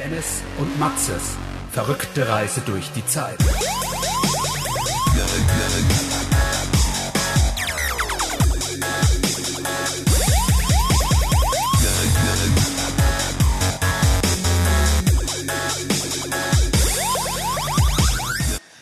[0.00, 1.36] Dennis und Maxes
[1.72, 3.36] verrückte Reise durch die Zeit.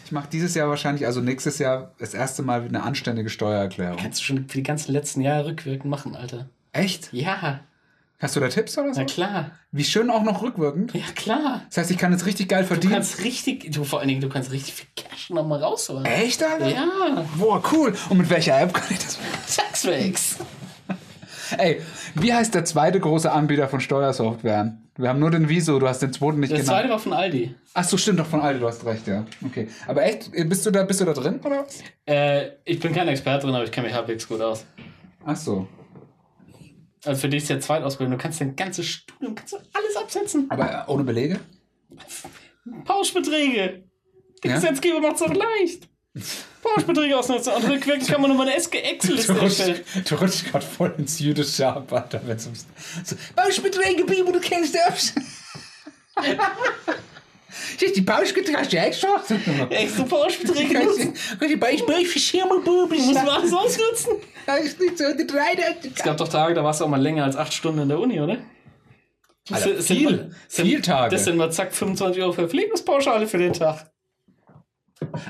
[0.05, 3.97] Ich mache dieses Jahr wahrscheinlich, also nächstes Jahr, das erste Mal eine anständige Steuererklärung.
[3.97, 6.49] Kannst du schon für die ganzen letzten Jahre rückwirkend machen, Alter.
[6.71, 7.13] Echt?
[7.13, 7.59] Ja,
[8.21, 9.01] Hast du da Tipps oder so?
[9.01, 9.51] na klar.
[9.71, 10.93] Wie schön auch noch rückwirkend.
[10.93, 11.63] Ja, klar.
[11.69, 12.95] Das heißt, ich kann jetzt richtig geil Du verdienen.
[12.95, 16.05] kannst richtig, du vor allen Dingen, du kannst richtig viel Cash nochmal rausholen.
[16.05, 16.69] Echt, Alter?
[16.69, 17.95] Ja, Boah, cool.
[18.09, 19.29] Und mit welcher App kann ich das machen?
[19.57, 20.37] Taxfix.
[21.59, 21.81] Ey,
[22.15, 24.77] wie heißt der zweite große Anbieter von Steuersoftware?
[24.97, 26.77] Wir haben nur den Wieso, du hast den zweiten nicht Das genannt.
[26.77, 27.55] zweite war von Aldi.
[27.73, 29.25] Ach so, stimmt doch von Aldi, du hast recht, ja.
[29.47, 29.69] Okay.
[29.87, 31.79] Aber echt, bist du da, bist du da drin, oder was?
[32.05, 34.65] Äh, ich bin kein Experte drin, aber ich kenne mich halbwegs gut aus.
[35.25, 35.69] Ach so.
[37.05, 38.17] Also für dich ist ja Zweitausbildung.
[38.17, 40.51] Du kannst dein ganzes Studium, kannst du alles absetzen.
[40.51, 41.41] Aber äh, ohne Belege?
[42.85, 43.85] Pauschbeträge.
[44.43, 44.57] Der Ja?
[44.57, 45.89] Gesetzgeber macht es auch leicht.
[46.63, 47.53] Pauschbeträge ausnutzen.
[47.53, 49.85] Und rückwirkend kann man nochmal eine Excel-Liste erstellen.
[50.09, 52.21] du rutschst gerade voll ins jüdische ab, Alter,
[53.37, 55.15] Pauschbeträge, Bibo, du kennst das.
[57.79, 59.23] Siehst die Pauschbeträge, hast du ja extra?
[59.71, 61.15] Extra Pauschbeträge nutzen.
[61.41, 63.07] Die Beispiel für Schimmelbubis.
[63.07, 64.13] Muss man alles ausnutzen.
[64.47, 65.57] Das ist nicht so, die drei,
[65.95, 67.99] Es gab doch Tage, da warst du auch mal länger als acht Stunden in der
[67.99, 68.39] Uni, oder?
[69.51, 71.15] Alter, sind- viel, sind- sind- viel Tage.
[71.15, 73.91] Das sind mal zack 25 Euro Verpflegungspauschale für den Tag.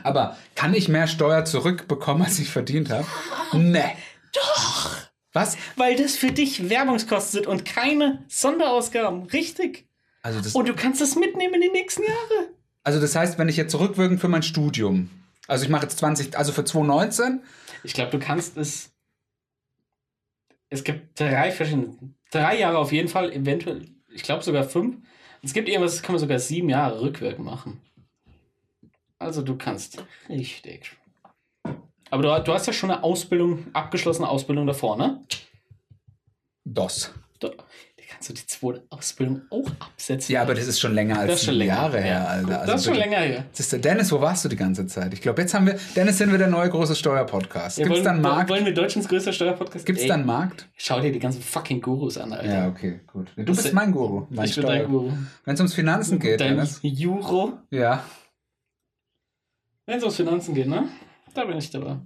[0.03, 3.07] Aber kann ich mehr Steuer zurückbekommen, als ich verdient habe?
[3.53, 3.85] Nee.
[4.33, 4.97] Doch.
[5.35, 5.57] Was?
[5.77, 9.25] Weil das für dich Werbungskosten sind und keine Sonderausgaben.
[9.25, 9.87] Richtig.
[10.29, 12.51] Also das, Und du kannst das mitnehmen in die nächsten Jahre.
[12.85, 15.09] also das heißt, wenn ich jetzt zurückwirkend für mein Studium,
[15.47, 17.41] also ich mache jetzt 20, also für 2019,
[17.83, 18.91] Ich glaube, du kannst es.
[20.69, 21.97] Es gibt drei verschiedene.
[22.31, 24.99] Drei Jahre auf jeden Fall, eventuell, ich glaube sogar fünf.
[25.43, 27.81] Es gibt irgendwas, das kann man sogar sieben Jahre rückwirkend machen.
[29.19, 30.95] Also du kannst richtig.
[32.11, 35.25] Aber du, du hast ja schon eine Ausbildung, abgeschlossene Ausbildung davor, ne?
[36.67, 37.15] DOS.
[37.41, 37.51] Da
[38.19, 40.33] kannst du die zweite Ausbildung auch absetzen.
[40.33, 42.61] Ja, aber das ist schon länger als schon länger Jahre her, Ja, Alter.
[42.61, 43.45] Also das ist schon länger her.
[43.71, 45.15] Du, Dennis, wo warst du die ganze Zeit?
[45.15, 47.79] Ich glaube, jetzt haben wir, Dennis, sind wir der neue große Steuerpodcast.
[47.79, 48.51] Ja, Gibt es wollen, da einen Markt?
[48.51, 49.87] wollen wir Deutschlands größter Steuerpodcast?
[49.87, 50.69] Gibt es Ey, da einen Markt?
[50.77, 52.53] Schau dir die ganzen fucking Gurus an, Alter.
[52.53, 53.29] Ja, okay, gut.
[53.37, 54.27] Du Das bist ist- mein Guru.
[54.31, 55.13] Mein ich bin dein Guru.
[55.45, 56.81] Wenn es ums Finanzen geht, Dein Dennis.
[56.83, 57.53] Juro.
[57.71, 58.03] Ja.
[59.87, 60.89] Wenn es ums Finanzen geht, ne?
[61.35, 61.99] Da bin ich dabei.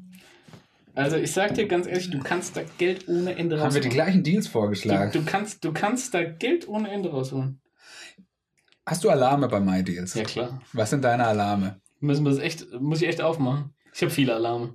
[0.94, 3.88] Also ich sag dir ganz ehrlich, du kannst da Geld ohne Ende Haben wir die
[3.88, 3.90] rausholen.
[3.90, 5.12] gleichen Deals vorgeschlagen?
[5.12, 7.60] Du, du, kannst, du kannst da Geld ohne Ende rausholen.
[8.84, 10.14] Hast du Alarme bei MyDeals?
[10.14, 10.60] Ja klar.
[10.72, 11.80] Was sind deine Alarme?
[12.00, 13.72] Müssen wir das echt, muss ich echt aufmachen.
[13.94, 14.74] Ich habe viele Alarme.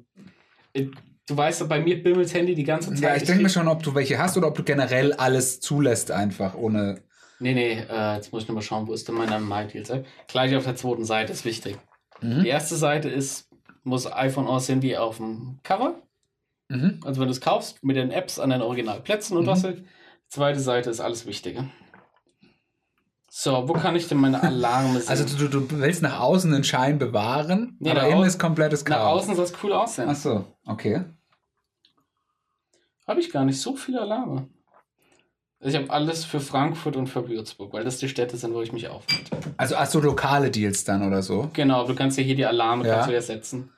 [0.73, 0.87] Äh,
[1.29, 3.01] Du weißt bei mir bimmelt das Handy die ganze Zeit.
[3.03, 6.09] Ja, ich denke mir schon, ob du welche hast oder ob du generell alles zulässt,
[6.09, 7.01] einfach ohne.
[7.39, 10.05] Nee, nee, äh, jetzt muss ich nochmal schauen, wo ist denn meine MyDeals App?
[10.29, 11.77] Gleich auf der zweiten Seite ist wichtig.
[12.21, 12.43] Mhm.
[12.43, 13.49] Die erste Seite ist,
[13.83, 16.01] muss iPhone aussehen wie auf dem Cover.
[16.69, 16.99] Mhm.
[17.05, 19.47] Also wenn du es kaufst, mit den Apps an den Originalplätzen und Mhm.
[19.47, 19.83] was halt.
[20.29, 21.69] Zweite Seite ist alles Wichtige.
[23.29, 25.09] So, wo kann ich denn meine Alarme sehen?
[25.09, 28.37] Also du, du du willst nach außen den Schein bewahren, Nee, aber nach innen ist
[28.39, 29.23] komplettes Nach Chaos.
[29.23, 30.09] außen soll es cool aussehen.
[30.09, 31.03] Ach so, okay.
[33.07, 34.49] Habe ich gar nicht so viele Alarme.
[35.59, 38.73] Ich habe alles für Frankfurt und für Würzburg, weil das die Städte sind, wo ich
[38.73, 39.37] mich aufhalte.
[39.57, 41.49] Also ach so lokale Deals dann oder so.
[41.53, 42.95] Genau, du kannst ja hier die Alarme Ja.
[42.95, 43.71] kannst du ja setzen.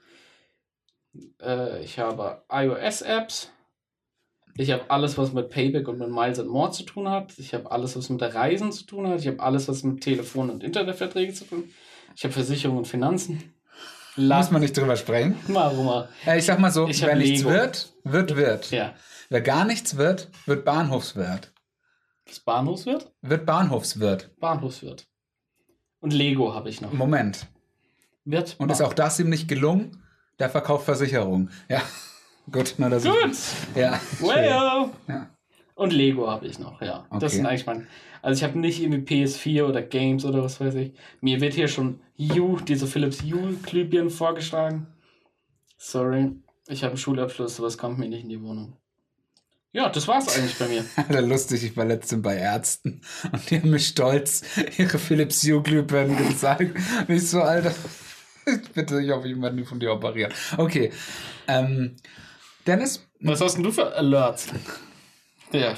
[1.41, 3.51] Äh, ich habe iOS-Apps.
[4.57, 7.37] Ich habe alles, was mit Payback und mit Miles and More zu tun hat.
[7.37, 9.19] Ich habe alles, was mit Reisen zu tun hat.
[9.21, 11.69] Ich habe alles, was mit Telefon- und Internetverträgen zu tun hat.
[12.15, 13.53] Ich habe Versicherung und Finanzen.
[14.17, 15.37] Muss man nicht drüber sprechen.
[15.47, 16.05] Warum?
[16.25, 17.51] Ja, ich sag mal so, Ich wenn nichts Lego.
[17.51, 18.71] wird, wird, wird.
[18.71, 18.93] Ja.
[19.29, 21.53] Wer gar nichts wird, wird Bahnhofswirt.
[22.25, 23.11] Das Bahnhofswirt?
[23.21, 24.35] Wird Bahnhofswirt.
[24.39, 25.07] Bahnhofswirt.
[26.01, 26.91] Und Lego habe ich noch.
[26.91, 27.47] Moment.
[28.25, 30.03] Wird Und ist auch das ihm nicht gelungen?
[30.39, 31.49] Der verkauft Versicherung.
[31.67, 31.81] Ja.
[32.51, 33.31] Gut, na das Gut.
[33.31, 33.99] Ist, ja.
[34.19, 34.89] Well.
[35.07, 35.29] Ja.
[35.75, 37.05] Und Lego habe ich noch, ja.
[37.09, 37.19] Okay.
[37.19, 37.87] Das sind eigentlich meine.
[38.21, 40.93] Also ich habe nicht irgendwie PS4 oder Games oder was weiß ich.
[41.21, 44.87] Mir wird hier schon U, diese Philips U-Glühbirnen vorgeschlagen.
[45.77, 46.31] Sorry,
[46.67, 48.75] ich habe einen Schulabschluss, sowas kommt mir nicht in die Wohnung.
[49.71, 50.83] Ja, das war's eigentlich bei mir.
[50.95, 53.01] Alter, lustig, ich war letztens bei Ärzten
[53.31, 54.41] und die haben mir stolz
[54.77, 56.75] ihre Philips Hue Glühbirnen gezeigt.
[57.07, 57.73] Und ich so, Alter,
[58.73, 60.33] bitte, ich hoffe, ich werde nie von dir operiert.
[60.57, 60.91] Okay.
[61.47, 61.95] Ähm,
[62.65, 64.47] Dennis, Was hast denn du für Alerts?
[65.51, 65.73] Ja.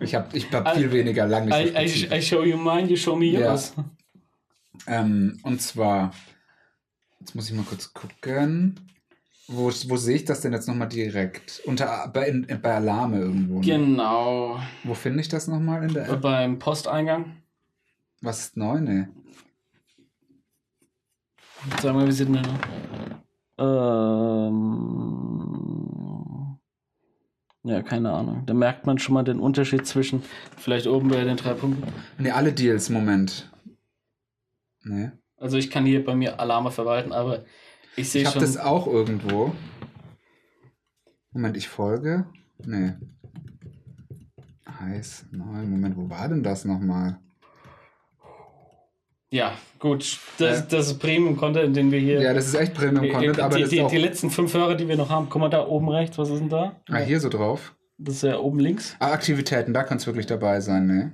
[0.00, 2.14] ich habe ich hab viel weniger lange I, I.
[2.18, 3.40] I show you mine, you show me Ja.
[3.50, 3.74] yours.
[4.86, 6.12] Ähm, und zwar,
[7.20, 8.80] jetzt muss ich mal kurz gucken.
[9.46, 11.60] Wo, wo sehe ich das denn jetzt nochmal direkt?
[11.64, 13.58] Unter, bei, in, bei Alarme irgendwo.
[13.60, 13.66] Ne?
[13.66, 14.60] Genau.
[14.84, 16.20] Wo finde ich das nochmal in der App?
[16.20, 17.36] Beim Posteingang.
[18.20, 18.80] Was ist neu?
[18.80, 19.06] Nee.
[21.82, 23.20] Sag mal, wie sieht denn der
[23.58, 24.70] Ähm.
[27.62, 28.44] Ja, keine Ahnung.
[28.46, 30.22] Da merkt man schon mal den Unterschied zwischen
[30.56, 31.92] vielleicht oben bei den drei Punkten.
[32.18, 33.50] Nee, alle Deals, Moment.
[34.82, 35.10] Nee.
[35.36, 37.44] Also ich kann hier bei mir Alarme verwalten, aber
[37.96, 38.46] ich sehe Ich habe schon.
[38.46, 39.54] das auch irgendwo.
[41.32, 42.26] Moment, ich folge.
[42.64, 42.94] Nee.
[44.80, 45.66] Heiß, neu.
[45.66, 47.20] Moment, wo war denn das nochmal?
[49.30, 50.18] Ja, gut.
[50.38, 50.66] Das, Ja.
[50.66, 52.20] das ist Premium-Content, den wir hier.
[52.20, 54.96] Ja, das ist echt Premium-Content, die, aber die, die, die letzten fünf Hörer, die wir
[54.96, 56.76] noch haben, guck mal da oben rechts, was ist denn da?
[56.90, 57.74] Ah, hier so drauf.
[57.98, 58.96] Das ist ja oben links.
[58.98, 61.12] Ah, Aktivitäten, da kann es wirklich dabei sein, ne?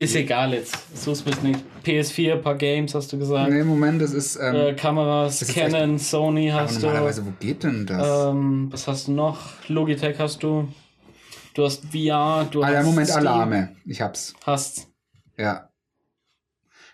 [0.00, 0.76] Ist egal jetzt.
[0.96, 1.60] So ist es nicht.
[1.84, 3.50] PS4, paar Games hast du gesagt.
[3.52, 4.36] Nee, Moment, das ist...
[4.36, 6.86] Ähm, Äh, Kameras, Das ist Canon, Sony aber hast du.
[6.86, 8.28] normalerweise, wo geht denn das?
[8.30, 9.38] Ähm, was hast du noch?
[9.68, 10.68] Logitech hast du.
[11.54, 12.72] Du hast VR, du ah hast.
[12.74, 13.76] ja, Moment, Steam, Alarme.
[13.86, 14.34] Ich hab's.
[14.46, 14.86] Hast.
[15.36, 15.68] Ja.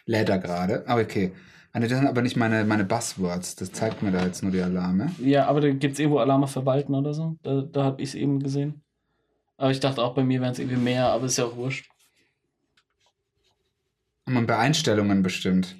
[0.07, 0.85] Lädt er gerade.
[0.87, 1.33] Ah, okay.
[1.73, 3.57] Ah, das sind aber nicht meine, meine Buzzwords.
[3.57, 5.11] Das zeigt mir da jetzt nur die Alarme.
[5.19, 7.37] Ja, aber da gibt es irgendwo Alarme verwalten oder so.
[7.43, 8.83] Da, da habe ich es eben gesehen.
[9.57, 11.89] Aber ich dachte auch bei mir wären es irgendwie mehr, aber ist ja auch wurscht.
[14.27, 15.75] Und bei Einstellungen bestimmt.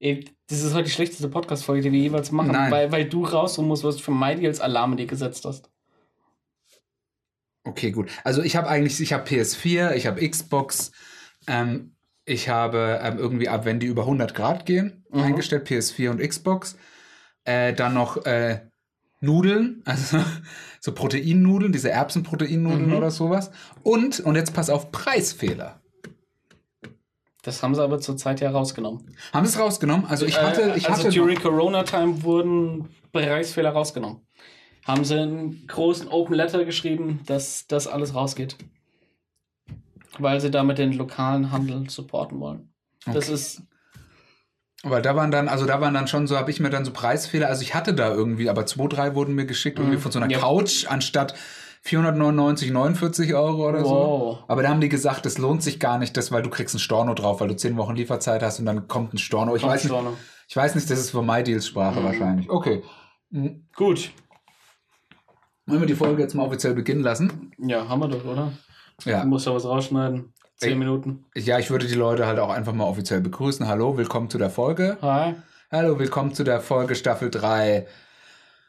[0.00, 2.70] Ey, das ist heute die schlechteste Podcast-Folge, die wir jeweils machen, Nein.
[2.70, 5.70] weil, weil du raussuchen musst, was für MyDeals Alarme dir gesetzt hast.
[7.62, 8.10] Okay, gut.
[8.24, 10.92] Also ich habe eigentlich, ich habe PS4, ich habe Xbox,
[11.46, 11.93] ähm,
[12.26, 15.20] ich habe ähm, irgendwie ab, wenn die über 100 Grad gehen, Mhm.
[15.20, 16.76] eingestellt PS4 und Xbox.
[17.44, 18.60] Äh, dann noch äh,
[19.20, 20.18] Nudeln, also
[20.80, 22.96] so Proteinnudeln, diese Erbsenproteinnudeln Mhm.
[22.96, 23.50] oder sowas.
[23.82, 25.80] Und, und jetzt pass auf, Preisfehler.
[27.42, 29.14] Das haben sie aber zurzeit ja rausgenommen.
[29.32, 30.06] Haben sie es rausgenommen?
[30.06, 34.20] Also ich hatte, Äh, ich also hatte during Corona-Time wurden Preisfehler rausgenommen.
[34.86, 38.56] Haben sie einen großen Open Letter geschrieben, dass das alles rausgeht.
[40.18, 42.72] Weil sie damit den lokalen Handel supporten wollen.
[43.06, 43.34] Das Okay.
[43.34, 43.62] ist
[44.86, 46.92] Weil da waren dann, also da waren dann schon so, habe ich mir dann so
[46.92, 50.00] Preisfehler, also ich hatte da irgendwie, aber zwei, drei wurden mir geschickt, irgendwie Mhm.
[50.02, 50.38] von so einer Ja.
[50.40, 51.34] Couch anstatt
[51.80, 53.90] 499, 49 Euro oder so.
[53.90, 54.38] Wow.
[54.46, 56.78] Aber da haben die gesagt, das lohnt sich gar nicht, das, weil du kriegst ein
[56.80, 59.54] Storno drauf, weil du zehn Wochen Lieferzeit hast und dann kommt ein Storno.
[59.56, 60.16] Ich, Kommt weiß, nicht, Storno.
[60.48, 62.04] ich weiß nicht, das ist von MyDeals Sprache Mhm.
[62.04, 62.50] wahrscheinlich.
[62.50, 62.82] Okay.
[63.30, 63.66] Mhm.
[63.74, 64.10] Gut.
[65.66, 67.52] Wollen wir die Folge jetzt mal offiziell beginnen lassen?
[67.58, 68.52] Ja, haben wir doch, oder?
[69.04, 69.22] Ja.
[69.22, 70.32] Du musst ja was rausschneiden.
[70.56, 70.76] Zehn Ey.
[70.76, 71.24] Minuten.
[71.34, 73.66] Ja, ich würde die Leute halt auch einfach mal offiziell begrüßen.
[73.66, 74.96] Hallo, willkommen zu der Folge.
[75.02, 75.34] Hi.
[75.70, 77.86] Hallo, willkommen zu der Folge Staffel 3.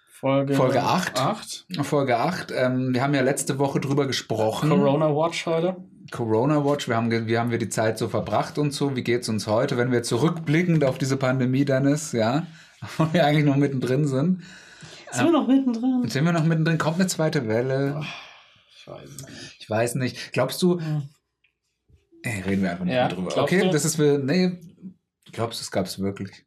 [0.09, 1.19] Folge, Folge acht.
[1.19, 1.67] 8.
[1.83, 2.51] Folge 8.
[2.55, 4.69] Ähm, wir haben ja letzte Woche drüber gesprochen.
[4.69, 5.75] Corona Watch heute.
[6.09, 6.87] Corona Watch.
[6.87, 8.95] Wir haben, wie haben wir die Zeit so verbracht und so?
[8.95, 12.47] Wie geht's uns heute, wenn wir zurückblickend auf diese Pandemie dann ist, ja?
[12.97, 14.43] Wo wir eigentlich noch mittendrin sind.
[15.11, 16.09] Sind wir noch mittendrin?
[16.09, 16.77] Sind wir noch mittendrin?
[16.77, 18.01] Kommt eine zweite Welle?
[18.75, 19.54] Ich es nicht.
[19.65, 20.31] Ich weiß nicht.
[20.31, 20.79] Glaubst du?
[22.21, 23.35] Ey, reden wir einfach nicht Ja, mehr drüber.
[23.35, 23.71] Okay, du?
[23.71, 24.19] das ist für.
[24.19, 24.59] Nee.
[25.31, 26.45] Glaubst du, es gab's wirklich?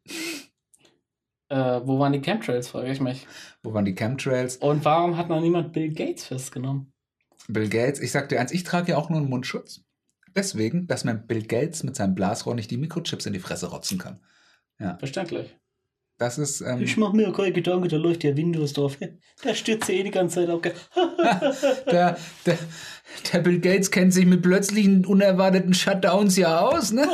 [1.49, 3.27] Äh, wo waren die Chemtrails, frage ich mich.
[3.61, 4.55] Wo waren die Chemtrails?
[4.55, 6.93] Und warum hat noch niemand Bill Gates festgenommen?
[7.49, 9.81] Bill Gates, ich sag dir eins, ich trage ja auch nur einen Mundschutz.
[10.33, 13.97] Deswegen, dass mir Bill Gates mit seinem Blasrohr nicht die Mikrochips in die Fresse rotzen
[13.97, 14.21] kann.
[14.99, 15.58] Verständlich.
[16.19, 16.59] Das ist.
[16.59, 18.97] Ähm, mach mir keine Gedanken, da läuft ja Windows drauf.
[19.41, 20.61] Da stürzt eh die ganze Zeit auf.
[21.89, 22.57] der, der,
[23.31, 27.07] der Bill Gates kennt sich mit plötzlichen unerwarteten Shutdowns ja aus, ne?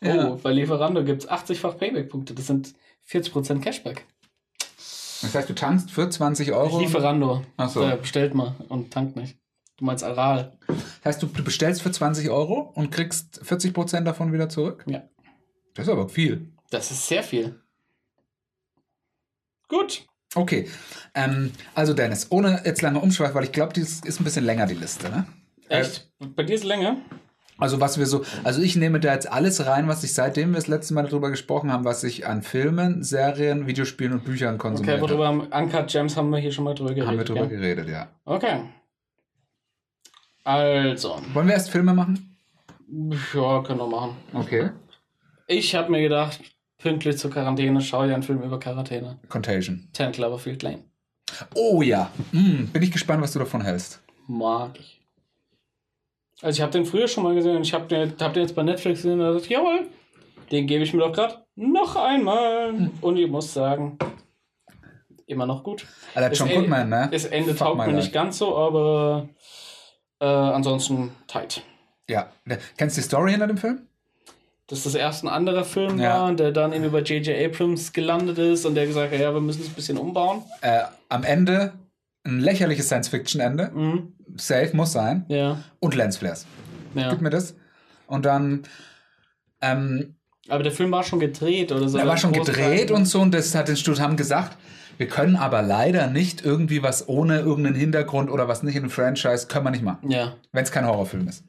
[0.00, 0.28] Ja.
[0.30, 2.32] Oh, bei Lieferando gibt es 80-fach Payback-Punkte.
[2.32, 2.74] Das sind
[3.10, 4.06] 40% Cashback.
[5.22, 6.78] Das heißt, du tankst für 20 Euro.
[6.78, 7.42] Lieferando.
[7.56, 7.82] Ach so.
[7.82, 9.36] Äh, bestellt mal und tankt nicht.
[9.78, 10.56] Du meinst Aral.
[10.68, 14.84] Das heißt, du, du bestellst für 20 Euro und kriegst 40% davon wieder zurück?
[14.86, 15.02] Ja.
[15.74, 16.52] Das ist aber viel.
[16.70, 17.60] Das ist sehr viel.
[19.68, 20.06] Gut.
[20.34, 20.68] Okay.
[21.14, 24.66] Ähm, also, Dennis, ohne jetzt lange Umschweif, weil ich glaube, die ist ein bisschen länger,
[24.66, 25.26] die Liste, ne?
[25.68, 26.10] Echt?
[26.18, 26.96] Bei dir ist länger?
[27.60, 30.56] Also was wir so, also ich nehme da jetzt alles rein, was ich seitdem wir
[30.56, 35.02] das letzte Mal darüber gesprochen haben, was ich an Filmen, Serien, Videospielen und Büchern konsumiert
[35.02, 37.08] Okay, worüber haben Uncut Gems haben wir hier schon mal drüber geredet.
[37.08, 37.46] haben wir drüber ja?
[37.46, 38.08] geredet, ja.
[38.24, 38.60] Okay.
[40.44, 41.20] Also.
[41.32, 42.36] Wollen wir erst Filme machen?
[43.34, 44.16] Ja, können wir machen.
[44.32, 44.70] Okay.
[45.50, 46.40] Ich habe mir gedacht,
[46.76, 49.18] pünktlich zur Quarantäne schaue ich einen Film über Quarantäne.
[49.30, 49.88] Contagion.
[49.94, 50.84] 10 Cloverfield Lane.
[51.54, 52.10] Oh ja.
[52.32, 54.02] Hm, bin ich gespannt, was du davon hältst.
[54.26, 55.00] Mag ich.
[56.42, 58.54] Also ich habe den früher schon mal gesehen und ich habe den, hab den jetzt
[58.54, 59.86] bei Netflix gesehen und da dachte jawohl,
[60.52, 62.90] den gebe ich mir doch gerade noch einmal.
[63.00, 63.98] Und ich muss sagen,
[65.26, 65.86] immer noch gut.
[66.14, 67.08] Alter, John Goodman, ne?
[67.10, 69.30] Das Ende Fuck taugt mir nicht ganz so, aber
[70.20, 71.62] äh, ansonsten tight.
[72.06, 72.30] Ja.
[72.76, 73.87] Kennst du die Story hinter dem Film?
[74.68, 76.20] Dass das erst ein anderer Film Ja.
[76.22, 77.36] war, der dann irgendwie bei J.J.
[77.52, 80.42] Abrams gelandet ist und der gesagt hat, ja, wir müssen es ein bisschen umbauen.
[80.60, 81.72] Äh, am Ende
[82.24, 83.70] ein lächerliches Science-Fiction-Ende.
[83.74, 84.12] Mhm.
[84.36, 85.24] Safe muss sein.
[85.28, 85.58] Ja.
[85.80, 86.46] Und Lensflares.
[86.94, 87.08] ja.
[87.10, 87.54] Gib mir das.
[88.06, 88.62] Und dann,
[89.62, 90.14] ähm,
[90.48, 91.98] Aber der Film war schon gedreht oder so.
[91.98, 94.56] er war schon gedreht und so und das hat den Studio haben gesagt,
[94.98, 98.90] wir können aber leider nicht irgendwie was ohne irgendeinen Hintergrund oder was nicht in einem
[98.90, 100.34] Franchise, können wir nicht machen, Ja.
[100.52, 101.44] wenn es kein Horrorfilm ist.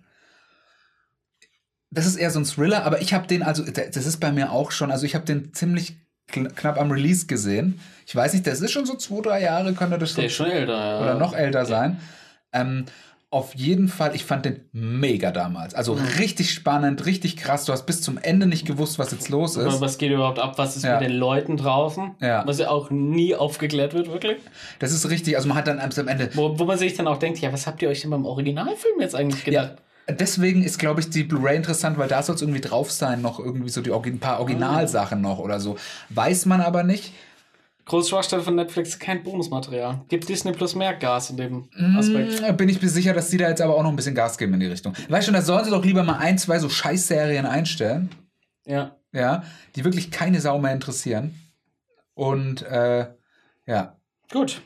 [1.91, 4.51] Das ist eher so ein Thriller, aber ich habe den, also das ist bei mir
[4.51, 5.97] auch schon, also ich habe den ziemlich
[6.31, 7.79] kn- knapp am Release gesehen.
[8.05, 10.51] Ich weiß nicht, das ist schon so zwei, drei Jahre, könnte das Der ist schon
[10.51, 11.01] älter, ja.
[11.01, 11.99] oder noch älter sein.
[12.53, 12.85] Ähm,
[13.31, 15.75] auf jeden Fall, ich fand den mega damals.
[15.75, 16.05] Also Mhm.
[16.19, 17.65] richtig spannend, richtig krass.
[17.65, 19.81] Du hast bis zum Ende nicht gewusst, was jetzt los ist.
[19.81, 20.57] Was geht überhaupt ab?
[20.57, 20.99] Was ist Ja.
[20.99, 22.15] mit den Leuten draußen?
[22.21, 22.45] Ja.
[22.47, 24.37] Was ja auch nie aufgeklärt wird, wirklich.
[24.79, 25.35] Das ist richtig.
[25.37, 26.29] Also man hat dann am Ende.
[26.33, 28.99] Wo, wo man sich dann auch denkt, ja, was habt ihr euch denn beim Originalfilm
[28.99, 29.75] jetzt eigentlich gedacht?
[30.11, 33.39] Deswegen ist, glaube ich, die Blu-ray interessant, weil da soll es irgendwie drauf sein, noch
[33.39, 35.77] irgendwie so die ein paar Originalsachen noch oder so.
[36.09, 37.13] Weiß man aber nicht.
[37.85, 40.01] Große Schwachstelle von Netflix, kein Bonusmaterial.
[40.09, 42.39] Gibt Disney Plus mehr Gas in dem Aspekt.
[42.39, 44.37] Hm, Bin ich mir sicher, dass die da jetzt aber auch noch ein bisschen Gas
[44.37, 44.93] geben in die Richtung.
[45.09, 48.09] Weißt du, da sollen sie doch lieber mal ein, zwei so Scheißserien einstellen.
[48.65, 48.95] Ja.
[49.11, 49.43] Ja,
[49.75, 51.33] die wirklich keine Sau mehr interessieren.
[52.13, 53.07] Und äh,
[53.65, 53.97] ja.
[54.31, 54.61] Gut.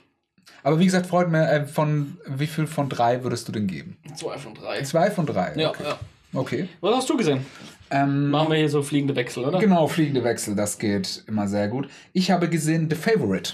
[0.63, 3.97] Aber wie gesagt, freut mir, äh, von wie viel von drei würdest du denn geben?
[4.15, 4.81] Zwei von drei.
[4.83, 5.53] Zwei von drei.
[5.55, 5.83] Ja, okay.
[5.83, 5.99] ja.
[6.33, 6.69] okay.
[6.81, 7.45] Was hast du gesehen?
[7.91, 9.59] Ähm, Machen wir hier so fliegende Wechsel, oder?
[9.59, 11.89] genau, fliegende Wechsel, das geht immer sehr gut.
[12.13, 13.53] Ich habe gesehen The Favorite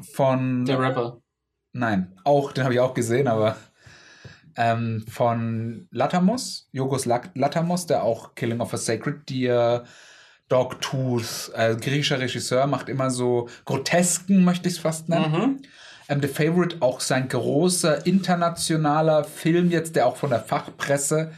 [0.00, 0.64] von.
[0.64, 1.20] Der Rapper.
[1.72, 3.56] Nein, auch, den habe ich auch gesehen, aber
[4.56, 9.84] ähm, von Latamos, Yogos Lat- Latamos, der auch Killing of a Sacred Deer,
[10.48, 15.30] Dogtooth, äh, griechischer Regisseur, macht immer so grotesken, möchte ich es fast nennen.
[15.32, 15.62] Mhm.
[16.08, 21.32] Ähm, The Favorite, auch sein großer internationaler Film jetzt, der auch von der Fachpresse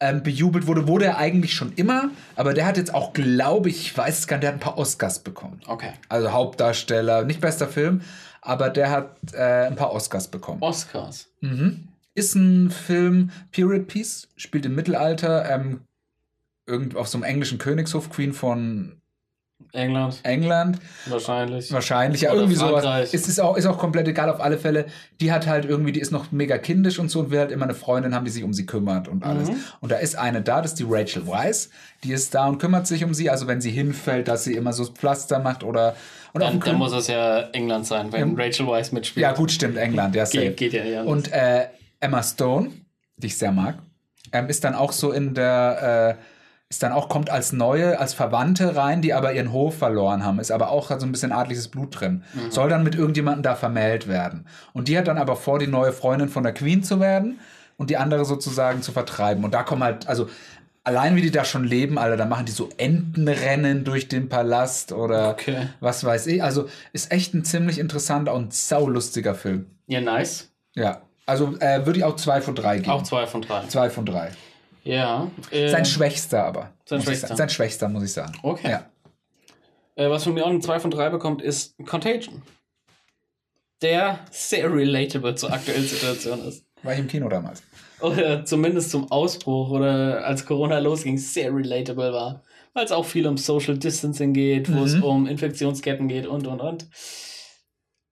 [0.00, 3.80] ähm, bejubelt wurde, wurde er eigentlich schon immer, aber der hat jetzt auch, glaube ich,
[3.80, 5.60] ich weiß es gar nicht, der hat ein paar Oscars bekommen.
[5.66, 5.92] Okay.
[6.08, 8.02] Also Hauptdarsteller, nicht bester Film,
[8.42, 10.62] aber der hat äh, ein paar Oscars bekommen.
[10.62, 11.28] Oscars.
[11.40, 11.88] Mhm.
[12.14, 15.80] Ist ein Film, Period Piece, spielt im Mittelalter, ähm,
[16.66, 19.00] irgend auf so einem englischen Königshof, Queen von
[19.72, 20.20] England.
[20.22, 20.78] England.
[21.06, 21.72] Wahrscheinlich.
[21.72, 22.84] Wahrscheinlich, ja, Oder irgendwie sowas.
[22.84, 23.14] Frankreich.
[23.14, 24.86] Es ist auch, ist auch komplett egal, auf alle Fälle.
[25.20, 27.64] Die hat halt irgendwie, die ist noch mega kindisch und so und will halt immer
[27.64, 29.50] eine Freundin haben, die sich um sie kümmert und alles.
[29.50, 29.56] Mhm.
[29.80, 31.70] Und da ist eine da, das ist die Rachel Weisz,
[32.04, 33.30] die ist da und kümmert sich um sie.
[33.30, 35.96] Also wenn sie hinfällt, dass sie immer so Pflaster macht oder.
[36.32, 39.22] Und Dann, dann muss es ja England sein, wenn Rachel Weisz mitspielt.
[39.22, 40.50] ja, gut, stimmt, England, ja, safe.
[40.50, 41.06] Geht, geht ja anders.
[41.06, 41.68] Und äh,
[42.00, 42.70] Emma Stone,
[43.16, 43.78] die ich sehr mag,
[44.32, 46.33] ähm, ist dann auch so in der, äh,
[46.70, 50.40] ist dann auch, kommt als neue, als Verwandte rein, die aber ihren Hof verloren haben,
[50.40, 52.24] ist aber auch hat so ein bisschen adliges Blut drin.
[52.50, 54.46] Soll dann mit irgendjemandem da vermählt werden.
[54.72, 57.38] Und die hat dann aber vor, die neue Freundin von der Queen zu werden
[57.76, 59.44] und die andere sozusagen zu vertreiben.
[59.44, 60.28] Und da kommen halt, also
[60.82, 64.92] allein wie die da schon leben, Alter, da machen die so Entenrennen durch den Palast
[64.92, 65.68] oder Okay.
[65.80, 66.42] was weiß ich.
[66.42, 69.66] Also ist echt ein ziemlich interessanter und saulustiger Film.
[69.86, 70.50] ja, nice.
[70.76, 72.90] Ja, also äh, würde ich auch zwei von drei geben.
[72.90, 73.62] Auch zwei von drei.
[73.68, 74.30] zwei von drei.
[74.84, 75.30] Ja.
[75.50, 76.70] Äh, Sein schwächster aber.
[76.84, 77.34] Sein schwächster.
[77.36, 78.32] Sein schwächster, muss ich sagen.
[78.42, 78.70] Okay.
[78.70, 78.86] Ja.
[79.96, 82.42] äh, was von mir auch eine 2 von 3 bekommt, ist Contagion.
[83.82, 86.64] Der sehr relatable zur aktuellen Situation ist.
[86.82, 87.62] War ich im Kino damals.
[88.00, 92.42] Oder zumindest zum Ausbruch oder als Corona losging, sehr relatable war.
[92.74, 95.02] Weil es auch viel um Social Distancing geht, wo es Mhm.
[95.02, 96.86] um Infektionsketten geht und und und.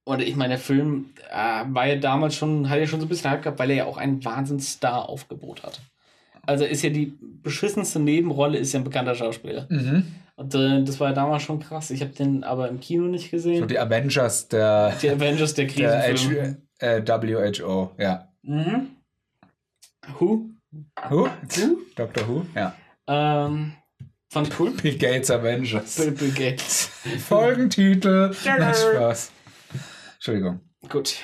[0.04, 3.08] Und ich meine, der Film äh, war ja damals schon, hat ja schon so ein
[3.08, 5.80] bisschen Hype gehabt, weil er ja auch ein Wahnsinns-Star-Aufgebot hat.
[6.46, 9.66] Also ist ja die beschissenste Nebenrolle, ist ja ein bekannter Schauspieler.
[9.68, 10.06] Mhm.
[10.36, 11.90] Und äh, das war ja damals schon krass.
[11.90, 13.60] Ich habe den aber im Kino nicht gesehen.
[13.60, 16.56] So die Avengers der, die Avengers der der Krisenfilm.
[16.80, 17.92] H, äh, WHO.
[17.98, 18.28] Ja.
[18.42, 18.88] Mhm.
[20.18, 20.50] Who?
[21.10, 21.28] Who?
[21.94, 22.28] Dr.
[22.28, 22.46] Who?
[22.54, 22.74] Ja.
[23.06, 23.74] Ähm,
[24.30, 24.70] fand ich cool.
[24.82, 25.96] Bill Gates Avengers.
[25.96, 26.86] Bill, Bill Gates.
[27.28, 28.34] Folgentitel.
[28.44, 29.30] Na, Spaß.
[30.14, 30.60] Entschuldigung.
[30.88, 31.16] Gut.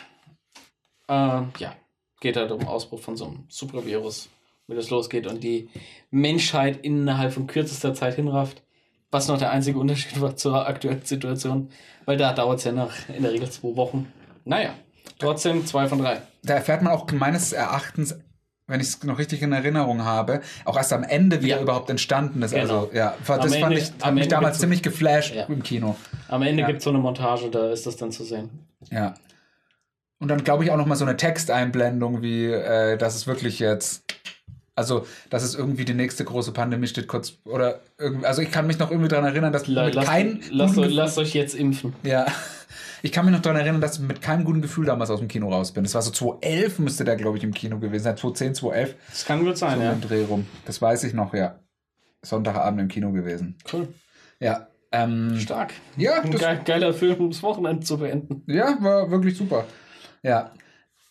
[1.09, 1.75] Ähm, ja.
[2.21, 4.29] Geht halt um Ausbruch von so einem Supervirus,
[4.69, 5.69] wie das losgeht und die
[6.11, 8.63] Menschheit innerhalb von kürzester Zeit hinrafft.
[9.11, 11.71] Was noch der einzige Unterschied war zur aktuellen Situation,
[12.05, 14.13] weil da dauert es ja noch in der Regel zwei Wochen.
[14.45, 14.75] Naja,
[15.19, 16.21] trotzdem zwei von drei.
[16.45, 18.19] Da erfährt man auch meines Erachtens,
[18.67, 21.57] wenn ich es noch richtig in Erinnerung habe, auch erst am Ende, wie Ja.
[21.57, 22.51] er überhaupt entstanden ist.
[22.53, 22.61] Genau.
[22.83, 25.45] Also, ja, das Am fand Ende- ich, hat mich damals ziemlich geflasht Ja.
[25.45, 25.97] im Kino.
[26.29, 26.67] Am Ende Ja.
[26.67, 28.51] gibt es so eine Montage, da ist das dann zu sehen.
[28.91, 29.15] Ja.
[30.19, 33.59] Und dann glaube ich auch noch mal so eine Texteinblendung, wie äh, dass es wirklich
[33.59, 34.03] jetzt,
[34.78, 38.66] also dass es irgendwie die nächste große Pandemie steht kurz oder irgendwie, also ich kann
[38.66, 41.54] mich noch irgendwie daran erinnern, dass La, mit lasst, kein euch, Gefühl- lasst euch jetzt
[41.54, 41.92] impfen.
[42.02, 42.26] ja,
[43.02, 45.28] ich kann mich noch daran erinnern, dass ich mit keinem guten Gefühl damals aus dem
[45.28, 45.85] Kino raus bin.
[45.85, 49.25] Das war so 2011 müsste der glaube ich im Kino gewesen sein, 2010, 2011 Das
[49.25, 49.94] kann gut so sein, um ja.
[49.94, 50.47] Dreh rum.
[50.64, 51.58] Das weiß ich noch, ja.
[52.23, 53.56] Sonntagabend im Kino gewesen.
[53.73, 53.88] Cool.
[54.40, 54.66] Ja.
[54.90, 55.75] Ähm, Stark.
[55.97, 58.42] ja, Ein geiler Film, um das Wochenende zu beenden.
[58.47, 59.64] ja, war wirklich super.
[60.23, 60.50] Ja.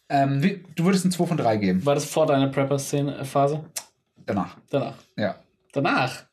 [0.10, 1.86] Ähm, wie, du würdest ein 2 von 3 geben.
[1.86, 3.64] War das vor deiner Prepper-Szene-Phase?
[4.26, 4.58] Danach.
[4.70, 4.96] Danach.
[5.18, 5.36] Ja.
[5.74, 6.26] Danach?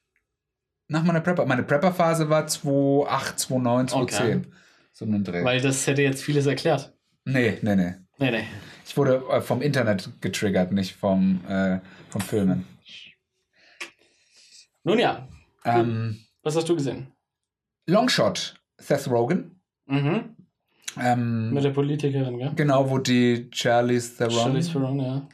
[0.88, 1.44] Nach meiner Prepper.
[1.46, 4.44] Meine Prepper-Phase war 2,8, 2,9, 2,10.
[4.92, 5.42] So einen Dreh.
[5.44, 6.92] Weil das hätte jetzt vieles erklärt.
[7.24, 7.94] nee, nee, nee.
[8.18, 8.44] Nee, nee.
[8.86, 12.64] Ich wurde äh, vom Internet getriggert, nicht vom, äh, vom Filmen.
[14.84, 15.26] Nun ja,
[15.64, 17.08] Ähm, was hast du gesehen?
[17.86, 19.60] Longshot, Seth Rogen.
[19.86, 20.33] Mhm.
[21.00, 22.52] Ähm, Mit der Politikerin, gell?
[22.54, 25.28] genau, wo die Charlize Theron Charlize Theron, ja.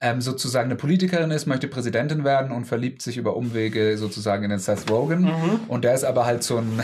[0.00, 4.50] ähm, sozusagen eine Politikerin ist, möchte Präsidentin werden und verliebt sich über Umwege sozusagen in
[4.50, 5.22] den Seth Rogen.
[5.22, 5.60] Mhm.
[5.68, 6.82] Und der ist aber halt so ein,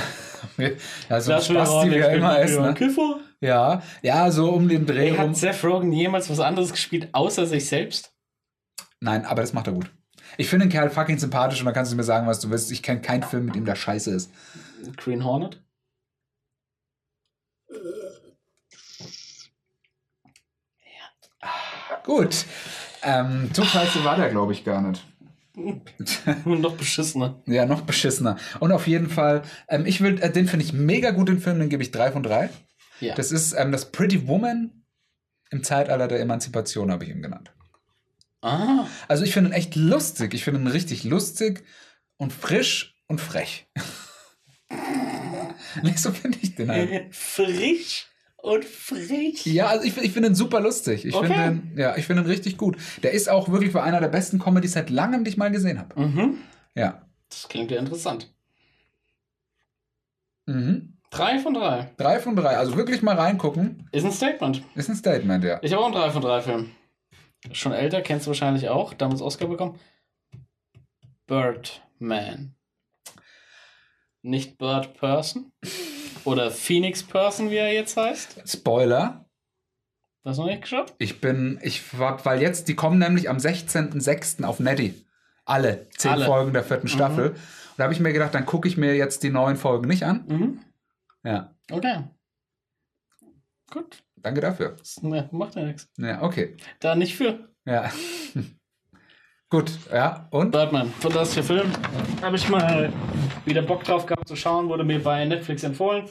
[1.08, 2.58] ja, so ein Spasti, wie er immer ist.
[2.58, 2.74] Ne?
[2.74, 3.20] Kiffer.
[3.40, 5.30] Ja, ja, so um den Dreh Ey, rum.
[5.30, 8.12] hat Seth Rogen jemals was anderes gespielt, außer sich selbst?
[9.00, 9.90] Nein, aber das macht er gut.
[10.36, 12.72] Ich finde den Kerl fucking sympathisch und dann kannst du mir sagen, was du willst.
[12.72, 14.30] Ich kenne keinen Film mit ihm, der scheiße ist.
[14.96, 15.63] Green Hornet?
[22.04, 22.44] Gut.
[23.02, 25.04] Ähm, so scheiße war der, glaube ich, gar nicht.
[26.44, 27.40] Noch beschissener.
[27.46, 28.38] Ja, noch beschissener.
[28.58, 31.60] Und auf jeden Fall, ähm, ich will, äh, den finde ich mega gut, den Film,
[31.60, 32.50] den gebe ich drei von drei.
[32.98, 33.14] Ja.
[33.14, 34.82] Das ist ähm, das Pretty Woman
[35.50, 37.52] im Zeitalter der Emanzipation, habe ich ihn genannt.
[38.42, 40.34] ah, Also ich finde ihn echt lustig.
[40.34, 41.62] Ich finde ihn richtig lustig
[42.16, 43.68] und frisch und frech.
[45.82, 47.14] Nicht so finde ich den halt.
[47.34, 48.08] frisch
[48.44, 49.46] und frech.
[49.46, 51.06] Ja, also ich, ich finde ihn super lustig.
[51.06, 51.28] Ich Okay.
[51.28, 52.76] finde ihn, ja, ich finde ihn richtig gut.
[53.02, 55.78] Der ist auch wirklich bei einer der besten Comedies seit langem, die ich mal gesehen
[55.78, 55.98] habe.
[55.98, 56.38] Mhm.
[56.74, 57.06] Ja.
[57.30, 58.34] Das klingt ja interessant.
[60.44, 60.98] Mhm.
[61.10, 61.90] Drei von drei.
[61.96, 62.58] Drei von drei.
[62.58, 63.88] Also wirklich mal reingucken.
[63.92, 64.62] Ist ein Statement.
[64.74, 65.58] Ist ein Statement, ja.
[65.62, 66.70] Ich habe auch einen 3 von 3 Film.
[67.52, 68.92] Schon älter, kennst du wahrscheinlich auch.
[68.92, 69.78] Damals Oscar bekommen.
[71.26, 72.54] Birdman.
[74.22, 75.52] Nicht Bird Person.
[76.24, 78.42] Oder Phoenix Person, wie er jetzt heißt.
[78.48, 79.24] Spoiler.
[80.24, 80.94] Hast du noch nicht geschaut?
[80.98, 84.42] Ich bin, ich war, weil jetzt, die kommen nämlich am 16.06.
[84.44, 85.04] auf Netty.
[85.44, 86.24] Alle zehn Alle.
[86.24, 87.30] Folgen der vierten Staffel.
[87.30, 87.36] Und
[87.76, 90.24] da habe ich mir gedacht, dann gucke ich mir jetzt die neuen Folgen nicht an.
[90.26, 90.60] Mhm.
[91.22, 92.04] Ja, Okay.
[93.70, 94.02] Gut.
[94.16, 94.76] danke dafür.
[94.78, 95.90] Das ne, macht ja nichts.
[95.98, 96.56] Ja, okay.
[96.80, 97.48] Da nicht für.
[97.66, 97.90] Ja.
[99.54, 100.50] Gut, ja, und?
[100.50, 101.70] Birdman, fantastischer Film.
[102.20, 102.92] Habe ich mal
[103.44, 106.06] wieder Bock drauf gehabt zu schauen, wurde mir bei Netflix empfohlen.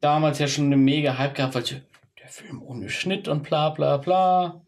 [0.00, 1.82] Damals ja schon eine mega Hype gehabt, weil ich,
[2.18, 4.62] der Film ohne Schnitt und bla bla bla.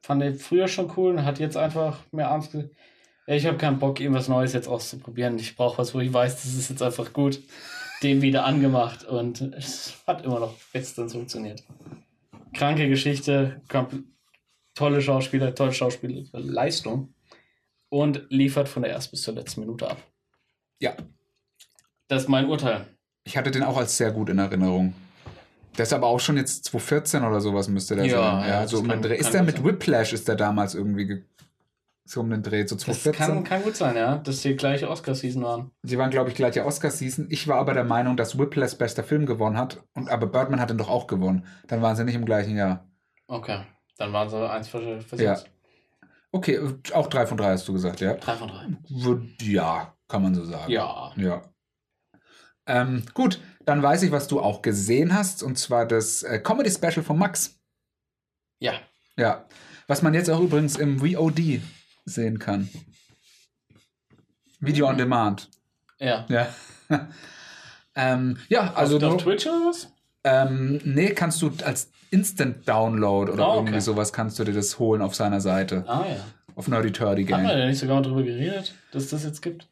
[0.00, 2.56] Fand ich früher schon cool und hat jetzt einfach mehr Angst.
[3.26, 5.38] ich habe keinen Bock, irgendwas Neues jetzt auszuprobieren.
[5.38, 7.38] Ich brauche was, wo ich weiß, das ist jetzt einfach gut.
[8.02, 11.62] Dem wieder angemacht und es hat immer noch bestens funktioniert.
[12.54, 13.60] Kranke Geschichte,
[14.74, 17.14] tolle Schauspieler, tolle Schauspielerleistung
[17.88, 19.98] und liefert von der ersten bis zur letzten Minute ab.
[20.80, 20.94] Ja,
[22.08, 22.86] Das ist mein Urteil.
[23.24, 24.94] ich hatte den auch als sehr gut in Erinnerung.
[25.78, 28.48] Der ist aber auch schon jetzt 2014 oder sowas müsste der Ja, sein.
[28.48, 29.16] ja, das so um den Dreh.
[29.16, 29.64] Ist der mit sein.
[29.64, 31.22] Whiplash, ist der damals irgendwie ge-
[32.04, 33.12] so um den Dreh, so Das 2014?
[33.36, 35.70] kann, kann gut sein, ja, dass die gleiche Oscar-Season waren.
[35.82, 37.28] Sie waren, glaube ich, gleiche Oscar-Season.
[37.30, 39.82] Ich war aber der Meinung, dass Whiplash bester Film gewonnen hat.
[39.94, 41.46] Und, aber Birdman hat ihn doch auch gewonnen.
[41.68, 42.86] Dann waren sie nicht im gleichen Jahr.
[43.28, 43.60] Okay,
[43.96, 45.38] dann waren sie eins für Ja.
[46.32, 46.60] Okay,
[46.94, 48.14] auch drei von drei hast du gesagt, ja?
[48.14, 48.66] Drei von drei.
[49.42, 50.72] Ja, kann man so sagen.
[50.72, 51.12] Ja.
[51.16, 51.42] Ja.
[52.66, 55.42] Ähm, gut, dann weiß ich, was du auch gesehen hast.
[55.42, 57.60] Und zwar das äh, Comedy-Special von Max.
[58.60, 58.74] Ja.
[59.16, 59.46] Ja.
[59.88, 61.60] Was man jetzt auch übrigens im VOD
[62.04, 62.68] sehen kann.
[64.60, 65.50] Video on Demand.
[65.98, 66.24] Ja.
[66.28, 66.48] Ja.
[67.94, 69.91] ähm, ja, also auf, auf Twitch oder was?
[70.24, 73.58] Ähm, nee, kannst du als Instant Download oder Ah, okay.
[73.58, 75.84] irgendwie sowas kannst du dir das holen auf seiner Seite.
[75.86, 76.16] Ah ja.
[76.54, 79.40] Auf Nerdy Turdy Haben wir ja nicht sogar mal drüber geredet, dass es das jetzt
[79.40, 79.66] gibt?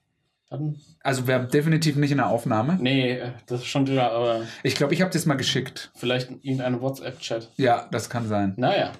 [0.50, 0.80] Hatten?
[1.02, 2.78] Also wir haben definitiv nicht in der Aufnahme.
[2.80, 5.90] Nee, äh, das ist schon wieder, aber Ich glaube, ich habe das mal geschickt.
[5.94, 7.50] vielleicht in irgendeinem WhatsApp-Chat.
[7.56, 8.54] Ja, das kann sein.
[8.56, 8.92] Naja.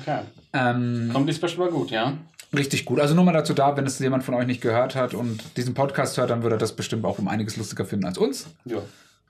[0.00, 0.20] Okay.
[0.52, 2.16] Ähm, Comedy Special war gut, ja?
[2.54, 3.00] richtig gut.
[3.00, 5.72] Also nur mal dazu da, wenn es jemand von euch nicht gehört hat und diesen
[5.74, 8.46] Podcast hört, dann würde er das bestimmt auch um einiges lustiger finden als uns.
[8.66, 8.78] Ja.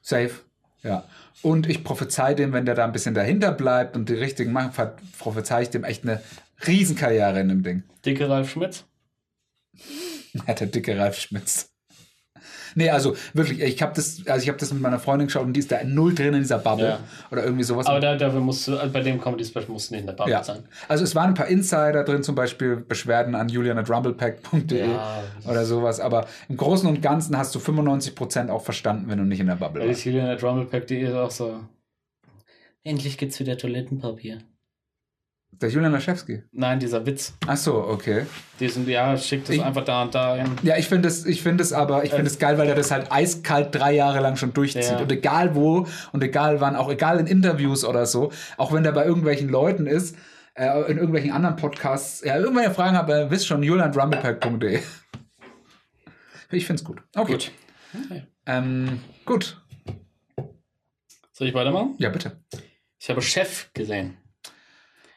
[0.03, 0.33] Safe.
[0.83, 1.05] Ja.
[1.41, 4.79] Und ich prophezei dem, wenn der da ein bisschen dahinter bleibt und die richtigen macht,
[5.19, 6.21] prophezei ich dem echt eine
[6.67, 7.83] Riesenkarriere in dem Ding.
[8.05, 8.85] Dicke Ralf Schmitz.
[10.47, 11.72] Ja, der dicke Ralf Schmitz.
[12.75, 15.53] Nee, also wirklich, ich habe das, also ich habe das mit meiner Freundin geschaut und
[15.53, 17.01] die ist da null drin in dieser Bubble Ja.
[17.31, 17.87] oder irgendwie sowas.
[17.87, 20.15] Aber da, dafür musst du, also bei dem Comedy Special musst du nicht in der
[20.15, 20.43] Bubble ja.
[20.43, 20.65] sein.
[20.89, 25.23] Also es waren ein paar Insider drin, zum Beispiel Beschwerden an julian.rumblepack.de Ja.
[25.49, 29.41] oder sowas, aber im Großen und Ganzen hast du 95% auch verstanden, wenn du nicht
[29.41, 31.61] in der Bubble at Rumblepack.de ist auch so.
[32.85, 34.39] Endlich gibt's wieder Toilettenpapier.
[35.61, 36.43] Der Julian Laschewski.
[36.51, 37.35] Nein, dieser Witz.
[37.47, 38.27] Ach so, okay.
[38.59, 40.51] Die sind, ja, schickt es einfach da und da hin.
[40.63, 42.91] Ja, ich finde es, ich finde es aber, ich finde es geil, weil er das
[42.91, 44.85] halt eiskalt drei Jahre lang schon durchzieht.
[44.85, 44.99] Ja.
[44.99, 48.93] Und egal wo und egal wann, auch egal in Interviews oder so, auch wenn der
[48.93, 50.17] bei irgendwelchen Leuten ist,
[50.55, 54.81] äh, in irgendwelchen anderen Podcasts, ja, irgendwelche Fragen äh, wisst schon, julianrumblepack.de.
[56.51, 57.03] Ich finde es gut.
[57.15, 57.33] Okay.
[57.33, 57.53] Gut.
[58.05, 58.27] Okay.
[58.47, 59.63] Ähm, gut.
[61.33, 61.95] Soll ich weitermachen?
[61.99, 62.43] Ja, bitte.
[62.99, 64.17] Ich habe Chef gesehen.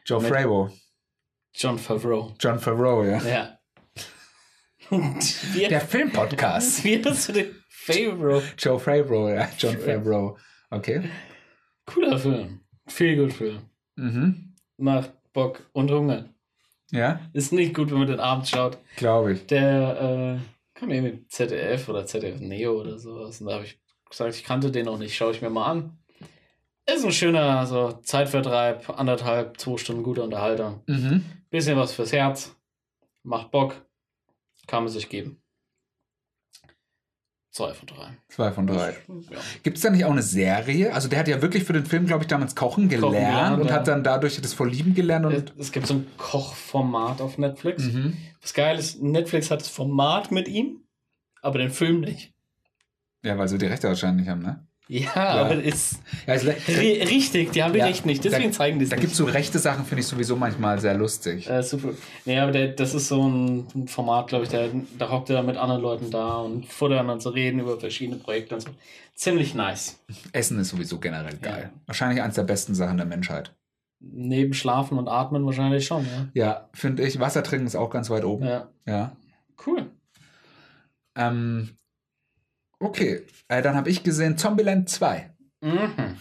[0.06, 0.70] Joe Favreau.
[1.54, 2.34] John Favreau.
[2.40, 3.22] John Favreau, ja.
[3.24, 3.60] Ja.
[4.90, 6.84] wie, Der Filmpodcast.
[6.84, 8.42] wie hast du den Favreau?
[8.58, 9.50] Joe Favreau, ja.
[9.58, 10.38] John Favreau.
[10.70, 11.10] Okay.
[11.86, 12.62] Cooler Film.
[12.88, 13.60] Viel gut Film.
[13.96, 14.54] Mhm.
[14.78, 16.30] Macht Bock und Hunger.
[16.92, 18.78] Ja, Ist nicht gut, wenn man den Abend schaut.
[18.98, 19.48] glaube ich.
[19.48, 23.42] Der äh, kam irgendwie ZDF oder ZDF Neo oder sowas.
[23.42, 25.16] Und da habe ich gesagt, ich kannte den noch nicht.
[25.16, 25.98] Schaue ich mir mal an.
[26.88, 28.90] Ist ein schöner so Zeitvertreib.
[28.90, 30.82] Anderthalb, zwei Stunden gute Unterhaltung.
[30.88, 31.26] Mhm.
[31.50, 32.56] Bisschen was fürs Herz.
[33.24, 33.86] Macht Bock.
[34.68, 35.42] Kann man sich geben.
[37.56, 38.10] Zwei von drei.
[38.28, 38.98] Zwei von drei.
[39.08, 39.38] Ja.
[39.64, 40.94] Gibt es da nicht auch eine Serie?
[40.94, 43.68] Also der hat ja wirklich für den Film, glaube ich, damals Kochen gelernt, gelernt, und
[43.70, 43.76] ja.
[43.76, 45.34] hat dann dadurch das Vorlieben gelernt und.
[45.34, 47.84] Es, es gibt so ein Kochformat auf Netflix.
[47.84, 48.18] Mhm.
[48.42, 50.82] Was geil ist, Netflix hat das Format mit ihm,
[51.42, 52.34] aber den Film nicht.
[53.24, 54.68] Ja, weil sie die Rechte wahrscheinlich nicht haben, ne?
[54.88, 58.52] Ja, aber ist Ja, ist le- ri richtig, die haben die Ja, Rechte nicht, deswegen
[58.52, 60.94] da, zeigen die es Da gibt es so rechte Sachen, finde ich sowieso manchmal sehr
[60.94, 61.50] lustig.
[61.50, 61.90] Äh, super.
[62.26, 64.70] Nee, aber der, das ist so ein, ein Format, glaube ich, der,
[65.00, 68.54] da hockt er mit anderen Leuten da und futtern und so reden über verschiedene Projekte
[68.56, 68.70] und so.
[69.16, 69.98] Ziemlich nice.
[70.34, 71.72] Essen ist sowieso generell geil.
[71.74, 71.82] Ja.
[71.88, 73.56] Wahrscheinlich eines der besten Sachen der Menschheit.
[74.00, 76.28] Neben Schlafen und Atmen wahrscheinlich schon, ja.
[76.36, 77.20] Ja, finde ich.
[77.20, 78.46] Wasser trinken ist auch ganz weit oben.
[78.46, 79.16] Ja, Ja.
[79.66, 79.90] cool.
[81.16, 81.70] Ähm,
[82.80, 85.30] okay, äh, dann habe ich gesehen Zombieland 2.
[85.62, 86.18] Mhm.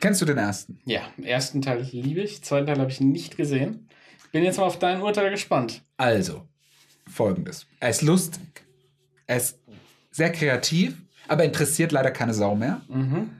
[0.00, 0.80] Kennst du den ersten?
[0.86, 3.88] Ja, den ersten Teil liebe ich, den zweiten Teil habe ich nicht gesehen.
[4.32, 5.82] Bin jetzt mal auf dein Urteil gespannt.
[5.96, 6.46] Also,
[7.08, 7.66] folgendes.
[7.80, 8.40] Er ist lustig.
[9.26, 9.58] Er ist
[10.10, 10.96] sehr kreativ,
[11.28, 12.80] aber interessiert leider keine Sau mehr.
[12.88, 13.30] Mhm.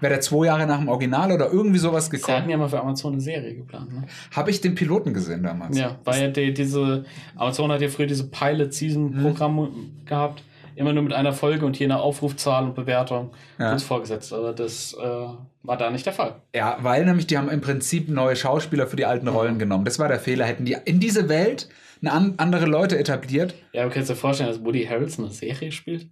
[0.00, 2.68] Wäre der zwei Jahre nach dem Original oder irgendwie sowas Sie hatten gekommen, ja mal
[2.68, 4.04] für Amazon eine Serie geplant, ne?
[4.32, 5.78] habe ich den Piloten gesehen damals.
[5.78, 7.04] Ja, weil ja die, diese,
[7.36, 9.70] Amazon hat ja früher diese Pilot-Season-Programme
[10.04, 10.42] gehabt,
[10.76, 13.70] immer nur mit einer Folge und je nach Aufrufzahl und Bewertung Ja.
[13.70, 14.32] kurz vorgesetzt.
[14.32, 14.98] Aber das äh,
[15.62, 16.42] war da nicht der Fall.
[16.54, 19.84] Ja, weil nämlich die haben im Prinzip neue Schauspieler für die alten Rollen genommen.
[19.84, 20.44] Das war der Fehler.
[20.46, 21.68] Hätten die in diese Welt
[22.02, 23.54] eine an, andere Leute etabliert.
[23.72, 26.08] Ja, du kannst dir vorstellen, dass Woody Harrelson eine Serie spielt?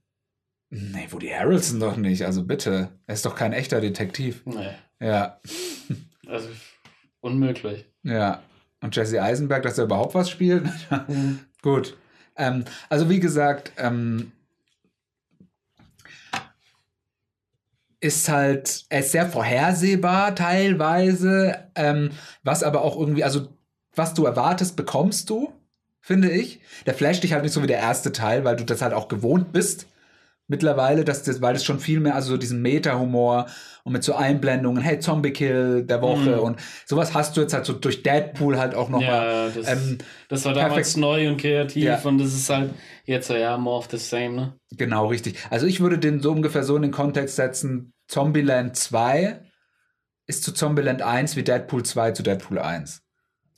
[0.71, 2.25] Nee, Woody Harrelson doch nicht.
[2.25, 2.89] Also bitte.
[3.07, 4.43] Er ist doch kein echter Detektiv.
[4.47, 5.39] Nee, Ja,
[6.27, 6.49] also
[7.21, 7.85] unmöglich.
[8.03, 8.43] ja.
[8.83, 10.65] Und Jesse Eisenberg, dass er überhaupt was spielt?
[11.63, 11.97] Gut.
[12.37, 14.33] Ähm, also wie gesagt, ähm,
[18.05, 22.11] ist halt, er ist sehr vorhersehbar teilweise, ähm,
[22.43, 23.49] was aber auch irgendwie, also
[23.95, 25.55] was du erwartest, bekommst du,
[26.03, 26.61] finde ich.
[26.85, 29.09] Der flasht dich halt nicht so wie der erste Teil, weil du das halt auch
[29.09, 29.87] gewohnt bist.
[30.47, 33.47] Mittlerweile, dass das, weil das schon viel mehr, also so diesen Meta-Humor
[33.83, 36.39] und mit so Einblendungen, hey, Zombie-Kill der Woche Mhm.
[36.41, 39.09] und sowas hast du jetzt halt so durch Deadpool halt auch nochmal.
[39.09, 40.97] Ja, das, ähm, das war damals perfekt.
[40.99, 41.99] neu und kreativ Ja.
[42.05, 42.75] und das ist halt
[43.07, 44.59] jetzt so, ja, more of the same, ne?
[44.73, 45.37] Genau, richtig.
[45.49, 49.41] Also ich würde den so ungefähr so in den Kontext setzen, Zombieland 2
[50.27, 53.01] ist zu Zombieland 1 wie Deadpool 2 zu Deadpool 1.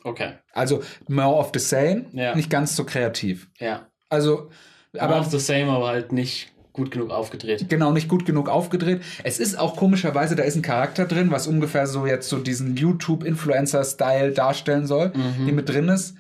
[0.05, 2.37] Okay, Also more of the same, Ja.
[2.37, 3.49] nicht ganz so kreativ.
[3.59, 3.89] ja.
[4.09, 4.51] Also,
[4.95, 7.69] Aber aber of the same, aber halt nicht gut genug aufgedreht.
[7.69, 9.03] genau nicht gut genug aufgedreht.
[9.25, 12.77] Es ist auch komischerweise, da ist ein Charakter drin, was ungefähr so jetzt so diesen
[12.77, 15.47] YouTube-Influencer-Style darstellen soll, Mhm.
[15.47, 16.17] die mit drin ist.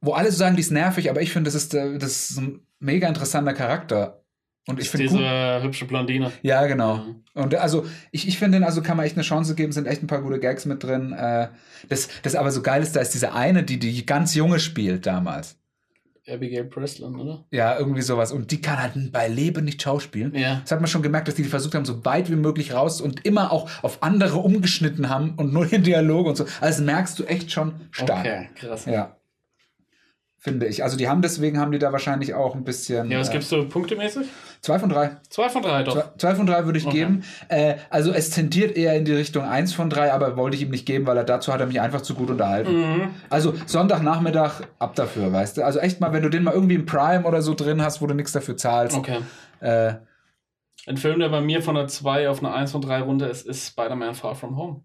[0.00, 2.38] Wo alle so sagen, die ist nervig, aber ich finde, das ist, äh, das ist
[2.38, 4.22] ein mega interessanter Charakter.
[4.66, 5.62] Und ich finde Diese gut.
[5.64, 6.30] hübsche Blondine.
[6.42, 6.98] Ja, genau.
[6.98, 7.24] Mhm.
[7.34, 10.02] Und also, ich, ich finde, den also kann man echt eine Chance geben, sind echt
[10.02, 11.12] ein paar gute Gags mit drin.
[11.12, 11.48] Äh,
[11.88, 15.06] das, das aber so geil ist, da ist diese eine, die die ganz junge spielt
[15.06, 15.56] damals.
[16.28, 17.44] Abigail Breslin, oder?
[17.50, 18.32] Ja, irgendwie sowas.
[18.32, 20.34] Und die kann halt bei Leben nicht schauspielen.
[20.34, 20.60] Ja.
[20.62, 23.24] Das hat man schon gemerkt, dass die versucht haben, so weit wie möglich raus und
[23.24, 26.46] immer auch auf andere umgeschnitten haben und nur in Dialoge und so.
[26.60, 28.20] Also merkst du echt schon stark.
[28.20, 28.84] Okay, krass.
[28.86, 29.16] Ja.
[30.42, 30.82] Finde ich.
[30.82, 33.10] Also die haben deswegen haben die da wahrscheinlich auch ein bisschen.
[33.10, 34.26] Ja, was äh, gibst du punktemäßig?
[34.62, 35.18] Zwei von drei.
[35.28, 35.92] Zwei von drei doch.
[35.92, 36.96] Zwei, zwei von drei würde ich Okay.
[37.00, 37.24] geben.
[37.48, 40.70] Äh, also es tendiert eher in die Richtung eins von drei, aber wollte ich ihm
[40.70, 42.72] nicht geben, weil er dazu hat er mich einfach zu gut unterhalten.
[42.74, 43.10] Mhm.
[43.28, 45.62] Also Sonntagnachmittag ab dafür, weißt du.
[45.64, 48.06] Also echt mal, wenn du den mal irgendwie im Prime oder so drin hast, wo
[48.06, 48.96] du nichts dafür zahlst.
[48.96, 49.18] Okay.
[49.60, 49.92] Äh,
[50.86, 53.46] Ein Film, der bei mir von einer 2 auf eine 1 von 3 runter ist,
[53.46, 54.84] ist Spider-Man Far From Home.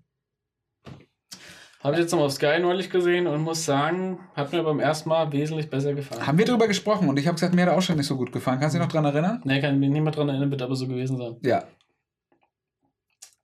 [1.86, 5.08] Habe ich jetzt nochmal auf Sky neulich gesehen und muss sagen, hat mir beim ersten
[5.08, 6.26] Mal wesentlich besser gefallen.
[6.26, 8.18] haben wir drüber gesprochen und ich habe gesagt, mir hat er auch schon nicht so
[8.18, 8.60] gut gefallen.
[8.60, 9.40] Kannst du dich noch dran erinnern?
[9.44, 11.38] Ne, kann ich mich nicht mehr dran erinnern, wird aber so gewesen sein.
[11.44, 11.64] Ja.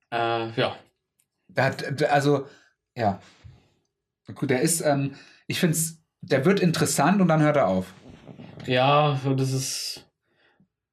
[0.09, 0.75] Äh, ja.
[1.49, 2.47] Da hat, also,
[2.95, 3.19] ja.
[4.33, 5.13] Gut, der ist, ähm,
[5.45, 7.93] ich finde es, der wird interessant und dann hört er auf.
[8.65, 10.09] Ja, das ist.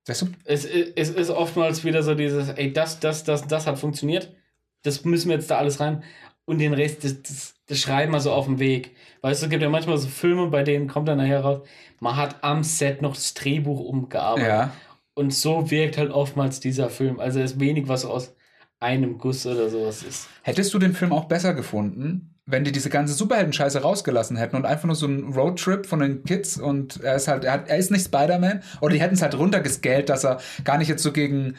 [0.07, 0.27] Weißt du?
[0.45, 4.35] Es, es ist oftmals wieder so dieses, ey, das, das, das, das hat funktioniert.
[4.83, 6.05] Das müssen wir jetzt da alles rein.
[6.49, 8.97] Und den Rest, das, das, das schreiben wir so auf dem Weg.
[9.21, 11.61] Weißt du, es gibt ja manchmal so Filme, bei denen kommt dann nachher raus,
[12.01, 14.49] man hat am Set noch das Drehbuch umgearbeitet.
[14.49, 14.73] Ja.
[15.13, 17.21] Und so wirkt halt oftmals dieser Film.
[17.21, 18.35] Also es ist wenig, was aus
[18.81, 20.27] einem Guss oder sowas ist.
[20.41, 24.65] Hättest du den Film auch besser gefunden, wenn die diese ganze Superhelden-Scheiße rausgelassen hätten und
[24.65, 27.77] einfach nur so einen Roadtrip von den Kids und er ist halt, er, hat, er
[27.77, 31.13] ist nicht Spider-Man oder die hätten es halt runtergescaled, dass er gar nicht jetzt so
[31.13, 31.57] gegen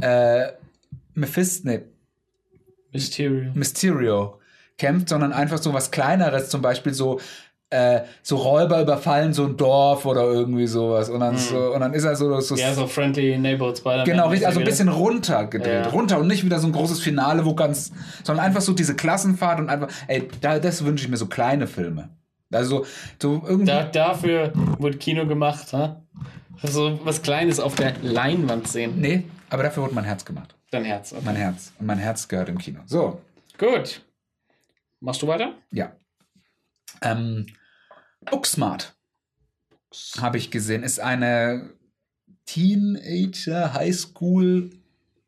[0.00, 0.46] äh,
[1.12, 1.80] Mephisto, nee,
[2.92, 3.50] Mysterio.
[3.54, 4.38] Mysterio
[4.78, 7.20] kämpft, sondern einfach so was Kleineres, zum Beispiel so
[7.70, 11.94] äh, so Räuber überfallen so ein Dorf oder irgendwie sowas und dann, so, und dann
[11.94, 14.06] ist er so, so Ja, so Friendly Neighborhood Spider-Man.
[14.06, 15.86] Genau, richtig, also ein bisschen runtergedreht.
[15.86, 15.90] Ja.
[15.90, 17.92] Runter und nicht wieder so ein großes Finale, wo ganz,
[18.24, 21.68] sondern einfach so diese Klassenfahrt und einfach, ey, da, das wünsche ich mir so kleine
[21.68, 22.08] Filme.
[22.52, 22.84] Also,
[23.22, 23.66] so irgendwie.
[23.70, 26.02] Da, dafür wurde Kino gemacht, ha?
[26.64, 28.94] So was Kleines auf der Leinwand sehen.
[28.96, 30.56] nee, aber dafür wurde mein Herz gemacht.
[30.70, 31.12] Dein Herz.
[31.12, 31.22] Okay.
[31.24, 31.72] Mein Herz.
[31.78, 32.80] Und mein Herz gehört im Kino.
[32.86, 33.20] So,
[33.58, 34.02] Gut.
[35.00, 35.54] Machst du weiter?
[35.70, 35.92] ja.
[37.02, 37.46] Ähm,
[38.30, 38.94] Booksmart
[40.20, 41.70] habe ich gesehen, ist eine
[42.44, 44.70] Teenager, Highschool,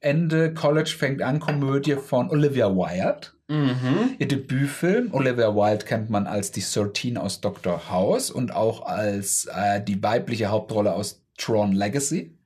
[0.01, 3.29] Ende, College fängt an, Komödie von Olivia Wilde.
[3.49, 4.17] Mhm.
[4.19, 5.15] Ihr Debütfilm.
[5.15, 7.89] Olivia Wilde kennt man als die 13 aus Dr.
[7.91, 12.37] House und auch als äh, die weibliche Hauptrolle aus Tron Legacy.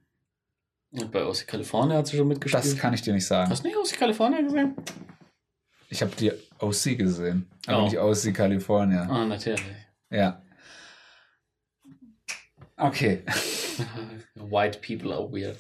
[0.98, 2.64] Und bei Aussie California hat sie schon mitgespielt.
[2.64, 3.50] Das kann ich dir nicht sagen.
[3.50, 4.74] Hast du nicht Aussie California gesehen?
[5.88, 7.84] Ich habe die OC gesehen, aber Oh.
[7.84, 9.02] nicht OC California.
[9.02, 9.62] Ah, natürlich.
[10.10, 10.42] Ja.
[12.76, 13.22] Okay.
[14.34, 15.56] White people are weird.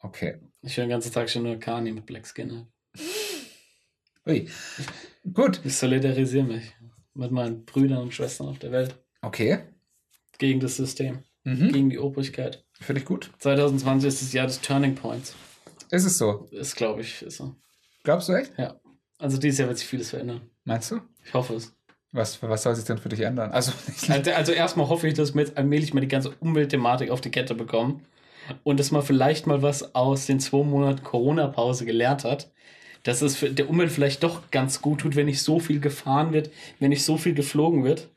[0.00, 0.38] Okay.
[0.62, 2.66] Ich höre den ganzen Tag schon nur Kanye mit Black Skin.
[4.26, 4.48] Ui.
[5.32, 5.60] Gut.
[5.64, 6.72] Ich solidarisiere mich
[7.14, 8.94] mit meinen Brüdern und Schwestern auf der Welt.
[9.22, 9.58] Okay.
[10.38, 11.22] Gegen das System.
[11.44, 11.72] Mhm.
[11.72, 12.64] Gegen die Obrigkeit.
[12.82, 13.30] Finde ich gut.
[13.38, 15.34] 2020 ist das Jahr des Turning Points.
[15.90, 16.48] Ist es so?
[16.50, 17.54] Ist, glaube ich, ist so.
[18.02, 18.52] Glaubst du echt?
[18.58, 18.80] Ja.
[19.18, 20.40] Also dieses Jahr wird sich vieles verändern.
[20.64, 21.00] Meinst du?
[21.24, 21.74] Ich hoffe es.
[22.12, 23.52] Was, was soll sich denn für dich ändern?
[23.52, 23.72] Also,
[24.08, 27.30] Also, also erstmal hoffe ich, dass wir jetzt allmählich mal die ganze Umweltthematik auf die
[27.30, 28.04] Kette bekommen
[28.64, 32.50] und dass man vielleicht mal was aus den zwei Monaten Corona-Pause gelernt hat.
[33.04, 36.50] Dass es der Umwelt vielleicht doch ganz gut tut, wenn nicht so viel gefahren wird,
[36.78, 38.08] wenn nicht so viel geflogen wird.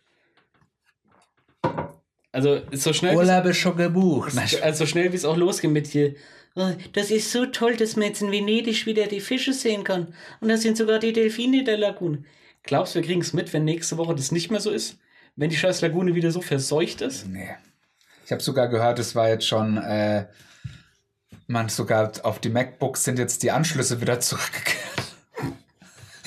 [2.36, 4.34] Also so schnell, Urlaub ist schon gebucht.
[4.62, 6.16] also so schnell wie es auch losgeht mit hier.
[6.56, 10.14] "Oh, Das ist so toll, dass man jetzt in Venedig wieder die Fische sehen kann.
[10.42, 12.26] Und da sind sogar die Delfine der Lagune.
[12.64, 14.98] Glaubst du, wir kriegen es mit, wenn nächste Woche das nicht mehr so ist?
[15.38, 17.26] Wenn die scheiß Lagune wieder so verseucht ist?
[17.28, 17.56] Nee.
[18.26, 20.26] Ich habe sogar gehört, es war jetzt schon, äh,
[21.48, 24.84] man sogar auf die MacBooks sind jetzt die Anschlüsse wieder zurückgekehrt.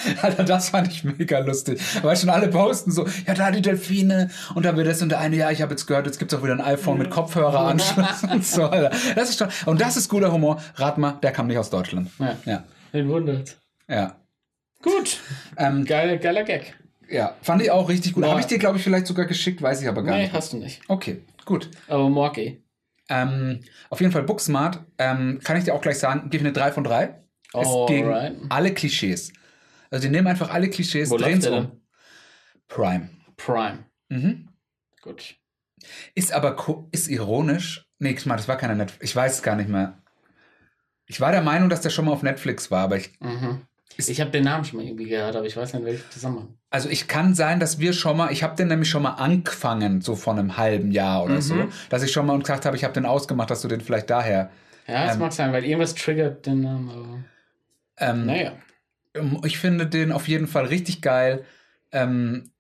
[0.23, 1.81] Alter, das fand ich mega lustig.
[2.03, 5.21] Weil schon alle posten so, ja, da die Delfine und da wird das und der
[5.21, 8.25] eine, ja, ich habe jetzt gehört, jetzt gibt es auch wieder ein iPhone mit Kopfhöreranschluss
[8.31, 8.91] und so, Alter.
[9.15, 10.61] Das ist schon, und das ist guter Humor.
[10.77, 12.11] Rat mal, der kam nicht aus Deutschland.
[12.19, 12.37] Ja.
[12.45, 13.57] Ja, Den wundert.
[13.89, 14.17] ja.
[14.83, 15.19] Gut.
[15.57, 16.77] Ähm, Geiler, geiler Gag.
[17.11, 18.25] ja, fand ich auch richtig gut.
[18.25, 20.33] Habe ich dir, glaube ich, vielleicht sogar geschickt, weiß ich aber gar Nee, nicht.
[20.33, 20.81] hast du nicht.
[20.87, 21.69] Okay, gut.
[21.89, 22.63] Aber Morky.
[23.09, 26.53] Ähm, auf jeden Fall Booksmart, ähm, kann ich dir auch gleich sagen, gebe ich eine
[26.53, 27.15] 3 von 3.
[27.61, 28.15] Ist gegen
[28.51, 29.33] alle Klischees.
[29.91, 31.81] Also die nehmen einfach alle Klischees, drehen es um.
[32.69, 33.09] Prime.
[33.37, 33.85] Prime.
[34.09, 34.49] Mhm.
[35.03, 35.37] Gut.
[36.15, 36.57] Ist aber
[36.93, 37.87] ist ironisch.
[37.99, 39.05] Nee, mal, das war keine Netflix.
[39.05, 39.99] Ich weiß es gar nicht mehr.
[41.07, 43.13] Ich war der Meinung, dass der schon mal auf Netflix war, aber ich.
[43.21, 43.63] Mhm.
[43.97, 46.55] Ich habe den Namen schon mal irgendwie gehört, aber ich weiß nicht, welchen Zusammenhang.
[46.71, 50.03] Also ich kann sein, dass wir schon mal, ich habe den nämlich schon mal angefangen,
[50.03, 51.41] so vor einem halben Jahr oder Mhm.
[51.41, 54.11] so, dass ich schon mal gesagt habe, ich habe den ausgemacht, dass du den vielleicht
[54.11, 54.51] daher.
[54.87, 55.21] Ja, das Ähm.
[55.21, 57.19] mag sein, weil irgendwas triggert den Namen, aber.
[57.99, 58.53] Ähm, Naja.
[59.15, 61.45] Ähm, Ich finde den auf jeden Fall richtig geil.
[61.93, 62.51] Ähm,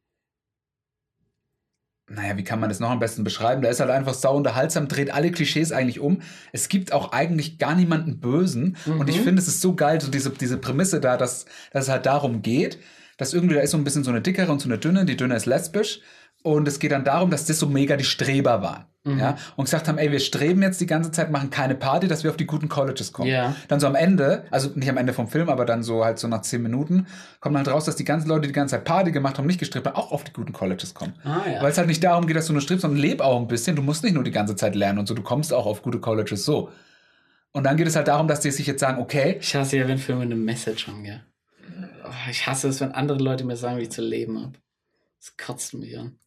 [2.11, 3.61] naja, wie kann man das noch am besten beschreiben?
[3.61, 6.23] Der ist halt einfach sau unterhaltsam, dreht alle Klischees eigentlich um.
[6.53, 8.79] Es gibt auch eigentlich gar niemanden Bösen.
[8.87, 9.25] Und ich Mhm.
[9.25, 12.41] finde, es ist so geil, so diese, diese Prämisse da, dass, dass es halt darum
[12.41, 12.79] geht,
[13.19, 15.05] dass irgendwie da ist so ein bisschen so eine dickere und so eine dünne.
[15.05, 16.01] Die dünne ist lesbisch.
[16.57, 18.87] Und es geht dann darum, dass das so mega die Streber waren.
[19.05, 19.19] Mhm.
[19.19, 19.37] Ja?
[19.57, 22.31] Und gesagt haben, ey, wir streben jetzt die ganze Zeit, machen keine Party, dass wir
[22.31, 23.29] auf die guten Colleges kommen.
[23.29, 23.55] Ja.
[23.69, 26.27] Dann so am Ende, also nicht am Ende vom Film, aber dann so halt so
[26.27, 27.07] nach zehn Minuten,
[27.41, 29.61] kommt halt raus, dass die ganzen Leute, die die ganze Zeit Party gemacht haben, nicht
[29.61, 31.15] gestrebt haben, auch auf die guten Colleges kommen.
[31.23, 31.63] Ah, ja.
[31.63, 33.77] Weil es halt nicht darum geht, dass du nur strebst, sondern leb auch ein bisschen.
[33.77, 36.01] Du musst nicht nur die ganze Zeit lernen und so, du kommst auch auf gute
[36.01, 36.71] Colleges so.
[37.53, 39.89] Und dann geht es halt darum, dass die sich jetzt sagen, okay, Ich hasse ja,
[39.89, 41.23] wenn Filme eine Message haben, gell?
[42.05, 44.53] Oh, ich hasse es, wenn andere Leute mir sagen, wie ich zu leben habe.
[45.21, 46.19] Das kotzt mich an.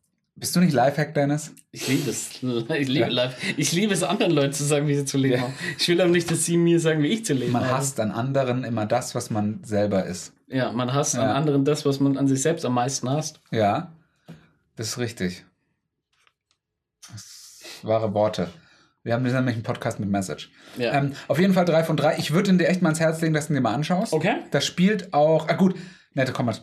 [0.41, 1.53] Bist du nicht Lifehack, Dennis?
[1.71, 2.31] Ich liebe es.
[2.41, 3.31] Ich liebe Ja.
[3.57, 5.41] Ich liebe es, anderen Leuten zu sagen, wie sie zu leben Ja.
[5.41, 5.53] haben.
[5.77, 7.77] Ich will aber nicht, dass sie mir sagen, wie ich zu leben Man habe.
[7.77, 10.33] hasst an anderen immer das, was man selber ist.
[10.47, 11.35] Ja, man hasst an Ja.
[11.35, 13.39] anderen das, was man an sich selbst am meisten hasst.
[13.51, 13.93] Ja,
[14.77, 15.45] das ist richtig.
[17.13, 18.49] Das sind wahre Worte.
[19.03, 20.49] Wir haben nämlich einen Podcast mit Message.
[20.75, 20.93] Ja.
[20.93, 22.17] Ähm, auf jeden Fall drei von drei.
[22.17, 24.11] Ich würde dir echt mal ans Herz legen, dass du dir mal anschaust.
[24.11, 24.37] Okay.
[24.49, 25.47] Das spielt auch.
[25.49, 25.75] Ah, gut.
[26.15, 26.55] Nette, komm mal.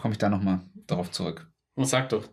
[0.00, 1.48] Komme ich da nochmal darauf zurück.
[1.76, 2.28] Und sag doch.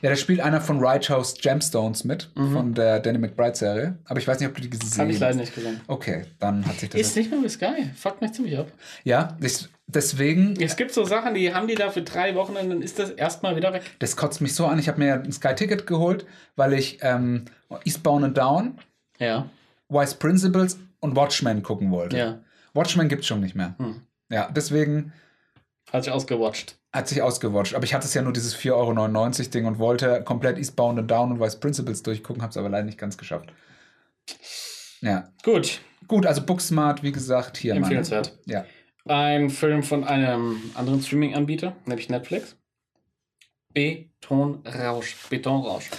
[0.00, 3.98] Ja, da spielt einer von Righteous Gemstones mit, von der Danny McBride-Serie.
[4.06, 5.40] Aber ich weiß nicht, ob du die gesehen Habe ich leider hast.
[5.40, 5.80] nicht gesehen.
[5.88, 7.00] Okay, dann hat sich das.
[7.00, 7.90] Ist nicht mehr wie Sky.
[7.94, 8.68] Fuckt mich ziemlich ab.
[9.04, 12.70] ja, ich, deswegen, Es gibt so Sachen, die haben die da für drei Wochen und
[12.70, 13.82] dann ist das erstmal wieder weg.
[13.98, 14.78] das kotzt mich so an.
[14.78, 16.24] Ich habe mir ein Sky-Ticket geholt,
[16.56, 17.44] weil ich ähm,
[17.84, 18.78] Eastbound and Down,
[19.18, 19.50] Ja.
[19.90, 22.16] Wise Principles und Watchmen gucken wollte.
[22.16, 22.38] Ja.
[22.72, 23.74] Watchmen gibt es schon nicht mehr.
[23.78, 24.00] Hm.
[24.30, 25.12] Ja, deswegen
[25.94, 26.76] Hat sich ausgewatcht.
[26.92, 27.76] hat sich ausgewatcht.
[27.76, 31.08] Aber ich hatte es ja nur dieses 4,99 Euro Ding und wollte komplett Eastbound and
[31.08, 33.52] Down und Wise Principles durchgucken, habe es aber leider nicht ganz geschafft.
[35.00, 35.28] Ja.
[35.44, 35.82] Gut.
[36.08, 37.74] Gut, also Booksmart, wie gesagt, hier.
[37.74, 38.36] Empfehlenswert.
[38.44, 38.64] Ja.
[39.06, 42.56] Ein Film von einem anderen Streaming-Anbieter, nämlich Netflix.
[43.72, 45.14] Betonrausch.
[45.30, 45.90] Betonrausch.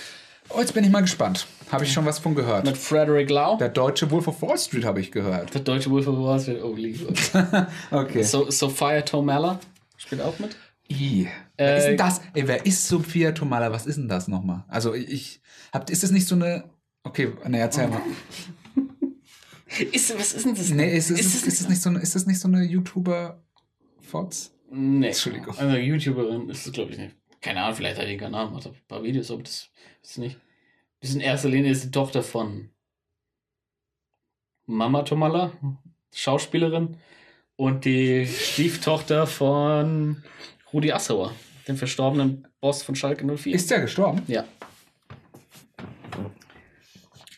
[0.49, 1.47] Oh, jetzt bin ich mal gespannt.
[1.71, 2.65] Habe ich schon was von gehört.
[2.65, 3.55] Mit Frederick Lau.
[3.59, 5.53] Der deutsche Wolf of Wall Street habe ich gehört.
[5.53, 6.61] Der deutsche Wolf of Wall Street.
[6.61, 7.13] Oh, liebe.
[7.91, 8.23] Okay.
[8.23, 9.57] so, Sophia Tomella
[10.05, 10.55] spielt auch mit.
[10.89, 11.27] I.
[11.57, 12.21] Wer ist Äh, denn das?
[12.33, 13.71] Ey, wer ist Sophia Tomala?
[13.71, 14.63] Was ist denn das nochmal?
[14.67, 15.41] Also ich,
[15.73, 16.69] hab, ist es nicht so eine.
[17.03, 18.01] Okay, ne, erzähl mal.
[19.91, 20.69] Ist, was ist denn das?
[20.69, 22.63] Nee, ist Ist ist, es ist, es nicht so eine, ist es nicht so eine
[22.63, 24.53] YouTuber-Fots?
[24.71, 25.07] Nee.
[25.07, 25.57] Entschuldigung.
[25.57, 27.15] Also YouTuberin ist es, glaube ich, nicht.
[27.41, 29.69] Keine Ahnung, vielleicht hat die einen Kanal, macht ein paar Videos, aber das
[30.01, 30.39] ist nicht.
[31.01, 32.69] Die ist in erster Linie ist die Tochter von
[34.65, 35.51] Mama Tomala,
[36.13, 36.97] Schauspielerin,
[37.55, 40.23] und die Stieftochter von
[40.73, 41.33] Rudi Assauer,
[41.67, 43.55] dem verstorbenen Boss von Schalke 04.
[43.55, 44.21] Ist der gestorben?
[44.27, 44.43] ja.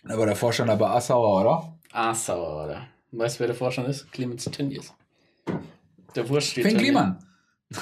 [0.09, 1.77] Aber der Vorstand bei Assauer, oder?
[1.91, 2.87] Assauer, oder?
[3.11, 4.09] Weißt du, wer der Vorstand ist?
[4.11, 4.93] Clemens Tönnies.
[6.15, 6.77] Der Wurst steht Finn.
[6.77, 7.19] Kliman.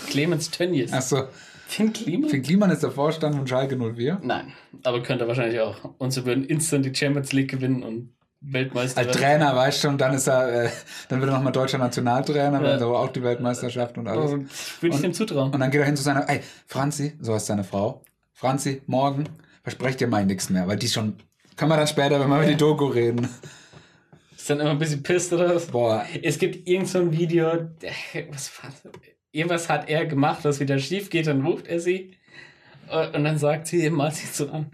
[0.08, 0.92] Clemens Tönnies.
[0.92, 1.28] Achso,
[1.68, 2.30] Finn Kliman?
[2.30, 4.22] Finn Kliman ist der Vorstand von Schalke 04.
[4.24, 5.78] Nein, aber könnte wahrscheinlich auch.
[6.00, 9.18] Und sie würden instant die Champions League gewinnen und Weltmeister Als.
[9.18, 10.70] Trainer, weißt du, und dann ist er, äh,
[11.10, 12.74] dann wird er nochmal deutscher Nationaltrainer, Ja.
[12.78, 14.22] dann aber auch die Weltmeisterschaft und alles.
[14.32, 14.48] Also, Würde
[14.82, 15.52] ich Und- ihm zutrauen.
[15.54, 18.04] Und dann geht er hin zu seiner, ey, Franzi, so heißt seine Frau.
[18.34, 19.26] Franzi, morgen
[19.64, 21.16] versprecht ihr mal nichts mehr, weil die schon,
[21.56, 23.28] können wir dann später, wenn wir über die Doku reden.
[24.36, 25.66] Ist dann immer ein bisschen pisst oder was?
[25.68, 27.48] Boah, Es gibt irgend so ein Video,
[28.30, 28.92] was war das?
[29.32, 32.12] Irgendwas hat er gemacht, was wieder schief geht, dann ruft er sie.
[32.92, 34.68] Und dann sagt sie, malt sich so an.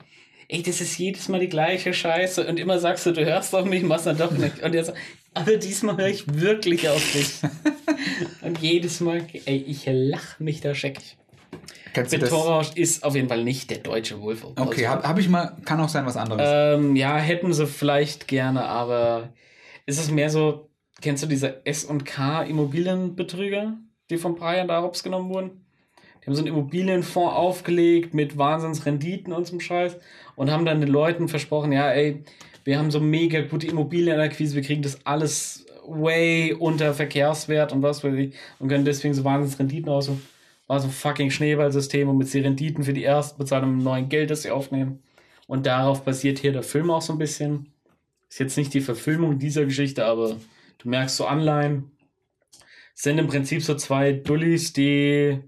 [0.52, 2.46] Ey, das ist jedes Mal die gleiche Scheiße.
[2.46, 4.62] Und immer sagst du, du hörst auf mich, machst dann doch nicht.
[4.62, 4.98] Und er sagt,
[5.34, 7.40] aber diesmal höre ich wirklich auf dich.
[8.42, 11.16] und jedes Mal, ey, ich lach mich da scheckig.
[11.94, 12.10] das?
[12.10, 14.44] Betonrausch ist auf jeden Fall nicht der deutsche Wolf.
[14.44, 16.42] Wall Okay, habe hab ich mal, kann auch sein was anderes.
[16.46, 19.32] Ähm, ja, hätten sie vielleicht gerne, aber
[19.86, 23.78] ist es mehr so, kennst du diese S&K Immobilienbetrüger,
[24.10, 25.61] die von Brian da hops genommen wurden?
[26.22, 29.98] Die haben so einen Immobilienfonds aufgelegt mit Wahnsinnsrenditen und so Scheiß
[30.36, 32.24] und haben dann den Leuten versprochen, ja, ey,
[32.64, 38.04] wir haben so mega gute Immobilienakquise, wir kriegen das alles way unter Verkehrswert und was
[38.04, 40.06] weiß ich und können deswegen so Wahnsinnsrenditen aus.
[40.06, 40.20] So,
[40.68, 44.08] war so ein fucking Schneeballsystem und mit den Renditen für die ersten bezahlen mit neuen
[44.08, 45.04] Geld, das sie aufnehmen.
[45.48, 47.74] Und darauf basiert hier der Film auch so ein bisschen.
[48.30, 50.38] Ist jetzt nicht die Verfilmung dieser Geschichte, aber
[50.78, 51.92] du merkst so Anleihen.
[52.94, 55.40] Sind im Prinzip so zwei Dullis, die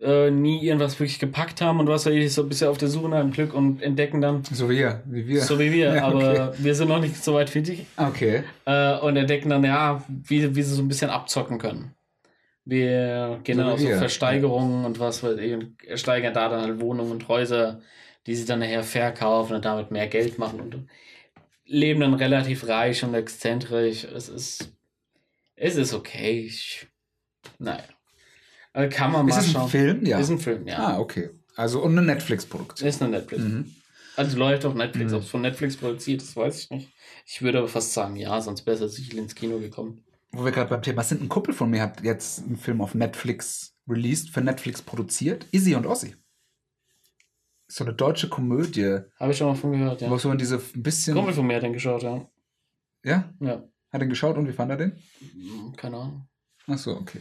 [0.00, 2.88] äh, nie irgendwas wirklich gepackt haben und was weiß ich, so ein bisschen auf der
[2.88, 5.42] Suche nach dem Glück und entdecken dann, so wie wir, wie wir.
[5.42, 7.86] so wie wir, Ja, aber wir sind noch nicht so weit die.
[7.96, 8.44] okay.
[8.66, 11.94] Äh, und entdecken dann, ja, wie, wie sie so ein bisschen abzocken können.
[12.64, 13.98] Wir gehen So dann auf so.
[13.98, 15.52] Versteigerungen und was weiß ich
[16.00, 17.80] steigern da dann halt Wohnungen und Häuser,
[18.26, 20.88] die sie dann nachher verkaufen und damit mehr Geld machen und
[21.66, 24.04] leben dann relativ reich und exzentrisch.
[24.04, 24.72] Es ist,
[25.56, 26.40] es ist okay.
[26.46, 26.88] Ich,
[27.58, 27.84] naja.
[28.74, 29.68] Äh, Kann man Ist mal es ein schauen.
[29.70, 30.04] Film?
[30.04, 30.18] Ja.
[30.18, 30.78] Ist ein Film, ja.
[30.78, 31.30] Ah, okay.
[31.56, 32.88] Also und eine Netflix-Produktion.
[32.88, 33.42] Ist eine Netflix.
[33.42, 33.74] Mhm.
[34.16, 35.12] Also läuft auf Netflix.
[35.12, 35.16] Mhm.
[35.18, 36.92] Ob es von Netflix produziert ist, weiß ich nicht.
[37.26, 40.04] Ich würde aber fast sagen, ja, sonst wäre es sicher ins Kino gekommen.
[40.32, 42.94] Wo wir gerade beim Thema sind, ein Kumpel von mir hat jetzt einen Film auf
[42.94, 45.46] Netflix released, für Netflix produziert.
[45.52, 46.16] Izzy und Ossi.
[47.68, 50.10] So eine deutsche Komödie, Habe ich schon mal von gehört, ja.
[50.10, 51.14] wo so in diese ein bisschen.
[51.14, 52.28] Kumpel von mir hat den geschaut, ja.
[53.04, 53.32] Ja?
[53.40, 54.92] Ja, Hat er geschaut und wie fand er den?
[55.20, 56.28] Hm, keine Ahnung.
[56.66, 57.20] Ach so, okay.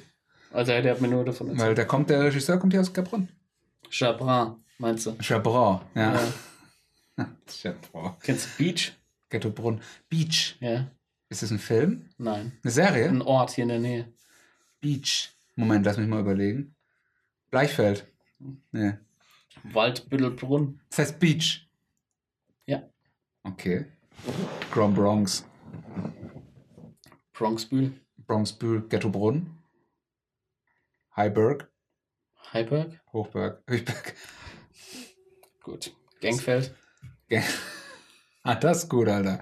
[0.54, 1.78] Also der hat mir nur davon Weil erzählt.
[1.80, 3.28] da kommt der Regisseur kommt hier aus Gabrun.
[3.90, 5.16] Chabrin, meinst du?
[5.20, 6.14] Chabron, ja.
[7.18, 7.28] Ja.
[7.48, 8.14] Chabron.
[8.22, 8.94] Kennst du Beach?
[9.30, 9.82] Ghettobrunn.
[10.10, 10.56] Beach.
[10.60, 10.88] Ja.
[11.30, 12.08] Ist das ein Film?
[12.18, 12.52] Nein.
[12.64, 13.10] Eine Serie?
[13.10, 14.14] Ein Ort hier in der Nähe.
[14.80, 15.32] Beach.
[15.56, 16.76] Moment, lass mich mal überlegen.
[17.50, 18.08] Bleichfeld.
[18.72, 18.94] Nee.
[19.64, 20.80] Waldbüttelbrunn.
[20.90, 21.68] Das heißt Beach.
[22.68, 22.84] Ja.
[23.44, 23.86] Okay.
[24.72, 25.46] Grom Bronx.
[27.34, 27.94] Bronxbühl.
[28.28, 29.63] Bronxbühl, Ghettobrunn.
[31.16, 31.70] Heiberg.
[32.52, 33.00] Heiberg.
[33.12, 33.64] Hochberg.
[33.68, 34.14] Höchberg.
[35.62, 35.94] Gut.
[36.22, 36.74] Gangfeld.
[38.44, 39.40] ah, das ist gut, Alter.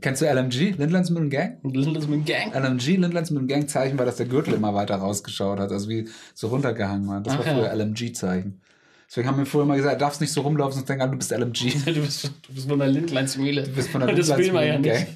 [0.00, 0.76] Kennst du LMG?
[0.76, 1.58] Lindlandsmühlen Gang?
[1.62, 2.54] Lindesman Gang.
[2.54, 6.48] LMG, Lindlandsmühlen Gang Zeichen war, dass der Gürtel immer weiter rausgeschaut hat, also wie so
[6.48, 7.20] runtergehangen war.
[7.20, 7.54] Das Ach war ja.
[7.54, 8.60] früher LMG-Zeichen.
[9.06, 11.18] Deswegen haben wir früher mal gesagt, du darfst nicht so rumlaufen, sonst denken alle, du
[11.18, 11.74] bist LMG.
[11.94, 13.62] Du bist, du bist von der Lindleinsmühle.
[13.62, 14.82] Du bist von der Und man ja Lindlandsmühlen.
[14.82, 15.06] Gang.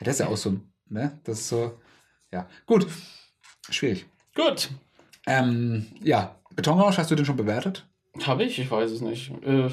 [0.00, 1.20] Das ist ja auch so, ne?
[1.24, 1.78] Das ist so,
[2.30, 2.48] ja.
[2.66, 2.86] Gut.
[3.70, 4.06] Schwierig.
[4.34, 4.70] Gut.
[5.26, 7.86] Ähm, ja, Betonrausch, hast du den schon bewertet?
[8.24, 8.58] Habe ich?
[8.58, 9.30] Ich weiß es nicht.
[9.42, 9.70] Äh,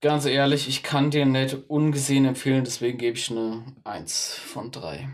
[0.00, 5.08] ganz ehrlich, ich kann dir nicht ungesehen empfehlen, deswegen gebe ich eine 1 von 3.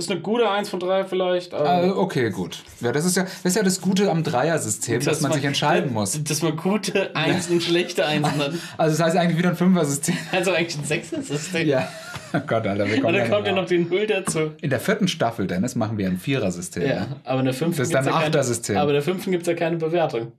[0.00, 1.52] Ist eine gute 1 von 3 vielleicht.
[1.52, 2.62] Äh, okay, gut.
[2.80, 5.92] Ja, das ist ja, das ist ja das Gute am Dreier-System, dass, man sich entscheiden
[5.92, 6.18] muss.
[6.24, 8.52] Dass man gute Einsen und schlechte Einsen hat.
[8.78, 10.16] Also das heißt eigentlich wieder ein Fünfer-System.
[10.32, 11.68] Also eigentlich ein Sechser-System.
[11.68, 11.86] Ja.
[12.32, 14.52] Oh Gott, Alter, wir Und kommen dann da kommt ja noch die Null dazu.
[14.62, 16.86] In der vierten Staffel, Dennis, machen wir ein Vierer-System.
[16.88, 18.78] Ja, aber in der fünften Das ist dann ein Achter-System.
[18.78, 20.32] Aber in der fünften gibt es ja keine Bewertung.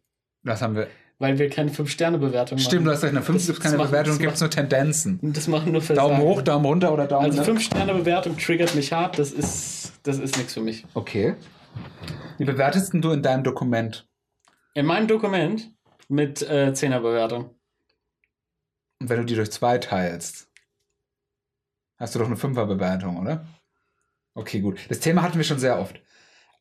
[0.43, 0.88] Das haben wir.
[1.22, 2.65] Weil wir keine 5-Sterne-Bewertung machen.
[2.65, 4.49] Stimmt, du hast recht, in der fünften gibt es keine macht- Bewertung, gibt es nur
[4.49, 5.19] Tendenzen.
[5.22, 6.09] Das machen nur Versager.
[6.09, 7.59] Daumen hoch, Daumen runter oder Daumen Also ne?
[7.59, 9.19] 5-Sterne-Bewertung triggert mich hart.
[9.19, 10.84] Das ist, das ist nichts für mich.
[10.95, 11.36] Okay.
[12.39, 14.07] Wie bewertest du in deinem Dokument?
[14.74, 15.72] In meinem Dokument
[16.09, 17.51] mit äh, 10er-Bewertung.
[18.99, 20.49] Und wenn du die durch zwei teilst,
[21.97, 23.45] hast du doch eine Fünfer-Bewertung, oder?
[24.34, 24.80] Okay, gut.
[24.89, 26.01] Das Thema hatten wir schon sehr oft.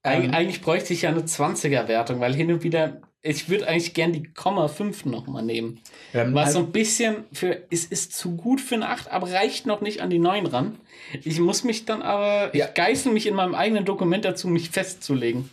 [0.02, 3.92] Eig Ähm, eigentlich bräuchte ich ja eine 20er-Wertung, weil hin und wieder, ich würde eigentlich
[3.92, 5.80] gern die Komma 5 nochmal nehmen.
[6.14, 9.30] ähm, Was halt- so ein bisschen für, es ist zu gut für eine 8, aber
[9.30, 10.78] reicht noch nicht an die 9 ran.
[11.22, 12.68] Ich muss mich dann aber, Ja.
[12.68, 15.50] ich geißel mich in meinem eigenen Dokument dazu, mich festzulegen.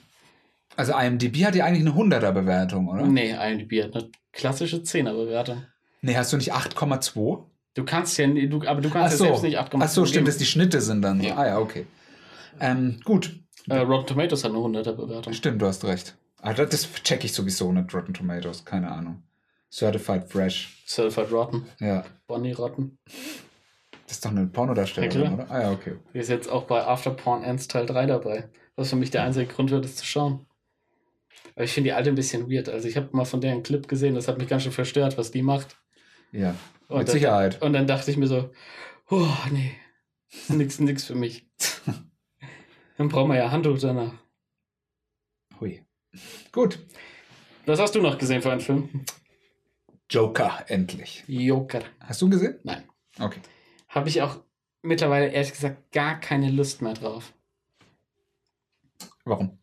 [0.78, 3.06] also IMDb hat ja eigentlich eine 100er-Bewertung, oder?
[3.08, 5.64] Nee, IMDb hat eine klassische 10er-Bewertung.
[6.02, 7.44] Nee, hast du nicht 8,2?
[7.74, 9.24] Du kannst ja, du, aber du kannst so.
[9.26, 11.20] ja selbst nicht 8,5 Ach so, stimmt, dass die Schnitte sind dann.
[11.22, 11.28] so.
[11.28, 11.36] Ja.
[11.36, 11.86] Ah ja, okay.
[12.60, 13.40] Ähm, gut,
[13.70, 15.34] Äh, Rotten Tomatoes hat eine 100er-Bewertung.
[15.34, 16.16] stimmt, du hast recht.
[16.42, 19.24] Ah, das, das check ich sowieso nicht, Rotten Tomatoes, keine Ahnung.
[19.72, 20.84] Certified Fresh.
[20.88, 21.66] Certified Rotten.
[21.80, 22.98] Ja, Bonnie Rotten.
[24.06, 25.52] das ist doch eine Pornodarstellerin, Ja, oder?
[25.52, 25.96] Ah ja, okay.
[26.14, 28.50] Die ist jetzt auch bei After Porn Ends Teil 3 dabei.
[28.78, 30.46] Was für mich der einzige Grund wird, es zu schauen.
[31.56, 32.70] Aber ich finde die alte ein bisschen weird.
[32.70, 35.18] Also ich habe mal von der einen Clip gesehen, das hat mich ganz schön verstört,
[35.18, 35.76] was die macht.
[36.32, 36.56] Ja,
[36.88, 37.62] Und mit dann- Sicherheit.
[37.62, 38.52] Und dann dachte ich mir so,
[39.10, 39.72] oh nee,
[40.50, 41.46] nix, nix für mich.
[42.98, 44.14] Dann brauchen wir ja Handtuch danach.
[45.60, 45.84] Hui.
[46.52, 46.80] Gut.
[47.66, 49.06] Was hast du noch gesehen für einen Film?
[50.10, 51.24] Joker, endlich.
[51.28, 51.82] Joker.
[52.00, 52.60] Hast du ihn gesehen?
[52.64, 52.84] Nein.
[53.20, 53.40] Okay.
[53.90, 54.40] Habe ich auch
[54.82, 57.34] mittlerweile ehrlich gesagt gar keine Lust mehr drauf.
[59.26, 59.60] Warum?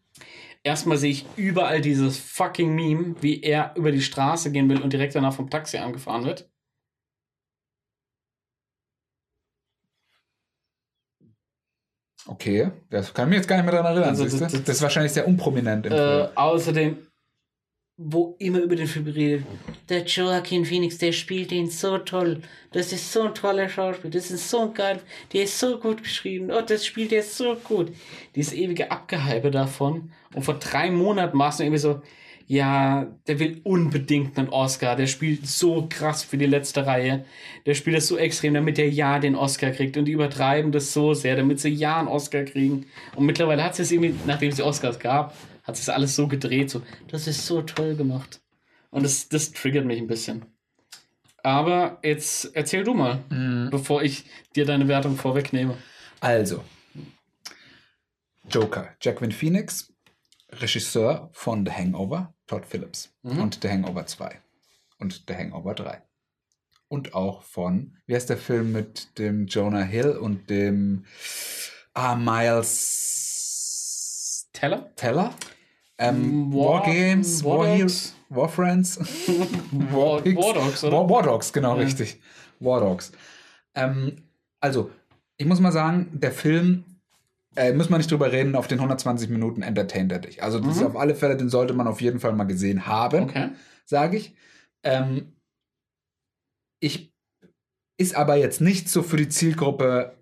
[0.63, 4.93] Erstmal sehe ich überall dieses fucking Meme, wie er über die Straße gehen will und
[4.93, 6.51] direkt danach vom Taxi angefahren wird.
[12.27, 14.09] Okay, das kann ich mich jetzt gar nicht mehr daran erinnern.
[14.11, 16.29] Also, das- das- das ist wahrscheinlich sehr unprominent im Äh, Film.
[16.37, 16.97] außerdem,
[17.97, 19.45] wo immer über den Film redet,
[19.89, 22.41] der Joaquin Phoenix, der spielt ihn so toll.
[22.73, 24.11] Das ist so ein toller Schauspieler.
[24.11, 25.01] Das ist so geil.
[25.33, 26.51] Der ist so gut geschrieben.
[26.51, 27.93] Oh, das spielt er so gut.
[28.35, 30.11] Dieses ewige Abgehype davon.
[30.35, 32.01] Und vor drei Monaten war es irgendwie so,
[32.47, 34.97] ja, der will unbedingt einen Oscar.
[34.97, 37.25] Der spielt so krass für die letzte Reihe.
[37.65, 39.97] Der spielt das so extrem, damit er ja den Oscar kriegt.
[39.97, 42.87] Und die übertreiben das so sehr, damit sie ja einen Oscar kriegen.
[43.17, 46.69] Und mittlerweile hat es irgendwie, nachdem es die Oscars gab, hat sich alles so gedreht.
[46.71, 48.41] So, das ist so toll gemacht.
[48.91, 50.45] Und das, das triggert mich ein bisschen.
[51.43, 53.23] Aber jetzt erzähl du mal,
[53.71, 54.25] bevor ich
[54.57, 55.77] dir deine Wertung vorwegnehme.
[56.21, 56.63] Also,
[58.51, 59.93] Joker, Jacqueline Phoenix,
[60.51, 63.13] Regisseur von The Hangover, Todd Phillips.
[63.23, 63.41] Mhm.
[63.41, 64.41] Und The Hangover 2.
[64.99, 66.03] Und The Hangover 3.
[66.89, 71.05] Und auch von, wie heißt der Film mit dem Jonah Hill und dem
[71.95, 72.15] ah,
[73.45, 74.95] Miles Teller?
[74.97, 75.35] Teller?
[75.99, 78.99] Ähm, War- War, Games, War, War Heroes, War Friends,
[79.71, 80.25] War.
[80.25, 80.97] War Dogs, oder?
[80.97, 81.83] War, War Dogs, genau, Ja.
[81.83, 82.21] richtig.
[82.61, 83.13] War Dogs.
[83.75, 84.23] Ähm,
[84.61, 84.91] also,
[85.37, 86.85] ich muss mal sagen, der Film,
[87.57, 90.43] äh, muss man nicht drüber reden, auf den 120 Minuten entertaint er dich.
[90.43, 90.87] Also, das ist Mhm.
[90.89, 93.51] auf alle Fälle, den sollte man auf jeden Fall mal gesehen haben, Okay.
[93.85, 94.35] sage ich.
[94.83, 95.33] Ähm,
[96.81, 97.13] ich
[97.97, 100.17] ist aber jetzt nicht so für die Zielgruppe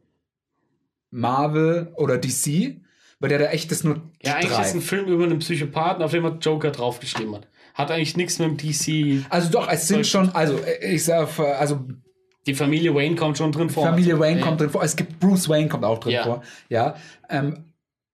[1.10, 2.80] Marvel oder DC,
[3.20, 4.62] weil der da echt ist nur Ja, eigentlich drei.
[4.62, 7.48] ist ein Film über einen Psychopathen, auf dem er Joker draufgeschrieben hat.
[7.74, 9.24] Hat eigentlich nichts mit dem DC.
[9.30, 11.86] Also doch, es sind schon, also äh, ich sag, also
[12.46, 13.86] Die Familie Wayne kommt schon drin vor.
[13.86, 14.46] Familie Wayne ja.
[14.46, 14.82] kommt drin vor.
[14.82, 16.24] Es gibt Bruce Wayne kommt auch drin Ja.
[16.24, 16.42] vor.
[16.68, 16.96] Ja.
[17.28, 17.64] Ähm,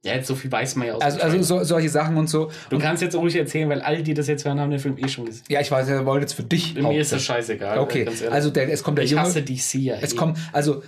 [0.05, 1.03] Ja, jetzt so viel weiß man ja aus.
[1.03, 2.51] Also, also so, solche Sachen und so.
[2.71, 5.09] du kannst jetzt ruhig erzählen, weil all die das jetzt hören, haben den Film eh
[5.09, 5.43] schon gesehen.
[5.49, 6.75] Ja, ich weiß, er wollte jetzt für dich.
[6.77, 7.79] Mir ist das scheißegal.
[7.79, 8.33] Okay, ganz ehrlich.
[8.35, 9.23] also der, es kommt der ich Junge.
[9.23, 9.97] hasse DC ja.
[10.01, 10.17] Es eh.
[10.17, 10.83] kommt, also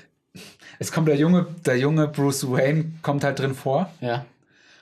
[0.79, 4.25] es kommt der junge, der junge Bruce Wayne kommt halt drin vor Ja.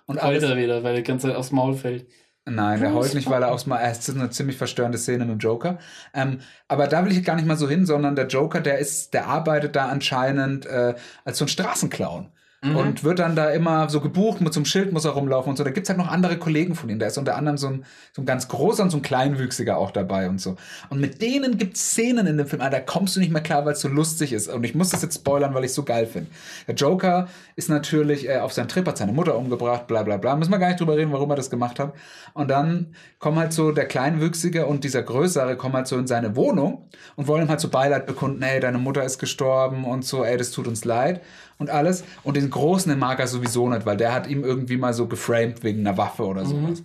[0.07, 0.45] und alles.
[0.45, 2.07] Heute wieder, weil der ganze aufs Maul fällt.
[2.51, 3.80] Nein, der Bruce heult nicht, weil er aufs Mal.
[3.82, 5.78] Es ist eine ziemlich verstörende Szene mit dem Joker.
[6.14, 9.14] Ähm, aber da will ich gar nicht mal so hin, sondern der Joker, der ist,
[9.14, 10.94] der arbeitet da anscheinend äh,
[11.24, 12.28] als so ein Straßenclown.
[12.61, 15.57] Und wird dann da immer so gebucht, mit so einem Schild muss er rumlaufen und
[15.57, 15.63] so.
[15.63, 16.99] Da gibt's halt noch andere Kollegen von ihm.
[16.99, 19.93] Da ist unter anderem so ein, so ein ganz großer und so ein kleinwüchsiger auch
[19.93, 20.57] dabei und so.
[20.91, 23.65] Und mit denen gibt's Szenen in dem Film, ah, da kommst du nicht mehr klar,
[23.65, 24.49] weil es so lustig ist.
[24.49, 26.31] Und ich muss das jetzt spoilern, weil ich so geil finde.
[26.67, 30.35] Der Joker ist natürlich äh, auf seinen Trip, hat seine Mutter umgebracht, bla bla bla.
[30.35, 31.93] Müssen wir gar nicht drüber reden, warum er das gemacht hat.
[32.35, 36.35] Und dann kommen halt so der Kleinwüchsige und dieser Größere kommen halt so in seine
[36.35, 40.25] Wohnung und wollen ihm halt so Beileid bekunden, ey, deine Mutter ist gestorben und so,
[40.25, 41.21] ey, das tut uns leid
[41.59, 42.05] und alles.
[42.23, 45.07] Und den Großen, den mag er sowieso nicht, weil der hat ihm irgendwie mal so
[45.07, 46.83] geframed wegen einer Waffe oder sowas.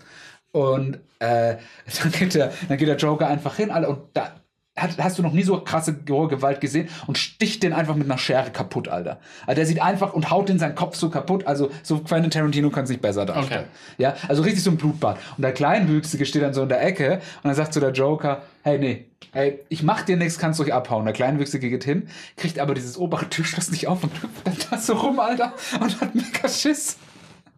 [0.52, 1.56] Und äh,
[2.02, 4.36] dann, geht der, dann geht der Joker einfach hin, Alter, und da
[4.84, 8.18] hat, hast du noch nie so krasse Gewalt gesehen und sticht den einfach mit einer
[8.18, 9.20] Schere kaputt, Alter.
[9.48, 11.48] Also der sieht einfach und haut den seinen Kopf so kaputt.
[11.48, 13.66] Also so Quentin Tarantino kann es nicht besser darstellen.
[13.66, 14.04] Okay.
[14.04, 15.18] Ja, also richtig so ein Blutbad.
[15.38, 18.44] Und der Kleinwüchsige steht dann so in der Ecke und dann sagt so der Joker,
[18.64, 21.06] hey, nee, hey, ich mach dir nichts, kannst ruhig abhauen.
[21.06, 22.08] Der Kleinwüchsige geht hin,
[22.38, 26.02] kriegt aber dieses obere Türschloss nicht auf und hüpft dann da so rum, Alter, und
[26.02, 26.98] hat mega Schiss.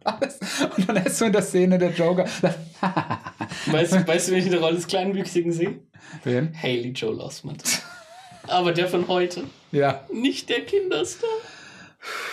[0.06, 0.38] Alles.
[0.76, 2.24] Und dann ist so in der Szene der Joker,
[3.66, 5.80] Weißt du, weißt du, welche Rolle des Kleinwüchsigen sehe?
[6.24, 6.54] wen?
[6.60, 7.62] Haley Joel Osment.
[8.46, 9.44] Aber der von heute.
[9.72, 11.28] Ja, Nicht der Kinderstar.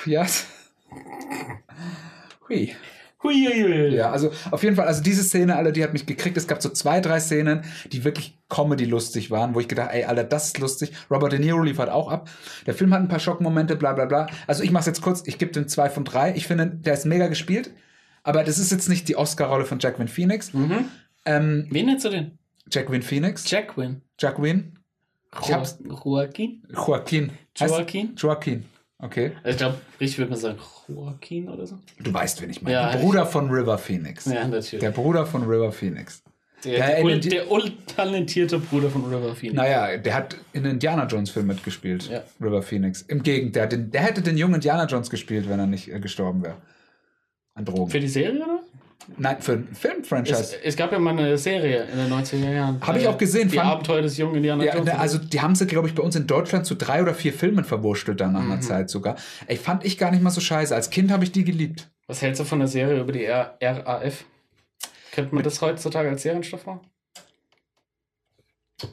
[0.05, 0.25] ja.
[2.47, 2.75] Hui.
[3.23, 3.95] Huiuiui.
[3.95, 6.37] Ja, also auf jeden Fall, also diese Szene, alle, die hat mich gekriegt.
[6.37, 10.23] Es gab so zwei, drei Szenen, die wirklich Comedy-lustig waren, wo ich gedacht, ey, Alter,
[10.23, 10.91] das ist lustig.
[11.09, 12.29] Robert De Niro liefert auch ab.
[12.65, 14.27] Der Film hat ein paar Schockmomente, bla bla bla.
[14.47, 16.35] Also ich mach's jetzt kurz, ich gebe dem zwei von drei.
[16.35, 17.71] Ich finde, der ist mega gespielt.
[18.23, 20.53] Aber das ist jetzt nicht die Oscar-Rolle von Jacqueline Phoenix.
[20.53, 20.85] Mhm.
[21.25, 22.37] Ähm, Wen nennst du denn?
[22.71, 23.49] Jacqueline Phoenix?
[23.49, 24.01] Jacqueline.
[24.19, 24.73] Jacqueline?
[25.47, 25.63] Jo
[26.05, 26.63] Joaquin?
[26.71, 27.31] Joaquin.
[27.55, 28.15] Joaquin?
[28.15, 28.65] Joaquin.
[29.03, 29.31] Okay.
[29.43, 31.77] Ich glaube, richtig würde man sagen Joaquin oder so.
[31.99, 32.75] Du weißt, wen ich meine.
[32.75, 34.25] Ja, der Bruder von River Phoenix.
[34.25, 34.79] Ja, natürlich.
[34.79, 36.23] Der Bruder von River Phoenix.
[36.63, 39.55] Der, der, den- der untalentierte Bruder von River Phoenix.
[39.57, 42.09] Naja, der hat in Indiana Jones Film mitgespielt.
[42.09, 42.23] Ja.
[42.39, 43.01] River Phoenix.
[43.01, 45.99] Im Gegenteil, der, den, der hätte den jungen Indiana Jones gespielt, wenn er nicht äh,
[45.99, 46.55] gestorben wäre.
[47.55, 47.91] An Drogen.
[47.91, 48.59] Für die Serie, oder?
[49.17, 50.55] Nein, für ein Es, Film-Franchise.
[50.63, 52.79] es gab ja mal eine Serie in den 90er Jahren.
[52.81, 54.85] Hab ich Äh, auch gesehen, Die fand- Abenteuer des jungen Indiana Ja, Jones.
[54.93, 57.33] ne, also die haben sie, glaube ich, bei uns in Deutschland zu drei oder vier
[57.33, 58.51] Filmen verwurschtelt dann nach Mhm.
[58.53, 59.15] einer Zeit sogar.
[59.47, 60.73] Ey, fand ich gar nicht mal so scheiße.
[60.73, 61.89] Als Kind habe ich die geliebt.
[62.07, 64.25] Was hältst du von der Serie über die R RAF?
[65.11, 66.81] Könnte man das heutzutage als Serienstoff machen?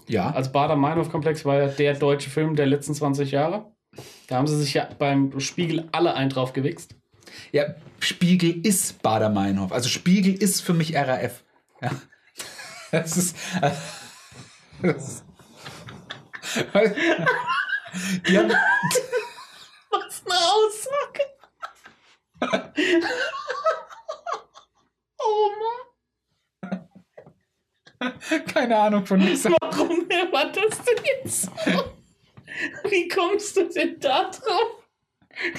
[0.06, 0.30] Ja.
[0.30, 3.66] Als Bader-Meinhof-Komplex war ja der deutsche Film der letzten 20 Jahre.
[4.28, 6.94] Da haben sie sich ja beim Spiegel alle einen drauf gewichst.
[7.52, 9.72] Ja, Spiegel ist Bader-Meinhof.
[9.72, 11.42] Also Spiegel ist für mich RAF.
[11.80, 11.90] Ja.
[12.92, 13.36] Das ist.
[14.82, 15.24] Das ist
[18.26, 18.53] die haben,
[19.90, 21.24] Was eine Aussage!
[25.18, 25.51] oh
[28.01, 29.44] Mann, keine Ahnung von nichts.
[29.44, 31.51] warum war das denn jetzt so?
[32.88, 34.88] Wie kommst du denn da drauf?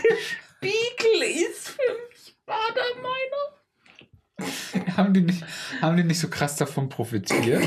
[0.03, 2.10] Der Spiegel ist für mich
[2.45, 3.61] Bader-Meinhof.
[4.97, 5.43] Haben die, nicht,
[5.81, 7.63] haben die nicht so krass davon profitiert?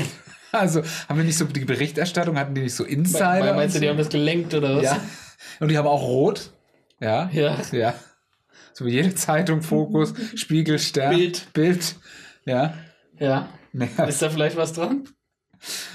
[0.51, 3.53] Also, haben wir nicht so die Berichterstattung, hatten die nicht so Insider?
[3.55, 4.83] Meinst du, die haben das gelenkt oder was?
[4.83, 5.01] Ja.
[5.59, 6.51] Und die haben auch rot.
[6.99, 7.29] Ja.
[7.31, 7.61] Ja.
[7.71, 7.93] Ja.
[8.73, 11.15] So wie jede Zeitung, Fokus, Spiegel, Stern.
[11.15, 11.53] Bild.
[11.53, 11.95] Bild.
[12.45, 12.73] Ja.
[13.19, 13.49] Ja.
[13.73, 15.07] Naja, Ist da vielleicht was dran?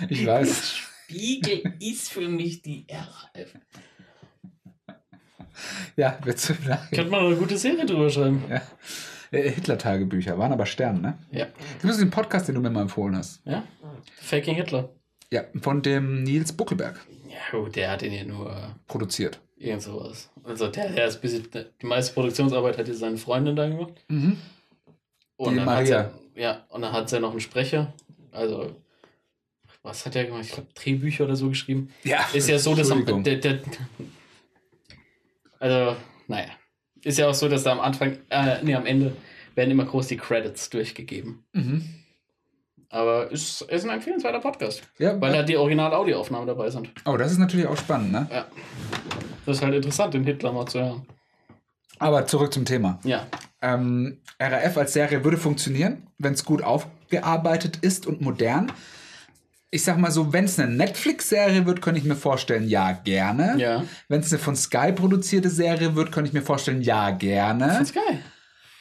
[0.08, 0.76] ich weiß.
[0.76, 3.54] Spiegel ist für mich die RAF.
[5.96, 6.52] Ja, wird's
[6.92, 8.42] Könnte man eine gute Serie drüber schreiben.
[8.48, 8.62] ja.
[9.32, 11.16] Äh, Hitler-Tagebücher waren aber Stern, ne?
[11.30, 11.46] Ja.
[11.82, 13.40] Das ist den Podcast, den du mir mal empfohlen hast.
[13.46, 13.62] Ja?
[14.20, 14.88] Faking Hitler.
[15.32, 16.98] Ja, von dem Nils Buckelberg
[17.28, 19.38] Ja, gut, der hat den ja nur produziert.
[19.56, 20.30] irgend sowas.
[20.42, 23.92] Also der, der ist bis die meiste Produktionsarbeit hat ja seine Freundin da gemacht.
[24.08, 24.36] Mhm.
[25.36, 25.98] Und Die dann Maria.
[26.04, 27.92] Hat sie, ja, und dann hat sie noch einen Sprecher.
[28.32, 28.74] Also,
[29.82, 30.42] was hat er gemacht?
[30.44, 31.90] Ich glaube, Drehbücher oder so geschrieben.
[32.02, 32.26] Ja.
[32.32, 33.60] Ist ja so, dass der, der,
[35.60, 35.96] Also,
[36.26, 36.48] naja.
[37.02, 39.16] Ist ja auch so, dass da am Anfang, äh, nee, am Ende
[39.54, 41.44] werden immer groß die Credits durchgegeben.
[41.52, 41.88] Mhm.
[42.88, 44.82] Aber ist, ist ein empfehlenswerter Podcast.
[44.98, 46.90] Ja, Weil da die Original-Audioaufnahmen dabei sind.
[47.04, 48.26] oh, das ist natürlich auch spannend, ne?
[48.32, 48.46] Ja.
[49.46, 51.06] Das ist halt interessant, den Hitler mal zu hören.
[51.98, 52.98] Aber zurück zum Thema.
[53.04, 53.26] Ja.
[53.62, 58.72] Ähm, RAF als Serie würde funktionieren, wenn es gut aufgearbeitet ist und modern.
[59.72, 63.54] Ich sag mal so, wenn es eine Netflix-Serie wird, könnte ich mir vorstellen, ja, gerne.
[63.56, 63.84] Ja.
[64.08, 67.66] Wenn es eine von Sky produzierte Serie wird, könnte ich mir vorstellen, ja, gerne.
[67.66, 68.20] Ganz geil.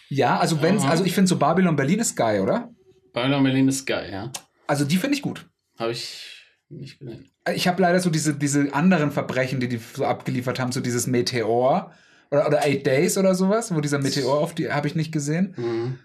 [0.09, 0.91] Ja, also wenn's, Aha.
[0.91, 2.69] also ich finde so Babylon Berlin ist geil, oder?
[3.13, 4.31] Babylon Berlin ist geil, ja.
[4.65, 5.47] Also die finde ich gut.
[5.77, 7.29] Habe ich nicht gesehen.
[7.53, 11.07] Ich habe leider so diese, diese anderen Verbrechen, die die so abgeliefert haben, so dieses
[11.07, 11.91] Meteor
[12.31, 15.53] oder, oder Eight Days oder sowas, wo dieser Meteor auf die habe ich nicht gesehen.
[15.57, 15.99] Mhm.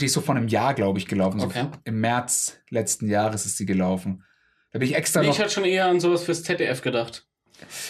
[0.00, 1.40] Die ist so vor einem Jahr, glaube ich, gelaufen.
[1.40, 1.66] So Okay.
[1.84, 4.22] Im März letzten Jahres ist sie gelaufen.
[4.72, 5.34] Da bin ich extra Nee, noch.
[5.34, 7.26] ich hatte schon eher an sowas fürs ZDF gedacht.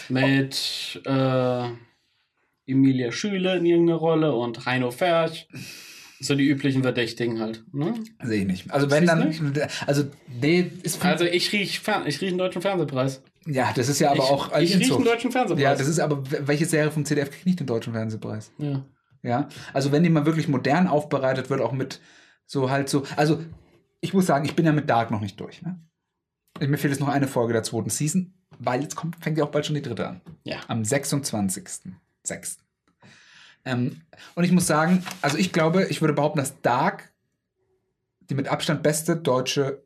[0.09, 1.69] Mit äh,
[2.65, 5.47] Emilia Schüle in irgendeiner Rolle und Heino Ferch.
[6.19, 7.63] So die üblichen Verdächtigen halt.
[7.73, 7.93] Ne?
[8.23, 8.71] Sehe ich nicht.
[8.71, 9.69] Also wenn Siehst dann.
[9.85, 10.05] Also,
[10.41, 11.03] nee, ist.
[11.05, 13.21] Also ich riech, Fer ich riech einen deutschen Fernsehpreis.
[13.45, 14.57] ja, das ist ja aber ich, auch.
[14.59, 15.63] Ich riech einen deutschen Fernsehpreis.
[15.63, 16.23] Ja, das ist aber.
[16.47, 18.51] Welche Serie vom CDF kriegt nicht den deutschen Fernsehpreis?
[18.57, 18.83] ja.
[19.27, 21.99] Ja, also wenn die mal wirklich modern aufbereitet wird, auch mit
[22.45, 23.03] so halt so.
[23.17, 23.43] Also
[23.99, 25.61] ich muss sagen, ich bin ja mit Dark noch nicht durch.
[25.61, 25.77] Ne?
[26.61, 29.51] Mir fehlt jetzt noch eine Folge der zweiten Season, weil jetzt kommt, fängt ja auch
[29.51, 30.21] bald schon die dritte an.
[30.43, 30.59] Ja.
[30.69, 32.57] Am 26.06.
[33.65, 34.01] Ähm,
[34.35, 37.11] und ich muss sagen, also ich glaube, ich würde behaupten, dass Dark
[38.29, 39.83] die mit Abstand beste deutsche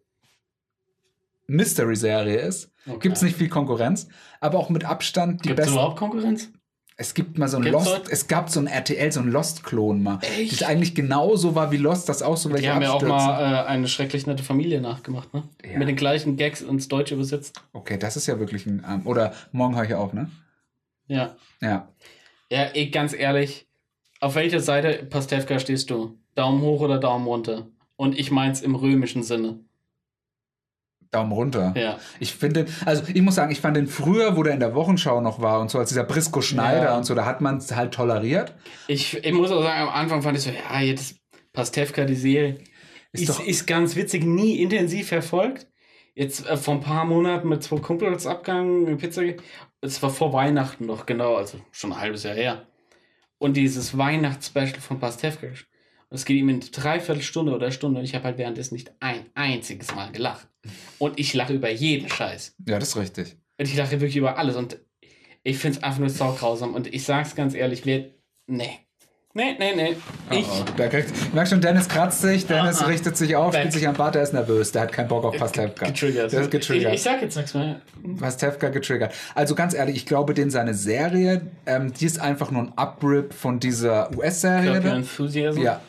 [1.48, 2.72] Mystery-Serie ist.
[2.86, 3.00] Okay.
[3.00, 4.08] Gibt es nicht viel Konkurrenz,
[4.40, 5.74] aber auch mit Abstand die Gibt es beste.
[5.80, 6.52] überhaupt Konkurrenz?
[6.98, 8.10] Es gibt mal so ein Gibt's Lost, dort?
[8.10, 10.20] es gab so ein RTL, so ein Lost-Klon mal.
[10.22, 10.52] Echt?
[10.62, 13.18] Das eigentlich genauso war wie Lost, das auch so welche Die haben ja auch abstürzen.
[13.18, 15.44] mal äh, eine schrecklich nette Familie nachgemacht, ne?
[15.66, 15.80] Ja.
[15.80, 17.60] Mit den gleichen Gags ins Deutsche übersetzt.
[17.74, 18.86] Okay, das ist ja wirklich ein.
[18.88, 20.30] Ähm, oder morgen höre ich auf, ne?
[21.08, 21.36] Ja.
[21.62, 21.88] Ja.
[22.52, 23.66] Ja, ey, ganz ehrlich,
[24.20, 26.18] auf welcher Seite Pastewka stehst du?
[26.36, 27.68] Daumen hoch oder Daumen runter?
[27.96, 29.60] Und ich meins im römischen Sinne.
[31.12, 31.74] Daumen runter.
[31.76, 31.98] Ja.
[32.20, 35.20] Ich finde, also ich muss sagen, ich fand den früher, wo der in der Wochenschau
[35.22, 36.98] noch war und so als dieser Brisco Schneider Ja.
[36.98, 38.56] und so, da hat man es halt toleriert.
[38.88, 41.18] Ich, ich muss auch sagen, am Anfang fand ich so, ja, jetzt
[41.54, 42.60] Pastewka, die Serie,
[43.12, 45.68] Ist ist, ist, ganz witzig, nie intensiv verfolgt.
[46.16, 49.22] Jetzt äh, vor ein paar Monaten mit zwei Kumpels abgegangen, eine Pizza.
[49.82, 52.68] Es war vor Weihnachten noch, genau, also schon ein halbes Jahr her.
[53.38, 55.48] Und dieses Weihnachtsspecial von Pastewka.
[56.12, 58.92] Und es geht ihm in dreiviertel Stunde oder Stunde und ich habe halt währenddessen nicht
[59.00, 60.46] ein einziges Mal gelacht.
[61.00, 62.56] Und ich lache über jeden Scheiß.
[62.68, 63.38] Ja, das ist richtig.
[63.58, 64.58] Und ich lache wirklich über alles.
[64.58, 64.78] Und
[65.44, 66.76] ich finde es einfach nur saugrausam.
[66.76, 68.14] Und ich sag's ganz ehrlich, wir.
[68.46, 68.80] Nee.
[69.34, 69.96] Nee, nee, nee.
[70.38, 70.46] Ich.
[70.46, 70.66] Oh, oh.
[70.76, 72.88] Da kriegt, ich merke schon, Dennis kratzt sich, Dennis Ah, ah.
[72.88, 75.38] richtet sich auf, spielt sich am Bart, der ist nervös, der hat keinen Bock auf
[75.38, 75.86] Pastewka.
[75.86, 76.34] Getriggert.
[76.34, 76.90] Der ist getriggert.
[76.90, 77.80] Ich, ich sag jetzt nichts mehr.
[78.20, 79.14] Pastewka getriggert.
[79.34, 83.34] Also ganz ehrlich, ich glaube, den seine Serie, ähm, die ist einfach nur ein Uprip
[83.34, 84.82] von dieser US-Serie.
[84.82, 85.62] Enthusiasm.
[85.62, 85.80] Ja,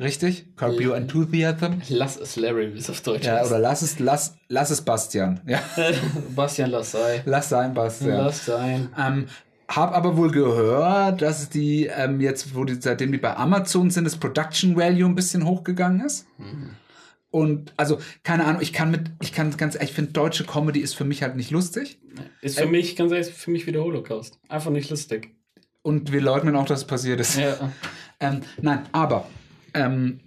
[0.00, 0.46] richtig.
[0.56, 1.80] Curb Your Enthusiasm.
[1.88, 3.50] Lass es Larry, wie es auf Deutsch Ja, heißt.
[3.50, 5.40] oder lass es, lass, lass es Bastian.
[5.46, 5.60] Ja,
[6.34, 7.22] Bastian, lass sein.
[7.24, 8.16] lass sein, Bastian.
[8.16, 8.88] Lass sein.
[8.98, 9.26] Ähm,
[9.68, 14.04] hab aber wohl gehört, dass die ähm, jetzt, wo die, seitdem die bei Amazon sind,
[14.04, 16.26] das Production Value ein bisschen hochgegangen ist.
[17.30, 20.80] Und also, keine Ahnung, ich kann mit, ich kann ganz ehrlich, ich finde, deutsche Comedy
[20.80, 22.00] ist für mich halt nicht lustig.
[22.40, 24.38] Ist für mich, ganz ehrlich, für mich wie der Holocaust.
[24.48, 25.34] Einfach nicht lustig.
[25.82, 27.38] Und wir leugnen auch, dass es passiert ist.
[27.38, 27.56] Ja.
[28.20, 29.28] Ähm, nein, aber
[29.74, 30.20] ähm,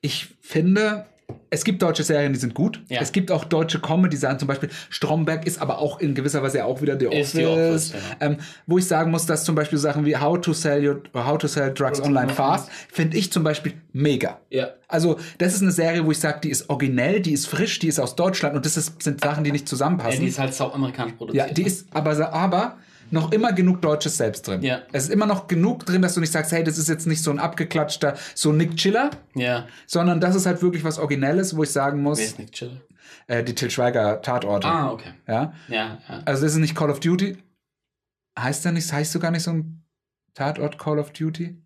[0.00, 1.06] ich finde,
[1.50, 2.82] es gibt deutsche Serien, die sind gut.
[2.88, 3.00] Ja.
[3.00, 6.82] Es gibt auch deutsche Comedy-Sachen, zum Beispiel Stromberg ist aber auch in gewisser Weise auch
[6.82, 7.34] wieder The Office.
[7.34, 8.26] Office, ja.
[8.26, 11.38] ähm, wo ich sagen muss, dass zum Beispiel Sachen wie How to Sell, your, How
[11.38, 14.40] to Sell Drugs Online Fast, finde ich zum Beispiel mega.
[14.50, 14.70] Ja.
[14.88, 17.88] Also, das ist eine Serie, wo ich sage, die ist originell, die ist frisch, die
[17.88, 19.70] ist aus Deutschland und das ist, sind Sachen, die nicht ja.
[19.70, 20.20] zusammenpassen.
[20.20, 21.48] Die ist halt sau amerikanisch produziert.
[21.48, 22.76] Ja, die ist aber, aber
[23.10, 24.62] noch immer genug Deutsches selbst drin.
[24.62, 24.82] Ja.
[24.92, 27.22] Es ist immer noch genug drin, dass du nicht sagst, hey, das ist jetzt nicht
[27.22, 29.66] so ein abgeklatschter, so Nick Chiller, Ja.
[29.86, 32.80] sondern das ist halt wirklich was Originelles, wo ich sagen Wer muss, ist Nick Chill?
[33.28, 34.66] äh, die Til Schweiger Tatorte.
[34.68, 35.10] Ah, okay.
[35.28, 35.52] Ja?
[35.68, 36.22] Ja, ja.
[36.24, 37.36] Also das ist nicht Call of Duty.
[38.38, 39.84] Heißt der nicht, heißt du gar nicht so ein
[40.34, 41.56] Tatort Call of Duty?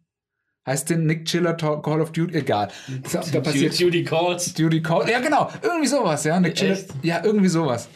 [0.66, 2.34] Heißt den Nick Chiller Call of Duty?
[2.36, 2.68] Egal.
[3.08, 4.52] So, da passiert Judy Calls.
[4.54, 5.08] Duty Call.
[5.10, 5.50] Ja, genau.
[5.62, 6.38] Irgendwie sowas, ja.
[6.38, 6.72] Nick Chiller.
[6.74, 6.90] Echt?
[7.02, 7.88] Ja, irgendwie sowas.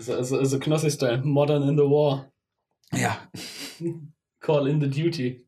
[0.00, 1.22] So, so, so Knossi-Style.
[1.24, 2.30] Modern in the War.
[2.92, 3.18] Ja.
[4.40, 5.44] Call in the Duty.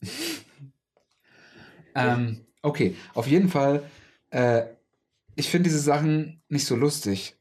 [1.94, 3.82] Ähm, okay, auf jeden Fall,
[4.30, 4.62] äh,
[5.34, 7.34] ich finde diese Sachen nicht so lustig.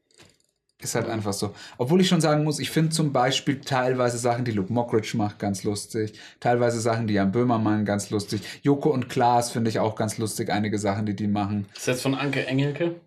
[0.80, 1.52] Ist halt einfach so.
[1.76, 5.40] Obwohl ich schon sagen muss, ich finde zum Beispiel teilweise Sachen, die Luke Mockridge macht,
[5.40, 6.12] ganz lustig.
[6.38, 8.42] Teilweise Sachen, die Jan Böhmermann ganz lustig.
[8.62, 10.50] Joko und Klaas finde ich auch ganz lustig.
[10.50, 11.66] Einige Sachen, die die machen.
[11.76, 13.00] Ist jetzt von Anke Engelke.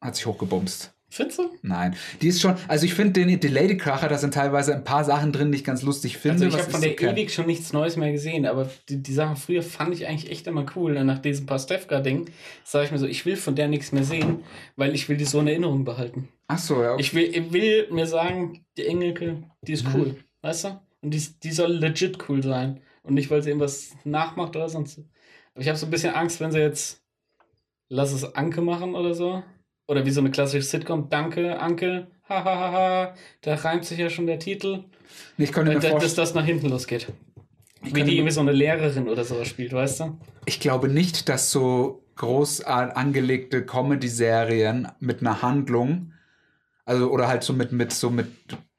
[0.00, 0.92] Hat sich hochgebumst.
[1.14, 1.50] Findest du?
[1.60, 1.94] Nein.
[2.22, 5.30] Die ist schon, also ich finde den, die Ladykracher, da sind teilweise ein paar Sachen
[5.30, 6.46] drin, die ich ganz lustig finde.
[6.46, 9.36] Also ich habe von der ewig schon nichts Neues mehr gesehen, aber die, die Sachen
[9.36, 10.96] früher fand ich eigentlich echt immer cool.
[10.96, 12.30] Und nach diesem Pastewka-Ding
[12.64, 14.38] sage ich mir so, ich will von der nichts mehr sehen,
[14.76, 16.30] weil ich will die so in Erinnerung behalten.
[16.48, 16.94] Ach so, ja.
[16.94, 17.02] Okay.
[17.02, 19.94] Ich will, ich will mir sagen, die Engelke, die ist Mhm.
[19.94, 20.80] cool, weißt du?
[21.02, 22.80] Und die, die soll legit cool sein.
[23.02, 24.98] Und nicht, weil sie irgendwas nachmacht oder sonst.
[25.52, 27.02] Aber ich habe so ein bisschen Angst, wenn sie jetzt
[27.90, 29.42] Lass es Anke machen oder so.
[29.92, 34.38] Oder wie so eine klassische Sitcom, Danke, Anke, hahaha, da reimt sich ja schon der
[34.38, 34.84] Titel.
[35.36, 36.00] Ich könnte mir Dass, vorstellen.
[36.00, 37.08] dass das nach hinten losgeht.
[37.82, 40.18] Wie die irgendwie so eine Lehrerin oder sowas spielt, weißt du?
[40.46, 46.14] Ich glaube nicht, dass so groß angelegte Comedy-Serien mit einer Handlung,
[46.86, 48.28] also oder halt so mit, mit so mit,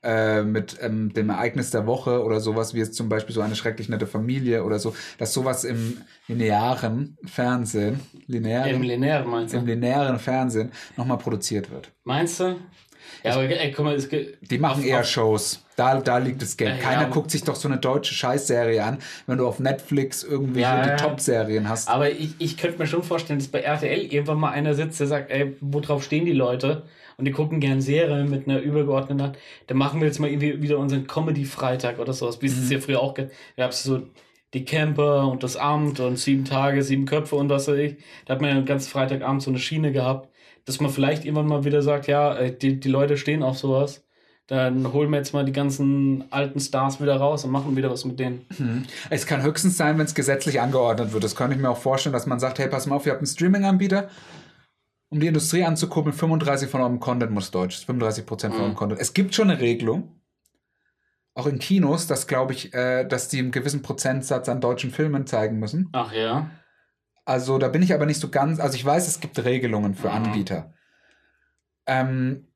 [0.03, 3.55] äh, mit ähm, dem Ereignis der Woche oder sowas, wie jetzt zum Beispiel so eine
[3.55, 5.97] schrecklich nette Familie oder so, dass sowas im
[6.27, 9.67] linearen Fernsehen, linearen, Im Linearen meinst im du?
[9.71, 11.91] linearen Fernsehen nochmal produziert wird.
[12.03, 12.55] Meinst du?
[13.23, 14.49] Ja, aber ey, guck mal, es gibt.
[14.51, 15.59] Die machen auf- eher auf- Shows.
[15.75, 16.77] Da, da liegt das Geld.
[16.77, 17.07] Äh, Keiner ja.
[17.09, 20.89] guckt sich doch so eine deutsche Scheißserie an, wenn du auf Netflix irgendwie Ja, die
[20.89, 20.95] ja.
[20.97, 21.89] Top-Serien hast.
[21.89, 25.07] Aber ich, ich könnte mir schon vorstellen, dass bei RTL irgendwann mal einer sitzt, der
[25.07, 26.83] sagt, ey, worauf stehen die Leute?
[27.17, 29.33] Und die gucken gern Serien mit einer übergeordneten.
[29.67, 32.63] Dann machen wir jetzt mal irgendwie wieder unseren Comedy-Freitag oder sowas, wie es Mhm.
[32.63, 33.27] es ja früher auch gab.
[33.55, 34.01] Da gab es so
[34.53, 37.97] die Camper und das Amt und sieben Tage, sieben Köpfe und was weiß ich.
[38.25, 40.29] Da hat man ja den ganzen Freitagabend so eine Schiene gehabt,
[40.65, 44.03] dass man vielleicht irgendwann mal wieder sagt, ja, äh, die, die Leute stehen auf sowas.
[44.47, 48.03] Dann holen wir jetzt mal die ganzen alten Stars wieder raus und machen wieder was
[48.03, 48.45] mit denen.
[49.09, 51.23] Es kann höchstens sein, wenn es gesetzlich angeordnet wird.
[51.23, 53.21] Das kann ich mir auch vorstellen, dass man sagt, hey, pass mal auf, ihr habt
[53.21, 54.09] einen Streaming-Anbieter.
[55.13, 57.85] Um die Industrie anzukurbeln, 35 von eurem Content muss Deutsch.
[57.85, 58.65] 35 Prozent von Mhm.
[58.69, 58.99] eurem Content.
[58.99, 60.19] Es gibt schon eine Regelung,
[61.35, 65.27] auch in Kinos, dass, glaube ich, äh, dass die einen gewissen Prozentsatz an deutschen Filmen
[65.27, 65.89] zeigen müssen.
[65.91, 66.49] Ach ja.
[67.25, 70.09] Also da bin ich aber nicht so ganz, also ich weiß, es gibt Regelungen für
[70.09, 70.15] Mhm.
[70.15, 70.73] Anbieter.
[71.85, 72.47] Ähm,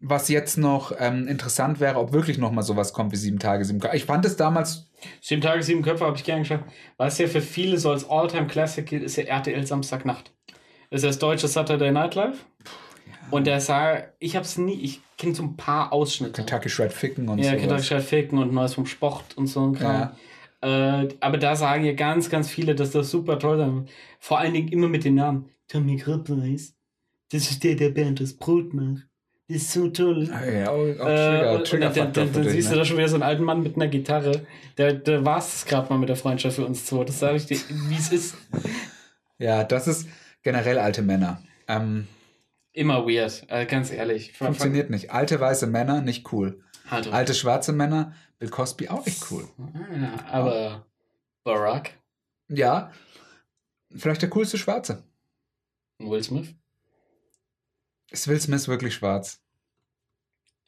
[0.00, 3.64] was jetzt noch ähm, interessant wäre, ob wirklich noch mal sowas kommt wie sieben Tage,
[3.64, 3.96] sieben Köpfe.
[3.96, 4.86] Ich fand es damals,
[5.22, 6.62] Sieben Tage, sieben Köpfe habe ich gerne geschaut.
[6.98, 10.34] Was ja für viele so als All-Time-Classic gilt, ist ja RTL Samstagnacht.
[10.90, 12.44] Das ist ja das deutsche Saturday Night Live.
[13.30, 16.32] Und der sah, ich habe es nie, ich kenne so ein paar Ausschnitte.
[16.42, 17.60] Kentucky Shred Ficken und ja, sowas.
[17.60, 20.10] Kentucky Fried Ficken und Neues vom Sport und so ein Kram.
[20.62, 23.90] Äh, aber da sagen ja ganz, ganz viele, dass das super toll sein wird.
[24.18, 25.48] Vor allen Dingen immer mit den Namen.
[25.68, 26.74] Tommy Grippeis.
[27.30, 29.06] Das ist der, der Bernd das Brot macht.
[29.46, 30.28] Das ist so toll.
[30.32, 32.78] Ah, Ja, auch, auch Äh, Trigger, und, und dann, dann, dann siehst du ne?
[32.80, 34.44] da schon wieder so einen alten Mann mit einer Gitarre.
[34.76, 37.04] Da, da war es gerade mal mit der Freundschaft für uns zwei.
[37.04, 38.34] Das sage ich dir, wie es ist.
[39.38, 40.08] Ja, das ist
[40.42, 41.42] generell alte Männer.
[41.68, 42.06] Ähm,
[42.72, 44.32] Immer weird, äh, ganz ehrlich.
[44.36, 45.10] funktioniert nicht.
[45.10, 46.62] Alte weiße Männer, nicht cool.
[46.88, 49.48] Halt Alte schwarze Männer, Bill Cosby auch nicht cool.
[49.92, 50.86] Ja, aber
[51.44, 51.98] Barack,
[52.48, 52.90] Ja,
[53.94, 55.04] vielleicht der coolste Schwarze.
[55.98, 56.54] Will Smith.
[58.10, 59.40] Ist Will Smith wirklich schwarz?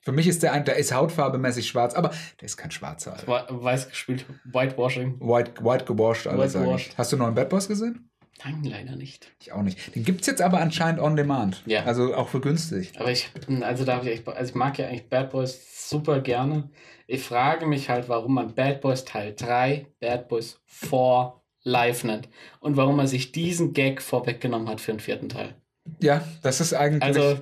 [0.01, 2.09] Für mich ist der ein, der ist hautfarbemäßig schwarz, aber
[2.41, 3.12] der ist kein Schwarzer.
[3.14, 3.62] Alter.
[3.62, 5.20] Weiß gespielt, Whitewashing.
[5.20, 6.87] White, white gewashed, alles White eigentlich.
[6.89, 6.99] washed.
[6.99, 8.11] Hast du neuen Bad Boys gesehen?
[8.45, 9.30] Nein, leider nicht.
[9.40, 9.95] Ich auch nicht.
[9.95, 11.62] Den gibt es jetzt aber anscheinend on demand.
[11.66, 11.84] Ja.
[11.84, 12.93] Also auch für günstig.
[12.99, 13.30] Aber ich,
[13.62, 16.70] also da ich echt, also ich mag ja eigentlich Bad Boys super gerne.
[17.07, 21.34] Ich frage mich halt, warum man Bad Boys Teil 3 Bad Boys 4
[21.64, 22.28] live nennt.
[22.61, 25.55] Und warum man sich diesen Gag vorweggenommen hat für den vierten Teil.
[26.01, 27.03] Ja, das ist eigentlich.
[27.03, 27.40] Also,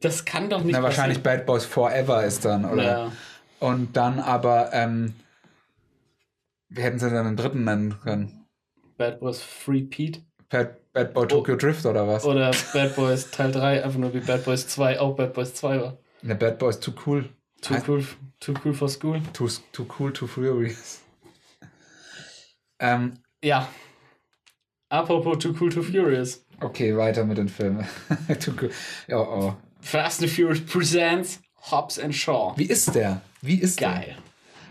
[0.00, 2.84] das kann doch nicht na, wahrscheinlich Bad Boys Forever ist dann, oder?
[2.84, 3.12] Ja.
[3.60, 5.14] Und dann aber, ähm,
[6.68, 8.46] wie hätten sie dann den dritten nennen können?
[8.96, 12.24] Bad Boys Free Pete Bad, Bad Boy Tokyo Drift oder was?
[12.24, 15.80] oder Bad Boys Teil 3, einfach nur wie Bad Boys 2 auch Bad Boys 2
[15.80, 15.98] war.
[16.22, 17.28] Ne, Bad Boys Too Cool.
[17.62, 18.04] Too Heißt- cool,
[18.40, 19.20] too cool for school.
[19.32, 21.00] Too, too Cool, Too Furious.
[22.78, 23.68] ähm, Ja.
[24.88, 26.44] Apropos Too Cool, Too Furious.
[26.60, 27.86] okay, weiter mit den Filmen.
[28.40, 28.70] too cool.
[29.10, 29.56] Oh, oh.
[29.80, 31.40] Fast and Furious presents
[31.70, 32.54] Hobbs and Shaw.
[32.56, 33.20] Wie ist der?
[33.42, 33.90] Wie ist der?
[33.90, 34.16] Geil.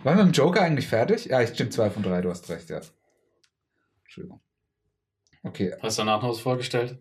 [0.03, 1.26] Waren wir mit dem Joker eigentlich fertig?
[1.26, 2.80] Ja, ich stimme 2 von 3, du hast recht, ja.
[4.03, 4.39] Entschuldigung.
[5.46, 6.98] Okay, Hast du danach noch was vorgestellt?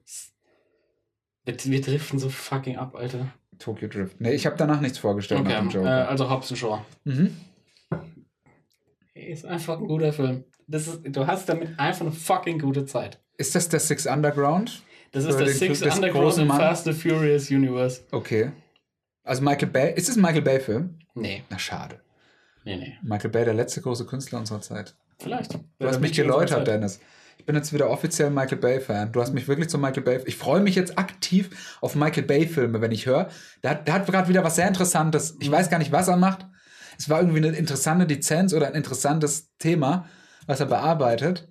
[1.45, 3.32] Wir, wir driften so fucking ab, Alter.
[3.59, 4.20] Tokyo Drift.
[4.20, 6.09] Nee, ich habe danach nichts vorgestellt nach dem Okay, äh, Joker.
[6.09, 6.84] also Hobbs and Shaw.
[7.05, 7.36] mhm.
[9.14, 10.45] Ist einfach ein guter Film.
[10.66, 13.20] Das ist, du hast damit einfach eine fucking gute Zeit.
[13.36, 14.82] Ist das der Six Underground?
[15.12, 16.59] Das ist Oder der Six Club Underground im Mann?
[16.59, 18.03] Fast and Furious Universe.
[18.11, 18.51] Okay.
[19.22, 19.95] Also Michael Bay.
[19.95, 20.99] Ist es ein Michael Bay-Film?
[21.14, 22.01] Nee, Na, schade.
[22.64, 22.99] nee, nee.
[23.03, 24.97] Michael Bay, der letzte große Künstler unserer Zeit.
[25.20, 25.55] Vielleicht.
[25.55, 27.01] Du hast mich geläutert, Dennis.
[27.39, 29.12] Ich bin jetzt wieder offiziell Michael Bay-Fan.
[29.12, 30.20] Du hast mich wirklich zum Michael Bay.
[30.26, 33.28] Ich freue mich jetzt aktiv auf Michael Bay-Filme, wenn ich höre.
[33.62, 35.37] Der hat, der hat gerade wieder was sehr Interessantes.
[35.41, 36.47] Ich weiß gar nicht, was er macht.
[36.99, 40.09] Es war irgendwie eine interessante Lizenz oder ein interessantes Thema,
[40.47, 41.49] was er bearbeitet.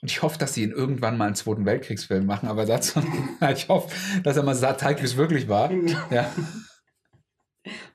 [0.00, 3.02] Und ich hoffe, dass sie ihn irgendwann mal einen Zweiten Weltkriegsfilm machen, aber dazu,
[3.52, 5.70] ich hoffe, dass er mal zeigt, wie es wirklich war.
[6.10, 6.32] Ja.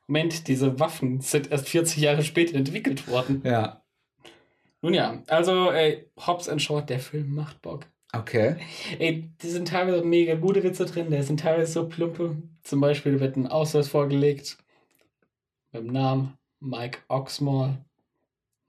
[0.05, 3.41] Moment, diese Waffen sind erst 40 Jahre später entwickelt worden.
[3.45, 3.82] Ja.
[4.83, 7.85] Nun ja, also ey, Hobbs and Shaw, der Film macht Bock.
[8.11, 8.57] Okay.
[8.99, 12.35] Ey, die sind teilweise mega gute Witze drin, da sind teilweise so plumpe.
[12.63, 14.57] Zum Beispiel wird ein Ausweis vorgelegt
[15.71, 17.77] mit dem Namen Mike Oxmall.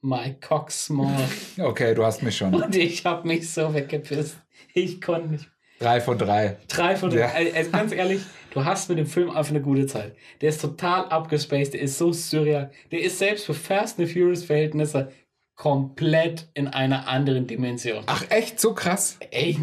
[0.02, 1.28] Mike Coxmall.
[1.58, 2.54] Okay, du hast mich schon.
[2.54, 4.36] Und ich hab mich so weggepisst.
[4.72, 5.50] Ich konnte nicht.
[5.80, 6.58] Drei von drei.
[6.68, 7.26] Drei von Ja.
[7.28, 7.52] drei.
[7.54, 8.20] Also ganz ehrlich,
[8.52, 10.14] du hast mit dem Film einfach eine gute Zeit.
[10.40, 12.70] Der ist total abgespaced, der ist so surreal.
[12.92, 15.10] Der ist selbst für Fast and Furious Verhältnisse
[15.54, 18.02] komplett in einer anderen Dimension.
[18.06, 18.60] Ach, echt?
[18.60, 19.18] So krass?
[19.30, 19.58] Ey,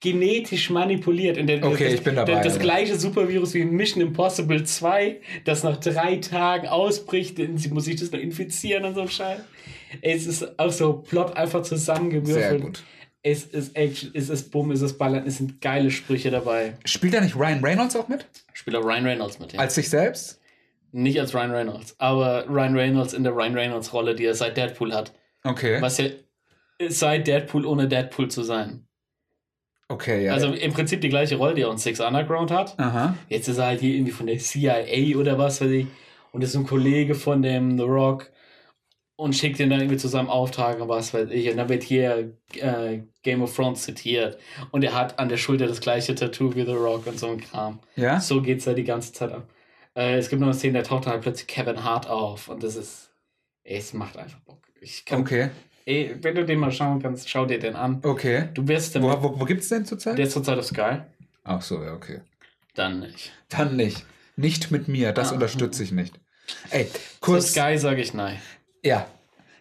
[0.00, 1.38] genetisch manipuliert.
[1.38, 2.64] Und der, Okay, das, ich bin dabei, Der, das Alter.
[2.64, 7.84] gleiche Supervirus wie in Mission Impossible 2, das nach drei Tagen ausbricht, denn sie muss
[7.84, 9.40] sich das noch infizieren und so ein Scheiß.
[10.00, 12.50] Ey, Es ist auch so Plot einfach zusammengewürfelt.
[12.50, 12.82] Sehr gut.
[13.22, 16.72] Es ist Action, es ist Bumm, es ist Ballern, es sind geile Sprüche dabei.
[16.86, 18.24] Spielt da nicht Ryan Reynolds auch mit?
[18.54, 19.60] Spielt auch Ryan Reynolds mit, ja.
[19.60, 20.39] Als sich selbst?
[20.92, 24.56] Nicht als Ryan Reynolds, aber Ryan Reynolds in der Ryan Reynolds Rolle, die er seit
[24.56, 25.12] Deadpool hat.
[25.44, 25.80] Okay.
[25.80, 26.06] Was ja
[26.88, 28.86] seit Deadpool ohne Deadpool zu sein.
[29.88, 30.32] Okay, ja.
[30.32, 32.78] Also im Prinzip die gleiche Rolle, die er in Six Underground hat.
[32.78, 33.16] Aha.
[33.28, 35.86] Jetzt ist er halt hier irgendwie von der CIA oder was weiß ich.
[36.32, 38.30] Und ist ein Kollege von dem The Rock
[39.16, 41.50] und schickt ihn dann irgendwie zu seinem Auftrag und was weiß ich.
[41.50, 44.38] Und dann wird hier äh, Game of Thrones zitiert.
[44.70, 47.40] Und er hat an der Schulter das gleiche Tattoo wie The Rock und so ein
[47.40, 47.80] Kram.
[47.96, 48.20] Ja?
[48.20, 49.48] So geht's da die ganze Zeit ab.
[49.94, 52.48] Äh, es gibt noch eine Szene, da taucht dann halt plötzlich Kevin Hart auf.
[52.48, 53.10] Und das ist.
[53.64, 54.62] Ey, es macht einfach Bock.
[54.80, 55.50] Ich kann, Okay.
[55.84, 58.00] ey, wenn du den mal schauen kannst, schau dir den an.
[58.02, 58.48] Okay.
[58.54, 59.02] Du wirst dann.
[59.02, 60.16] Wo, wo, wo gibt's denn zurzeit?
[60.18, 61.00] Der ist zurzeit auf Sky.
[61.44, 62.20] Ach so, ja, okay.
[62.74, 63.32] Dann nicht.
[63.48, 64.04] Dann nicht.
[64.36, 65.34] Nicht mit mir, das Ah.
[65.34, 66.18] unterstütze ich nicht.
[66.70, 66.88] Ey,
[67.20, 67.50] kurz.
[67.50, 68.40] Sky sage ich nein.
[68.82, 69.06] Ja.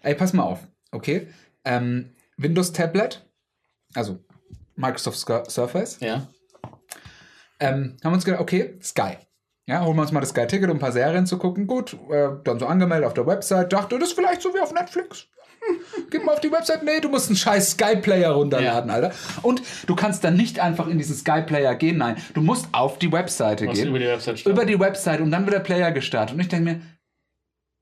[0.02, 0.60] Ey, pass mal auf.
[0.92, 1.28] Okay.
[1.66, 3.26] Ähm, Windows Tablet,
[3.94, 4.20] also
[4.76, 5.18] Microsoft
[5.52, 6.28] Surface, Ja.
[7.60, 9.18] ähm, haben uns gedacht, okay, Sky.
[9.70, 11.68] Ja, holen wir uns mal das Sky-Ticket, um ein paar Serien zu gucken.
[11.68, 13.72] Gut, äh, dann so angemeldet auf der Website.
[13.72, 15.28] Dachte, das ist vielleicht so wie auf Netflix.
[16.10, 16.84] Gib mal auf die Website.
[16.84, 19.12] Nee, du musst einen scheiß Sky-Player runterladen, Alter.
[19.44, 21.98] Und du kannst dann nicht einfach in diesen Sky-Player gehen.
[21.98, 23.90] Nein, du musst auf die Webseite gehen.
[23.90, 24.52] über die Website steht.
[24.52, 26.34] über die Website und dann wird der Player gestartet.
[26.34, 26.82] Und ich denke mir,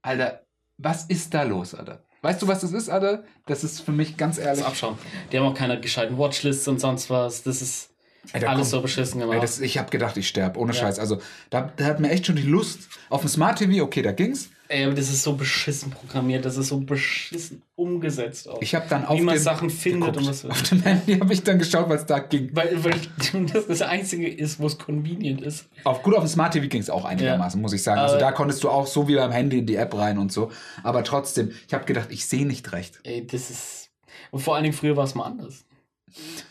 [0.02, 0.46] Alter,
[0.78, 2.04] was ist da los, Alter?
[2.22, 3.24] Weißt du, was das ist, Alter?
[3.46, 4.60] Das ist für mich ganz ehrlich.
[4.60, 4.98] Das abschauen.
[5.32, 7.44] Die haben auch keine gescheiten Watchlists und sonst was.
[7.44, 7.92] Das ist
[8.34, 9.44] Ey, alles kommt- so beschissen Ey, gemacht.
[9.44, 10.80] das, ich habe gedacht, ich sterbe, ohne Ja.
[10.82, 11.00] Scheiß.
[11.00, 11.20] Also,
[11.50, 12.90] da, da hat mir echt schon die Lust.
[13.10, 14.50] Auf dem Smart TV, okay, da ging's.
[14.70, 16.44] Ey, aber das ist so beschissen programmiert.
[16.44, 18.62] Das ist so beschissen umgesetzt auch.
[18.62, 20.18] Ich habe dann auf Wie man Sachen findet geguckt.
[20.18, 20.46] und was.
[20.46, 22.50] Auf dem Handy habe ich dann geschaut, es da ging.
[22.54, 22.96] Weil, weil
[23.54, 25.68] das das Einzige ist, wo es convenient ist.
[25.86, 28.00] Auf, gut, auf dem Smart TV ging es auch einigermaßen, muss ich sagen.
[28.02, 30.34] Also Aber- da konntest du auch so wie beim Handy in die App rein und
[30.34, 30.52] so.
[30.84, 33.00] Aber trotzdem, ich habe gedacht, ich sehe nicht recht.
[33.04, 33.90] Ey, das ist.
[34.32, 35.64] Und vor allen Dingen früher war es mal anders.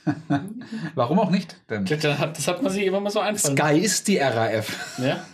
[0.94, 1.56] Warum auch nicht?
[1.68, 3.56] Denn Das hat, man sich immer mal so einfallen.
[3.56, 4.98] Sky ist die RAF.
[4.98, 5.24] Ja?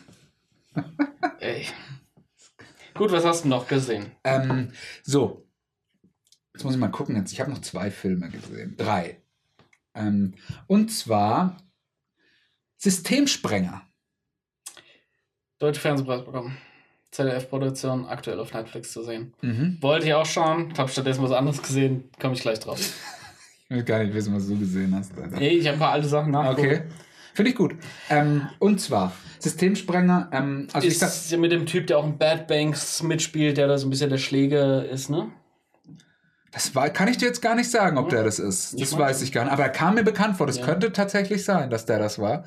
[1.41, 1.66] Ey.
[2.95, 4.12] Gut, was hast du noch gesehen?
[4.24, 4.72] Ähm,
[5.03, 5.47] so.
[6.55, 7.16] Jetzt muss ich mal gucken.
[7.16, 7.33] Jetzt.
[7.33, 8.76] Ich habe noch zwei Filme gesehen.
[8.76, 9.22] Drei.
[9.95, 10.35] Ähm,
[10.66, 11.57] und zwar
[12.76, 13.83] Systemsprenger.
[15.59, 16.57] Deutsche Fernsehpreis bekommen.
[17.12, 19.35] ZDF-Produktion, aktuell auf Netflix zu sehen.
[19.43, 19.78] Mhm.
[19.80, 22.80] Wollte ich auch schauen, habe stattdessen was anderes gesehen, komme ich gleich drauf.
[23.73, 25.16] Ich will gar nicht wissen, was du gesehen hast.
[25.18, 25.41] Alter.
[25.41, 26.66] Ey, ich habe ein paar alte Sachen nachgeguckt.
[26.66, 26.83] Okay.
[27.33, 27.75] Finde ich gut.
[28.11, 30.29] Ähm, und zwar Systemsprenger.
[30.31, 33.68] Ähm, also ich sag, Ist mit dem Typ, der auch in Bad Banks mitspielt, der
[33.68, 35.29] da so ein bisschen der Schläger ist, ne?
[36.51, 38.16] das war, kann ich dir jetzt gar nicht sagen, ob Ja.
[38.16, 38.75] der das ist.
[38.75, 39.25] Ich Das mein weiß schon.
[39.25, 39.53] ich gar nicht.
[39.55, 40.47] Aber er kam mir bekannt vor.
[40.47, 40.66] Das Ja.
[40.66, 42.45] könnte tatsächlich sein, dass der das war.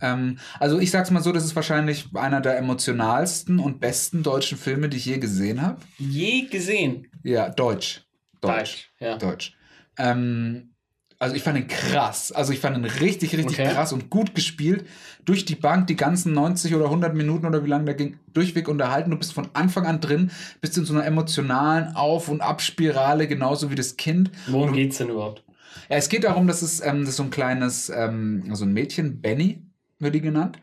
[0.00, 4.56] Ähm, also ich sag's mal so, das ist wahrscheinlich einer der emotionalsten und besten deutschen
[4.56, 5.78] Filme, die ich je gesehen habe.
[5.98, 7.08] Je gesehen.
[7.24, 8.02] Ja, Deutsch.
[8.40, 8.92] Deutsch.
[9.00, 9.18] Ja.
[9.18, 9.56] Deutsch.
[9.98, 10.70] Ähm,
[11.18, 12.32] also ich fand ihn krass.
[12.32, 13.68] Also ich fand ihn richtig, richtig Okay.
[13.72, 14.86] krass und gut gespielt.
[15.26, 18.68] Durch die Bank die ganzen 90 oder 100 Minuten oder wie lange der ging, durchweg
[18.68, 19.10] unterhalten.
[19.10, 20.30] Du bist von Anfang an drin,
[20.62, 24.30] bist in so einer emotionalen Auf- und Abspirale, genauso wie das Kind.
[24.46, 25.44] Worum geht's denn überhaupt?
[25.90, 29.20] Ja, es geht darum, dass es ähm, das so ein kleines, ähm, so ein Mädchen,
[29.20, 29.62] Benny
[29.98, 30.58] wird die genannt,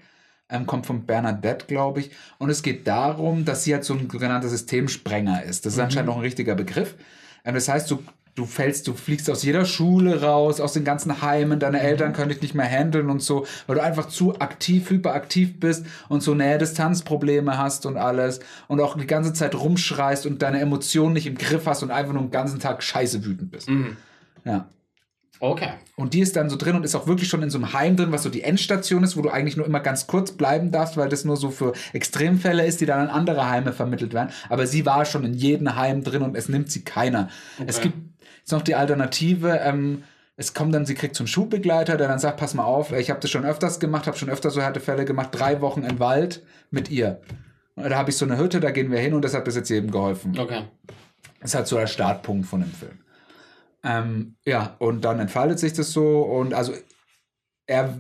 [0.50, 2.12] ähm, kommt von Bernadette, glaube ich.
[2.40, 5.66] Und es geht darum, dass sie halt so ein sogenannter Systemsprenger ist.
[5.68, 6.96] Das ist anscheinend auch ein richtiger Begriff.
[7.46, 8.04] Ähm, das heißt, du,
[8.38, 12.30] du fällst, du fliegst aus jeder Schule raus, aus den ganzen Heimen, deine Eltern können
[12.30, 16.36] dich nicht mehr handeln und so, weil du einfach zu aktiv, hyperaktiv bist und so
[16.36, 21.36] Nähe-Distanz-Probleme hast und alles und auch die ganze Zeit rumschreist und deine Emotionen nicht im
[21.36, 23.70] Griff hast und einfach nur den ganzen Tag scheiße wütend bist.
[23.70, 23.98] Mhm.
[24.46, 24.70] Ja.
[25.40, 25.70] Okay.
[25.96, 27.96] Und die ist dann so drin und ist auch wirklich schon in so einem Heim
[27.96, 30.98] drin, was so die Endstation ist, wo du eigentlich nur immer ganz kurz bleiben darfst,
[30.98, 34.30] weil das nur so für Extremfälle ist, die dann an andere Heime vermittelt werden.
[34.50, 37.30] Aber sie war schon in jedem Heim drin und es nimmt sie keiner.
[37.66, 37.98] Es gibt
[38.48, 40.04] jetzt noch die Alternative, ähm,
[40.38, 43.10] es kommt dann, sie kriegt so einen Schubbegleiter, der dann sagt, pass mal auf, ich
[43.10, 46.44] habe das schon öfters gemacht, habe schon öfter so Härtefälle gemacht, drei Wochen im Wald
[46.72, 47.20] mit ihr.
[47.76, 49.56] Und da habe ich so eine Hütte, da gehen wir hin und das hat bis
[49.56, 50.40] jetzt jedem geholfen.
[50.40, 50.64] Okay.
[51.42, 53.00] Das ist halt so der Startpunkt von dem Film.
[53.84, 56.74] Ähm, ja, und dann entfaltet sich das so und also
[57.66, 57.98] er,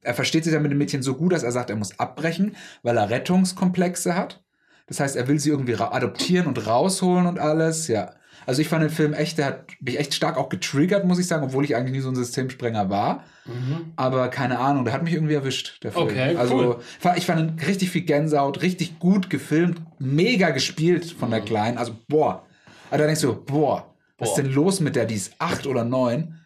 [0.00, 2.56] er versteht sich dann mit dem Mädchen so gut, dass er sagt, er muss abbrechen,
[2.82, 4.42] weil er Rettungskomplexe hat.
[4.86, 8.14] Das heißt, er will sie irgendwie adoptieren und rausholen und alles, ja.
[8.46, 11.26] Also ich fand den Film echt, der hat mich echt stark auch getriggert, muss ich
[11.26, 13.24] sagen, obwohl ich eigentlich nie so ein Systemsprenger war.
[13.46, 13.92] Mhm.
[13.96, 16.04] Aber keine Ahnung, der hat mich irgendwie erwischt, der Film.
[16.04, 16.76] Okay, also cool.
[17.00, 21.44] fa- ich fand ihn richtig viel Gänsehaut, richtig gut gefilmt, mega gespielt von der Mhm.
[21.46, 21.78] Kleinen.
[21.78, 22.44] Also boah,
[22.90, 25.06] Aber da denkst du, boah, was ist denn los mit der?
[25.06, 26.38] Die ist acht oder neun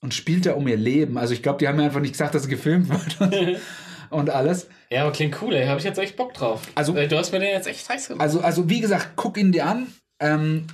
[0.00, 1.18] und spielt da um ihr Leben.
[1.18, 3.60] Also ich glaube, die haben mir einfach nicht gesagt, dass sie gefilmt wird
[4.10, 4.68] und alles.
[4.90, 5.66] Ja, aber klingt cool, ey.
[5.66, 6.62] Habe ich jetzt echt Bock drauf.
[6.74, 8.22] Also- Äh, du hast mir den jetzt echt heiß gemacht.
[8.22, 9.88] Also, also wie gesagt, guck ihn dir an.
[10.18, 10.66] Ähm,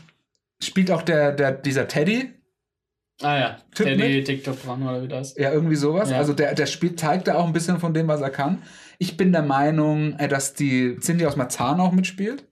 [0.67, 2.31] spielt auch der, der, dieser Teddy,
[3.23, 4.27] ah ja, der die mit?
[4.27, 5.37] TikTok dran oder wie das.
[5.37, 6.11] ja, irgendwie sowas.
[6.11, 6.19] Ja.
[6.19, 8.63] Also der, der spielt, zeigt da auch ein bisschen von dem, was er kann.
[8.99, 12.47] Ich bin der Meinung, äh, dass die Cindy aus Marzahn auch mitspielt.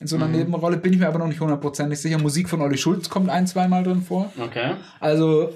[0.00, 0.32] In so einer Mhm.
[0.36, 0.76] Nebenrolle.
[0.78, 2.18] Bin ich mir aber noch nicht hundertprozentig sicher.
[2.18, 4.32] Musik von Olli Schulz kommt ein, zweimal drin vor.
[4.36, 4.74] Okay.
[4.98, 5.52] Also,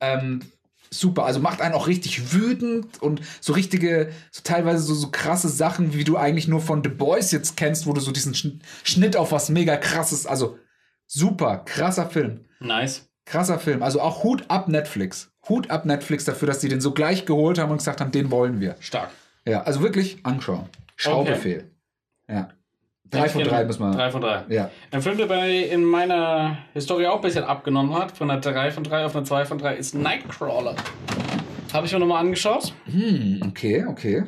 [0.00, 0.40] ähm,
[0.90, 1.24] super.
[1.24, 5.94] Also macht einen auch richtig wütend und so richtige, so teilweise so, so krasse Sachen,
[5.94, 9.16] wie du eigentlich nur von The Boys jetzt kennst, wo du so diesen Schn- Schnitt
[9.16, 10.58] auf was mega krasses, also
[11.08, 12.44] super, krasser Film.
[12.60, 13.08] Nice.
[13.24, 13.82] Krasser Film.
[13.82, 15.32] Also auch Hut ab Netflix.
[15.48, 18.30] Hut ab Netflix dafür, dass die den so gleich geholt haben und gesagt haben, den
[18.30, 18.76] wollen wir.
[18.78, 19.10] Stark.
[19.44, 20.68] Ja, also wirklich anschauen.
[20.96, 21.70] Schaubefehl.
[22.28, 22.48] Ja.
[23.10, 23.92] Drei von drei müssen wir.
[23.92, 24.44] Drei von drei.
[24.48, 24.70] Ja.
[24.90, 28.70] Ein Film, der bei in meiner Historie auch ein bisschen abgenommen hat, von einer 3
[28.70, 30.76] von 3 auf eine 2 von 3, ist Nightcrawler.
[31.72, 32.74] Habe ich mir nochmal angeschaut.
[32.84, 34.24] Hm, okay, okay.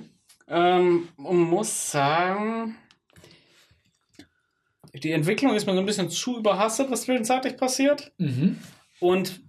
[0.49, 2.77] Ähm, und muss sagen,
[4.95, 8.13] die Entwicklung ist mir so ein bisschen zu überhastet, was zwischenzeitlich passiert.
[8.19, 8.59] Mhm.
[8.99, 9.41] Und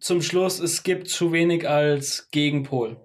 [0.00, 2.96] zum Schluss, es gibt zu wenig als Gegenpol.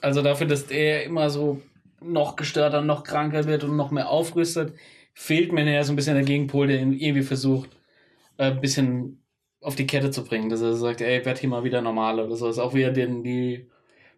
[0.00, 1.62] Also dafür, dass er immer so
[2.00, 4.74] noch gestörter, noch kranker wird und noch mehr aufrüstet,
[5.14, 7.70] fehlt mir ja so ein bisschen der Gegenpol, der ihn irgendwie versucht,
[8.36, 9.24] äh, ein bisschen
[9.60, 10.50] auf die Kette zu bringen.
[10.50, 12.48] Dass er sagt, ey, werd hier mal wieder normal oder so.
[12.48, 13.66] Ist auch wieder den, die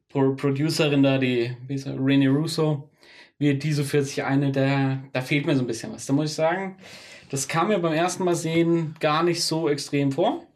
[0.09, 2.91] Pro Producerin da, die, wie ist er, Renee Russo,
[3.39, 6.07] wie die so für sich eine, da, da fehlt mir so ein bisschen was.
[6.07, 6.77] Da muss ich sagen,
[7.31, 10.47] das kam mir beim ersten Mal sehen gar nicht so extrem vor.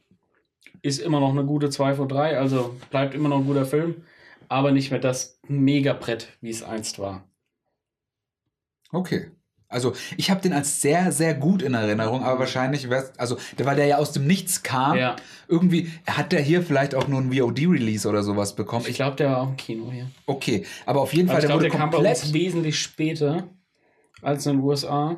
[0.83, 4.05] Ist immer noch eine gute 2 von 3, also bleibt immer noch ein guter Film,
[4.49, 7.25] aber nicht mehr das Megabrett, wie es einst war.
[8.91, 9.31] Okay.
[9.71, 13.67] Also ich habe den als sehr, sehr gut in Erinnerung, aber wahrscheinlich wär's, also der,
[13.67, 15.17] weil der ja aus dem Nichts kam, Ja.
[15.49, 18.85] irgendwie hat der hier vielleicht auch nur ein VOD-Release oder sowas bekommen.
[18.89, 20.11] Ich glaube, der war auch im Kino hier.
[20.27, 22.35] okay, aber auf jeden Aber Fall, der glaube, wurde der kam bei uns komplett.
[22.35, 23.45] wesentlich später
[24.23, 25.17] als in den USA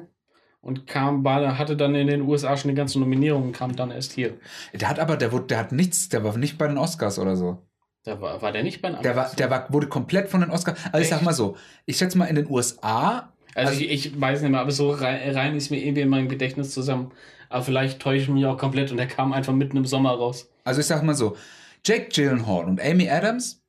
[0.61, 4.13] und kam, war, hatte dann in den USA schon die ganzen Nominierungen, kam dann erst
[4.13, 4.35] hier.
[4.75, 7.37] Der hat aber, der wurde, der hat nichts, der war nicht bei den Oscars oder
[7.37, 7.67] so.
[8.05, 10.51] Da war, war der nicht bei den Der war, der war, wurde komplett von den
[10.51, 10.79] Oscars.
[10.93, 11.25] Also ich sag Echt?
[11.25, 13.33] mal so, ich schätze mal in den USA.
[13.55, 16.73] Also, ich, ich weiß nicht mehr, aber so rein, ist mir irgendwie in meinem Gedächtnis
[16.73, 17.11] zusammen.
[17.49, 20.49] Aber vielleicht täusche ich mich auch komplett und der kam einfach mitten im Sommer raus.
[20.65, 21.37] Also ich sag mal so,
[21.85, 23.61] Jake Gyllenhaal und Amy Adams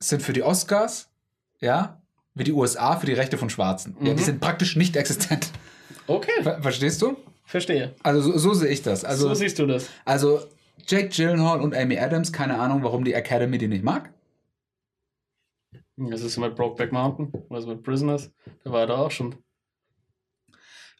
[0.00, 1.08] sind für die Oscars,
[1.60, 2.00] ja,
[2.34, 3.96] wie die USA für die Rechte von Schwarzen.
[4.00, 4.24] Ja, die Mhm.
[4.24, 5.48] sind praktisch nicht existent.
[6.06, 7.16] Okay, Ver verstehst du?
[7.44, 7.94] verstehe.
[8.02, 9.04] Also so, so sehe ich das.
[9.04, 9.88] Also, so siehst du das.
[10.04, 10.40] also
[10.86, 14.10] Jake Gyllenhaal und Amy Adams, keine Ahnung, warum die Academy die nicht mag.
[15.96, 18.30] Das ist mit Brokeback Mountain, also mit Prisoners.
[18.64, 19.34] Da war er da auch schon.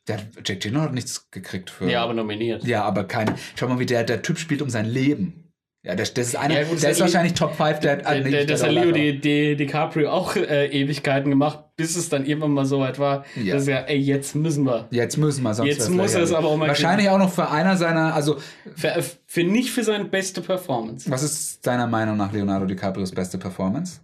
[0.09, 1.91] Der Jake Gyllenhaal hat nichts gekriegt für.
[1.91, 2.65] Ja, aber nominiert.
[2.65, 3.35] Ja, aber kein.
[3.57, 5.43] Schau mal, wie der, der Typ spielt um sein Leben.
[5.83, 8.33] Ja, das, das ist einer, Ja, gut, der ist wahrscheinlich Top 5 der, Der, nicht,
[8.33, 12.81] der, das hat Leo DiCaprio auch äh, Ewigkeiten gemacht, bis es dann irgendwann mal so
[12.81, 13.55] weit war, Ja.
[13.55, 14.89] dass er, ey, jetzt müssen wir.
[14.91, 17.49] Jetzt müssen wir sonst Jetzt muss er es aber auch mal Wahrscheinlich auch noch für
[17.51, 18.37] einer seiner, also
[18.75, 21.09] Für, für nicht für seine beste Performance.
[21.09, 24.01] was ist deiner Meinung nach Leonardo DiCaprios beste Performance?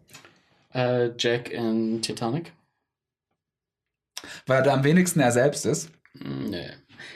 [0.75, 2.53] Äh, Jack in Titanic.
[4.47, 5.91] Weil er da am wenigsten er selbst ist.
[6.19, 6.71] Hm, Nee.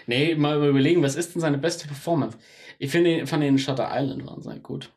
[0.07, 2.36] Nee, mal überlegen, was ist denn seine beste Performance?
[2.78, 4.92] Ich finde, fand in Shutter Island wahnsinnig gut.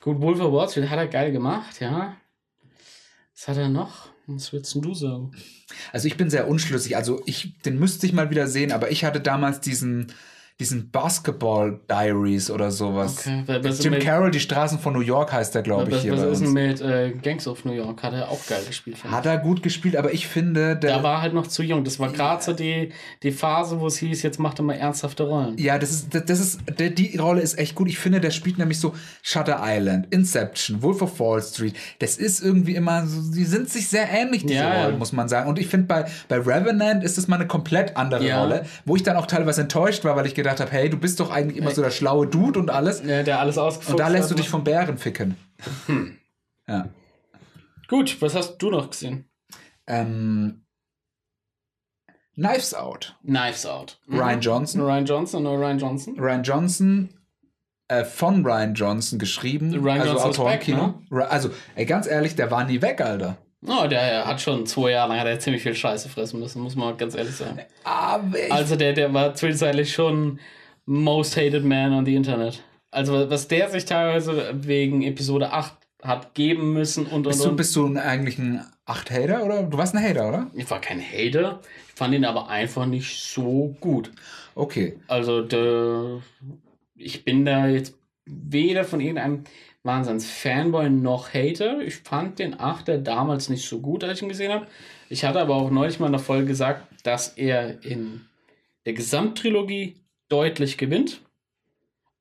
[0.00, 2.16] Gut, Wolf of Wall Street hat er geil gemacht, ja.
[3.34, 4.08] Was hat er noch?
[4.26, 5.32] Was denn du sagen?
[5.92, 6.96] Also ich bin sehr unschlüssig.
[6.96, 10.12] Also ich, den müsste ich mal wieder sehen, aber ich hatte damals diesen,
[10.60, 13.18] diesen Basketball Diaries oder sowas.
[13.20, 16.12] Okay, wa- was, Jim Carroll, die Straßen von New York heißt der, glaube ich, hier
[16.14, 16.50] was bei ist uns.
[16.50, 18.02] mit äh, Gangs of New York?
[18.02, 18.96] Hat er auch geil gespielt.
[19.04, 21.84] Hat er gut gespielt, aber ich finde, der, Da war halt noch zu jung.
[21.84, 22.90] Das war gerade so die,
[23.22, 25.56] die Phase, wo es hieß, jetzt macht er mal ernsthafte Rollen.
[25.58, 27.88] Ja, das ist, das das ist, der, die Rolle ist echt gut.
[27.88, 31.74] Ich finde, der spielt nämlich so Shutter Island, Inception, Wolf of Wall Street.
[32.00, 34.84] Das ist irgendwie immer so, die sind sich sehr ähnlich, diese Ja, ja.
[34.86, 35.48] Rollen, muss man sagen.
[35.48, 38.40] Und ich finde, bei, bei Revenant ist es mal eine komplett andere Ja.
[38.42, 41.20] Rolle, wo ich dann auch teilweise enttäuscht war, weil ich gedacht habe, hey, du bist
[41.20, 43.02] doch eigentlich immer so der schlaue Dude und alles.
[43.04, 44.30] Ja, der alles ausgefuchst Und da lässt hat.
[44.32, 45.36] du dich vom Bären ficken.
[46.66, 46.88] Ja.
[47.88, 49.28] Gut, was hast du noch gesehen?
[49.86, 50.64] Ähm,
[52.34, 53.16] Knives Out.
[53.24, 54.00] Knives Out.
[54.06, 54.18] Mhm.
[54.20, 54.80] Ryan Johnson.
[54.82, 56.18] Ryan Johnson oder Ryan Johnson?
[56.18, 57.08] Ryan Johnson,
[57.88, 59.72] äh, von Ryan Johnson geschrieben.
[59.74, 61.02] Ryan also Johnson ist Autor im back, Kino.
[61.10, 63.38] Ra- Also, ey, ganz ehrlich, der war nie weg, Alter.
[63.66, 66.76] Oh, der hat schon zwei Jahre lang hat er ziemlich viel Scheiße fressen müssen, muss
[66.76, 67.60] man ganz ehrlich sagen.
[68.50, 70.38] Also der, der war zwischenzeitlich schon
[70.86, 72.62] most hated man on the Internet.
[72.90, 77.48] Also was der sich teilweise wegen Episode 8 hat geben müssen und und Bist du,
[77.50, 77.56] und.
[77.56, 79.64] bist du eigentlich ein 8-Hater oder?
[79.64, 80.46] Du warst ein Hater, oder?
[80.54, 84.12] Ich war kein Hater, ich fand ihn aber einfach nicht so gut.
[84.54, 84.98] Okay.
[85.08, 86.22] Also der,
[86.94, 87.94] ich bin da jetzt
[88.24, 89.44] weder von irgendeinem
[89.88, 91.80] Wahnsinns-Fanboy noch Hater.
[91.80, 94.66] Ich fand den Achter damals nicht so gut, als ich ihn gesehen habe.
[95.08, 98.26] Ich hatte aber auch neulich mal in der Folge gesagt, dass er in
[98.84, 99.96] der Gesamttrilogie
[100.28, 101.22] deutlich gewinnt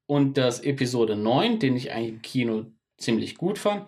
[0.06, 2.66] und dass Episode 9, den ich eigentlich im Kino
[2.98, 3.86] ziemlich gut fand,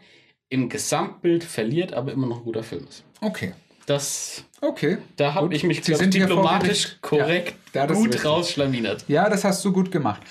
[0.49, 3.03] im Gesamtbild verliert, aber immer noch ein guter Film ist.
[3.21, 3.53] Okay.
[3.85, 4.97] Das, Okay.
[5.15, 9.05] da habe ich mich glaub, diplomatisch korrekt Ja, gut rausschlaminert.
[9.07, 10.21] Ja, das hast du gut gemacht.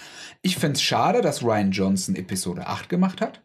[0.43, 3.43] Ich finde es schade, dass Ryan Johnson Episode 8 gemacht hat.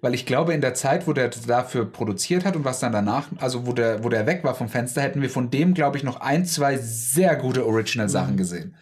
[0.00, 3.28] Weil ich glaube, in der Zeit, wo der dafür produziert hat und was dann danach,
[3.38, 6.02] also wo der, wo der weg war vom Fenster, hätten wir von dem, glaube ich,
[6.04, 8.74] noch ein, zwei sehr gute Original-Sachen gesehen.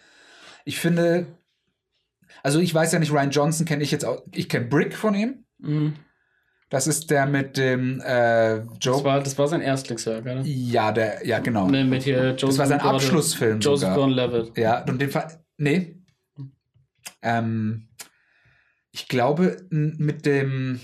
[0.65, 1.27] Ich finde,
[2.43, 5.15] also ich weiß ja nicht, Ryan Johnson kenne ich jetzt auch, ich kenne Brick von
[5.15, 5.45] ihm.
[5.59, 5.93] Mhm.
[6.69, 9.03] Das ist der mit dem äh, Das Joe.
[9.05, 10.41] war, das war sein Erstlingswerk, oder?
[10.41, 11.67] Ja, der, ja, genau.
[11.69, 13.95] Ne, mit hier Joseph Das war sein Gordon- Abschlussfilm Joseph sogar.
[13.95, 14.57] Gordon-Levitt.
[14.57, 15.27] Ja, und den Fall.
[15.57, 15.99] Nee.
[17.23, 17.87] Ähm,
[18.91, 20.79] ich glaube, mit dem.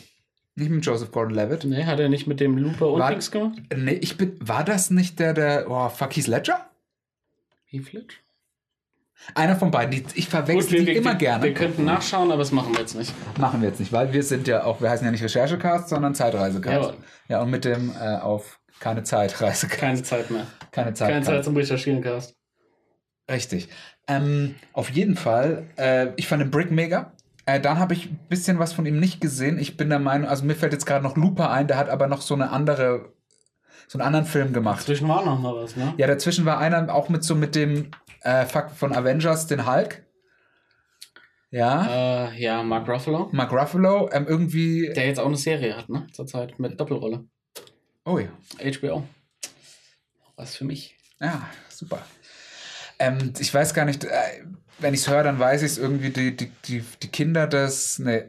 [0.56, 1.64] Nicht mit Joseph Gordon Levitt.
[1.64, 3.62] Ne, hat er nicht mit dem Looper und War- gemacht?
[3.76, 4.36] Nee, ich bin.
[4.42, 5.70] War das nicht der, der.
[5.70, 6.70] Oh, fuck, Heath Ledger?
[7.66, 8.16] Heath Ledger?
[9.36, 9.92] Einer von beiden.
[9.92, 11.44] Die, ich verwechsel die immer wir, gerne.
[11.44, 13.14] Wir könnten nachschauen, aber das machen wir jetzt nicht.
[13.38, 14.82] Machen wir jetzt nicht, weil wir sind ja auch.
[14.82, 16.92] Wir heißen ja nicht Recherchecast, sondern Zeitreisecast.
[16.92, 17.04] Jawohl.
[17.28, 19.80] Ja, und mit dem äh, auf keine Zeitreisecast.
[19.80, 20.48] Keine Zeit mehr.
[20.72, 21.10] Keine Zeit.
[21.10, 22.36] Keine Zeit zum Recherchieren, Cast.
[23.30, 23.70] Richtig.
[24.10, 27.14] Ähm, auf jeden Fall, äh, ich fand den Brick mega.
[27.46, 29.58] Äh, dann habe ich ein bisschen was von ihm nicht gesehen.
[29.60, 32.08] Ich bin der Meinung, also mir fällt jetzt gerade noch Looper ein, der hat aber
[32.08, 33.14] noch so eine andere,
[33.88, 34.84] so einen anderen Film gemacht.
[34.84, 35.94] Zwischen war noch mal was, ne?
[35.98, 37.92] Ja, dazwischen war einer auch mit so mit dem
[38.22, 40.06] äh, Fuck von Avengers, den Hulk.
[41.52, 43.30] Ja, Äh, ja, Mark Ruffalo.
[43.32, 44.92] Mark Ruffalo, ähm, irgendwie.
[44.94, 46.06] Der jetzt auch eine Serie hat, ne?
[46.12, 47.26] Zurzeit mit Doppelrolle.
[48.06, 48.30] Oh ja.
[48.64, 49.04] HBO.
[50.36, 50.96] Was für mich.
[51.20, 52.00] Ja, super.
[53.00, 54.10] Ähm, ich weiß gar nicht, äh,
[54.80, 58.00] wenn ich es höre, dann weiß ich es irgendwie, die, die, die, die Kinder des.
[58.00, 58.24] Nee.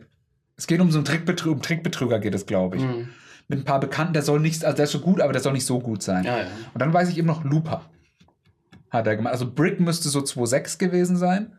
[0.57, 2.83] Es geht um so einen Trickbetrüger, um Trickbetrüger geht es, glaube ich.
[2.83, 3.09] Mhm.
[3.49, 5.53] Mit ein paar Bekannten, der soll nicht, also der ist schon gut, aber der soll
[5.55, 6.25] nicht so gut sein.
[6.25, 6.47] Ja, ja.
[6.73, 7.85] Und dann weiß ich eben noch Looper.
[8.91, 9.33] Hat er gemacht.
[9.33, 11.53] Also Brick müsste so 2.6 gewesen sein.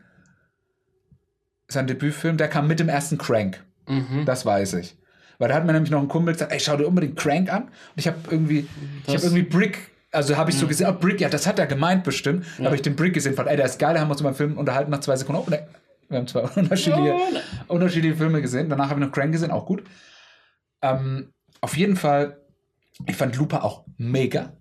[1.68, 3.62] Sein Debütfilm, der kam mit dem ersten Crank.
[3.88, 4.24] Mhm.
[4.26, 4.96] Das weiß ich.
[5.38, 7.64] Weil da hat mir nämlich noch ein Kumpel gesagt, ey, schau dir unbedingt Crank an.
[7.64, 8.66] Und ich habe irgendwie, ich
[9.06, 11.66] Das- habe irgendwie Brick, also habe ich so gesehen, oh, Brick, ja, das hat er
[11.66, 12.46] gemeint bestimmt.
[12.58, 14.20] Da habe ich den Brick gesehen, fand, ey, der ist geil, da haben wir uns
[14.20, 15.42] über den Film unterhalten nach zwei Sekunden.
[15.46, 15.66] Oh, ne,
[16.08, 17.40] wir haben zwei unterschiedliche, Oh, ne.
[17.68, 18.68] unterschiedliche Filme gesehen.
[18.68, 19.82] Danach habe ich noch Crank gesehen, auch gut.
[20.82, 22.38] Ähm, auf jeden Fall,
[23.06, 24.52] ich fand Looper auch mega.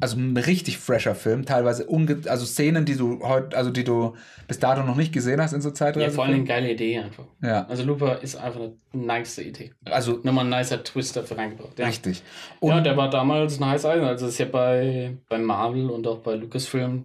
[0.00, 4.14] Also ein richtig fresher Film, teilweise unge also Szenen, die du heute, also die du
[4.46, 5.96] bis dato noch nicht gesehen hast in so Zeit.
[5.96, 7.24] Ja, vor allem eine geile Idee einfach.
[7.42, 9.72] Ja, Also Looper ist einfach eine nice Idee.
[9.84, 11.78] also Nochmal ein nicer Twist dafür reingebracht.
[11.78, 11.86] Ja.
[11.86, 12.22] richtig.
[12.62, 14.04] ja, der war damals ein heiß Eisen.
[14.04, 17.04] Also das ist ja bei, bei Marvel und auch bei Lucasfilm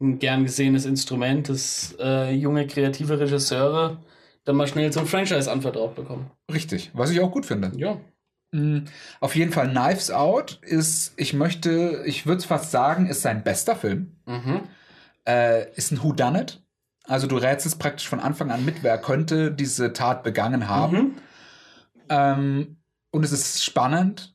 [0.00, 3.98] ein gern gesehenes Instrument, dass äh, junge kreative Regisseure
[4.44, 6.30] dann mal schnell so ein Franchise anvertraut bekommen.
[6.52, 7.72] Richtig, was ich auch gut finde.
[7.76, 7.98] Ja.
[8.54, 8.84] Mm,
[9.20, 13.74] Auf jeden Fall Knives Out ist, ich möchte, ich würde fast sagen, ist sein bester
[13.74, 14.16] Film.
[14.26, 14.60] Mhm.
[15.26, 16.62] Äh, ist ein Whodunit.
[17.06, 20.96] Also du rätst praktisch von Anfang an mit, wer könnte diese Tat begangen haben.
[20.96, 21.14] Mhm.
[22.08, 22.76] Ähm,
[23.10, 24.33] und es ist spannend,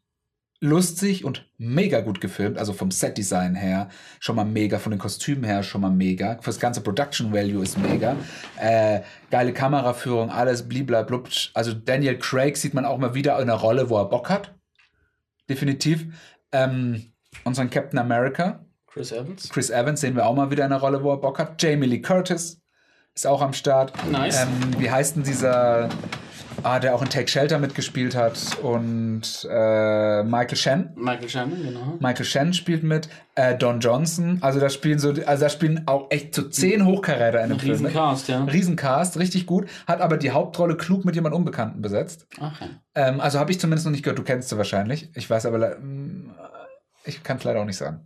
[0.61, 2.57] lustig und mega gut gefilmt.
[2.57, 3.89] Also vom Set-Design her
[4.19, 6.37] schon mal mega, von den Kostümen her schon mal mega.
[6.41, 8.15] Fürs ganze Production Value ist mega.
[8.57, 9.01] Äh,
[9.31, 11.29] geile Kameraführung, alles bliblablub.
[11.53, 14.53] Also Daniel Craig sieht man auch mal wieder in einer Rolle, wo er Bock hat.
[15.49, 16.07] Definitiv.
[16.51, 17.11] Ähm,
[17.43, 19.49] unseren Captain America, Chris Evans.
[19.49, 21.61] Chris Evans, sehen wir auch mal wieder in einer Rolle, wo er Bock hat.
[21.61, 22.61] Jamie Lee Curtis
[23.15, 23.93] ist auch am Start.
[24.11, 24.43] Nice.
[24.43, 25.89] Ähm, wie heißt denn dieser,
[26.63, 30.91] ah, der auch in Take Shelter mitgespielt hat und äh, Michael Shannon?
[30.95, 31.97] Michael Shannon, genau.
[31.99, 36.07] Michael Shannon spielt mit, äh, Don Johnson, also da spielen so, also da spielen auch
[36.09, 37.71] echt so zehn Hochkaräter in dem Film.
[37.81, 37.91] mit.
[37.91, 38.43] Riesencast, ja.
[38.43, 42.27] Riesencast, richtig gut, hat aber die Hauptrolle klug mit jemand Unbekannten besetzt.
[42.39, 42.67] Ach ja.
[42.95, 45.09] Ähm, also habe ich zumindest noch nicht gehört, du kennst sie wahrscheinlich.
[45.15, 46.31] Ich weiß aber, mm,
[47.05, 48.01] ich kann es leider auch nicht sagen,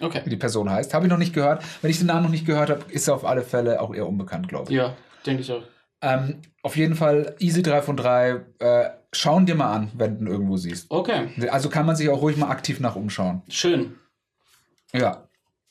[0.00, 0.22] wie Okay.
[0.28, 0.92] die Person heißt.
[0.92, 1.62] Habe ich noch nicht gehört.
[1.80, 4.08] Wenn ich den Namen noch nicht gehört habe, ist er auf alle Fälle auch eher
[4.08, 4.76] unbekannt, glaube ich.
[4.76, 5.62] Ja, denke ich auch.
[6.04, 8.44] Ähm, auf jeden Fall Easy 3 von 3.
[8.58, 10.90] Äh, schauen dir mal an, wenn du ihn irgendwo siehst.
[10.90, 13.42] Okay, Also kann man sich auch ruhig mal aktiv nach umschauen.
[13.48, 13.96] schön.
[14.92, 15.28] Ja.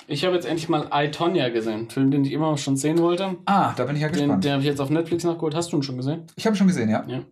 [0.07, 1.73] Ich habe jetzt endlich mal I, Tonya gesehen.
[1.73, 3.37] Einen Film, den ich immer schon sehen wollte.
[3.45, 4.43] Ah, da bin ich ja Den, gespannt.
[4.43, 5.55] den habe ich jetzt auf Netflix nachgeholt.
[5.55, 6.27] Hast du ihn schon gesehen?
[6.35, 7.05] ich habe ihn schon gesehen, ja.
[7.07, 7.23] Ja.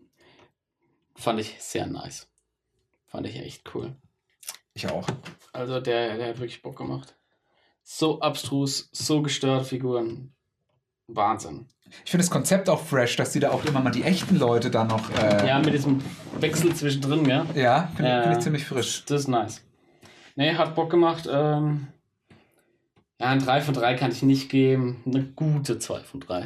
[1.16, 2.28] Fand ich sehr nice.
[3.08, 3.96] Fand ich echt cool.
[4.74, 5.06] Ich auch.
[5.52, 7.16] Also der, der hat wirklich Bock gemacht.
[7.84, 10.34] So abstrus, so gestörte Figuren.
[11.08, 11.68] Wahnsinn.
[12.06, 14.72] Ich finde das Konzept auch fresh, dass die da auch immer mal die echten Leute
[14.72, 15.10] da noch.
[15.18, 16.02] Äh, Ja, mit diesem
[16.40, 17.46] Wechsel zwischendrin, ja.
[17.56, 18.22] ja finde Ja.
[18.24, 19.04] find ich ziemlich frisch.
[19.06, 19.62] Das ist nice.
[20.36, 21.28] Nee, hat Bock gemacht.
[21.32, 21.88] Ähm,
[23.20, 25.04] ja, ein 3 von 3 kann ich nicht geben.
[25.06, 26.46] Eine gute 2 von 3.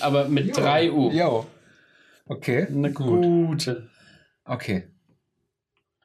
[0.00, 1.10] Aber mit 3 U.
[1.10, 1.46] Jo.
[2.26, 2.66] Okay.
[2.68, 3.22] Eine gut.
[3.22, 3.88] gute.
[4.44, 4.88] Okay.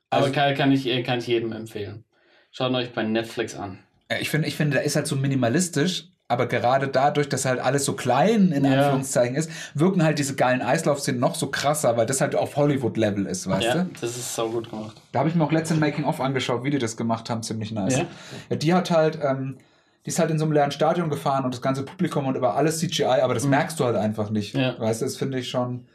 [0.09, 2.05] Aber Also- kann, kann, ich, äh, kann ich jedem empfehlen.
[2.51, 3.79] Schaut euch bei Netflix an.
[4.19, 7.83] Ich finde, ich finde, der ist halt so minimalistisch, aber gerade dadurch, dass halt alles
[7.85, 8.83] so klein in Ja.
[8.83, 13.25] Anführungszeichen ist, wirken halt diese geilen Eislaufszenen noch so krasser, weil das halt auf Hollywood-Level
[13.25, 13.89] ist, weißt ja, du?
[13.99, 14.95] das ist so gut gemacht.
[15.11, 17.97] Da habe ich mir auch letztens Making-of angeschaut, wie die das gemacht haben, ziemlich nice.
[17.97, 18.05] Ja?
[18.51, 19.57] Ja, die hat halt, ähm,
[20.05, 22.55] die ist halt in so einem leeren Stadion gefahren und das ganze Publikum und über
[22.55, 24.53] alles CGI, aber das merkst du halt einfach nicht.
[24.53, 24.61] Mhm.
[24.61, 24.79] Ja.
[24.79, 25.87] Weißt du, das finde ich schon,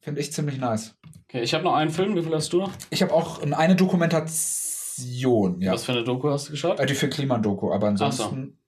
[0.00, 0.94] finde ich ziemlich nice.
[1.30, 2.14] Okay, ich habe noch einen Film.
[2.14, 2.72] Wie viel hast du noch?
[2.90, 5.72] Ich habe auch eine Dokumentation, ja.
[5.72, 6.78] Was für eine Doku hast du geschaut?
[6.78, 8.58] Äh, Die für Kliman-Doku, aber ansonsten.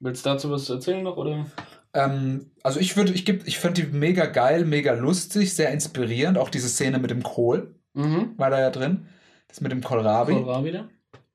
[0.00, 1.16] Willst du dazu was erzählen noch?
[1.16, 1.46] Oder?
[1.92, 6.38] Ähm, also ich würde, ich ich fand die mega geil, mega lustig, sehr inspirierend.
[6.38, 8.34] Auch diese Szene mit dem Kohl Mhm.
[8.36, 9.06] war da ja drin.
[9.48, 10.32] Das mit dem Kohlrabi.
[10.34, 10.88] Kohlrabi wieder?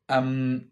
[0.08, 0.72] Ähm,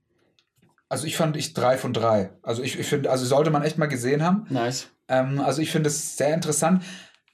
[0.90, 2.32] also ich fand ich drei von drei.
[2.42, 4.46] Also ich, ich finde, also sollte man echt mal gesehen haben.
[4.50, 4.90] Nice.
[5.10, 6.84] Ähm, also ich finde es sehr interessant.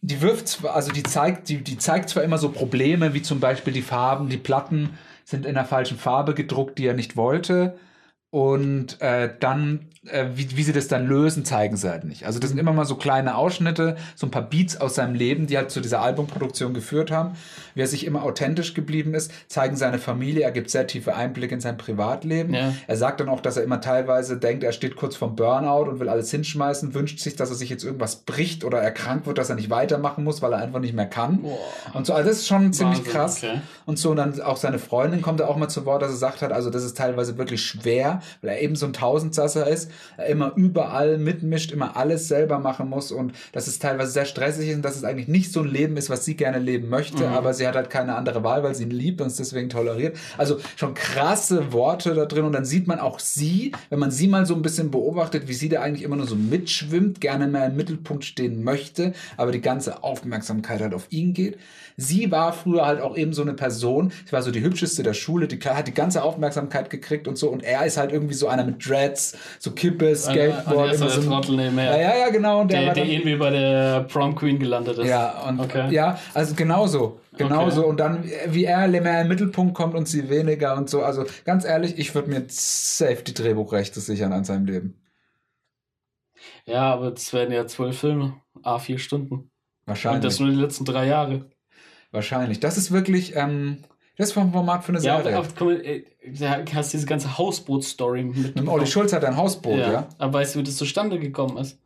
[0.01, 3.39] Die wirft zwar, also die zeigt, die, die zeigt zwar immer so Probleme, wie zum
[3.39, 7.77] Beispiel die Farben, die Platten sind in der falschen Farbe gedruckt, die er nicht wollte.
[8.31, 12.25] Und äh, dann, äh, wie, wie sie das dann lösen, zeigen sie halt nicht.
[12.25, 15.47] Also das sind immer mal so kleine Ausschnitte, so ein paar Beats aus seinem Leben,
[15.47, 17.35] die halt zu dieser Albumproduktion geführt haben.
[17.75, 21.53] Wie er sich immer authentisch geblieben ist, zeigen seine Familie, er gibt sehr tiefe Einblicke
[21.55, 22.53] in sein Privatleben.
[22.53, 22.73] Ja.
[22.87, 25.99] Er sagt dann auch, dass er immer teilweise denkt, er steht kurz vorm Burnout und
[25.99, 29.49] will alles hinschmeißen, wünscht sich, dass er sich jetzt irgendwas bricht oder erkrankt wird, dass
[29.49, 31.41] er nicht weitermachen muss, weil er einfach nicht mehr kann.
[31.41, 31.57] Boah.
[31.93, 33.43] Und so, also das ist schon ziemlich Wahnsinn, krass.
[33.43, 33.61] okay.
[33.85, 36.17] Und so, und dann auch seine Freundin kommt da auch mal zu Wort, dass er
[36.17, 39.88] sagt hat, also das ist teilweise wirklich schwer, weil er eben so ein Tausendsasser ist,
[40.17, 44.69] er immer überall mitmischt, immer alles selber machen muss und dass es teilweise sehr stressig
[44.69, 47.23] ist und dass es eigentlich nicht so ein Leben ist, was sie gerne leben möchte,
[47.27, 47.33] Mhm.
[47.33, 50.17] aber sie hat halt keine andere Wahl, weil sie ihn liebt und es deswegen toleriert.
[50.37, 54.27] Also schon krasse Worte da drin und dann sieht man auch sie, wenn man sie
[54.27, 57.67] mal so ein bisschen beobachtet, wie sie da eigentlich immer nur so mitschwimmt, gerne mehr
[57.67, 61.57] im Mittelpunkt stehen möchte, aber die ganze Aufmerksamkeit halt auf ihn geht.
[61.99, 65.13] Sie war früher halt auch eben so eine Person, sie war so die hübscheste der
[65.13, 68.47] Schule, die hat die ganze Aufmerksamkeit gekriegt und so und er ist halt irgendwie so
[68.47, 72.61] einer mit Dreads, so Kippe, Skateboard, immer so ein, ja, ja, ja, genau.
[72.61, 75.07] Und der, Der, der dann, irgendwie bei der Prom Queen gelandet ist.
[75.07, 75.93] ja, und Okay.
[75.93, 77.19] ja, also genauso.
[77.37, 77.81] Genauso.
[77.81, 77.89] Okay.
[77.89, 81.03] Und dann, wie er mehr im Mittelpunkt kommt und sie weniger und so.
[81.03, 85.01] Also ganz ehrlich, ich würde mir safe die Drehbuchrechte sichern an seinem Leben.
[86.65, 89.33] Ja, aber es werden ja zwölf Filme, a vier Stunden.
[89.35, 89.51] Und
[89.85, 90.23] Wahrscheinlich.
[90.23, 91.49] das nur die letzten drei Jahre.
[92.11, 92.59] Wahrscheinlich.
[92.59, 93.77] Das ist wirklich, ähm,
[94.17, 95.41] das ist vom Format für eine Ja, Serie.
[95.57, 96.03] guck mal, äh,
[96.39, 98.55] da hast diese ganze Hausboot-Story mit.
[98.55, 99.91] Mit Olli Schulz hat ein Hausboot, ja.
[99.91, 100.07] ja.
[100.17, 101.79] Aber weißt du, wie das zustande gekommen ist?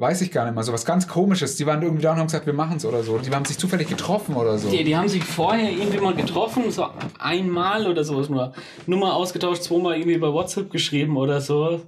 [0.00, 0.62] Weiß ich gar nicht mal.
[0.62, 1.56] So was ganz komisches.
[1.56, 3.18] Die waren irgendwie da und haben gesagt, wir machen es oder so.
[3.18, 4.70] Die haben sich zufällig getroffen oder so.
[4.70, 6.86] Die, die haben sich vorher irgendwie mal getroffen, so
[7.18, 8.52] einmal oder sowas nur.
[8.86, 11.80] Nummer ausgetauscht, zweimal irgendwie bei WhatsApp geschrieben oder so.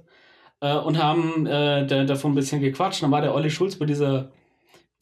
[0.59, 3.01] Äh, und haben äh, da, davon ein bisschen gequatscht.
[3.01, 4.29] Dann war der Olli Schulz bei dieser,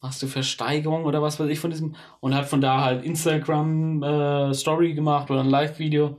[0.00, 4.02] was du Versteigerung oder was weiß ich von diesem, und hat von da halt Instagram
[4.02, 6.16] äh, Story gemacht oder ein Live-Video.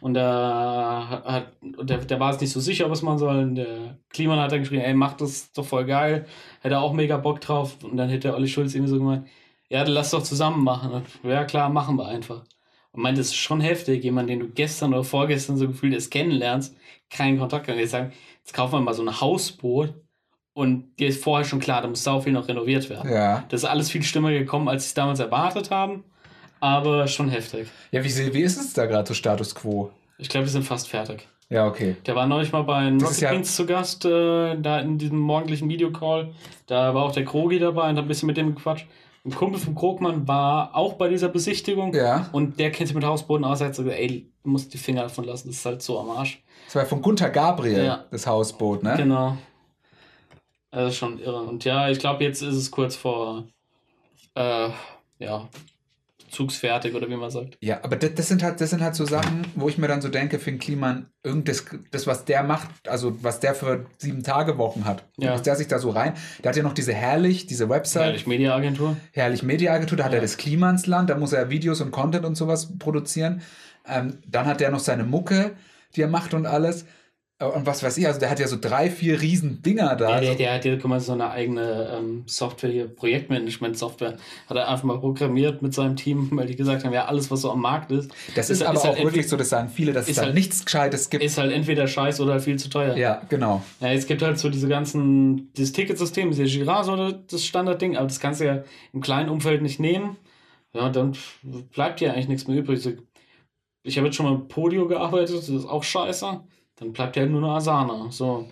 [0.00, 3.38] Und da hat, der, der war es nicht so sicher, was man soll.
[3.38, 6.26] Und der Kliman hat dann geschrieben, ey, mach das doch voll geil.
[6.60, 7.76] Hätte auch mega Bock drauf.
[7.84, 9.28] Und dann hätte Olli Schulz irgendwie so gemeint,
[9.68, 10.90] ja, dann lass doch zusammen machen.
[10.92, 12.42] Und, ja, klar, machen wir einfach.
[12.92, 16.10] Und meint, das ist schon heftig, jemand, den du gestern oder vorgestern so gefühlt erst
[16.10, 16.76] kennenlernst,
[17.08, 17.78] keinen Kontakt kann.
[17.78, 19.94] Jetzt sagen, jetzt kaufen wir mal so ein Hausboot
[20.54, 23.10] und dir ist vorher schon klar, da muss sau viel noch renoviert werden.
[23.12, 23.44] ja.
[23.48, 26.04] Das ist alles viel schlimmer gekommen, als sie es damals erwartet haben,
[26.60, 27.68] aber schon heftig.
[27.90, 29.90] Ja, wie, wie ist es da gerade so Status Quo?
[30.18, 31.26] Ich glaube, wir sind fast fertig.
[31.48, 31.96] Ja, okay.
[32.06, 36.32] Der war neulich mal bei ist ja- zu Gast, äh, da in diesem morgendlichen Videocall.
[36.66, 38.86] Da war auch der Krogi dabei und hat ein bisschen mit dem gequatscht.
[39.24, 41.94] Ein Kumpel von Krogmann war auch bei dieser Besichtigung.
[41.94, 42.28] Ja.
[42.32, 43.60] Und der kennt sich mit Hausboden aus.
[43.60, 45.98] Er hat so gesagt, ey, du musst die Finger davon lassen, das ist halt so
[46.00, 46.42] am Arsch.
[46.66, 48.04] Das war von Gunther Gabriel, Ja.
[48.10, 48.94] das Hausboot, ne?
[48.96, 49.36] Genau.
[50.72, 51.42] Das ist schon irre.
[51.42, 53.46] Und ja, ich glaube, jetzt ist es kurz vor,
[54.34, 54.68] äh,
[55.18, 55.48] ja,
[56.30, 57.58] zugsfertig oder wie man sagt.
[57.60, 60.00] Ja, aber das, das, sind halt, das sind halt so Sachen, wo ich mir dann
[60.00, 64.56] so denke, Finn Kliman, irgenddas, das, was der macht, also was der für sieben Tage
[64.56, 65.34] Wochen hat, Ja.
[65.34, 68.26] was der sich da so rein, der hat ja noch diese herrlich, diese Website, Herrlich
[68.26, 68.96] Mediaagentur.
[69.12, 70.16] herrlich Mediaagentur, da hat Ja.
[70.18, 73.42] er das Klimansland, da muss er Videos und Content und sowas produzieren.
[73.86, 75.52] Ähm, dann hat er noch seine Mucke,
[75.96, 76.86] die er macht und alles.
[77.50, 80.10] Und was weiß ich, also der hat ja so drei, vier riesen Dinger da.
[80.10, 84.16] Ja, der, Also- der hat ja, mal, so eine eigene ähm, Software hier, Projektmanagement-Software,
[84.48, 87.42] hat er einfach mal programmiert mit seinem Team, weil die gesagt haben, ja, alles, was
[87.42, 89.92] so am Markt ist, das ist, ist aber halt auch wirklich so, das sagen viele,
[89.92, 91.22] dass es ist da halt- nichts Gescheites gibt.
[91.24, 92.96] ist halt entweder scheiße oder viel zu teuer.
[92.96, 93.62] ja, genau.
[93.80, 97.96] Ja, es gibt halt so diese ganzen, dieses Ticketsystem, ist ja Girard so das Standardding,
[97.96, 98.62] aber das kannst du ja
[98.92, 100.16] im kleinen Umfeld nicht nehmen.
[100.74, 101.16] Ja, dann
[101.74, 102.86] bleibt ja eigentlich nichts mehr übrig.
[103.82, 106.40] Ich habe jetzt schon mal mit Podio gearbeitet, das ist auch scheiße.
[106.82, 108.10] Dann bleibt ja nur noch Asana.
[108.10, 108.48] So.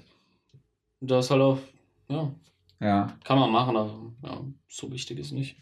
[1.00, 1.58] Und das halt auch,
[2.08, 2.30] ja,
[2.80, 3.12] Ja.
[3.24, 3.90] kann man machen, aber
[4.22, 5.56] ja, so wichtig ist nicht.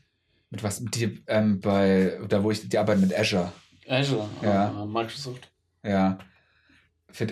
[0.50, 3.52] Mit was dir ähm, bei, da wo ich die Arbeit mit Azure.
[3.88, 4.82] Azure, Ja.
[4.82, 5.48] äh, Microsoft.
[5.82, 6.18] Ja.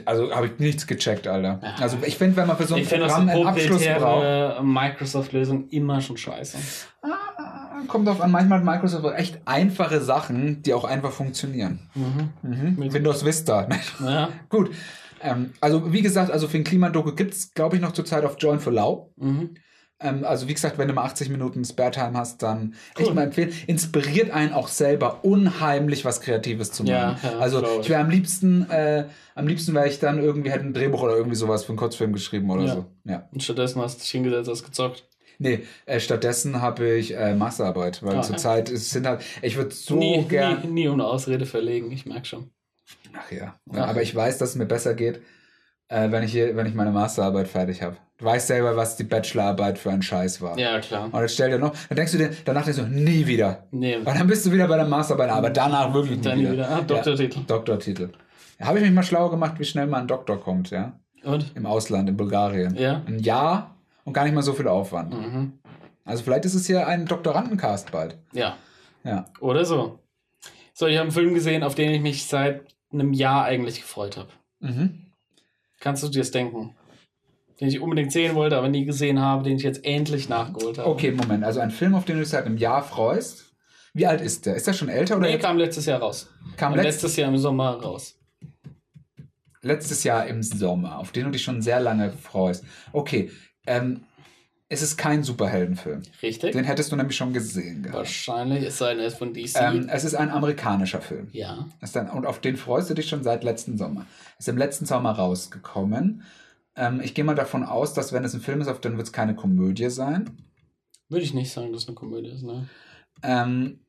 [0.06, 1.60] Also habe ich nichts gecheckt, Alter.
[1.62, 1.74] Ja.
[1.82, 5.68] Also ich finde, wenn man für so ein ich Programm eine einen Abschluss braucht, Microsoft-Lösung
[5.68, 6.56] immer schon scheiße.
[7.02, 11.78] ah, kommt drauf an, manchmal hat Microsoft echt einfache Sachen, die auch einfach funktionieren.
[11.94, 12.30] Mhm.
[12.42, 12.92] Mhm.
[12.92, 13.68] Windows Vista.
[14.02, 14.28] Ja.
[14.48, 14.70] Gut.
[15.26, 18.36] Ähm, also wie gesagt, also für den Klimadoku gibt es, glaube ich, noch zurzeit auf
[18.38, 19.12] Join for Lau.
[19.16, 19.54] Mhm.
[19.98, 23.02] Ähm, also wie gesagt, wenn du mal 80 Minuten Spare-Time hast, dann Cool.
[23.06, 23.52] echt mal empfehlen.
[23.66, 26.92] Inspiriert einen auch selber unheimlich was Kreatives zu machen.
[26.92, 27.88] Ja, ja, also ich ich.
[27.88, 31.36] wäre am liebsten, äh, am liebsten wäre ich dann irgendwie hätte ein Drehbuch oder irgendwie
[31.36, 32.74] sowas für einen Kurzfilm geschrieben oder Ja.
[32.74, 32.84] so.
[33.04, 33.28] Ja.
[33.32, 35.08] Und stattdessen hast du dich hingesetzt, hast gezockt.
[35.38, 39.70] Nee, äh, stattdessen habe ich äh, Masterarbeit, weil Ah, zurzeit ist- sind halt, ich würde
[39.74, 40.60] so nie, gern.
[40.62, 42.50] nie, nie ohne Ausrede verlegen, ich merke schon.
[43.18, 43.54] Ach ja.
[43.72, 43.84] Ja.
[43.86, 45.20] Aber ich weiß, dass es mir besser geht,
[45.88, 47.96] äh, wenn ich hier, wenn ich meine Masterarbeit fertig habe.
[48.18, 50.58] Du weißt selber, was die Bachelorarbeit für ein Scheiß war.
[50.58, 51.10] Ja, klar.
[51.12, 53.66] Und jetzt stell dir noch, dann denkst du dir, danach denkst du, nie wieder.
[53.70, 56.44] Nee, Und dann bist du wieder bei der Masterarbeit, aber danach wirklich nie dann nie
[56.44, 56.52] wieder.
[56.54, 56.70] wieder.
[56.70, 57.38] Ah, Doktortitel.
[57.40, 58.08] Ja, Doktortitel.
[58.58, 60.98] Ja, habe ich mich mal schlau gemacht, wie schnell mal ein Doktor kommt, ja?
[61.24, 61.52] Und?
[61.54, 62.74] Im Ausland, in Bulgarien.
[62.76, 63.02] Ja.
[63.06, 65.12] Ein Jahr und gar nicht mal so viel Aufwand.
[65.12, 65.58] Mhm.
[66.06, 68.16] Also vielleicht ist es hier ein Doktorandencast bald.
[68.32, 68.56] Ja.
[69.04, 69.26] Ja.
[69.40, 69.98] Oder so.
[70.72, 72.62] So, ich habe einen Film gesehen, auf den ich mich seit
[73.00, 74.28] einem Jahr eigentlich gefreut habe.
[74.60, 75.06] Mhm.
[75.80, 76.74] Kannst du dir das denken?
[77.60, 80.88] Den ich unbedingt sehen wollte, aber nie gesehen habe, den ich jetzt endlich nachgeholt habe.
[80.90, 81.42] Okay, Moment.
[81.44, 83.44] Also ein Film, auf den du dich seit einem Jahr freust.
[83.94, 84.56] Wie alt ist der?
[84.56, 86.28] Ist der schon älter oder Nee, kam letztes Jahr raus.
[86.58, 88.18] kam letzt, letztes Jahr im Sommer raus.
[89.62, 92.64] letztes Jahr im Sommer, auf den du dich schon sehr lange freust?
[92.92, 93.30] Okay.
[93.66, 94.02] Ähm,
[94.68, 96.02] es ist kein Superheldenfilm.
[96.22, 96.52] Richtig?
[96.52, 97.98] Den hättest du nämlich schon gesehen gehabt.
[97.98, 99.54] Wahrscheinlich, es sei denn, er ist von DC.
[99.56, 101.28] Ähm, es ist ein amerikanischer Film.
[101.32, 101.68] ja.
[101.92, 104.06] Dann, und auf den freust du dich schon seit letzten Sommer.
[104.38, 106.22] Ist im letzten Sommer rausgekommen.
[106.74, 109.06] Ähm, ich gehe mal davon aus, dass wenn es ein Film ist, auf den wird
[109.06, 110.30] es keine Komödie sein.
[111.08, 112.68] Würde ich nicht sagen, dass es eine Komödie ist, ne?
[113.22, 113.80] Ähm,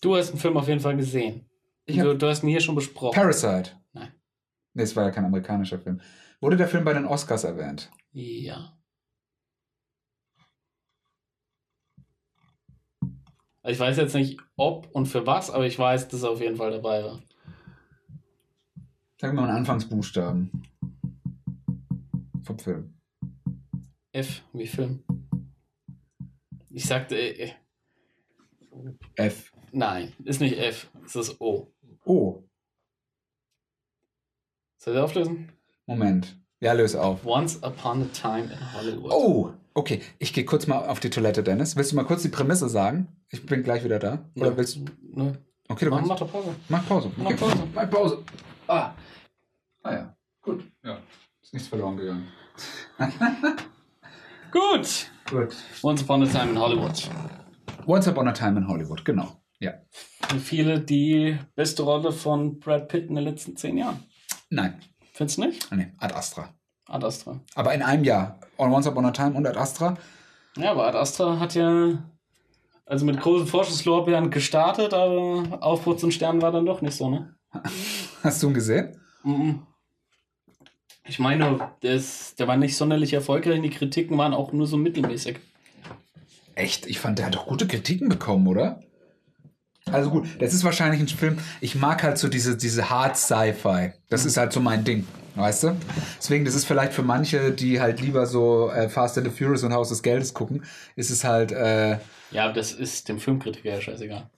[0.00, 1.48] Du hast den Film auf jeden Fall gesehen.
[1.88, 3.14] Du, du hast ihn hier schon besprochen.
[3.14, 3.70] Parasite.
[3.92, 4.12] Nein.
[4.74, 6.00] Nee, es war ja kein amerikanischer Film.
[6.40, 7.90] Wurde der Film bei den Oscars erwähnt?
[8.12, 8.77] Ja.
[13.68, 16.56] Ich weiß jetzt nicht, ob und für was, aber ich weiß, dass er auf jeden
[16.56, 17.22] Fall dabei war.
[19.20, 20.62] Sag mal einen Anfangsbuchstaben.
[22.42, 22.94] Vom Film.
[24.12, 25.04] F wie Film.
[26.70, 27.52] Ich sagte, äh,
[29.16, 29.52] F.
[29.72, 31.72] nein, ist nicht F, es ist O.
[32.04, 32.44] Oh,
[34.78, 35.52] Soll ich auflösen?
[35.86, 36.40] Moment.
[36.60, 37.26] Ja, löse auf.
[37.26, 39.12] Once Upon a Time in Hollywood.
[39.12, 40.00] Oh, okay.
[40.18, 41.76] Ich gehe kurz mal auf die Toilette, Dennis.
[41.76, 43.17] Willst du mal kurz die Prämisse sagen?
[43.30, 44.30] Ich bin gleich wieder da.
[44.36, 44.56] Oder Nö.
[44.56, 44.84] willst du?
[45.02, 45.32] Nö.
[45.68, 46.54] Okay, du Mach, mach doch Pause.
[46.68, 47.10] Mach Pause.
[47.16, 47.68] Mach Pause.
[47.74, 48.24] Mach Pause.
[48.66, 48.92] Ah.
[49.82, 50.16] Ah ja.
[50.40, 50.64] Gut.
[50.82, 50.98] Ja.
[51.42, 52.28] Ist nichts verloren gegangen.
[54.50, 55.10] Gut.
[55.30, 55.54] Gut.
[55.82, 57.10] Once Upon a Time in Hollywood.
[57.86, 59.42] Once Upon a Time in Hollywood, genau.
[59.60, 59.74] Ja.
[59.90, 64.04] Für viele die beste Rolle von Brad Pitt in den letzten zehn Jahren.
[64.48, 64.80] Nein.
[65.12, 65.70] Findest du nicht?
[65.72, 66.48] Nee, Ad Astra.
[66.86, 67.40] Ad Astra.
[67.54, 68.40] Aber in einem Jahr.
[68.56, 69.96] On Once Upon a Time und Ad Astra.
[70.56, 71.98] Ja, aber Ad Astra hat ja
[72.88, 77.34] also mit großen Vorschusslorbeeren gestartet, aber Aufbruch zum Stern war dann doch nicht so, ne?
[78.22, 79.00] Hast du ihn gesehen?
[79.22, 79.66] Mhm.
[81.06, 83.60] Ich meine, der, ist, der war nicht sonderlich erfolgreich.
[83.60, 85.38] Die Kritiken waren auch nur so mittelmäßig.
[86.54, 86.86] Echt?
[86.86, 88.82] Ich fand, der hat doch gute Kritiken bekommen, oder?
[89.92, 91.38] Also gut, das ist wahrscheinlich ein Film.
[91.60, 93.92] Ich mag halt so diese, diese Hard Sci-Fi.
[94.08, 95.06] Das ist halt so mein Ding,
[95.36, 95.76] weißt du?
[96.18, 99.64] Deswegen, das ist vielleicht für manche, die halt lieber so äh, Fast and the Furious
[99.64, 100.64] und Haus des Geldes gucken,
[100.96, 101.98] ist es halt, äh,
[102.30, 104.28] Ja, aber das ist dem Filmkritiker ja scheißegal.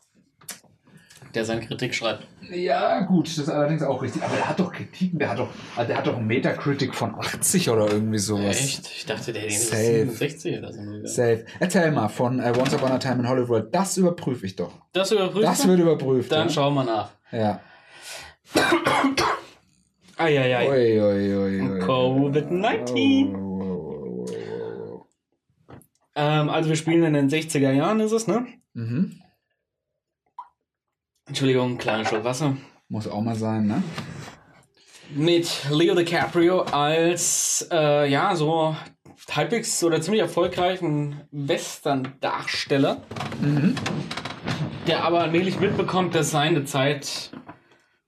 [1.34, 2.26] Der seine Kritik schreibt.
[2.50, 4.22] ja gut, das ist allerdings auch richtig.
[4.22, 7.14] Aber der hat doch Kritiken, der hat doch, also der hat doch einen Metacritic von
[7.14, 8.58] 80 oder irgendwie sowas.
[8.58, 8.90] Echt?
[8.90, 10.06] Ich dachte, der ist Safe.
[10.06, 10.80] 67 oder so.
[11.04, 11.44] Safe.
[11.60, 13.72] Erzähl mal von äh, Once Upon a Time in Hollywood.
[13.72, 14.72] Das überprüfe ich doch.
[14.92, 16.32] Das überprüft Das wird überprüft.
[16.32, 16.52] Dann ja.
[16.54, 17.10] schauen wir nach.
[17.30, 17.60] Ja.
[20.16, 20.68] Eieiei.
[20.68, 21.80] Ui, ui, ui, ui.
[21.80, 23.34] Covid-19.
[23.34, 25.06] Oh, oh, oh, oh, oh, oh.
[26.14, 28.46] Ähm, also wir spielen in den 60er Jahren, ist es, ne?
[28.74, 29.20] Mhm.
[31.30, 32.56] Entschuldigung, kleiner Schluck Wasser.
[32.88, 33.82] Muss auch mal sein, ne?
[35.14, 38.76] mit Leo DiCaprio als, äh, ja, so
[39.30, 43.02] halbwegs oder ziemlich erfolgreichen Western-Darsteller,
[44.88, 47.30] der aber allmählich mitbekommt, dass seine Zeit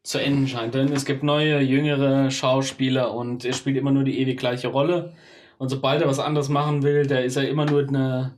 [0.02, 0.74] zu enden scheint.
[0.74, 5.12] Denn es gibt neue, jüngere Schauspieler und er spielt immer nur die ewig gleiche Rolle.
[5.58, 8.36] Und sobald er was anderes machen will, da ist er immer nur eine,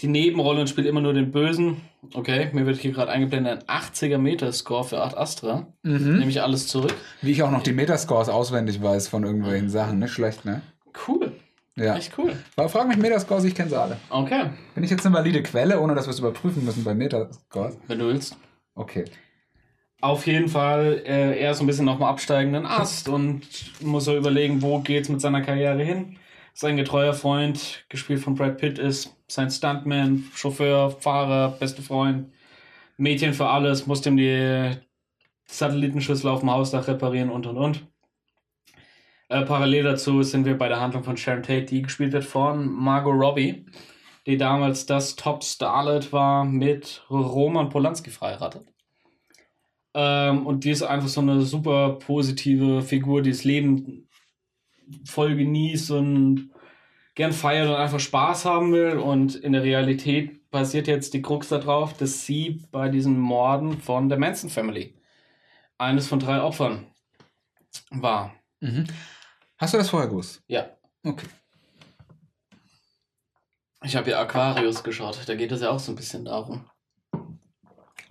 [0.00, 1.78] die Nebenrolle und spielt immer nur den Bösen.
[2.14, 5.66] Okay, mir wird hier gerade eingeblendet ein 80er Metascore für Art Astra.
[5.82, 6.94] Nehme ich alles zurück.
[7.22, 9.98] Wie ich auch noch die Metascores auswendig weiß von irgendwelchen Sachen.
[9.98, 10.62] Nicht schlecht, ne?
[11.06, 11.32] Cool.
[11.76, 11.96] Ja.
[11.96, 12.32] Echt cool.
[12.56, 13.96] Aber frag mich Metascores, ich kenne sie alle.
[14.10, 17.78] Okay, Bin ich jetzt eine valide Quelle, ohne dass wir es überprüfen müssen bei Metascores?
[17.86, 18.36] wenn du willst.
[18.74, 19.04] Okay.
[20.02, 23.42] Auf jeden Fall, äh, er ist so ein bisschen auf dem absteigenden Ast und
[23.82, 26.16] muss so überlegen, wo geht's mit seiner Karriere hin.
[26.60, 32.34] Sein getreuer Freund, gespielt von Brad Pitt, ist sein Stuntman, Chauffeur, Fahrer, beste Freund,
[32.98, 34.76] Mädchen für alles, muss dem die
[35.46, 37.86] Satellitenschüssel auf dem Hausdach reparieren und und und.
[39.30, 42.70] Äh, parallel dazu sind wir bei der Handlung von Sharon Tate, die gespielt wird von
[42.70, 43.64] Margot Robbie,
[44.26, 48.66] die damals das Top Starlet war mit Roman Polanski verheiratet.
[49.94, 54.10] Ähm, und die ist einfach so eine super positive Figur, die das Leben
[55.04, 56.49] voll genießt und
[57.20, 58.96] gern feiert und einfach Spaß haben will.
[58.96, 64.08] Und in der Realität basiert jetzt die Krux darauf, dass sie bei diesen Morden von
[64.08, 64.94] der Manson Family
[65.76, 66.86] eines von drei Opfern
[67.90, 68.34] war.
[68.60, 68.86] Mhm.
[69.58, 70.42] Hast du das vorher gewusst?
[70.48, 70.70] Ja.
[71.04, 71.26] Okay.
[73.82, 76.70] Ich habe ja Aquarius geschaut, da geht es ja auch so ein bisschen darum.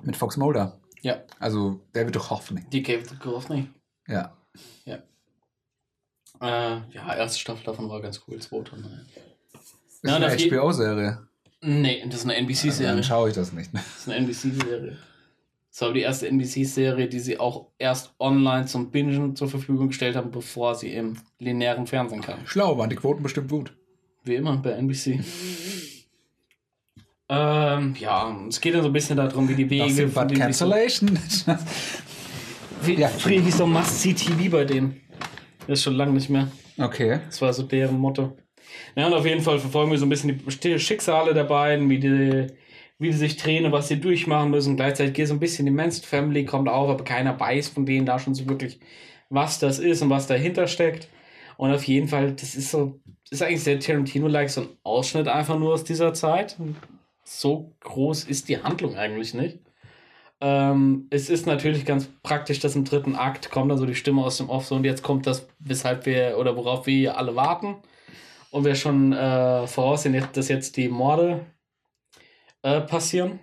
[0.04, 0.80] Mit Fox Mulder.
[1.02, 2.62] Ja, Also David Duchovny.
[2.72, 3.70] die of Duchovny.
[4.08, 4.36] Ja.
[6.42, 6.46] Äh,
[6.92, 8.76] ja, erste Staffel davon war ganz cool, zweite.
[8.78, 9.00] Naja.
[9.54, 11.20] Ist Ja, eine HBO-Serie.
[11.62, 12.96] Nee, das ist eine NBC-Serie.
[12.96, 13.74] dann schaue ich das nicht.
[13.74, 14.98] Das ist eine NBC-Serie.
[15.72, 20.16] Das war die erste NBC-Serie, die sie auch erst online zum Bingen zur Verfügung gestellt
[20.16, 22.46] haben, bevor sie im linearen Fernsehen kam.
[22.46, 23.74] Schlau, waren die Quoten bestimmt gut.
[24.24, 25.20] Wie immer bei NBC.
[27.30, 31.20] ähm, ja, es geht dann so ein bisschen darum, wie die Wege sich so, cancellation.
[32.82, 33.10] wie, Ja.
[33.10, 35.02] Hieß so Must-See-TV bei denen.
[35.70, 36.52] Das ist schon lange nicht mehr.
[36.80, 37.20] okay.
[37.28, 38.36] Das war so deren Motto.
[38.96, 42.00] Ja, und auf jeden Fall verfolgen wir so ein bisschen die Schicksale der beiden, wie
[42.00, 42.48] die,
[42.98, 44.78] wie die sich drehen, was sie durchmachen müssen.
[44.78, 48.08] Gleichzeitig geht so ein bisschen die Manson Family, kommt auf, aber keiner weiß von denen
[48.08, 48.80] da schon so wirklich,
[49.30, 51.08] was das ist und was dahinter steckt.
[51.58, 55.28] Und auf jeden Fall, das ist so, das ist eigentlich sehr Tarantino-like, so ein Ausschnitt
[55.28, 56.58] einfach nur aus dieser Zeit.
[57.24, 59.60] So groß ist die Handlung eigentlich nicht.
[60.42, 64.24] Ähm, es ist natürlich ganz praktisch, dass im dritten Akt kommt dann so die Stimme
[64.24, 67.76] aus dem Off so und jetzt kommt das, weshalb wir oder worauf wir alle warten.
[68.52, 71.46] Und wir schon äh, voraussehen, dass jetzt die Morde
[72.64, 73.40] äh, passieren.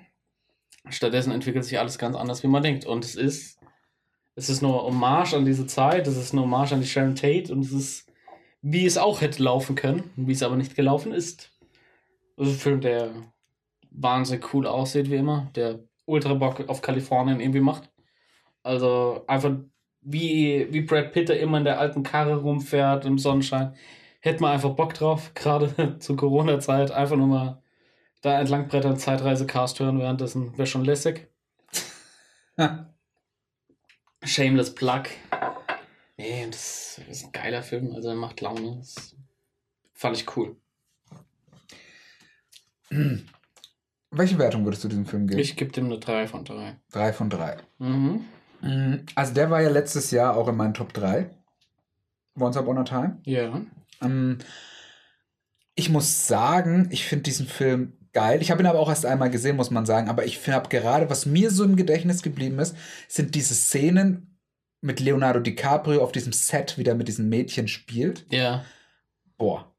[0.88, 2.86] Stattdessen entwickelt sich alles ganz anders, wie man denkt.
[2.86, 3.60] Und es ist,
[4.34, 7.52] es ist nur Hommage an diese Zeit, es ist eine Hommage an die Sharon Tate
[7.52, 8.12] und es ist,
[8.62, 11.52] wie es auch hätte laufen können, wie es aber nicht gelaufen ist.
[12.36, 13.10] Das ist ein Film, der
[13.90, 17.90] wahnsinnig cool aussieht, wie immer, der ultra Bock auf Kalifornien irgendwie macht.
[18.62, 19.52] Also einfach
[20.00, 23.74] wie, wie Brad Pitt immer in der alten Karre rumfährt im Sonnenschein.
[24.20, 27.62] Hätte man einfach Bock drauf, gerade zur Corona-Zeit, einfach nur mal
[28.22, 31.28] da entlang brettern, Zeitreise-Cast hören, währenddessen wäre schon lässig.
[34.24, 35.04] Shameless Plug.
[36.16, 38.78] Nee, das ist ein geiler Film, also er macht Laune.
[38.78, 39.14] Das
[39.92, 40.56] fand ich cool.
[44.16, 45.40] Welche Wertung würdest du diesem Film geben?
[45.40, 46.76] Ich gebe dem eine 3 von 3.
[46.90, 47.56] Drei von drei.
[47.78, 48.24] Mhm.
[48.62, 49.06] Mhm.
[49.14, 51.30] Also der war ja letztes Jahr auch in meinen Top 3.
[52.38, 53.18] Once Upon a Time.
[53.24, 53.60] Ja.
[54.02, 54.38] Ähm,
[55.74, 58.40] ich muss sagen, ich finde diesen Film geil.
[58.40, 60.08] Ich habe ihn aber auch erst einmal gesehen, muss man sagen.
[60.08, 62.74] Aber ich habe gerade, was mir so im Gedächtnis geblieben ist,
[63.08, 64.38] sind diese Szenen
[64.80, 68.26] mit Leonardo DiCaprio auf diesem Set, wie der mit diesen Mädchen spielt.
[68.30, 68.64] Ja.
[69.36, 69.75] Boah.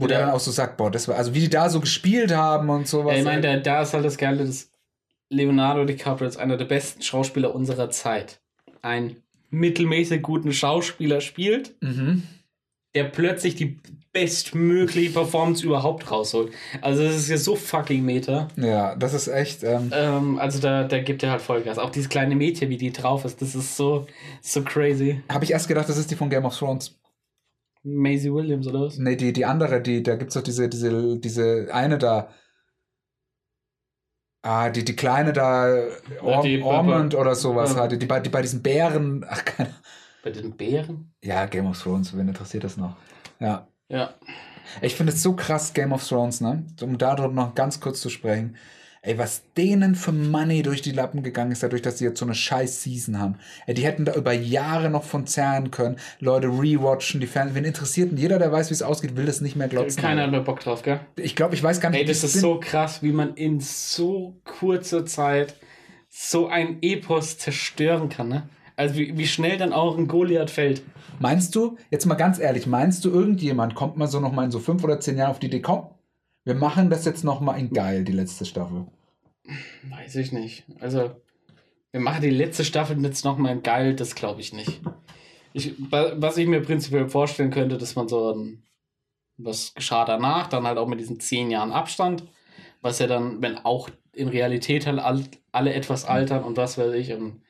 [0.00, 2.34] Wo der dann auch so sagt, boah, das war, also wie die da so gespielt
[2.34, 3.12] haben und sowas.
[3.12, 4.70] Ja, ich meine, da, da ist halt das Geile, dass
[5.28, 8.40] Leonardo DiCaprio ist einer der besten Schauspieler unserer Zeit.
[8.82, 9.16] Ein
[9.50, 12.22] mittelmäßig guten Schauspieler spielt, mhm.
[12.94, 13.78] der plötzlich die
[14.12, 16.52] bestmögliche Performance überhaupt rausholt.
[16.80, 18.48] Also das ist ja so fucking Meta.
[18.56, 19.62] Ja, das ist echt.
[19.62, 21.78] Ähm, Ähm, also da, da gibt er halt Vollgas.
[21.78, 24.06] Auch dieses kleine Mädchen, wie die drauf ist, das ist so,
[24.40, 25.22] so crazy.
[25.28, 26.99] habe ich erst gedacht, das ist die von Game of Thrones.
[27.82, 28.98] Maisie Williams oder was?
[28.98, 32.28] Nee, die, die andere, die, da gibt's doch diese, diese, diese eine da.
[34.42, 35.66] Ah, die, die kleine da,
[36.22, 37.80] Or die- Ormond oder sowas, Ja.
[37.82, 39.24] hatte, die, bei, die bei diesen Bären.
[39.28, 39.74] Ach, keine
[40.22, 41.12] Bei den Bären?
[41.22, 42.96] Ja, Game of Thrones, wen interessiert das noch?
[43.38, 43.68] Ja.
[43.88, 44.14] Ja.
[44.80, 46.64] Ich finde es so krass, Game of Thrones, ne?
[46.80, 48.56] Um darüber noch ganz kurz zu sprechen.
[49.02, 52.26] Ey, was denen für Money durch die Lappen gegangen ist, dadurch, dass sie jetzt so
[52.26, 53.36] eine scheiß Season haben.
[53.66, 55.96] Ey, die hätten da über Jahre noch von zerren können.
[56.18, 58.12] Leute rewatchen, die Fans, wen interessiert?
[58.18, 60.02] Jeder, der weiß, wie es ausgeht, will das nicht mehr glotzen.
[60.02, 61.00] Keiner hat mehr Bock drauf, gell?
[61.16, 62.42] Ich glaube, ich weiß gar nicht, Ey, das ist sind.
[62.42, 65.54] so krass, wie man in so kurzer Zeit
[66.10, 68.50] so ein Epos zerstören kann, ne?
[68.76, 70.82] Also wie, wie schnell dann auch ein Goliath fällt.
[71.20, 74.50] Meinst du, jetzt mal ganz ehrlich, meinst du, irgendjemand kommt mal so noch mal in
[74.50, 75.84] so fünf oder zehn Jahren auf die Idee, komm,
[76.44, 78.86] wir machen das jetzt noch mal in geil, die letzte Staffel.
[79.84, 80.64] Weiß ich nicht.
[80.80, 81.10] Also,
[81.92, 84.80] wir machen die letzte Staffel jetzt nochmal geil, das glaube ich nicht.
[85.52, 88.62] Ich, wa- was ich mir prinzipiell vorstellen könnte, dass man so ein,
[89.36, 92.24] was geschah danach, dann halt auch mit diesen zehn Jahren Abstand,
[92.80, 96.94] was ja dann, wenn auch in Realität halt all, alle etwas altern und was weiß
[96.94, 97.42] ich, und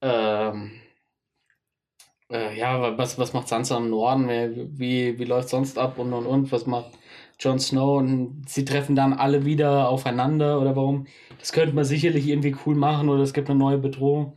[0.00, 0.72] ähm,
[2.30, 6.12] äh, ja, was, was macht Sansa im Norden, wie, wie, wie läuft sonst ab und
[6.12, 6.90] und und, was macht
[7.40, 11.06] Jon Snow und sie treffen dann alle wieder aufeinander oder warum?
[11.38, 14.34] Das könnte man sicherlich irgendwie cool machen oder es gibt eine neue Bedrohung.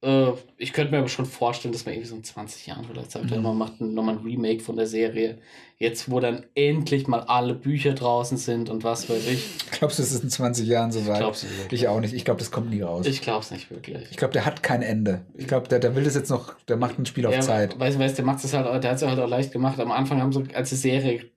[0.00, 3.12] Äh, ich könnte mir aber schon vorstellen, dass man irgendwie so in 20 Jahren vielleicht
[3.12, 3.42] sagt, Mhm.
[3.42, 5.38] man macht nochmal ein Remake von der Serie.
[5.78, 9.44] Jetzt, wo dann endlich mal alle Bücher draußen sind und was weiß ich.
[9.70, 11.18] Glaubst du, es ist in 20 Jahren so weit?
[11.18, 11.82] glaub's nicht wirklich.
[11.82, 12.14] Ich auch nicht.
[12.14, 13.06] Ich glaube, das kommt nie raus.
[13.06, 14.10] Ich, Ich glaube es nicht wirklich.
[14.16, 15.26] glaube, der hat kein Ende.
[15.34, 17.78] Ich glaube, der, der will das jetzt noch, der macht ein Spiel auf Ja, Zeit.
[17.78, 19.78] Weißt du, weißt, der macht es halt, der hat es halt auch leicht gemacht.
[19.78, 21.30] Am Anfang haben sie, als die Serie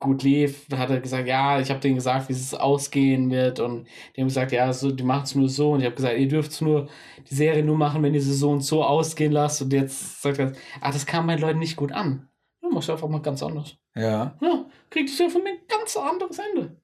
[0.00, 3.88] gut lief, hat er gesagt, ja, ich habe denen gesagt, wie es ausgehen wird und
[4.14, 6.28] die haben gesagt, ja, so, die machen es nur so und ich habe gesagt, ihr
[6.28, 6.88] dürft nur
[7.28, 10.38] die Serie nur machen, wenn ihr sie so und so ausgehen lasst und jetzt sagt
[10.38, 12.28] er, ah, das kam meinen Leuten nicht gut an.
[12.62, 13.76] Ja, machst du einfach mal ganz anders.
[13.96, 14.36] Ja.
[14.40, 16.80] Ja, kriegt es ja von mir ein ganz anderes Ende.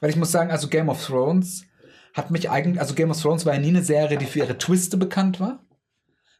[0.00, 1.66] Weil ich muss sagen, also Game of Thrones
[2.14, 4.58] hat mich eigentlich, also Game of Thrones war ja nie eine Serie, die für ihre
[4.58, 5.64] Twiste bekannt war.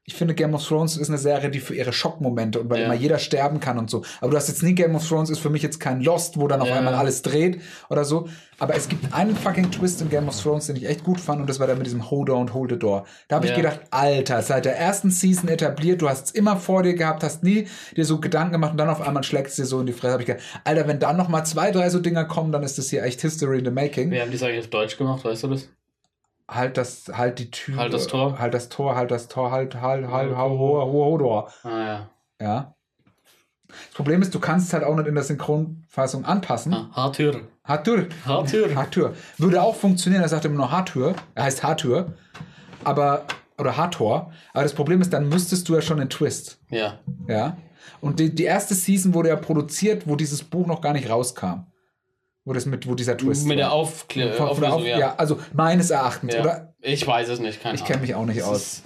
[0.05, 2.85] Ich finde, Game of Thrones ist eine Serie, die für ihre Schockmomente und weil Ja.
[2.87, 4.03] immer jeder sterben kann und so.
[4.21, 6.49] Aber du hast jetzt nie Game of Thrones, ist für mich jetzt kein Lost, wo
[6.49, 6.75] dann auf Ja.
[6.75, 8.29] einmal alles dreht oder so.
[8.59, 11.41] Aber es gibt einen fucking Twist in Game of Thrones, den ich echt gut fand
[11.41, 13.05] und das war der mit diesem Hold on, hold the door.
[13.29, 13.57] Da habe ich Ja.
[13.59, 17.45] gedacht, Alter, seit der ersten Season etabliert, du hast es immer vor dir gehabt, hast
[17.45, 19.93] nie dir so Gedanken gemacht und dann auf einmal schlägt es dir so in die
[19.93, 20.15] Fresse.
[20.15, 22.77] Habe ich gedacht, Alter, wenn dann noch mal zwei, drei so Dinger kommen, dann ist
[22.77, 24.11] das hier echt History in the making.
[24.11, 25.69] Wir haben die eigentlich auf Deutsch gemacht, weißt du das?
[26.55, 27.77] Halt das, halt die Tür.
[27.77, 28.39] Halt das Tor.
[28.39, 31.53] Halt das Tor, halt das Tor, halt, halt, halt, halt, hoher, hoher Tor.
[31.63, 32.11] Ah ja.
[32.41, 32.75] Ja.
[33.69, 36.75] Das Problem ist, du kannst es halt auch nicht in der Synchronfassung anpassen.
[36.75, 37.43] Ah, Hartür.
[37.65, 38.09] Hartür.
[38.27, 38.75] Hartür.
[38.75, 39.15] Hartür.
[39.39, 41.15] Würde auch funktionieren, er sagt immer nur Hartür.
[41.35, 42.13] Er heißt Hartür.
[42.85, 43.25] Aber,
[43.59, 44.33] oder Hartor.
[44.53, 46.59] Aber das Problem ist, dann müsstest du ja schon einen Twist.
[46.69, 46.99] Ja.
[47.29, 47.57] Ja.
[48.01, 51.67] Und die, die erste Season wurde ja produziert, wo dieses Buch noch gar nicht rauskam.
[52.45, 53.73] Wo das mit, wo dieser Twist Mit der war.
[53.75, 54.61] Aufklärung.
[54.61, 55.15] Der Auf- ja.
[55.17, 56.41] also meines Erachtens, Ja.
[56.41, 56.75] oder?
[56.81, 58.57] Ich weiß es nicht, keine Ich kenne mich auch nicht Das aus.
[58.63, 58.85] Ist,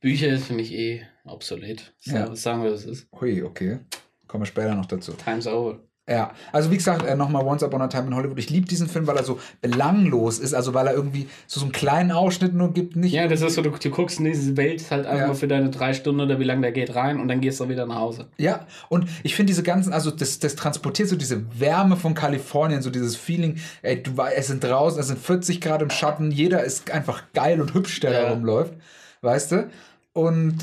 [0.00, 1.94] Bücher ist für mich eh obsolet.
[1.98, 2.34] So, Ja.
[2.36, 3.08] Sagen wir, was es ist.
[3.20, 3.80] Hui, okay.
[4.28, 5.12] Kommen wir später noch dazu.
[5.12, 5.80] Time's over.
[6.06, 8.38] Ja, also wie gesagt, äh, nochmal Once Upon a Time in Hollywood.
[8.38, 11.64] Ich liebe diesen Film, weil er so belanglos ist, also weil er irgendwie so, so
[11.64, 12.94] einen kleinen Ausschnitt nur gibt.
[12.94, 15.34] Nicht Ja, das ist so, du, du guckst in diese Welt halt einfach Ja.
[15.34, 17.86] für deine drei Stunden oder wie lange der geht rein und dann gehst du wieder
[17.86, 18.26] nach Hause.
[18.36, 22.82] Ja, und ich finde diese ganzen, also das, das transportiert so diese Wärme von Kalifornien,
[22.82, 26.64] so dieses Feeling, ey, du es sind draußen, es sind 40 Grad im Schatten, jeder
[26.64, 28.30] ist einfach geil und hübsch, der da Ja.
[28.32, 28.74] rumläuft,
[29.22, 29.70] weißt du?
[30.12, 30.58] Und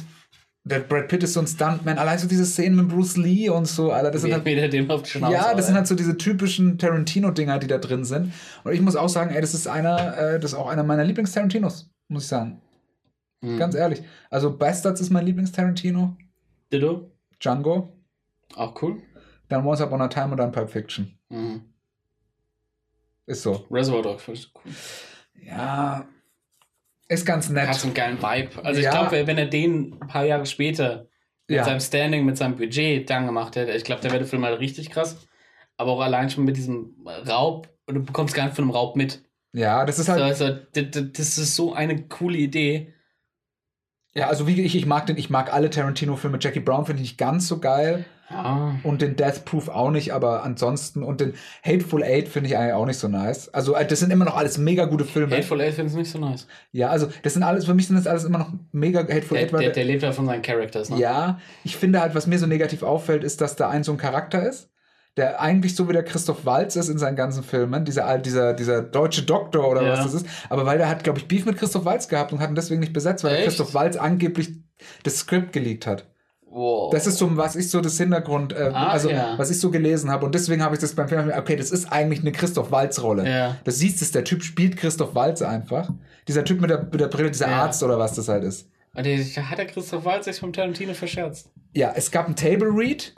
[0.71, 3.65] der Brad Pitt ist so ein Stuntman, allein so diese Szenen mit Bruce Lee und
[3.67, 5.33] so, Alter, das sind Wie halt, mir dem auf die Schnauze.
[5.33, 5.79] ja, das sind haut.
[5.79, 8.33] halt so diese typischen Tarantino-Dinger, die da drin sind.
[8.63, 11.03] Und ich muss auch sagen, ey, das ist einer, äh, das ist auch einer meiner
[11.03, 12.61] Lieblings-Tarantinos, muss ich sagen.
[13.41, 13.57] Mhm.
[13.57, 14.01] Ganz ehrlich.
[14.29, 16.15] Also Bastards ist mein Lieblings-Tarantino,
[16.71, 17.11] Ditto.
[17.39, 17.93] Django,
[18.55, 18.97] Auch cool.
[19.49, 21.11] dann Once Upon a Time und dann Pulp Fiction.
[21.29, 21.61] Mhm.
[23.25, 23.65] Ist so.
[23.69, 24.71] Reservoir Dogs cool.
[25.43, 26.05] Ja,
[27.11, 27.75] ist ganz Hat nett.
[27.75, 28.63] so einen geilen Vibe.
[28.63, 28.91] Also ich Ja.
[28.91, 31.07] glaube, wenn er den ein paar Jahre später
[31.47, 31.65] mit Ja.
[31.65, 34.59] seinem Standing, mit seinem Budget dann gemacht hätte, ich glaube, der wäre der Film halt
[34.59, 35.27] richtig krass.
[35.77, 36.95] Aber auch allein schon mit diesem
[37.27, 39.23] Raub, und du bekommst gar nicht von einem Raub mit.
[39.53, 40.21] Ja, das ist halt.
[40.21, 42.93] Also, das ist so eine coole Idee.
[44.13, 46.37] Ja, also wie ich, ich mag den, ich mag alle Tarantino-Filme.
[46.39, 48.05] Jackie Brown finde ich nicht ganz so geil.
[48.31, 48.75] Ja.
[48.83, 51.03] Und den Death Proof auch nicht, aber ansonsten.
[51.03, 51.33] Und den
[51.63, 53.49] Hateful Eight finde ich eigentlich auch nicht so nice.
[53.53, 55.35] Also, äh, das sind immer noch alles mega gute Filme.
[55.35, 56.47] Hateful Eight finde ich nicht so nice.
[56.71, 59.45] Ja, also, das sind alles, für mich sind das alles immer noch mega Hateful Der,
[59.47, 59.53] Eight.
[59.53, 60.97] weil der, der lebt ja von seinen Characters, ne?
[60.99, 63.97] Ja, ich finde halt, was mir so negativ auffällt, ist, dass da ein so ein
[63.97, 64.69] Charakter ist,
[65.17, 68.81] der eigentlich so wie der Christoph Waltz ist in seinen ganzen Filmen, dieser, dieser, dieser
[68.81, 69.91] deutsche Doktor oder Ja.
[69.91, 72.39] was das ist, aber weil der hat, glaube ich, Beef mit Christoph Waltz gehabt und
[72.39, 73.43] hat ihn deswegen nicht besetzt, weil?
[73.43, 74.51] Christoph Waltz angeblich
[75.03, 76.05] das Skript geleakt hat.
[76.53, 76.91] Wow.
[76.91, 79.37] Das ist so, was ich so das Hintergrund, äh, Ach, also ja.
[79.37, 81.91] was ich so gelesen habe und deswegen habe ich das beim Film, okay, das ist
[81.91, 83.25] eigentlich eine Christoph Waltz-Rolle.
[83.29, 83.57] Ja.
[83.63, 85.89] Das siehst du, der Typ spielt Christoph Waltz einfach.
[86.27, 87.63] Dieser Typ mit der, mit der Brille, dieser Ja.
[87.63, 88.67] Arzt oder was das halt ist.
[88.93, 89.17] Und der,
[89.49, 91.49] hat der Christoph Waltz sich vom Tarantino verscherzt?
[91.73, 93.13] Ja, es gab ein Table Read.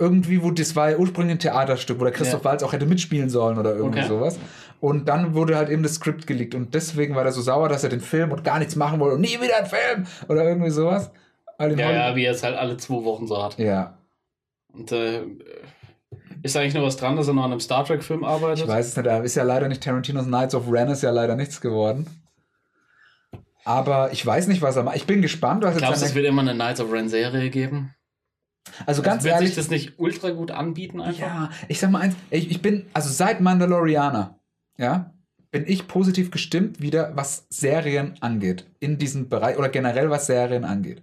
[0.00, 2.50] Irgendwie, wo das war ja ursprünglich ein Theaterstück, wo der Christoph Ja.
[2.52, 4.08] Waltz auch hätte mitspielen sollen oder irgendwie Okay.
[4.08, 4.38] sowas.
[4.80, 6.54] Und dann wurde halt eben das Skript geleakt.
[6.54, 9.16] Und deswegen war er so sauer, dass er den Film und gar nichts machen wollte
[9.16, 11.10] und nie wieder einen Film oder irgendwie sowas.
[11.58, 13.58] In Ja, ja, wie er es halt alle zwei Wochen so hat.
[13.58, 13.94] ja.
[14.72, 15.22] Und äh,
[16.42, 18.64] ist eigentlich noch was dran, dass er noch an einem Star Trek-Film arbeitet?
[18.64, 21.10] Ich weiß es nicht, da ist ja leider nicht Tarantinos Knights of Ren ist ja
[21.10, 22.06] leider nichts geworden.
[23.64, 24.96] Aber ich weiß nicht, was er macht.
[24.96, 27.94] Ich bin gespannt, was jetzt Glaubst du, es wird immer eine Knights of Ren-Serie geben?
[28.86, 31.20] Also ganz wird ehrlich, sich das nicht ultra gut anbieten einfach?
[31.20, 34.38] Ja, ich sag mal eins, ich, ich bin, also seit Mandalorianer,
[34.76, 35.12] ja,
[35.50, 38.66] bin ich positiv gestimmt wieder, was Serien angeht.
[38.80, 41.02] In diesem Bereich oder generell was Serien angeht.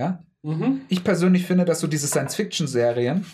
[0.00, 0.24] Ja.
[0.42, 0.80] Mhm.
[0.88, 3.26] Ich persönlich finde, dass so diese Science-Fiction-Serien,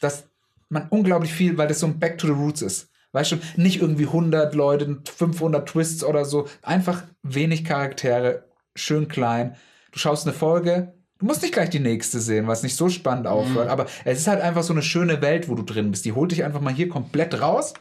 [0.00, 0.24] dass
[0.70, 2.88] man unglaublich viel, weil das so ein Back to the Roots ist.
[3.12, 6.48] Weißt du, nicht irgendwie 100 Leute, 500 Twists oder so.
[6.62, 8.44] Einfach wenig Charaktere,
[8.74, 9.56] schön klein.
[9.92, 13.26] Du schaust eine Folge, du musst nicht gleich die nächste sehen, was nicht so spannend
[13.26, 13.68] aufhört.
[13.68, 16.04] Aber es ist halt einfach so eine schöne Welt, wo du drin bist.
[16.04, 17.74] Die holt dich einfach mal hier komplett raus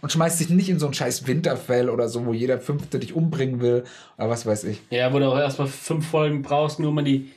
[0.00, 3.14] und schmeißt dich nicht in so ein scheiß Winterfell oder so, wo jeder Fünfte dich
[3.14, 3.84] umbringen will
[4.16, 4.80] oder was weiß ich.
[4.90, 7.30] Ja, wo du auch erstmal fünf Folgen brauchst, nur um die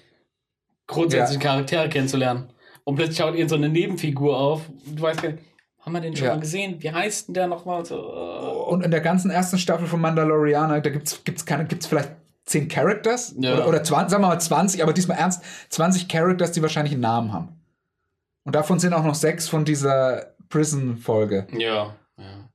[0.87, 2.49] grundsätzlichen Charaktere kennenzulernen.
[2.83, 4.67] Und plötzlich schaut irgend so eine Nebenfigur auf.
[4.85, 5.43] Und du weißt gar nicht,
[5.79, 6.33] haben wir den schon Ja.
[6.35, 6.81] mal gesehen?
[6.81, 7.79] Wie heißt denn der nochmal?
[7.79, 11.65] Und So, äh, Und in der ganzen ersten Staffel von Mandalorianer, da gibt's gibt's keine,
[11.65, 12.11] gibt's vielleicht
[12.45, 13.53] 10 Characters Ja.
[13.53, 17.01] oder, oder 20, sagen wir mal 20, aber diesmal ernst, 20 Characters, die wahrscheinlich einen
[17.01, 17.59] Namen haben.
[18.45, 21.47] Und davon sind auch noch sechs von dieser Prison-Folge.
[21.57, 22.49] ja, ja.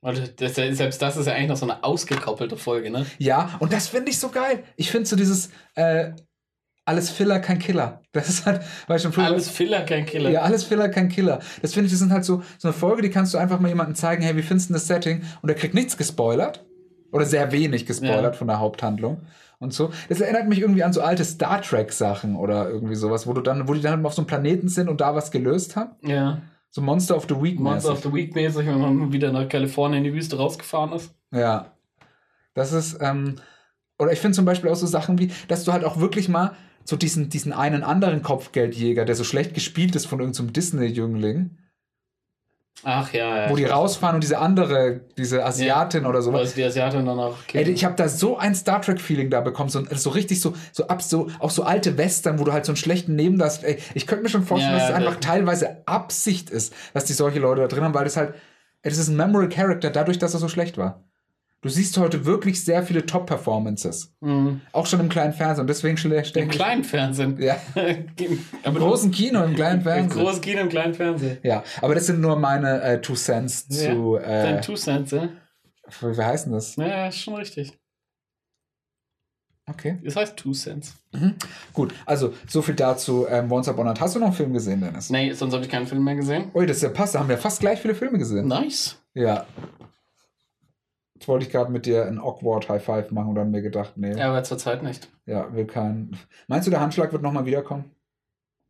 [0.00, 3.04] Und das, selbst das ist ja eigentlich noch so eine ausgekoppelte Folge, ne?
[3.18, 4.62] Ja, und das finde ich so geil.
[4.76, 6.12] Ich finde so dieses äh,
[6.88, 8.02] alles Filler, kein Killer.
[8.12, 9.26] Das ist halt, weil schon früher.
[9.26, 10.30] Alles Filler, kein Killer.
[10.30, 11.38] Ja, alles Filler, kein Killer.
[11.62, 13.68] Das finde ich, das sind halt so, so eine Folge, die kannst du einfach mal
[13.68, 15.22] jemandem zeigen, hey, wie findest du das Setting?
[15.42, 16.64] Und er kriegt nichts gespoilert.
[17.12, 18.38] Oder sehr wenig gespoilert Ja.
[18.38, 19.22] von der Haupthandlung.
[19.60, 19.90] Und so.
[20.08, 23.66] Das erinnert mich irgendwie an so alte Star Trek-Sachen oder irgendwie sowas, wo du dann,
[23.66, 25.92] wo die dann auf so einem Planeten sind und da was gelöst haben.
[26.02, 26.42] ja.
[26.70, 27.58] So Monster of the Week.
[27.58, 28.10] Monster of mäßig.
[28.10, 31.14] the Week mäßig, wenn man wieder nach Kalifornien in die Wüste rausgefahren ist.
[31.32, 31.72] Ja.
[32.52, 33.36] Das ist, ähm,
[33.98, 36.52] oder ich finde zum Beispiel auch so Sachen wie, dass du halt auch wirklich mal
[36.88, 41.58] so diesen, diesen einen anderen Kopfgeldjäger, der so schlecht gespielt ist von irgendeinem Disney-Jüngling,
[42.84, 43.50] Ach ja, ja.
[43.50, 46.32] wo die rausfahren und diese andere, diese Asiatin oder so.
[46.32, 49.40] Wo ist die Asiatin dann auch Ey, ich habe da so ein Star Trek-Feeling da
[49.40, 52.64] bekommen, so, so richtig so, so ab, so, auch so alte Western, wo du halt
[52.64, 53.62] so einen schlechten Neben das.
[53.64, 56.72] Ey, ich könnte mir schon vorstellen, Ja, dass es ja, einfach das- teilweise Absicht ist,
[56.94, 58.34] dass die solche Leute da drin haben, weil das halt,
[58.82, 61.04] ey, das ist ein Memorable Character dadurch, dass er so schlecht war.
[61.60, 64.14] Du siehst heute wirklich sehr viele Top-Performances.
[64.20, 64.60] Mhm.
[64.72, 65.62] Auch schon im kleinen Fernsehen.
[65.62, 67.36] Und deswegen ich Im kleinen Fernsehen.
[67.40, 67.56] Ja.
[67.74, 68.06] Im
[68.64, 70.22] Im großen Kino, im kleinen Im Fernsehen.
[70.22, 71.38] großen Kino, im kleinen Fernsehen.
[71.42, 74.16] Ja, aber das sind nur meine äh, Two Cents zu.
[74.16, 74.20] Ja.
[74.20, 75.28] Äh, Dein Two Cents, ja?
[76.00, 76.76] wie wie heißt denn das?
[76.76, 77.76] Ja, ist schon richtig.
[79.68, 79.98] Okay.
[80.04, 80.94] Das heißt Two Cents.
[81.72, 83.26] Gut, also so viel dazu.
[83.28, 83.94] Ähm, Once Upon a.
[83.98, 85.10] Hast du noch einen Film gesehen, Dennis?
[85.10, 86.50] Nee, sonst habe ich keinen Film mehr gesehen.
[86.54, 87.16] Ui, das ist ja passt.
[87.16, 88.46] Da haben wir fast gleich viele Filme gesehen.
[88.46, 88.96] Nice.
[89.14, 89.44] Ja.
[91.18, 93.94] Jetzt wollte ich gerade mit dir ein awkward High Five machen und dann mir gedacht,
[93.96, 95.08] nee, ja, Ja, aber zurzeit nicht.
[95.26, 96.16] will kein.
[96.46, 97.90] Meinst du, der Handschlag wird nochmal wiederkommen?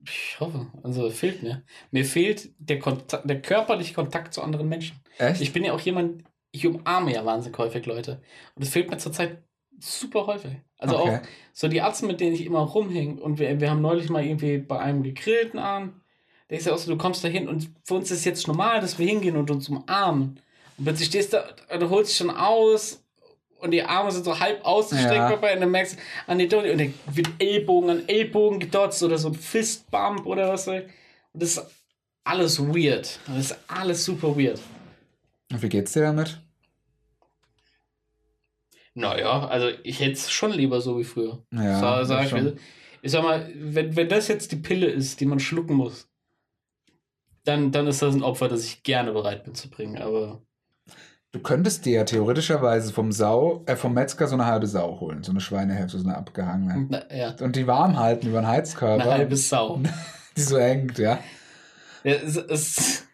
[0.03, 0.67] Ich hoffe.
[0.83, 1.63] Also fehlt mir.
[1.91, 4.97] Mir fehlt der, Kontakt, der körperliche Kontakt zu anderen Menschen.
[5.19, 5.43] Echt?
[5.43, 8.23] Ich bin ja auch jemand, ich umarme ja wahnsinnig häufig Leute.
[8.55, 9.43] Und es fehlt mir zurzeit
[9.79, 10.53] super häufig.
[10.79, 11.17] Also Okay.
[11.17, 13.21] auch so die Ärzte, mit denen ich immer rumhänge.
[13.21, 16.01] Und wir, wir haben neulich mal irgendwie bei einem gegrillten an.
[16.49, 18.81] Da ist ja auch so, du kommst da hin und für uns ist jetzt normal,
[18.81, 20.41] dass wir hingehen und uns umarmen.
[20.79, 21.45] Und plötzlich stehst du,
[21.79, 23.03] du holst dich schon aus
[23.59, 25.31] und die Arme sind so halb ausgestreckt Ja.
[25.31, 25.99] dabei und dann merkst du,
[26.31, 30.49] an die Donny und dann wird Ellbogen an Ellbogen gedotzt oder so ein Fistbump oder
[30.49, 30.69] was.
[30.69, 30.85] Und
[31.33, 31.67] das ist
[32.25, 33.19] alles weird.
[33.27, 34.61] Das ist alles super weird.
[35.51, 36.41] Und wie geht's dir damit?
[38.95, 41.45] Naja, also ich hätte es schon lieber so wie früher.
[41.53, 42.57] Ja, Sa- sag das ich, mir.
[43.03, 46.09] ich sag mal, wenn, wenn das jetzt die Pille ist, die man schlucken muss,
[47.45, 49.99] dann, dann ist das ein Opfer, das ich gerne bereit bin zu bringen.
[49.99, 50.43] Aber
[51.33, 55.23] Du könntest dir ja theoretischerweise vom Sau, äh, vom Metzger so eine halbe Sau holen,
[55.23, 56.87] so eine Schweinehälfte, so eine abgehangene.
[56.89, 59.79] na, ja, Und die warm halten über den Heizkörper, eine halbe Sau.
[60.37, 61.19] die so hängt, ja.
[62.03, 63.07] ja, es, es,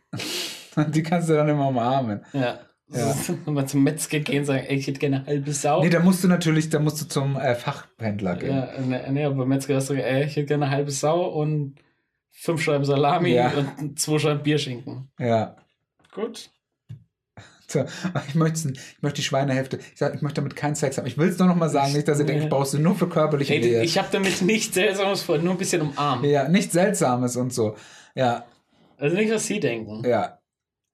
[0.76, 2.24] die kannst du dann immer umarmen.
[2.32, 2.58] ja.
[2.88, 3.14] Ja.
[3.46, 5.82] Mal zum Metzger gehen und sagen, ey, ich hätte gerne eine halbe Sau.
[5.82, 8.50] Nee, da musst du natürlich, da musst du zum äh, Fachhändler gehen.
[8.54, 11.24] ja, ne, nee, aber Metzger hast du gesagt, ey, ich hätte gerne eine halbe Sau
[11.30, 11.76] und
[12.30, 13.50] fünf Scheiben Salami Ja.
[13.78, 15.10] und zwei Scheiben Bierschinken.
[15.18, 15.56] Ja.
[16.12, 16.50] Gut.
[17.74, 17.84] So,
[18.28, 21.06] ich, möchte, ich möchte die Schweinehälfte, ich sag, ich möchte damit keinen Sex haben.
[21.06, 22.94] Ich will es nur noch mal sagen, nicht, dass ihr denkt, ich brauchst du nur
[22.94, 23.82] für körperliche Ey, Nähe.
[23.82, 26.28] ich habe damit nichts Seltsames vor, nur ein bisschen umarmen.
[26.30, 27.76] Ja, nichts Seltsames und so.
[28.14, 28.44] Ja,
[28.96, 30.02] Also nicht, was Sie denken.
[30.08, 30.38] ja.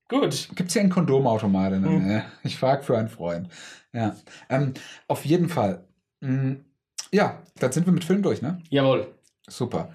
[0.08, 0.48] Gut.
[0.56, 2.22] Gibt es hier einen Kondomautomat in der Hm.
[2.42, 3.48] Ich frage für einen Freund.
[3.92, 4.16] Ja.
[4.48, 4.74] Ähm,
[5.06, 5.84] auf jeden Fall.
[6.20, 6.54] Mm,
[7.12, 8.60] Ja, dann sind wir mit Film durch, ne?
[8.70, 9.06] Jawohl.
[9.48, 9.92] Super.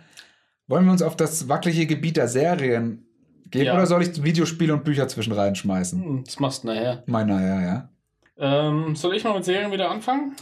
[0.67, 3.05] Wollen wir uns auf das wackelige Gebiet der Serien
[3.51, 3.73] Geht Ja.
[3.73, 6.03] oder soll ich Videospiele und Bücher zwischen reinschmeißen?
[6.03, 7.03] Hm, das machst du nachher.
[7.05, 7.89] Meiner, ja, ja.
[8.37, 10.35] Ähm, soll ich mal mit Serien wieder anfangen?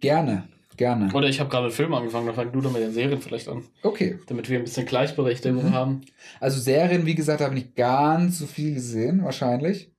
[0.00, 0.44] Gerne,
[0.76, 1.10] gerne.
[1.14, 3.48] Oder ich habe gerade einen Film angefangen, dann fang du doch mit den Serien vielleicht
[3.48, 3.62] an.
[3.82, 4.18] Okay.
[4.26, 5.72] Damit wir ein bisschen Gleichberechtigung Mhm.
[5.72, 6.00] haben.
[6.40, 9.90] Also Serien, wie gesagt, habe ich nicht ganz so viel gesehen, wahrscheinlich.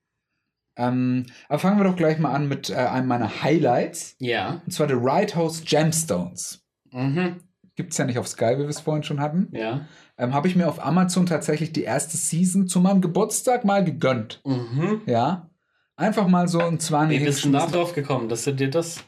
[0.76, 4.16] Ähm, aber fangen wir doch gleich mal an mit äh, einem meiner Highlights.
[4.20, 4.62] Ja.
[4.66, 6.64] Und zwar The Right House Gemstones.
[6.92, 7.38] Mhm.
[7.76, 9.48] Gibt's ja nicht auf Sky, wie wir es vorhin schon hatten.
[9.52, 9.88] Ja.
[10.18, 14.42] Ähm, habe ich mir auf Amazon tatsächlich die erste Season zu meinem Geburtstag mal gegönnt.
[14.46, 15.02] Mhm.
[15.06, 15.50] Ja.
[15.96, 19.04] Einfach mal so ein 20 Wie bist du da drauf gekommen, dass du dir das.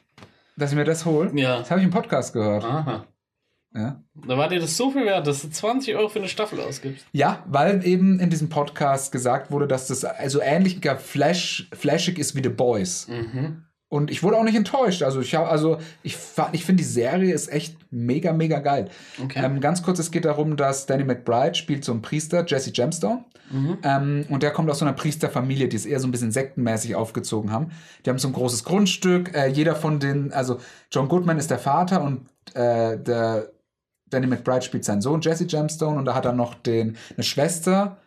[0.58, 1.32] dass ich mir das hole.
[1.36, 1.60] Ja.
[1.60, 2.64] Das habe ich im Podcast gehört.
[2.64, 3.06] Aha.
[3.76, 4.02] Ja.
[4.26, 7.06] Da war dir das so viel wert, dass du 20 Euro für eine Staffel ausgibst.
[7.12, 12.36] ja, weil eben in diesem Podcast gesagt wurde, dass das also ähnlich flash, flashig ist
[12.36, 13.10] wie The Boys.
[13.10, 13.65] Mhm.
[13.88, 15.04] Und ich wurde auch nicht enttäuscht.
[15.04, 16.18] Also ich habe, also ich,
[16.54, 18.90] ich finde die Serie ist echt mega, mega geil.
[19.24, 19.44] Okay.
[19.44, 23.24] Ähm, ganz kurz, es geht darum, dass Danny McBride spielt so einen Priester, Jesse Gemstone.
[23.52, 23.78] Mhm.
[23.84, 26.96] Ähm, und der kommt aus so einer Priesterfamilie, die es eher so ein bisschen sektenmäßig
[26.96, 27.72] aufgezogen haben.
[28.06, 29.36] Die haben so ein großes Grundstück.
[29.36, 30.60] Äh, jeder von den, also
[30.92, 33.52] John Goodman ist der Vater und äh, der
[34.10, 37.98] Danny McBride spielt seinen Sohn Jesse Gemstone und da hat er noch den, eine Schwester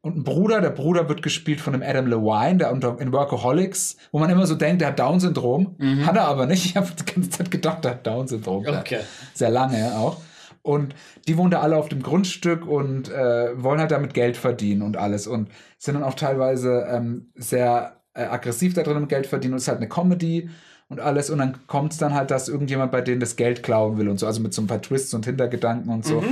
[0.00, 0.60] und einen Bruder.
[0.60, 4.46] Der Bruder wird gespielt von dem Adam Levine, der unter, in Workaholics, wo man immer
[4.46, 5.76] so denkt, der hat Down-Syndrom.
[5.78, 6.06] Mhm.
[6.06, 6.64] Hat er aber nicht.
[6.64, 8.66] Ich habe die ganze Zeit gedacht, der hat Down-Syndrom.
[8.66, 9.00] Okay.
[9.34, 10.20] Sehr lange auch.
[10.62, 10.94] Und
[11.26, 14.96] die wohnen da alle auf dem Grundstück und äh, wollen halt damit Geld verdienen und
[14.96, 15.26] alles.
[15.26, 19.54] Und sind dann auch teilweise ähm, sehr äh, aggressiv da drin mit Geld verdienen.
[19.54, 20.50] Und es ist halt eine Comedy
[20.88, 21.30] und alles.
[21.30, 24.18] Und dann kommt es dann halt, dass irgendjemand bei denen das Geld klauen will und
[24.18, 24.26] so.
[24.26, 26.22] Also mit so ein paar Twists und Hintergedanken und so.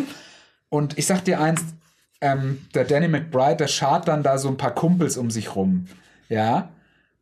[0.69, 1.63] Und ich sag dir eins,
[2.21, 5.87] ähm, der Danny McBride, der schart dann da so ein paar Kumpels um sich rum.
[6.29, 6.71] Ja.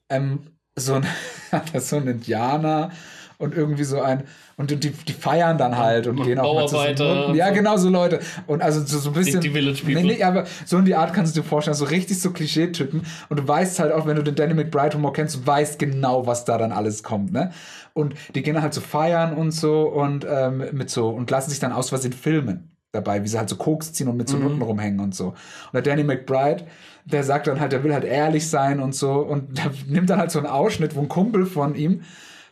[0.09, 0.41] Ähm,
[0.77, 1.07] so ein,
[1.79, 2.91] so ein Indianer
[3.39, 4.25] und irgendwie so ein,
[4.57, 7.35] und die, die feiern dann halt und, Und gehen auch mal zusammen.
[7.35, 8.21] Ja, genau so Leute.
[8.47, 9.41] Und also so, so ein bisschen.
[9.41, 9.95] Die Village People.
[9.95, 13.03] Nee, nee, aber so in die Art kannst du dir vorstellen, so richtig so Klischeetypen.
[13.29, 16.27] Und du weißt halt auch, wenn du den Danny McBride Humor kennst, du weißt genau,
[16.27, 17.51] was da dann alles kommt, ne?
[17.95, 21.51] Und die gehen dann halt so feiern und so und ähm, mit so und lassen
[21.51, 24.37] sich dann aus Versehen filmen dabei, wie sie halt so Koks ziehen und mit so
[24.37, 25.29] Nutten rumhängen und so.
[25.29, 25.37] Und
[25.75, 26.65] der Danny McBride,
[27.05, 30.19] der sagt dann halt, der will halt ehrlich sein und so und der nimmt dann
[30.19, 32.03] halt so einen Ausschnitt, wo ein Kumpel von ihm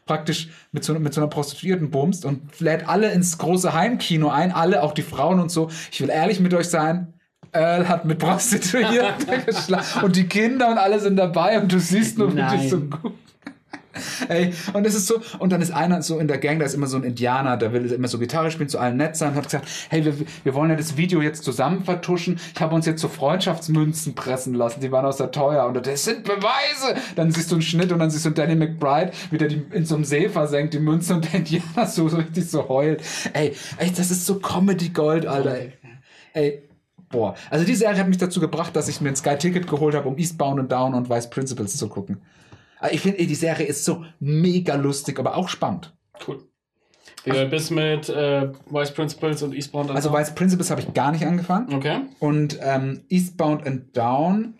[0.04, 4.52] praktisch mit so, mit so einer Prostituierten bumst und lädt alle ins große Heimkino ein,
[4.52, 5.70] alle, auch die Frauen und so.
[5.90, 7.14] Ich will ehrlich mit euch sein.
[7.52, 12.18] Earl hat mit Prostituierten geschlafen und die Kinder und alle sind dabei und du siehst
[12.18, 13.12] nur, wie die so gut.
[14.28, 16.74] Ey, und es ist so, und dann ist einer so in der Gang, da ist
[16.74, 19.44] immer so ein Indianer, der will immer so Gitarre spielen, zu allen nett sein, hat
[19.44, 20.14] gesagt, hey, wir,
[20.44, 22.40] wir wollen ja das Video jetzt zusammen vertuschen.
[22.54, 26.04] Ich habe uns jetzt so Freundschaftsmünzen pressen lassen, die waren aus der teuer und das
[26.04, 27.00] sind Beweise.
[27.16, 29.84] Dann siehst du einen Schnitt und dann siehst du Danny McBride, wie der die in
[29.84, 33.02] so einem See versenkt, die Münze und der Indianer so, so richtig so heult.
[33.32, 35.56] Ey, ey, das ist so Comedy Gold, Alter.
[35.56, 35.72] Ey,
[36.32, 36.62] ey
[37.10, 37.34] boah.
[37.50, 40.18] Also die Serie hat mich dazu gebracht, dass ich mir ein Sky-Ticket geholt habe, um
[40.18, 42.22] Eastbound and Down und Vice Principles zu gucken.
[42.82, 45.96] Aber Ich finde, die Serie ist so mega lustig, aber auch spannend.
[46.26, 46.42] Cool.
[47.24, 50.20] Wie weit bist mit äh, Vice Principles und Eastbound and Also Down?
[50.20, 51.72] Vice Principles habe ich gar nicht angefangen.
[51.72, 52.00] Okay.
[52.18, 54.54] Und ähm, Eastbound and Down,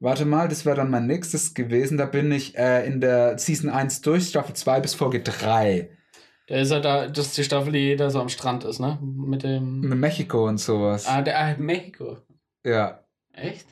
[0.00, 1.96] warte mal, das wäre dann mein nächstes gewesen.
[1.96, 5.88] Da bin ich äh, in der Season 1 durch, Staffel 2 bis Folge 3.
[6.48, 8.98] Da ist er da, das ist die Staffel, die da so am Strand ist, ne?
[9.00, 9.80] Mit dem.
[9.80, 11.06] Mit Mexiko und sowas.
[11.06, 12.18] Ah, der ah, Mexiko.
[12.64, 13.00] Ja.
[13.32, 13.66] Echt?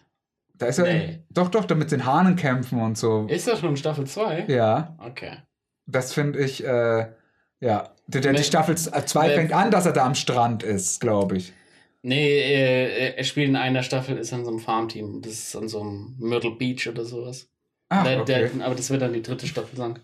[0.65, 0.85] Da ist er.
[0.85, 1.19] Nee.
[1.31, 3.27] Doch, doch, da mit den Hahnen kämpfen und so.
[3.29, 4.47] Ist das schon Staffel 2?
[4.49, 4.97] Ja.
[4.99, 5.37] Okay.
[5.87, 7.07] Das finde ich, äh,
[7.61, 7.91] ja.
[8.07, 11.01] Der, der, die Me- Staffel 2 Me- fängt an, dass er da am Strand ist,
[11.01, 11.53] glaube ich.
[12.03, 15.23] Nee, äh, er spielt in einer Staffel, ist an so einem Farmteam.
[15.23, 17.49] Das ist an so einem Myrtle Beach oder sowas.
[17.93, 18.51] Der, okay.
[18.57, 19.99] der, aber das wird dann die dritte Staffel sein.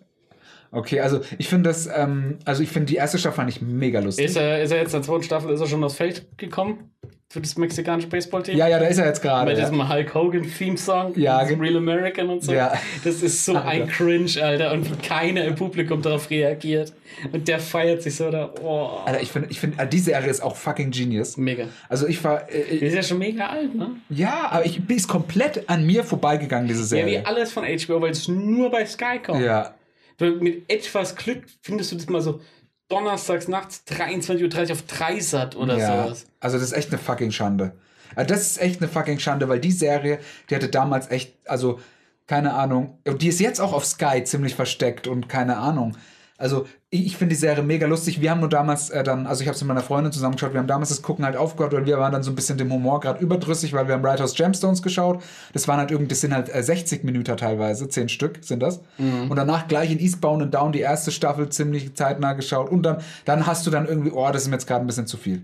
[0.73, 4.27] Okay, also ich finde das, ähm, also ich finde die erste Staffel ich mega lustig.
[4.27, 6.91] Ist er, ist er jetzt in der zweiten Staffel, ist er schon aufs Feld gekommen?
[7.33, 8.57] Für das mexikanische Baseballteam?
[8.57, 9.49] ja, ja, da ist er jetzt gerade.
[9.49, 9.65] Mit Ja.
[9.71, 12.53] diesem Hulk Hogan Theme-Song, Ja, Real American und so.
[12.53, 12.73] Ja.
[13.05, 14.73] Das ist so ein Cringe, Alter.
[14.73, 16.93] Und keiner im Publikum darauf reagiert.
[17.33, 18.53] Und der feiert sich so da.
[18.61, 18.99] Oh.
[19.07, 21.37] Alter, ich finde, ich finde, die Serie ist auch fucking genius.
[21.37, 21.67] Mega.
[21.89, 23.91] Also ich war, Der äh, ist ja schon mega alt, ne?
[24.09, 27.27] ja, aber ich bin ist komplett an mir vorbeigegangen, diese Ja, wie Serie.
[27.27, 29.41] alles von HBO, weil es nur bei Sky kommt.
[29.45, 29.73] Ja,
[30.21, 32.41] Mit etwas Glück findest du das mal so
[32.89, 36.05] donnerstags nachts 23.30 Uhr auf Dreisat oder ja.
[36.05, 36.27] sowas.
[36.41, 37.73] Also das ist echt eine fucking Schande.
[38.15, 40.19] Also das ist echt eine fucking Schande, weil die Serie,
[40.49, 41.81] die hatte damals echt, also
[42.27, 45.97] keine Ahnung, die ist jetzt auch auf Sky ziemlich versteckt und keine Ahnung.
[46.41, 48.23] Also ich, ich finde die Serie mega lustig.
[48.23, 50.59] Wir haben nur damals äh, dann, also ich habe es mit meiner Freundin zusammengeschaut, wir
[50.61, 52.99] haben damals das Gucken halt aufgehört, weil wir waren dann so ein bisschen dem Humor
[53.01, 55.23] gerade überdrüssig, weil wir haben Right House Gemstones geschaut.
[55.53, 58.81] Das waren halt irgendwie, das sind halt äh, 60 Minuten teilweise, 10 Stück sind das.
[59.29, 62.71] Und danach gleich in Eastbound and Down die erste Staffel ziemlich zeitnah geschaut.
[62.71, 65.07] Und dann, dann hast du dann irgendwie, oh, das ist mir jetzt gerade ein bisschen
[65.07, 65.43] zu viel.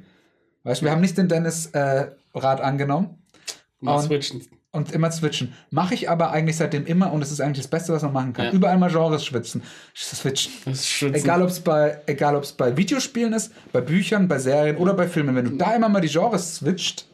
[0.65, 3.23] Weißt du, wir haben nicht den Dennis äh, Rat angenommen.
[3.83, 4.43] Und- switchen.
[4.77, 5.53] Und immer switchen.
[5.71, 8.33] Mache ich aber eigentlich seitdem immer und es ist eigentlich das Beste, was man machen
[8.33, 8.47] kann.
[8.47, 8.53] Ja.
[8.53, 9.63] Überall mal Genres schwitzen.
[9.95, 10.53] Switchen.
[10.65, 11.15] Das ist schützen.
[11.17, 15.09] Egal, ob es bei, egal, ob's bei Videospielen ist, bei Büchern, bei Serien oder bei
[15.09, 15.35] Filmen.
[15.35, 17.07] Wenn du da immer mal die Genres switcht,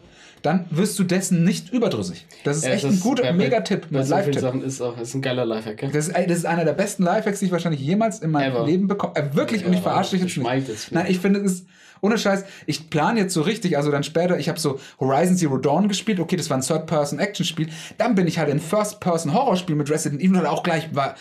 [0.42, 2.26] dann wirst du dessen nicht überdrüssig.
[2.42, 4.38] Das ist Ja, echt das ein guter bei- Mega-Tipp Bei mit so vielen.
[4.40, 5.90] Sachen ist auch, ist ein geiler Lifehack, gell?
[5.92, 8.66] Das ist, das ist einer der besten Lifehacks, die ich wahrscheinlich jemals in meinem Ever.
[8.66, 10.68] Leben bekommen äh, Wirklich, und ich Ja, verarsche dich jetzt nicht.
[10.68, 11.66] es Nein, ich finde, es ist
[12.02, 12.44] ohne Scheiß.
[12.66, 16.20] Ich plane jetzt so richtig, also dann später, ich habe so Horizon Zero Dawn gespielt.
[16.20, 17.68] Okay, das war ein Third-Person-Action-Spiel.
[17.96, 21.14] Dann bin ich halt in First-Person-Horrorspiel mit Resident Evil halt auch gleich, war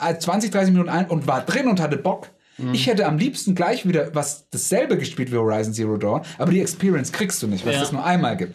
[0.00, 2.30] äh, 20, 30 Minuten ein und war drin und hatte Bock.
[2.58, 2.72] Mhm.
[2.72, 6.60] Ich hätte am liebsten gleich wieder was dasselbe gespielt wie Horizon Zero Dawn, aber die
[6.60, 7.82] Experience kriegst du nicht, weil es Ja.
[7.82, 8.54] das nur einmal gibt.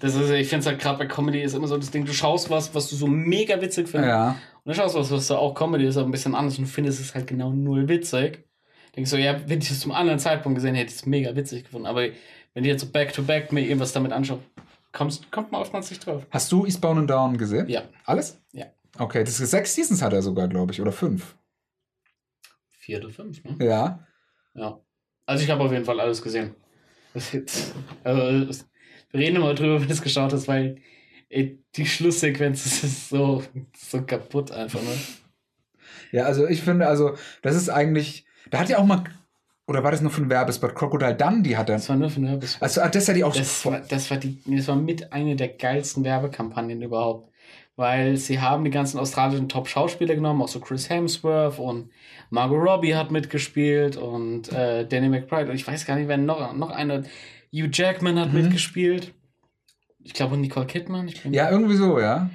[0.00, 2.12] Das ist, ich finde es halt gerade bei Comedy ist immer so das Ding, du
[2.12, 4.10] schaust was, was du so mega witzig findest.
[4.10, 4.28] Ja.
[4.30, 6.64] Und dann schaust du was, was da auch Comedy ist, aber ein bisschen anders und
[6.66, 8.44] du findest es halt genau null witzig.
[8.98, 11.36] Denkst du, ja, wenn ich es zum anderen Zeitpunkt gesehen hätte, hätte ich es mega
[11.36, 11.86] witzig gefunden.
[11.86, 14.40] Aber wenn ich jetzt so back-to-back mir irgendwas damit anschaue,
[14.90, 16.26] kommst, kommt man oftmals nicht drauf.
[16.32, 17.68] Hast du Eastbound and Down gesehen?
[17.68, 17.84] Ja.
[18.06, 18.42] Alles?
[18.50, 18.66] Ja.
[18.98, 21.36] Okay, das ist sechs Seasons hat er sogar, glaube ich, oder fünf.
[22.72, 23.64] Vier oder fünf, ne?
[23.64, 24.04] Ja.
[24.54, 24.80] Ja.
[25.26, 26.56] Also ich habe auf jeden Fall alles gesehen.
[27.14, 27.72] Das jetzt,
[28.02, 28.64] also,
[29.12, 30.80] wir reden immer drüber, wenn du es geschaut hast, weil
[31.28, 33.44] ey, die Schlusssequenz das ist so,
[33.76, 34.98] so kaputt einfach, ne?
[36.10, 38.24] Ja, also ich finde, also, das ist eigentlich.
[38.50, 39.04] Da hat ja auch mal.
[39.66, 40.74] Oder war das nur für ein Werbespot?
[40.74, 41.76] Crocodile Dundee hat er.
[41.76, 42.56] Das war nur für Nervous.
[42.60, 43.34] Also, ah, das ja die auch.
[43.34, 47.30] Das war, das war die, das war mit einer der geilsten Werbekampagnen überhaupt.
[47.76, 51.90] Weil sie haben die ganzen australischen Top-Schauspieler genommen, auch so Chris Hemsworth und
[52.30, 56.54] Margot Robbie hat mitgespielt und äh, Danny McBride und ich weiß gar nicht, wer noch,
[56.56, 57.04] noch einer,
[57.52, 59.14] Hugh Jackman hat mitgespielt.
[60.02, 61.10] Ich glaube Nicole Kidman.
[61.30, 62.30] Ja, irgendwie so, ja.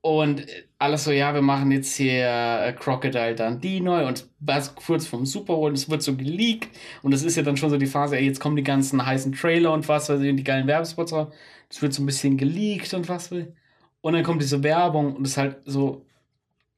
[0.00, 0.46] Und
[0.78, 5.26] alles so, ja, wir machen jetzt hier äh, Crocodile Dundee neu und was kurz vom
[5.26, 6.68] Super Bowl, es wird so geleakt
[7.02, 9.32] und das ist ja dann schon so die Phase, ey, jetzt kommen die ganzen heißen
[9.32, 11.28] Trailer und was weiß ich und die geilen Werbespots, raus.
[11.68, 13.54] es wird so ein bisschen geleakt und was will.
[14.00, 16.06] Und dann kommt diese Werbung und es ist halt so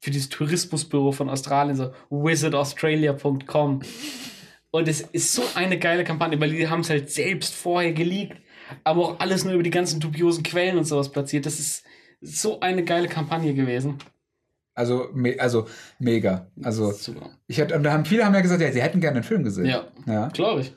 [0.01, 3.83] für dieses Tourismusbüro von Australien, so visitaustralia.com.
[4.71, 8.39] Und es ist so eine geile Kampagne, weil die haben es halt selbst vorher geleakt,
[8.85, 11.45] aber auch alles nur über die ganzen dubiosen Quellen und sowas platziert.
[11.45, 11.85] Das ist
[12.21, 13.99] so eine geile Kampagne gewesen.
[14.75, 15.67] Also, me also
[15.99, 16.47] mega.
[16.63, 17.31] Also, Super.
[17.47, 19.67] ich und da haben viele haben ja gesagt, ja, sie hätten gerne den Film gesehen.
[19.67, 20.29] Ja, Ja.
[20.29, 20.75] glaube ich.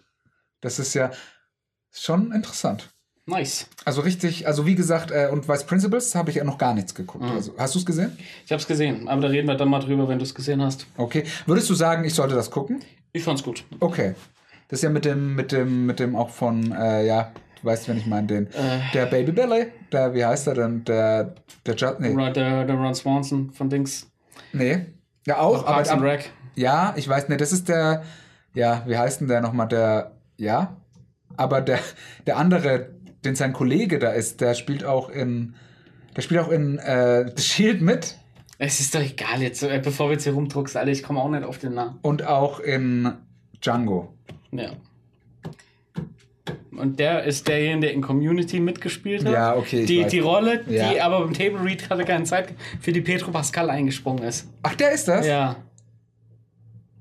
[0.61, 1.11] Das ist ja
[1.91, 2.89] schon interessant.
[3.25, 3.67] Nice.
[3.85, 6.93] Also richtig, also wie gesagt, äh, und Vice Principles habe ich ja noch gar nichts
[6.93, 7.23] geguckt.
[7.23, 7.31] Mhm.
[7.31, 8.17] Also, hast du es gesehen?
[8.45, 10.61] Ich habe es gesehen, aber da reden wir dann mal drüber, wenn du es gesehen
[10.61, 10.87] hast.
[10.97, 11.23] Okay.
[11.45, 12.83] Würdest du sagen, ich sollte das gucken?
[13.13, 13.63] Ich fand's gut.
[13.79, 14.15] Okay.
[14.67, 17.31] Das ist ja mit dem, mit dem, mit dem auch von, äh, ja,
[17.63, 20.83] du weißt, wenn ich meine, den, Äh, der Baby Billy, der, wie heißt er denn?
[20.85, 21.33] Der,
[21.65, 24.11] der, Ju- nee, der, der Ron Swanson von Dings.
[24.51, 24.85] nee.
[25.25, 26.31] Ja, auch, aber, Parks aber Rec.
[26.55, 28.03] ja, ich weiß, nee, das ist der,
[28.53, 30.75] ja, wie heißt denn der nochmal, der, ja,
[31.37, 31.79] aber der,
[32.27, 32.89] der andere,
[33.23, 35.55] den sein Kollege da ist, der spielt auch in,
[36.17, 38.17] der spielt auch in äh, The Shield mit
[38.57, 41.29] Es ist doch egal jetzt, äh, bevor wir jetzt hier rumdruckst, alle, ich komme auch
[41.29, 41.99] nicht auf den Namen.
[42.01, 43.13] und auch in
[43.61, 44.13] Django.
[44.51, 44.71] Ja.
[46.77, 49.33] Und der ist derjenige, der in Community mitgespielt hat.
[49.33, 50.91] Ja, okay, Die, die Rolle, Ja.
[50.91, 54.47] die aber beim Table Read hatte keine Zeit für die Petro Pascal eingesprungen ist.
[54.63, 55.25] Ach, der ist das?
[55.25, 55.55] Ja.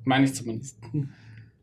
[0.05, 0.78] Meine ich zumindest.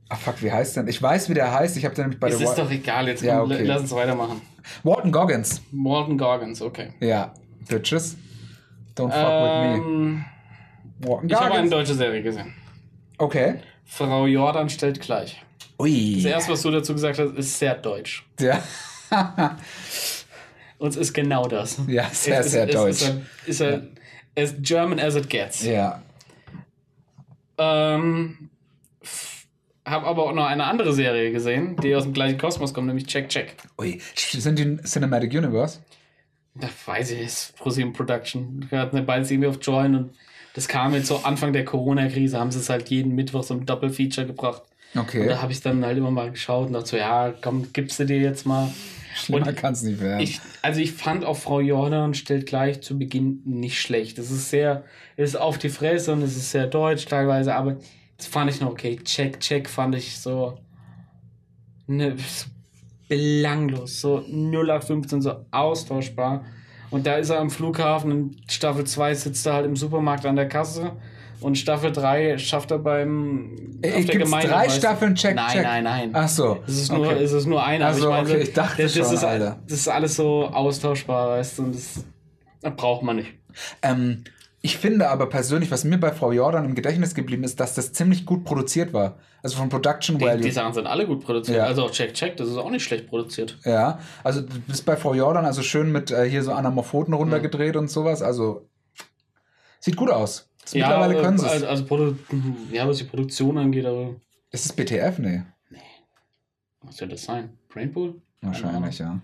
[0.08, 0.88] Ach, fuck, wie heißt denn?
[0.88, 1.78] Ich weiß, wie der heißt.
[1.78, 3.64] Ich habe den nämlich bei Es der ist doch egal, jetzt Ja, komm, okay.
[3.64, 4.42] lass uns weitermachen.
[4.84, 5.62] Walton Goggins.
[5.72, 6.94] Morgan Gorgons, okay.
[7.00, 7.34] Ja,
[7.68, 8.18] Bitches.
[8.96, 9.88] Don't fuck with me.
[9.88, 10.26] Ähm,
[11.00, 11.70] Walton ich habe eine Goggins.
[11.72, 12.54] deutsche Serie gesehen.
[13.18, 13.56] Okay.
[13.86, 15.44] Frau Jordan stellt gleich.
[15.80, 16.16] Ui.
[16.16, 18.26] Das erste, was du dazu gesagt hast, ist sehr deutsch.
[18.40, 18.62] Ja.
[20.78, 21.80] Und es ist genau das.
[21.88, 23.02] ja, sehr, ist- sehr es, deutsch.
[23.46, 23.82] Ist, ist a,
[24.38, 25.64] as German as it gets.
[25.64, 26.02] ja.
[27.58, 28.50] Ähm,
[29.86, 33.08] habe aber auch noch eine andere Serie gesehen, die aus dem gleichen Kosmos kommt, nämlich
[33.08, 33.56] Check Check.
[33.78, 34.00] Ui.
[34.16, 35.80] Sind die in Cinematic Universe?
[36.56, 38.66] Da weiß ich, ist ProSieben Production.
[38.70, 40.14] Wir hatten beides irgendwie auf Join und
[40.54, 43.66] das kam jetzt so Anfang der Corona-Krise, haben sie es halt jeden Mittwoch so ein
[43.66, 44.64] Doppelfeature gebracht.
[44.96, 45.28] Und Okay.
[45.28, 48.06] da habe ich dann halt immer mal geschaut und dachte so, ja, komm, gibst du
[48.06, 48.72] dir jetzt mal.
[49.16, 50.22] Schlimmer und kann es nicht werden.
[50.22, 54.18] Ich, also ich fand auch Frau Jordan stellt gleich zu Beginn nicht schlecht.
[54.18, 54.84] Es ist sehr,
[55.18, 57.78] es ist auf die Fresse und es ist sehr deutsch teilweise, aber
[58.18, 58.98] das fand ich noch okay.
[59.04, 60.58] Check, check fand ich so,
[61.88, 62.48] ne, so
[63.08, 66.46] belanglos, so 0815, so austauschbar.
[66.92, 70.36] Und da ist er am Flughafen und Staffel 2 sitzt er halt im Supermarkt an
[70.36, 70.94] der Kasse
[71.42, 74.80] und Staffel 3 schafft er beim Äh, gibt's drei weißt du?
[74.80, 75.64] Staffeln Check, nein, Check?
[75.64, 76.60] Nein, nein, Ach so.
[76.68, 77.24] es ist nur, okay.
[77.24, 77.86] es ist nur einer.
[77.86, 79.60] Ach aber so, meine, okay, ich dachte das, das schon, ist, Alter.
[79.68, 82.04] Das ist alles so austauschbar, weißt du, und das,
[82.62, 83.34] das braucht man nicht.
[83.82, 84.24] Ähm,
[84.62, 87.94] Ich finde aber persönlich, was mir bei Frau Jordan im Gedächtnis geblieben ist, dass das
[87.94, 89.18] ziemlich gut produziert war.
[89.42, 90.42] Also von Production Die, Value.
[90.42, 91.60] die Sachen sind alle gut produziert.
[91.60, 91.64] Ja.
[91.64, 93.58] Also auch Check Check, das ist auch nicht schlecht produziert.
[93.64, 97.78] Ja, also du bist bei Frau Jordan also schön mit äh, hier so Anamorphoten runtergedreht
[97.78, 98.22] und sowas.
[98.22, 98.68] Also
[99.80, 100.49] sieht gut aus.
[100.72, 101.52] Das mittlerweile äh, können sie es.
[101.52, 102.16] also, also Produ
[102.72, 104.16] ja, was die Produktion angeht, aber
[104.52, 105.20] Ist es BTF?
[105.20, 105.42] Nee,
[106.82, 107.58] was soll das sein?
[107.70, 108.22] Brainpool?
[108.42, 109.20] wahrscheinlich, ja.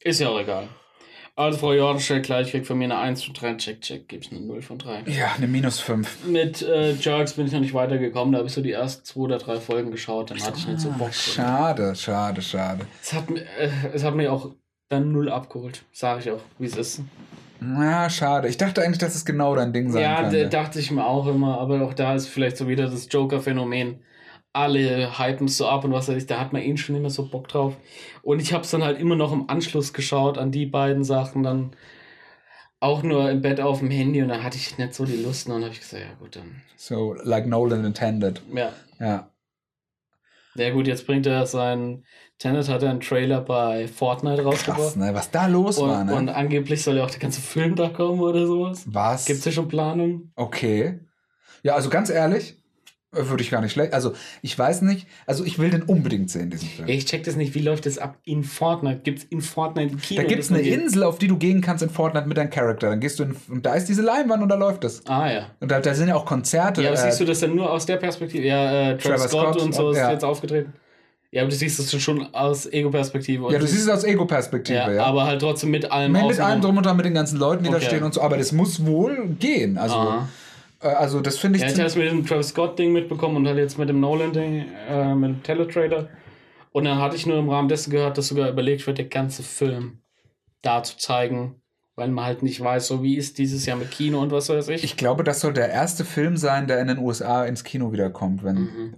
[0.00, 0.68] Ist ja auch egal.
[1.36, 3.54] Also Frau Jordan stellt gleich, kriegt von mir eine 1 von 3.
[3.54, 5.02] Check Check, gibt's eine 0 von 3.
[5.06, 6.26] Ja, eine minus 5.
[6.26, 8.32] Mit äh, Jerks bin ich noch nicht weitergekommen.
[8.32, 10.30] Da habe ich so die ersten zwei oder drei Folgen geschaut.
[10.30, 11.12] Dann hatte ich nicht so Bock.
[11.12, 12.86] Schade, schade, schade.
[13.02, 14.52] Es hat, mir- äh, es hat mir auch
[14.88, 15.82] dann null abgeholt.
[15.92, 17.00] Sage ich auch, wie es ist.
[17.78, 18.48] Ja, schade.
[18.48, 20.36] Ich dachte eigentlich, dass es genau dein Ding sein Ja, könnte.
[20.44, 21.58] d- dachte ich mir auch immer.
[21.60, 24.00] Aber auch da ist vielleicht so wieder das Joker-Phänomen.
[24.52, 27.28] Alle hypen so ab und was weiß ich, da hat man eh schon immer so
[27.28, 27.76] Bock drauf.
[28.22, 31.42] Und ich habe es dann halt immer noch im Anschluss geschaut an die beiden Sachen.
[31.42, 31.72] Dann
[32.80, 35.46] auch nur im Bett auf dem Handy und da hatte ich nicht so die Lust.
[35.46, 36.62] Und dann habe ich gesagt, ja gut, dann.
[36.76, 38.42] So, like Nolan intended.
[38.52, 39.30] Ja, Ja.
[40.56, 42.04] Ja gut, jetzt bringt er sein
[42.44, 44.96] Tenet hat er einen Trailer bei Fortnite Krass, rausgebracht.
[44.96, 45.14] ne?
[45.14, 46.14] Was da los Und, war, ne?
[46.14, 48.82] und angeblich soll ja auch der ganze Film da kommen oder sowas.
[48.84, 49.24] Was?
[49.24, 50.30] Gibt es ja schon Planungen?
[50.36, 51.00] Okay.
[51.62, 52.58] Ja, also ganz ehrlich,
[53.14, 53.94] äh, würde ich gar nicht schlecht.
[53.94, 54.12] Also,
[54.42, 55.06] ich weiß nicht.
[55.24, 56.86] Also, ich will den unbedingt sehen, diesen Film.
[56.86, 57.54] Ja, ich check das nicht.
[57.54, 59.00] Wie läuft das ab in Fortnite?
[59.02, 60.20] Gibt es in Fortnite ein Kino?
[60.20, 60.68] Da gibt es das eine?
[60.68, 62.90] Insel, auf die du gehen kannst in Fortnite mit deinem Charakter.
[62.90, 65.06] Dann gehst du in, und da ist diese Leinwand und da läuft es.
[65.06, 65.46] Ah ja.
[65.60, 66.82] Und da, da sind ja auch Konzerte.
[66.82, 68.46] Ja, aber äh, siehst du das denn nur aus der Perspektive?
[68.46, 70.12] Ja, äh, Travis Travis Scott, Scott, und so ist ja.
[70.12, 70.74] jetzt aufgetreten.
[71.34, 73.52] Ja, aber du siehst das schon aus Ego-Perspektive.
[73.52, 75.04] ja, du siehst es aus Ego-Perspektive, ja, ja.
[75.04, 77.64] aber halt trotzdem mit allem mit, mit allem drum und dran, mit den ganzen Leuten,
[77.64, 77.86] die da Okay.
[77.86, 78.20] stehen und so.
[78.20, 79.76] Aber das muss wohl gehen.
[79.76, 80.28] Also, Aha.
[80.80, 83.48] äh, also das finde ich Ja, ich habe es mit dem Travis Scott-Ding mitbekommen und
[83.48, 86.08] halt jetzt mit dem Nolan-Ding, äh, mit dem Teletrader.
[86.70, 89.44] Und dann hatte ich nur im Rahmen dessen gehört, dass sogar überlegt wird, den ganzen
[89.44, 89.98] Film
[90.62, 91.56] da zu zeigen,
[91.96, 94.68] weil man halt nicht weiß, so wie ist dieses Jahr mit Kino und was weiß
[94.68, 94.84] ich.
[94.84, 98.44] Ich glaube, das soll der erste Film sein, der in den USA ins Kino wiederkommt.
[98.44, 98.94] Wenn, Mhm.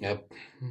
[0.00, 0.18] Ja,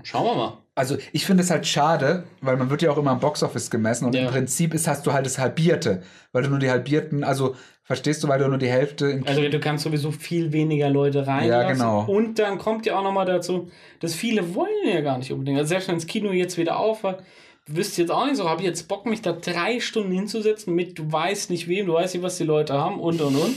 [0.04, 0.58] schauen wir mal.
[0.74, 4.06] Also ich finde es halt schade, weil man wird ja auch immer am Boxoffice gemessen
[4.06, 4.22] und Ja.
[4.22, 8.24] im Prinzip ist, hast du halt das Halbierte, weil du nur die halbierten, also verstehst
[8.24, 11.50] du, weil du nur die Hälfte im Also du kannst sowieso viel weniger Leute reinlassen.
[11.50, 12.06] Ja, genau.
[12.06, 15.58] Und dann kommt ja auch nochmal dazu, dass viele wollen ja gar nicht unbedingt.
[15.58, 17.18] Also selbst wenn das Kino jetzt wieder auf war,
[17.66, 20.98] wüsste jetzt auch nicht so, habe ich jetzt Bock, mich da drei Stunden hinzusetzen mit,
[21.00, 23.56] du weißt nicht wem, du weißt nicht, was die Leute haben und und und.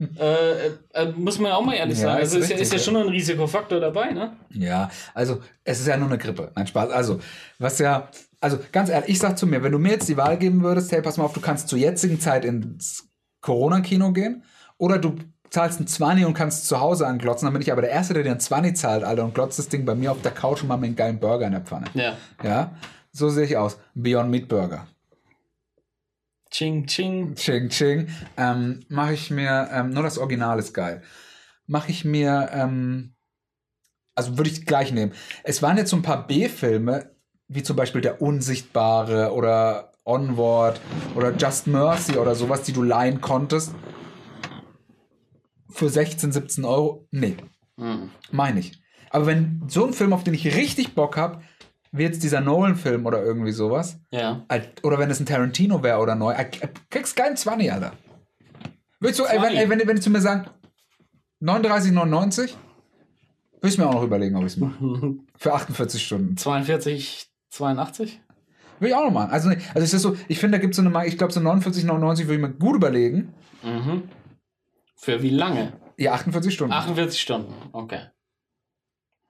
[0.00, 2.22] Äh, äh, muss man auch mal ehrlich Ja, sagen.
[2.22, 2.84] ist Also ist, ja- richtig, ist ja ja.
[2.84, 4.32] schon ein Risikofaktor dabei, ne?
[4.50, 6.50] Ja, also es ist ja nur eine Grippe.
[6.56, 6.90] Nein, Spaß.
[6.90, 7.20] Also,
[7.58, 8.08] was ja,
[8.40, 10.90] also ganz ehrlich, ich sag zu mir, wenn du mir jetzt die Wahl geben würdest,
[10.92, 13.08] hey, pass mal auf, du kannst zur jetzigen Zeit ins
[13.40, 14.42] Corona-Kino gehen
[14.78, 15.16] oder du
[15.50, 18.24] zahlst ein 20 und kannst zu Hause anglotzen, dann bin ich aber der Erste, der
[18.24, 20.68] dir ein 20 zahlt, Alter, und glotzt das Ding bei mir auf der Couch und
[20.68, 21.86] macht mir einen geilen Burger in der Pfanne.
[21.94, 22.16] Ja.
[22.42, 22.72] Ja,
[23.12, 23.78] so sehe ich aus.
[23.94, 24.86] Beyond Meat Burger.
[26.54, 27.34] Ching, ching.
[27.34, 28.06] Ching, ching.
[28.36, 31.02] Ähm, mache ich mir, ähm, nur das Original ist geil.
[31.66, 33.16] Mache ich mir, ähm,
[34.14, 35.12] also würde ich gleich nehmen.
[35.42, 37.10] Es waren jetzt so ein paar B-Filme,
[37.48, 40.80] wie zum Beispiel Der Unsichtbare oder Onward
[41.16, 43.74] oder Just Mercy oder sowas, die du leihen konntest.
[45.70, 47.08] Für 16, 17 Euro.
[47.10, 47.36] Nee,
[47.80, 48.10] Hm.
[48.30, 48.80] meine ich.
[49.10, 51.42] Aber wenn so ein Film, auf den ich richtig Bock habe,
[51.96, 54.44] wie jetzt dieser Nolan-Film oder irgendwie sowas, Ja.
[54.82, 56.34] Oder wenn es ein Tarantino wäre oder neu.
[56.90, 57.92] Kriegst keinen 20, Alter.
[58.98, 59.58] Willst du, ey, wenn, 20?
[59.58, 60.46] ey, wenn, wenn zu mir sagen,
[61.40, 62.54] 39,99,
[63.60, 64.74] würde ich mir auch noch überlegen, ob ich es mache.
[65.36, 66.36] Für 48 Stunden.
[66.36, 68.20] 42, 82?
[68.80, 69.30] Will ich auch noch machen.
[69.30, 71.38] Also, also ist das so, ich finde, da gibt es so eine, ich glaube, so
[71.40, 73.32] 49,99 würde ich mir gut überlegen.
[73.62, 74.02] Mhm.
[74.96, 75.74] Für wie lange?
[75.96, 76.72] Ja, 48 Stunden.
[76.72, 77.54] 48 Stunden.
[77.72, 78.00] Okay.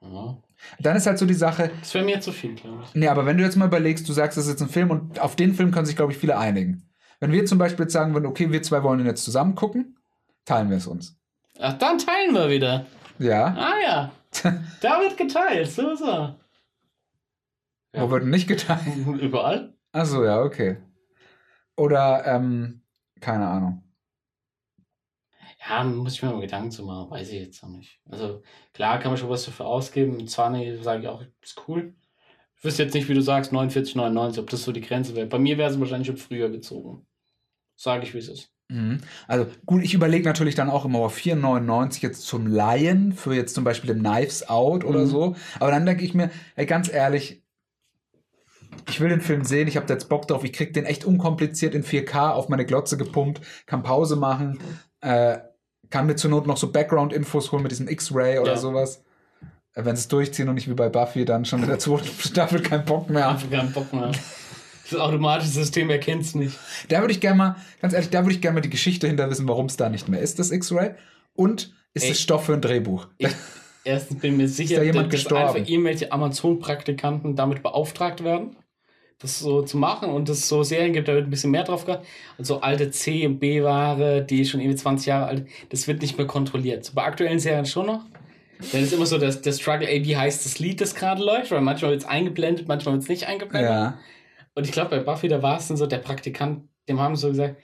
[0.01, 0.39] Ja.
[0.81, 2.95] Dann ist halt so die Sache, Das wäre mir zu viel, glaube ich.
[2.95, 5.21] nee, aber wenn du jetzt mal überlegst, du sagst, das ist jetzt ein Film und
[5.21, 6.89] auf den Film können sich, glaube ich, viele einigen.
[7.21, 9.97] Wenn wir zum Beispiel jetzt sagen würden, okay, wir zwei wollen den jetzt zusammen gucken,
[10.45, 11.17] teilen wir es uns.
[11.61, 12.87] Ach, dann teilen wir wieder.
[13.19, 13.47] Ja.
[13.57, 14.13] Ah ja.
[14.81, 15.71] Da wird geteilt.
[15.71, 16.07] So, so.
[16.07, 16.37] Ja.
[17.93, 18.81] Wo wird denn nicht geteilt?
[19.21, 19.73] Überall?
[19.93, 20.79] Achso, ja, okay.
[21.77, 22.83] Oder, ähm,
[23.21, 23.84] keine Ahnung.
[25.67, 27.11] Ja, muss ich mir mal Gedanken zu machen.
[27.11, 28.01] Weiß ich jetzt noch nicht.
[28.11, 28.43] Also,
[28.75, 30.17] klar kann man schon was dafür ausgeben.
[30.17, 31.95] Mit 20 sage ich auch, ist cool.
[32.57, 35.27] Ich wüsste jetzt nicht, wie du sagst, 49, 99, ob das so die Grenze wäre.
[35.27, 37.07] Bei mir wäre es wahrscheinlich schon früher gezogen.
[37.77, 38.51] Sage ich, wie es ist.
[38.69, 39.01] Mhm.
[39.27, 43.55] Also gut, ich überlege natürlich dann auch immer auf 4,99 jetzt zum Laien für jetzt
[43.55, 45.07] zum Beispiel im Knives Out oder Mhm.
[45.07, 45.37] so.
[45.61, 47.43] Aber dann denke ich mir, ey, ganz ehrlich,
[48.89, 51.75] ich will den Film sehen, ich habe jetzt Bock drauf, ich krieg den echt unkompliziert
[51.75, 54.59] in 4K auf meine Glotze gepumpt, kann Pause machen,
[55.01, 55.39] äh,
[55.95, 58.57] kann mir zur Not noch so Background-Infos holen mit diesem X-Ray oder Ja.
[58.59, 59.05] sowas.
[59.75, 62.09] Äh, Wenn sie es durchziehen und nicht wie bei Buffy dann schon in der zweiten
[62.19, 63.49] Staffel keinen Bock mehr haben.
[63.49, 64.11] Keinen Bock mehr.
[64.91, 66.59] Das automatische System erkennt es nicht.
[66.89, 69.31] Da würde ich gerne mal, ganz ehrlich, da würde ich gerne mal die Geschichte hinter
[69.31, 70.91] wissen, warum es da nicht mehr ist, das X-Ray.
[71.35, 73.07] Und ist es Stoff für ein Drehbuch?
[73.19, 73.29] Ich,
[73.85, 75.45] erstens bin mir sicher, da jemand dass gestorben?
[75.57, 78.57] einfach irgendwelche Amazon-Praktikanten damit beauftragt werden,
[79.25, 81.87] das so zu machen und es so Serien gibt, da wird ein bisschen mehr drauf
[81.87, 82.07] gehabt.
[82.37, 86.19] Und so alte C- und B-Ware, die schon irgendwie 20 Jahre alt, das wird nicht
[86.19, 86.85] mehr kontrolliert.
[86.85, 88.05] So bei aktuellen Serien schon noch.
[88.73, 91.61] Dann ist immer so, dass der Struggle wie heißt das Lied, das gerade läuft, weil
[91.61, 93.71] manchmal wird es eingeblendet, manchmal wird es nicht eingeblendet.
[93.71, 93.99] Ja.
[94.55, 97.29] Und ich glaube, bei Buffy, da war es dann so, der Praktikant, dem haben so
[97.29, 97.57] gesagt,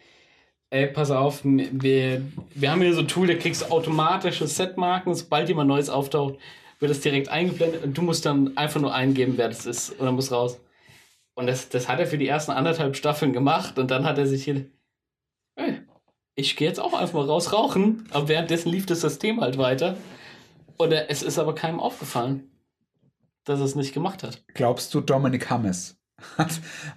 [0.71, 2.23] ey, pass auf, wir,
[2.55, 6.39] wir haben hier so ein Tool, da kriegst du automatische Setmarken, sobald jemand Neues auftaucht,
[6.79, 10.07] wird das direkt eingeblendet und du musst dann einfach nur eingeben, wer das ist und
[10.07, 10.59] dann muss raus.
[11.35, 14.27] Und das, das hat er für die ersten anderthalb Staffeln gemacht und dann hat er
[14.27, 14.67] sich hier,
[15.57, 15.81] ey,
[16.35, 19.97] ich gehe jetzt auch einfach mal raus rauchen, aber währenddessen lief das System halt weiter.
[20.77, 22.51] Und es ist aber keinem aufgefallen,
[23.45, 24.43] dass er es nicht gemacht hat.
[24.55, 26.01] Glaubst du, Dominic Hammes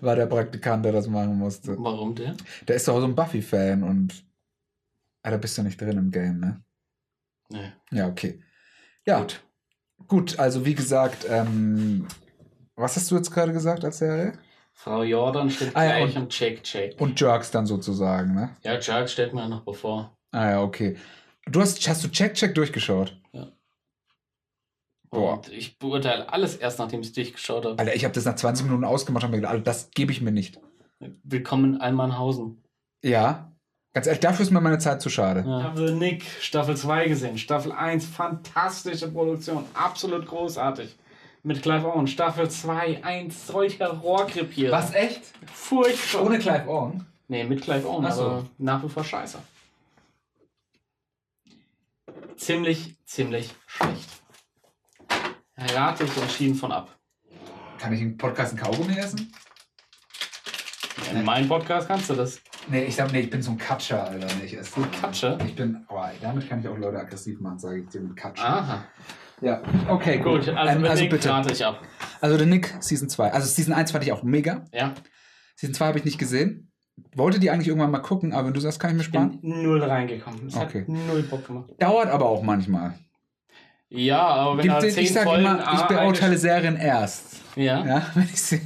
[0.01, 1.75] war der Praktikant, der das machen musste?
[1.77, 2.35] Warum der?
[2.67, 4.25] Der ist doch so ein Buffy-Fan und.
[5.21, 6.63] Ah, da bist du nicht drin im Game, ne?
[7.49, 7.71] Nee.
[7.91, 8.41] Ja, okay.
[9.05, 9.41] Ja, gut.
[10.07, 12.07] Gut, also wie gesagt, ähm,
[12.75, 14.33] was hast du jetzt gerade gesagt als Serie?
[14.73, 16.95] Frau Jordan steht Ah ja, gleich und- und Jake Jake.
[16.97, 18.55] Und Jerks dann sozusagen, ne?
[18.63, 20.17] Ja, Jerk stellt mir noch bevor.
[20.31, 20.97] Ah ja, okay.
[21.45, 23.15] Du hast, hast du Check Check durchgeschaut?
[25.11, 25.33] Boah.
[25.35, 27.77] Und ich beurteile alles erst, nachdem ich es durchgeschaut habe.
[27.77, 30.11] Alter, ich habe das nach 20 Minuten ausgemacht und hab mir gedacht, Alter, das gebe
[30.11, 30.59] ich mir nicht.
[31.23, 32.63] Willkommen in Almanhausen.
[33.03, 33.51] Ja.
[33.93, 35.43] Ganz ehrlich, dafür ist mir meine Zeit zu schade.
[35.45, 35.59] Ja.
[35.59, 37.37] Ich habe Nick Staffel 2 gesehen.
[37.37, 39.65] Staffel 1, fantastische Produktion.
[39.75, 40.95] Absolut großartig.
[41.45, 42.07] Mit Clive Owen.
[42.07, 44.95] Staffel 2, ein solcher Rohrkrepierer.
[44.95, 45.21] echt?
[45.53, 46.23] Furchtbar.
[46.23, 47.05] Ohne Clive Owen?
[47.27, 48.25] Nee, mit Clive Owen, Ach so.
[48.25, 49.39] aber nach wie vor scheiße.
[52.37, 54.09] Ziemlich, ziemlich schlecht.
[55.57, 56.97] Rate ich entschieden von ab.
[57.77, 59.33] Kann ich im Podcast einen Kaugummi essen?
[61.11, 62.39] In meinem Podcast kannst du das.
[62.69, 64.27] Nee, ich sag, nee, ich bin so ein Katscher, Alter.
[64.35, 64.81] Nee, ich esse.
[65.01, 65.37] Katsche.
[65.45, 68.45] Ich bin, oh, damit kann ich auch Leute aggressiv machen, sage ich dir mit Katscher.
[68.45, 68.85] Aha.
[69.41, 70.45] Ja, okay, gut.
[70.45, 71.29] Gut, also, Ähm, also Nick bitte.
[71.29, 71.81] rate ich ab.
[72.21, 73.31] Also der Nick, Season 2.
[73.31, 74.65] Also Season 1 fand ich auch mega.
[74.73, 74.93] Ja.
[75.55, 76.71] Season 2 habe ich nicht gesehen.
[77.15, 79.41] Wollte die eigentlich irgendwann mal gucken, aber wenn du sagst, kann ich mir sparen.
[79.41, 80.47] Bin null reingekommen.
[80.47, 80.81] Es Okay.
[80.81, 81.71] hat null Bock gemacht.
[81.79, 82.93] Dauert aber auch manchmal.
[83.89, 87.41] Ja, aber wenn Gibt es- zehn ich sage Folgen immer, ich beurteile Serien erst.
[87.55, 87.85] Ja.
[87.85, 88.61] Ja, wenn ich sie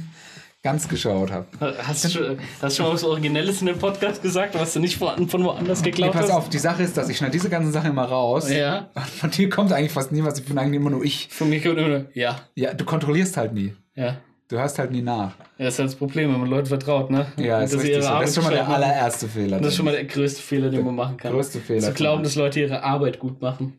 [0.62, 1.46] ganz geschaut habe.
[1.82, 5.28] Hast du schon, hast schon was Originelles in dem Podcast gesagt, was du nicht von,
[5.28, 6.30] von woanders Nee, geklaut pass hast?
[6.32, 8.50] auf, die Sache ist, dass ich schneide diese ganzen Sachen immer raus.
[8.50, 8.90] Ja.
[9.18, 10.38] Von dir kommt eigentlich fast nie was.
[10.38, 11.28] Ich bin eigentlich immer nur ich.
[11.30, 12.40] Von mir kommt immer nur, ja.
[12.54, 13.74] Ja, du kontrollierst halt nie.
[13.94, 14.18] Ja.
[14.48, 15.36] Du hörst halt nie nach.
[15.58, 17.26] Ja, das ist halt das Problem, wenn man Leuten vertraut, ne?
[17.36, 17.78] Ja, Und ist so.
[17.78, 19.58] Das ist schon mal der allererste Fehler.
[19.58, 21.32] Das ist schon mal der größte Fehler, den man machen kann.
[21.32, 21.82] größte Fehler.
[21.82, 23.78] Zu glauben, dass Leute ihre Arbeit gut machen.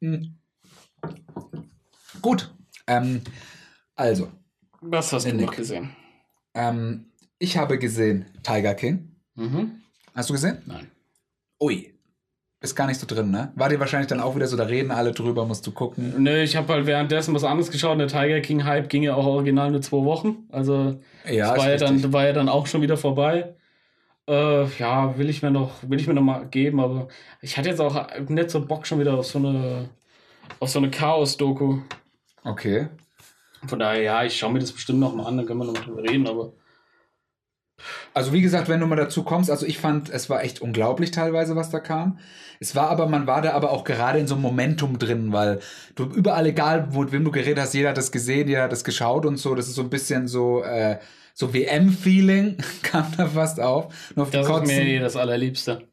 [0.00, 0.38] Hm.
[2.22, 2.50] Gut.
[2.86, 3.20] Ähm,
[3.94, 4.28] also,
[4.80, 5.90] Was hast du noch gesehen?
[6.54, 7.06] ähm,
[7.38, 9.14] ich habe gesehen Tiger King.
[9.34, 9.80] Mhm.
[10.14, 10.58] Hast du gesehen?
[10.66, 10.90] Nein.
[11.60, 11.94] Ui.
[12.62, 13.52] Ist gar nicht so drin, ne?
[13.54, 16.22] War dir wahrscheinlich dann auch wieder so, da reden alle drüber, musst du gucken.
[16.22, 17.98] Nö, ich habe halt währenddessen was anderes geschaut.
[17.98, 20.46] Der Tiger King Hype ging ja auch original nur zwei Wochen.
[20.50, 23.54] Also Ja, das war ja, dann, war ja dann auch schon wieder vorbei.
[24.28, 27.08] Äh, ja, will ich mir noch, will ich mir noch mal geben, aber
[27.40, 29.88] ich hatte jetzt auch nicht so Bock schon wieder auf so eine,
[30.58, 31.78] auf so eine Chaos-Doku.
[32.44, 32.88] Okay.
[33.66, 35.74] Von daher, ja, ich schaue mir das bestimmt noch mal an, dann können wir noch
[35.74, 36.52] mal drüber reden, aber
[38.14, 41.10] Also wie gesagt, wenn du mal dazu kommst, also ich fand, es war echt unglaublich
[41.10, 42.18] teilweise, was da kam.
[42.58, 45.60] Es war aber, man war da aber auch gerade in so einem Momentum drin, weil
[45.94, 48.84] du überall, egal mit wem du geredet hast, jeder hat das gesehen, jeder hat das
[48.84, 49.54] geschaut und so.
[49.54, 50.98] Das ist so ein bisschen so, äh,
[51.34, 53.94] so WM-Feeling kam da fast auf.
[54.14, 54.84] Nur auf die das ist Kotzen.
[54.84, 55.88] mir das Allerliebste.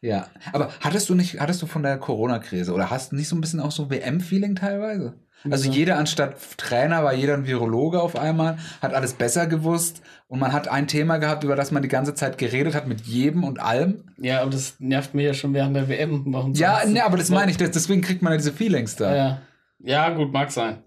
[0.00, 3.36] Ja, aber hattest du nicht, hattest du von der Corona-Krise oder hast du nicht so
[3.36, 5.14] ein bisschen auch so WM-Feeling teilweise?
[5.50, 5.74] Also Wieso?
[5.76, 10.52] jeder anstatt Trainer war jeder ein Virologe auf einmal, hat alles besser gewusst und man
[10.52, 13.60] hat ein Thema gehabt, über das man die ganze Zeit geredet hat mit jedem und
[13.60, 14.04] allem.
[14.16, 16.24] Ja, aber das nervt mich ja schon während der WM.
[16.32, 19.14] Warum Ja, ne, aber das meine ich, deswegen kriegt man ja diese Feelings da.
[19.14, 19.42] Ja.
[19.80, 20.78] ja, gut, mag sein.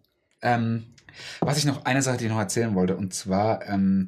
[0.41, 0.83] Ähm,
[1.39, 4.07] was ich noch, eine Sache, die ich noch erzählen wollte, und zwar, ähm,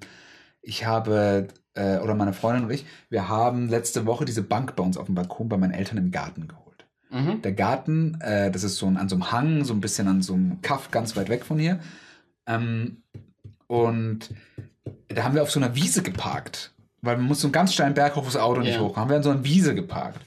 [0.61, 4.84] ich habe, äh, oder meine Freundin und ich, wir haben letzte Woche diese Bank bei
[4.84, 6.68] uns auf dem Balkon bei meinen Eltern im Garten geholt.
[7.10, 7.41] Mhm.
[7.41, 10.22] Der Garten, äh, das ist so ein, an so einem Hang, so ein bisschen an
[10.22, 11.80] so einem Kaff ganz weit weg von hier.
[12.45, 12.98] Ähm,
[13.68, 14.30] und
[15.07, 16.72] da haben wir auf so einer Wiese geparkt.
[17.02, 18.81] Weil man muss so einen ganz steilen Berg hoch, das Auto nicht Ja.
[18.81, 18.98] hoch.
[18.98, 20.19] Haben wir an so einer Wiese geparkt.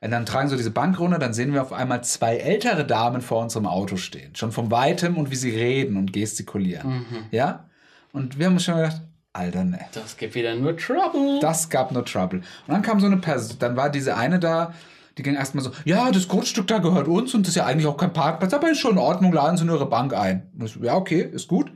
[0.00, 3.22] Und dann tragen so diese Bank runter, dann sehen wir auf einmal zwei ältere Damen
[3.22, 4.36] vor unserem Auto stehen.
[4.36, 6.88] Schon von weitem und wie sie reden und gestikulieren.
[6.90, 7.04] Mhm.
[7.30, 7.64] Ja?
[8.12, 9.00] Und wir haben uns schon gedacht,
[9.32, 9.80] Alter, ne.
[9.92, 11.40] Das gibt wieder nur Trouble.
[11.40, 12.38] Das gab nur Trouble.
[12.38, 14.74] Und dann kam so eine Person, dann war diese eine da,
[15.16, 17.86] die ging erstmal so, ja, das Grundstück da gehört uns und das ist ja eigentlich
[17.86, 20.50] auch kein Parkplatz, aber ist schon in Ordnung, laden Sie nur Ihre Bank ein.
[20.64, 21.72] So, ja, okay, ist gut.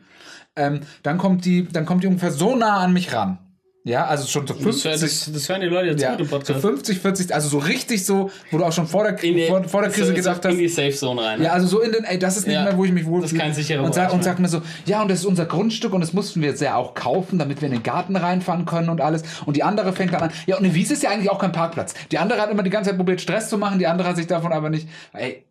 [0.57, 3.39] Ähm, dann kommt die, dann kommt die ungefähr so nah an mich ran.
[3.85, 6.61] Ja, also schon Das, 50, das, das hören die Leute jetzt ja, gut im Podcast.
[6.61, 9.81] 50, 40, also so richtig so, wo du auch schon vor der, die- vor, vor
[9.81, 11.39] der Krise so- gedacht hast, In die Safe Zone rein.
[11.39, 11.47] ne?
[11.47, 12.65] ja, also so in den, ey, das ist nicht Ja.
[12.65, 13.23] mehr, wo ich mich wohlfühle.
[13.23, 15.47] Das ist kein sicherer und, sag, und sagt mir so, ja, und das ist unser
[15.47, 18.67] Grundstück und das mussten wir jetzt ja auch kaufen, damit wir in den Garten reinfahren
[18.67, 19.23] können und alles.
[19.47, 21.53] Und die andere fängt dann an, ja, und eine Wiese ist ja eigentlich auch kein
[21.53, 21.95] Parkplatz.
[22.11, 24.27] Die andere hat immer die ganze Zeit probiert, Stress zu machen, die andere hat sich
[24.27, 25.47] davon aber nicht, ey,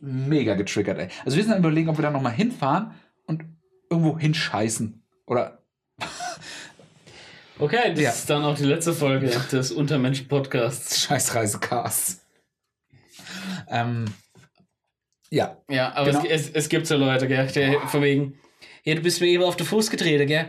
[0.00, 1.08] mega getriggert, ey.
[1.24, 2.92] Also wir sind dann überlegen, ob wir da nochmal hinfahren
[3.26, 3.42] und
[3.90, 5.02] irgendwo hinscheißen.
[5.26, 5.58] Oder,
[7.60, 8.10] Okay, das Ja.
[8.10, 11.02] ist dann auch die letzte Folge des Untermenschen-Podcasts.
[11.04, 12.20] Scheißreisecast.
[13.68, 14.06] Ähm,
[15.30, 16.24] ja, Ja, aber Genau.
[16.28, 18.38] es, es, es gibt so Leute, gell, der von wegen,
[18.84, 20.46] ja, du bist mir eben auf den Fuß getreten, gell.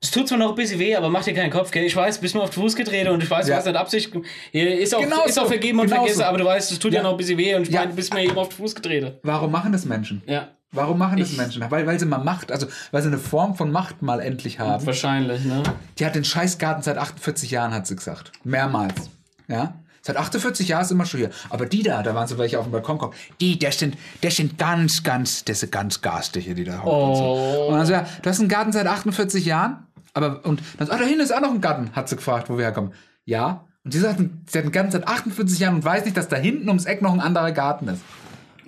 [0.00, 1.84] Es tut zwar noch ein bisschen weh, aber mach dir keinen Kopf, gell?
[1.84, 3.58] Ich weiß, du bist mir auf den Fuß getreten und ich weiß, du Ja.
[3.58, 4.12] hast nicht Absicht.
[4.52, 5.42] Ist auch, Genau ist so.
[5.42, 6.24] auch vergeben und Genau vergessen, so.
[6.24, 7.02] aber du weißt, es tut ja, Ja.
[7.04, 7.80] noch ein bisschen weh und ich Ja.
[7.80, 9.18] meine, du bist mir eben auf den Fuß getreten.
[9.22, 10.22] warum machen das Menschen?
[10.26, 11.62] Ja, Warum machen das Ich- Menschen?
[11.70, 14.84] Weil, weil sie mal Macht, also weil sie eine Form von Macht mal endlich haben.
[14.86, 15.62] wahrscheinlich, ne?
[15.98, 18.32] Die hat den Scheißgarten seit 48 Jahren, hat sie gesagt.
[18.44, 19.10] Mehrmals.
[19.48, 19.74] Ja?
[20.00, 21.30] Seit 48 Jahren ist immer schon hier.
[21.50, 23.12] Aber die da, da waren so welche auf dem Balkon kommen.
[23.40, 27.10] Die, das sind, das sind ganz, ganz, das sind ganz garstige, die da hocken.
[27.10, 27.22] Und, so.
[27.22, 27.66] Oh.
[27.68, 29.86] und dann so, ja, du hast einen Garten seit 48 Jahren?
[30.14, 32.50] Aber, und dann so, ah, da hinten ist auch noch ein Garten, hat sie gefragt,
[32.50, 32.92] wo wir herkommen.
[33.26, 33.64] Ja.
[33.84, 36.36] Und die sagt, sie hat einen Garten seit 48 Jahren und weiß nicht, dass da
[36.36, 38.00] hinten ums Eck noch ein anderer Garten ist.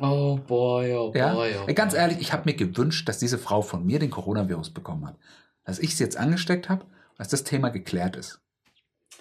[0.00, 1.34] Oh boy, oh boy, Ja?
[1.36, 2.00] oh Ey, Ganz boy.
[2.00, 5.16] ehrlich, ich habe mir gewünscht, dass diese Frau von mir den Coronavirus bekommen hat.
[5.64, 6.84] Dass ich sie jetzt angesteckt habe,
[7.16, 8.40] dass das Thema geklärt ist.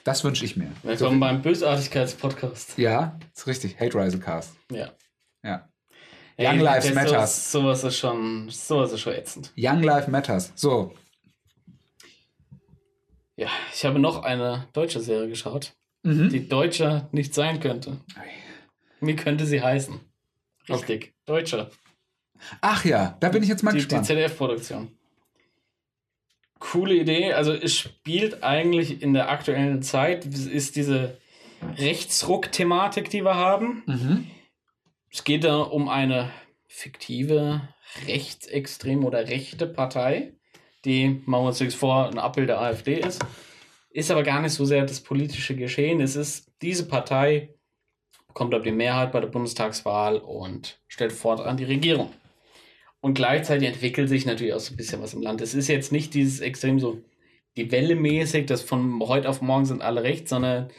[0.04, 0.72] Das wünsche ich mir.
[0.84, 2.78] Willkommen beim Bösartigkeitspodcast.
[2.78, 3.80] Ja, ist richtig.
[3.80, 4.56] Hate Rise Cast.
[4.72, 4.90] Ja.
[5.44, 5.70] Ja.
[6.36, 7.52] Ey, Young Lives das- Matters.
[7.52, 9.54] Sowas, sowas ist schon, sowas ist schon ätzend.
[9.56, 10.52] Young Life Matters.
[10.56, 10.94] So.
[13.36, 15.74] Ja, ich habe noch eine deutsche Serie geschaut,
[16.04, 16.30] Mhm.
[16.30, 17.98] die deutscher nicht sein könnte.
[19.00, 20.00] Wie könnte sie heißen?
[20.70, 21.70] Richtig, deutscher.
[22.62, 24.06] Ach ja, da bin ich jetzt mal Die, die gespannt.
[24.06, 24.92] ZDF-Produktion.
[26.60, 27.34] Coole Idee.
[27.34, 31.18] Also es spielt eigentlich in der aktuellen Zeit, ist diese
[31.78, 33.84] Rechtsruck-Thematik, die wir haben.
[33.86, 34.28] Mhm.
[35.12, 36.32] Es geht da um eine
[36.68, 37.62] fiktive
[38.08, 40.34] rechtsextreme oder rechte Partei,
[40.86, 43.24] die, machen wir uns nichts vor, ein Abbild der AfD ist.
[43.92, 46.02] Ist aber gar nicht so sehr das politische Geschehen.
[46.02, 47.53] Es ist, diese Partei
[48.34, 52.12] bekommt aber die Mehrheit bei der Bundestagswahl und stellt fortan die Regierung.
[53.00, 55.42] Und gleichzeitig entwickelt sich natürlich auch so ein bisschen was im Land.
[55.42, 57.02] Es ist jetzt nicht dieses extrem so
[57.58, 60.70] die Welle mäßig, dass von heute auf morgen sind alle rechts, sondern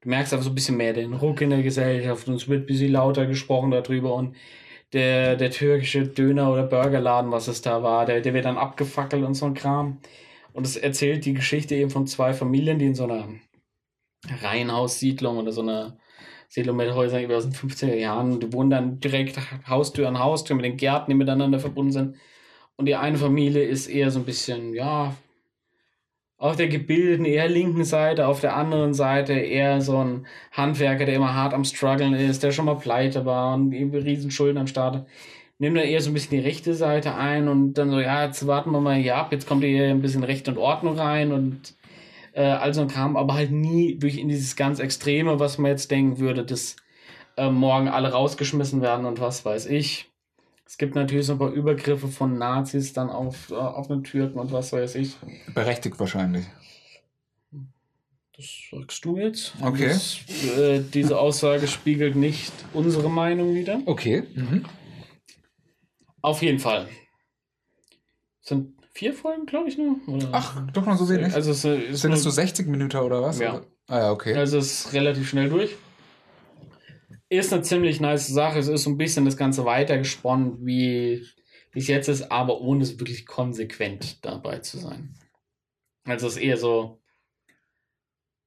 [0.00, 2.62] du merkst einfach so ein bisschen mehr den Ruck in der Gesellschaft und es wird
[2.62, 4.34] ein bisschen lauter gesprochen darüber und
[4.94, 9.24] der, der türkische Döner- oder Burgerladen, was es da war, der, der wird dann abgefackelt
[9.24, 9.98] und so ein Kram.
[10.52, 13.28] Und es erzählt die Geschichte eben von zwei Familien, die in so einer
[14.42, 15.98] Reihenhaussiedlung oder so einer
[16.52, 20.54] Siedlung mit Häusern über aus den 50er Jahren, die wohnen dann direkt Haustür an Haustür
[20.54, 22.16] mit den Gärten, die miteinander verbunden sind.
[22.76, 25.14] Und die eine Familie ist eher so ein bisschen, ja,
[26.36, 31.14] auf der gebildeten, eher linken Seite, auf der anderen Seite eher so ein Handwerker, der
[31.14, 35.06] immer hart am struggeln ist, der schon mal pleite war und riesen Schulden am Start.
[35.58, 38.46] Nimmt dann eher so ein bisschen die rechte Seite ein und dann so, ja, jetzt
[38.46, 41.74] warten wir mal hier ab, jetzt kommt hier ein bisschen Recht und Ordnung rein und
[42.32, 45.70] äh, all so ein Kram, aber halt nie durch in dieses ganz Extreme, was man
[45.70, 46.76] jetzt denken würde, dass
[47.36, 50.10] äh, morgen alle rausgeschmissen werden und was weiß ich.
[50.66, 54.38] Es gibt natürlich so ein paar Übergriffe von Nazis dann auf, äh, auf den Türken
[54.38, 55.16] und was weiß ich.
[55.54, 56.46] Berechtigt wahrscheinlich.
[58.34, 59.52] Das sagst du jetzt.
[59.60, 59.88] Okay.
[59.88, 60.20] Das,
[60.58, 63.80] äh, diese Aussage spiegelt nicht unsere Meinung wider.
[63.84, 64.22] Okay.
[64.34, 64.64] Mhm.
[66.22, 66.88] Auf jeden Fall.
[68.40, 69.96] Sind vier Folgen, glaube ich, nur?
[70.06, 70.28] Oder?
[70.32, 71.34] Ach, doch noch so wenig.
[71.34, 73.38] Also es äh, ist, Sind nur, es so 60 Minuten oder was?
[73.38, 73.62] Ja.
[73.88, 74.34] Ah ja, okay.
[74.34, 75.76] also es ist relativ schnell durch.
[77.28, 78.58] Ist eine ziemlich nice Sache.
[78.58, 81.26] Es ist so ein bisschen das Ganze weitergesponnen, wie
[81.74, 85.14] es jetzt ist, aber ohne es wirklich konsequent dabei zu sein.
[86.04, 87.00] Also es ist eher so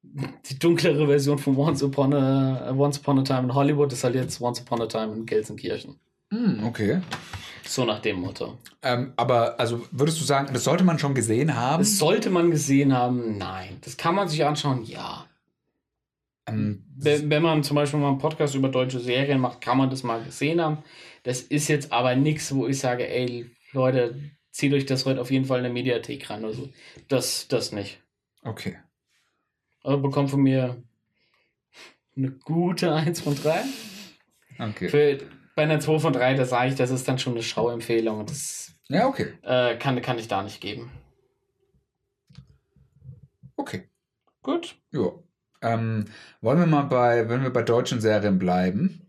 [0.03, 4.15] die dunklere Version von Once Upon a, Once Upon a Time in Hollywood ist halt
[4.15, 5.99] jetzt Once Upon a Time in Gelsenkirchen.
[6.31, 7.01] Hm, okay.
[7.67, 8.57] So nach dem Motto.
[8.83, 11.81] Ähm, aber also würdest du sagen, das sollte man schon gesehen haben?
[11.81, 13.37] Das sollte man gesehen haben?
[13.37, 13.77] Nein.
[13.81, 14.83] Das kann man sich anschauen?
[14.85, 15.25] Ja.
[16.47, 19.89] Ähm, Wenn, wenn man zum Beispiel mal einen Podcast über deutsche Serien macht, kann man
[19.89, 20.77] das mal gesehen haben.
[21.23, 24.15] Das ist jetzt aber nichts, wo ich sage, ey, Leute,
[24.51, 26.69] zieht euch das heute auf jeden Fall in der Mediathek rein oder so.
[27.07, 27.99] Das, das nicht.
[28.43, 28.77] okay.
[29.83, 30.81] Aber bekommt von mir
[32.17, 33.63] eine gute 1 von 3.
[34.57, 34.89] Okay.
[34.89, 35.19] Für,
[35.55, 38.73] bei einer 2 von 3, da sage ich, das ist dann schon eine Schauempfehlung das
[38.89, 39.33] Ja, okay.
[39.43, 40.91] äh, kann, kann ich da nicht geben.
[43.55, 43.89] Okay.
[44.43, 44.75] Gut.
[44.91, 45.11] Ja.
[45.61, 46.05] Ähm,
[46.41, 49.01] wollen wir mal bei, wenn wir bei deutschen Serien bleiben,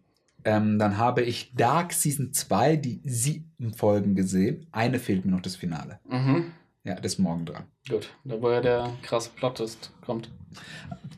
[0.45, 4.69] Ähm, dann habe ich Dark Season 2, die sieben Folgen gesehen.
[4.71, 5.99] Eine fehlt mir noch das Finale.
[6.09, 6.53] Mhm.
[6.85, 7.65] Ja, das ist morgen dran.
[7.89, 10.31] Gut, da wo ja der krasse Plot-Twist kommt.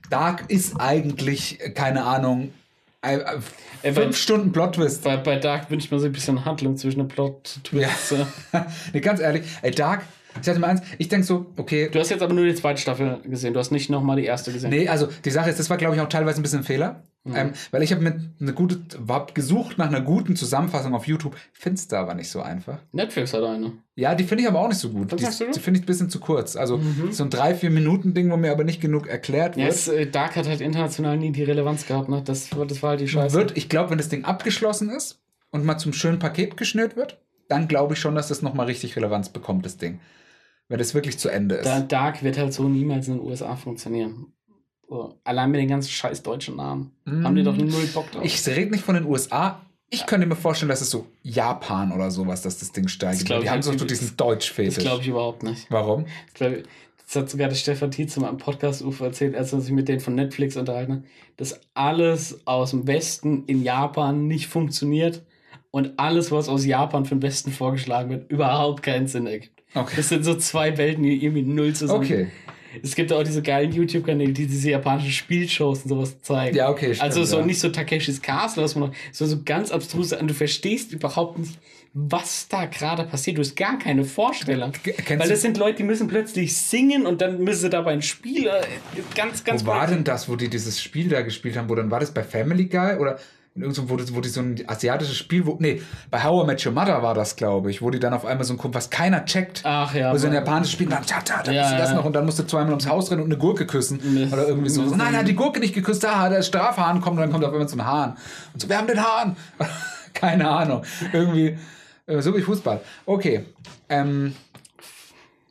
[0.09, 2.55] Dark ist eigentlich, keine Ahnung,
[3.83, 5.05] fünf bei- Stunden Plot-Twist.
[5.05, 8.15] Bei, bei Dark wünscht man sich ein bisschen Handlung zwischen den Plot-Twists.
[8.53, 8.67] Ja.
[8.93, 10.03] nee, ganz ehrlich, ey, Dark,
[10.39, 12.55] ich sag dir mal eins, ich denke so, okay, Du hast jetzt aber nur die
[12.55, 14.71] zweite Staffel gesehen, du hast nicht nochmal die erste gesehen.
[14.71, 17.03] Nee, also die Sache ist, das war, glaube ich, auch teilweise ein bisschen ein Fehler.
[17.25, 17.35] Mhm.
[17.37, 21.37] Ähm, weil ich habe mit eine gute, hab gesucht nach einer guten Zusammenfassung auf YouTube,
[21.53, 22.79] find's da aber nicht so einfach.
[22.93, 23.73] Netflix hat eine.
[23.97, 25.11] Ja, die finde ich aber auch nicht so gut.
[25.13, 25.45] Was Die, sagst du?
[25.47, 25.53] Mhm.
[25.53, 26.57] die finde ich ein bisschen zu kurz.
[26.57, 26.81] Also
[27.11, 29.75] so ein drei, vier Minuten Ding, wo mir aber nicht genug erklärt Ja, wird.
[29.75, 32.23] es, äh, Dark hat halt international nie die Relevanz gehabt, ne?
[32.25, 33.37] Das, war- das war halt die Scheiße.
[33.37, 35.21] wird, ich glaube, wenn das Ding abgeschlossen ist
[35.51, 38.95] und mal zum schönen Paket geschnürt wird, dann glaube ich schon, dass das nochmal richtig
[38.97, 40.01] Relevanz bekommt, das Ding.
[40.69, 41.67] Wenn das wirklich zu Ende ist.
[41.67, 44.33] Da, Dark wird halt so niemals in den USA funktionieren.
[44.89, 46.93] So, allein mit den ganzen scheiß deutschen Namen.
[47.07, 48.23] Haben die doch null Bock drauf.
[48.23, 48.27] Mm.
[48.27, 49.61] ich rede nicht von den USA.
[49.91, 53.21] Ich könnte mir vorstellen, dass es so Japan oder sowas, dass das Ding steigt.
[53.21, 54.77] Das Die ich haben so, diesen Deutsch-Fetisch.
[54.77, 55.67] das glaube ich überhaupt nicht.
[55.71, 56.07] Warum?
[56.29, 56.53] Ich glaub,
[57.07, 59.89] das hat sogar der Stefan Tietz in meinem Podcast UFO erzählt, als er sich mit
[59.89, 61.03] denen von Netflix unterhalten hat,
[61.39, 65.23] dass alles aus dem Westen in Japan nicht funktioniert
[65.71, 69.63] und alles, was aus Japan für den Westen vorgeschlagen wird, überhaupt keinen Sinn ergibt.
[69.75, 69.95] Okay.
[69.97, 72.05] Das sind so zwei Welten, die irgendwie null zusammen.
[72.05, 72.29] Okay.
[72.83, 76.57] Es gibt auch diese geilen YouTube-Kanäle, die diese japanischen Spielshows und sowas zeigen.
[76.57, 77.47] Ja, okay, stimmt, Also so ja.
[77.47, 81.39] nicht so Takeshis Castle, was man noch, so, so ganz abstruse, und du verstehst überhaupt
[81.39, 81.59] nicht,
[81.95, 83.39] was da gerade passiert.
[83.39, 84.73] Du hast gar keine Vorstellung.
[84.83, 88.03] Kennst Weil das sind Leute, die müssen plötzlich singen und dann müssen sie dabei ein
[88.03, 88.47] Spiel.
[88.47, 88.63] äh,
[89.15, 91.69] Ganz, ganz Wo war denn das, wo die dieses Spiel da gespielt haben?
[91.69, 93.19] Wo dann war das bei Family Guy oder
[93.61, 96.65] irgendwo, wo, das- wo die so ein asiatisches Spiel, wo, nee, bei How I Met
[96.67, 99.25] Your Mother war das, glaube ich, wo die dann auf einmal so ein, was keiner
[99.25, 99.63] checkt.
[99.65, 100.13] Ach ja.
[100.13, 101.97] Wo so ein japanisches Spiel, dann, tja, tja, dann Ja, du das ja.
[101.97, 104.01] noch und dann musst du zweimal ums Haus rennen und eine Gurke küssen.
[104.03, 104.29] Nee.
[104.33, 104.83] Oder irgendwie so.
[104.83, 107.69] Nein, hat die Gurke nicht geküsst, da, der Strafhahn kommt und dann kommt auf einmal
[107.69, 108.17] so ein Hahn.
[108.55, 109.37] Und so, wir haben den Hahn.
[110.15, 110.83] Keine Ahnung.
[111.13, 111.57] Irgendwie,
[112.07, 112.81] äh, so wie Fußball.
[113.07, 113.45] Okay.
[113.89, 114.35] Ähm,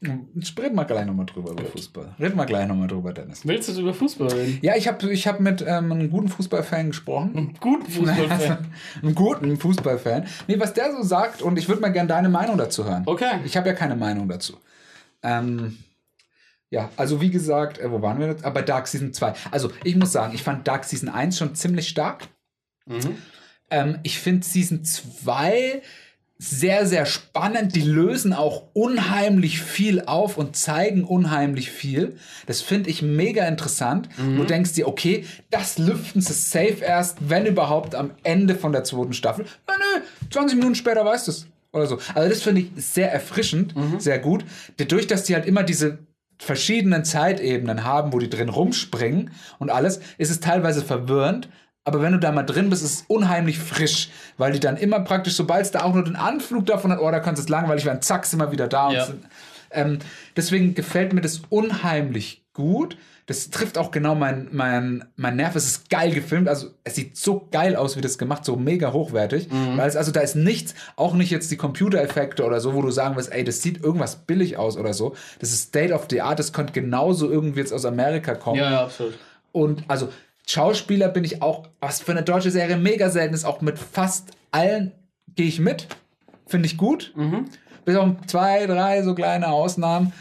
[0.04, 2.16] reden wir gleich nochmal drüber über Fußball.
[2.20, 3.46] Reden wir gleich nochmal drüber, Dennis.
[3.46, 4.60] Willst du über Fußball reden?
[4.62, 7.56] Ja, ich habe ich hab mit ähm, einem guten Fußballfan gesprochen.
[7.60, 8.68] Guten Fußballfan.
[9.02, 10.26] Einen guten Fußballfan.
[10.48, 13.04] Nee, was der so sagt, und ich würde mal gerne deine Meinung dazu hören.
[13.06, 13.40] Okay.
[13.46, 14.58] Ich habe ja keine Meinung dazu.
[15.24, 15.78] Ähm,
[16.70, 18.46] ja, also wie gesagt, äh, wo waren wir jetzt?
[18.46, 19.34] Aber Dark Season 2.
[19.52, 22.28] Also ich muss sagen, ich fand Dark Season 1 schon ziemlich stark.
[22.86, 23.18] Mhm.
[23.70, 25.82] Ähm, ich finde Season 2
[26.40, 27.76] sehr, sehr spannend.
[27.76, 32.16] Die lösen auch unheimlich viel auf und zeigen unheimlich viel.
[32.46, 34.10] Das finde ich mega interessant.
[34.18, 38.84] Du denkst dir, okay, das lüften sie safe erst, wenn überhaupt, am Ende von der
[38.84, 39.46] zweiten Staffel.
[39.68, 41.48] Ja, nö, 20 Minuten später weißt du es.
[41.74, 42.00] Oder so.
[42.16, 44.46] Also das finde ich sehr erfrischend, sehr gut.
[44.78, 46.00] Dadurch, dass die halt immer diese
[46.40, 51.50] verschiedenen Zeitebenen haben, wo die drin rumspringen und alles, ist es teilweise verwirrend.
[51.88, 55.00] Aber wenn du da mal drin bist, ist es unheimlich frisch, weil die dann immer
[55.00, 57.50] praktisch, sobald es da auch nur den Anflug davon hat, oh, da kannst du es
[57.50, 58.92] langweilig werden, zack, sind wir wieder da.
[58.92, 59.06] Ja.
[59.06, 59.24] sind,
[59.72, 60.00] ähm,
[60.36, 62.98] deswegen gefällt mir das unheimlich gut.
[63.26, 65.56] Das trifft auch genau mein, mein, mein Nerv.
[65.56, 66.50] Es ist geil gefilmt.
[66.50, 69.48] Also, es sieht so geil aus, wie das gemacht, so mega hochwertig.
[69.78, 72.92] Weil es, also, da ist nichts, auch nicht jetzt die Computereffekte oder so, wo du
[72.92, 75.16] sagen wirst, ey, das sieht irgendwas billig aus oder so.
[75.40, 76.38] Das ist State of the Art.
[76.38, 78.60] Das könnte genauso irgendwie jetzt aus Amerika kommen.
[78.60, 79.14] Ja, ja, absolut.
[79.54, 80.10] Und also
[80.50, 84.32] Schauspieler bin ich auch, was für eine deutsche Serie mega selten ist, auch mit fast
[84.52, 84.94] allen
[85.36, 85.88] gehe ich mit.
[86.46, 87.14] Finde ich gut.
[87.86, 90.14] Bis auf zwei, drei so kleine Ausnahmen.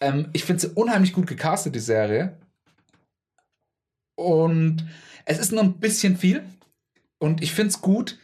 [0.00, 2.36] Ähm, ich finde sie unheimlich gut gecastet, die Serie.
[4.16, 4.86] Und
[5.26, 6.42] es ist nur ein bisschen viel.
[7.18, 8.18] Und ich finde es gut,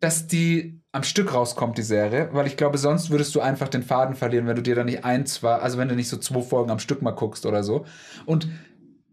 [0.00, 3.82] dass die am Stück rauskommt, die Serie, weil ich glaube, sonst würdest du einfach den
[3.82, 6.40] Faden verlieren, wenn du dir da nicht ein, zwei, also wenn du nicht so zwei
[6.40, 7.84] Folgen am Stück mal guckst oder so.
[8.24, 8.48] Und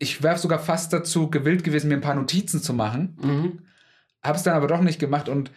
[0.03, 3.17] ich wäre sogar fast dazu gewillt gewesen, mir ein paar Notizen zu machen.
[3.21, 3.59] Mhm.
[4.23, 5.51] Habe es dann aber doch nicht gemacht und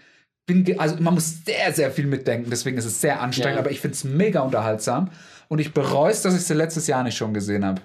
[0.46, 3.60] bin, also man muss sehr, sehr viel mitdenken, deswegen ist es sehr anstrengend, Ja.
[3.60, 5.10] aber ich finde es mega unterhaltsam
[5.48, 7.82] und ich bereue es, dass ich sie letztes Jahr nicht schon gesehen habe.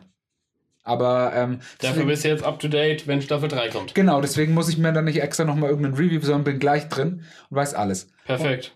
[0.84, 3.94] Aber ähm, Dafür deswegen- bist du jetzt up to date, wenn Staffel 3 kommt.
[3.96, 7.24] genau, deswegen muss ich mir dann nicht extra nochmal irgendeinen Review, sondern bin gleich drin
[7.50, 8.08] und weiß alles.
[8.26, 8.76] Perfekt.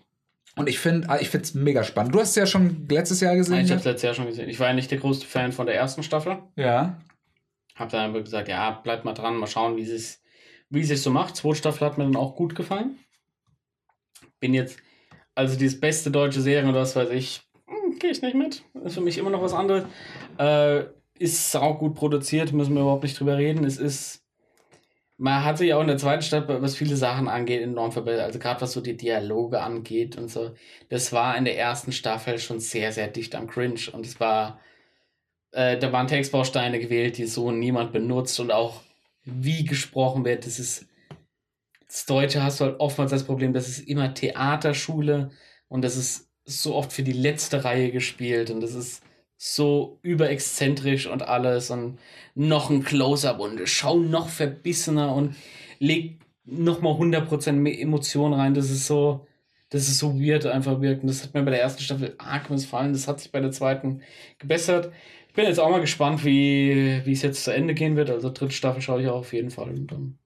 [0.56, 2.14] Und ich finde ich es mega spannend.
[2.14, 3.58] Du hast es ja schon letztes Jahr gesehen.
[3.58, 3.76] Ich ne?
[3.76, 4.48] habe letztes Jahr schon gesehen.
[4.48, 6.38] Ich war ja nicht der größte Fan von der ersten Staffel.
[6.56, 6.96] ja.
[7.76, 10.22] Hab dann aber gesagt, ja, bleibt mal dran, mal schauen, wie es
[10.70, 11.36] wie es so macht.
[11.36, 12.98] Zweite Staffel hat mir dann auch gut gefallen.
[14.40, 14.78] Bin jetzt,
[15.34, 18.64] also dieses beste deutsche Serie oder was weiß ich, hm, gehe ich nicht mit.
[18.84, 19.84] Ist für mich immer noch was anderes.
[20.38, 20.84] Äh,
[21.18, 23.64] ist auch gut produziert, müssen wir überhaupt nicht drüber reden.
[23.64, 24.24] Es ist,
[25.16, 28.24] man hat sich auch in der zweiten Staffel, was viele Sachen angeht, enorm verbessert.
[28.24, 30.52] Also gerade was so die Dialoge angeht und so.
[30.90, 33.80] Das war in der ersten Staffel schon sehr, sehr dicht am Cringe.
[33.92, 34.60] Und es war,
[35.56, 38.82] äh, da waren Textbausteine gewählt, die so niemand benutzt und auch
[39.24, 40.86] wie gesprochen wird, das ist
[41.88, 45.30] das Deutsche hast du halt oftmals das Problem, das ist immer Theaterschule
[45.68, 49.02] und das ist so oft für die letzte Reihe gespielt und das ist
[49.38, 51.98] so überexzentrisch und alles und
[52.34, 55.36] noch ein Close-Up und schau noch verbissener und
[55.78, 58.54] leg noch mal 100% mehr Emotion rein.
[58.54, 59.26] Das ist so,
[59.70, 61.02] das ist so weird einfach wirkt.
[61.02, 62.92] Und das hat mir bei der ersten Staffel arg missfallen.
[62.92, 64.02] Das hat sich bei der zweiten
[64.38, 64.92] gebessert.
[65.36, 68.08] Ich bin jetzt auch mal gespannt, wie, wie es jetzt zu Ende gehen wird.
[68.08, 69.66] Also dritte Staffel schaue ich auch auf jeden Fall.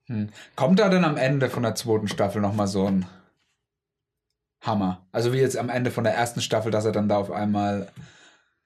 [0.07, 0.29] Hm.
[0.55, 3.07] Kommt da denn am Ende von der zweiten Staffel nochmal so ein
[4.61, 5.09] Hammer?
[5.11, 7.91] Also wie jetzt am Ende von der ersten Staffel, dass er dann da auf einmal.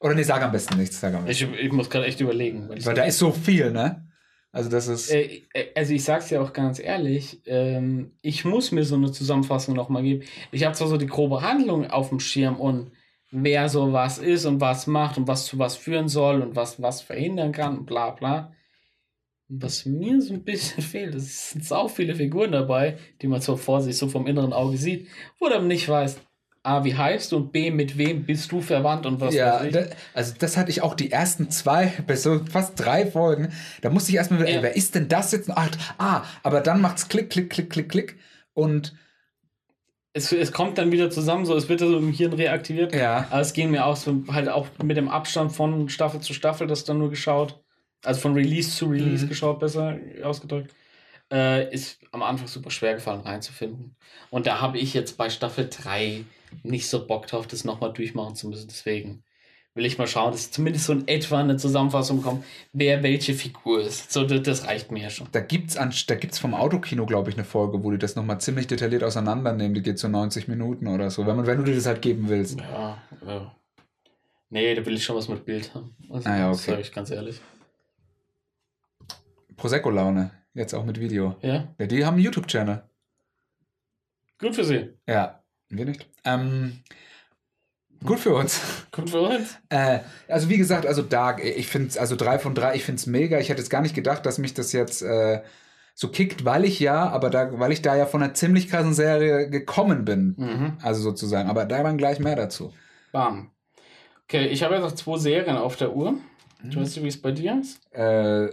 [0.00, 1.54] Oder nee, sag am besten nichts, sag am besten.
[1.54, 2.68] ich, ich muss gerade echt überlegen.
[2.68, 4.06] Weil Weil da ist so viel, ne?
[4.52, 5.10] Also das ist.
[5.10, 9.12] Äh, äh, also ich sag's ja auch ganz ehrlich, ähm, ich muss mir so eine
[9.12, 10.26] Zusammenfassung nochmal geben.
[10.52, 12.90] Ich habe zwar so die grobe Handlung auf dem Schirm und
[13.36, 16.80] wer so was ist und was macht und was zu was führen soll und was
[16.80, 18.52] was verhindern kann und bla bla.
[19.48, 23.40] Und Was mir so ein bisschen fehlt, es sind sau viele Figuren dabei, die man
[23.40, 25.08] so vor sich so vom inneren Auge sieht,
[25.38, 26.20] wo du nicht weißt,
[26.62, 29.72] A, wie heißt du und B, mit wem bist du verwandt und was ja, weiß
[29.72, 29.84] da,
[30.14, 33.52] also das hatte ich auch die ersten zwei, bis so fast drei Folgen.
[33.82, 34.56] Da musste ich erstmal, Ja.
[34.56, 35.50] ey, wer ist denn das jetzt?
[35.54, 38.16] Ach, ah, aber dann macht's klick, klick, klick, klick, klick.
[38.54, 38.94] Und
[40.14, 42.94] es, es kommt dann wieder zusammen, so es wird so im Hirn reaktiviert.
[42.94, 46.32] ja, Aber es ging mir auch so halt auch mit dem Abstand von Staffel zu
[46.34, 47.60] Staffel, das dann nur geschaut.
[48.04, 49.28] Also von Release zu Release Mhm.
[49.28, 50.74] geschaut, besser ausgedrückt.
[51.32, 53.96] Äh, ist am Anfang super schwer gefallen reinzufinden.
[54.30, 56.24] Und da habe ich jetzt bei Staffel 3
[56.62, 58.68] nicht so Bock drauf, das nochmal durchmachen zu müssen.
[58.68, 59.23] Deswegen
[59.74, 63.80] will ich mal schauen, dass zumindest so in etwa eine Zusammenfassung kommt, wer welche Figur
[63.80, 64.12] ist.
[64.12, 65.26] So, das, das reicht mir ja schon.
[65.32, 68.40] da gibt's an, da gibt's vom Autokino, glaube ich, eine Folge, wo die das nochmal
[68.40, 69.74] ziemlich detailliert auseinandernehmen.
[69.74, 72.28] Die geht so 90 Minuten oder so, wenn, man, wenn du dir das halt geben
[72.28, 72.60] willst.
[72.60, 73.40] Ja, äh,
[74.50, 75.96] nee, da will ich schon was mit Bild haben.
[76.08, 76.70] Also, Ah ja, Das okay.
[76.70, 77.40] sage ich ganz ehrlich.
[79.56, 81.36] Prosecco-Laune, jetzt auch mit Video.
[81.42, 82.82] Ja, Ja, die haben einen YouTube-Channel.
[84.38, 84.90] gut für Sie.
[85.08, 86.08] Ja, wir nicht.
[86.24, 86.80] Ähm,
[88.04, 88.60] gut für uns.
[88.92, 89.58] Gut für uns.
[89.68, 92.98] Äh, also wie gesagt, also Dark, ich finde es, also drei von drei, ich finde
[93.00, 93.38] es mega.
[93.38, 95.42] Ich hätte jetzt gar nicht gedacht, dass mich das jetzt äh,
[95.94, 98.94] so kickt, weil ich ja, aber da, weil ich da ja von einer ziemlich krassen
[98.94, 100.34] Serie gekommen bin.
[100.36, 100.78] Mhm.
[100.82, 101.48] Also sozusagen.
[101.48, 102.72] Aber da waren gleich mehr dazu.
[103.12, 103.50] Bam.
[104.24, 106.14] Okay, ich habe jetzt noch zwei Serien auf der Uhr.
[106.62, 107.78] Du weißt, wie es bei dir ist?
[107.94, 108.48] Äh,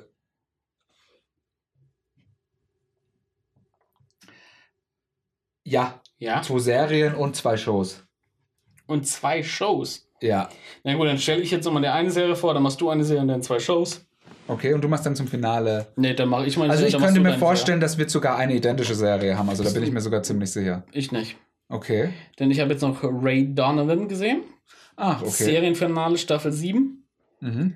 [5.64, 6.42] ja, Ja.
[6.42, 8.04] zwei Serien und zwei Shows.
[8.92, 10.06] Und zwei Shows.
[10.22, 10.50] Ja.
[10.84, 13.22] Na gut, dann stelle ich jetzt nochmal eine Serie vor, dann machst du eine Serie
[13.22, 14.06] und dann zwei Shows.
[14.48, 15.88] Okay, und du machst dann zum Finale.
[15.96, 18.54] Nee, dann mache ich meine Also Serie, ich könnte mir vorstellen, dass wir sogar eine
[18.54, 19.48] identische Serie haben.
[19.48, 20.84] Also da bin ich mir sogar ziemlich sicher.
[20.88, 21.00] Serie.
[21.00, 21.38] Ich nicht.
[21.70, 22.10] Okay.
[22.38, 24.44] Denn ich habe jetzt noch Ray Donovan gesehen.
[24.98, 25.46] Ach, okay.
[25.46, 27.08] Serienfinale Staffel 7.
[27.40, 27.74] Mhm.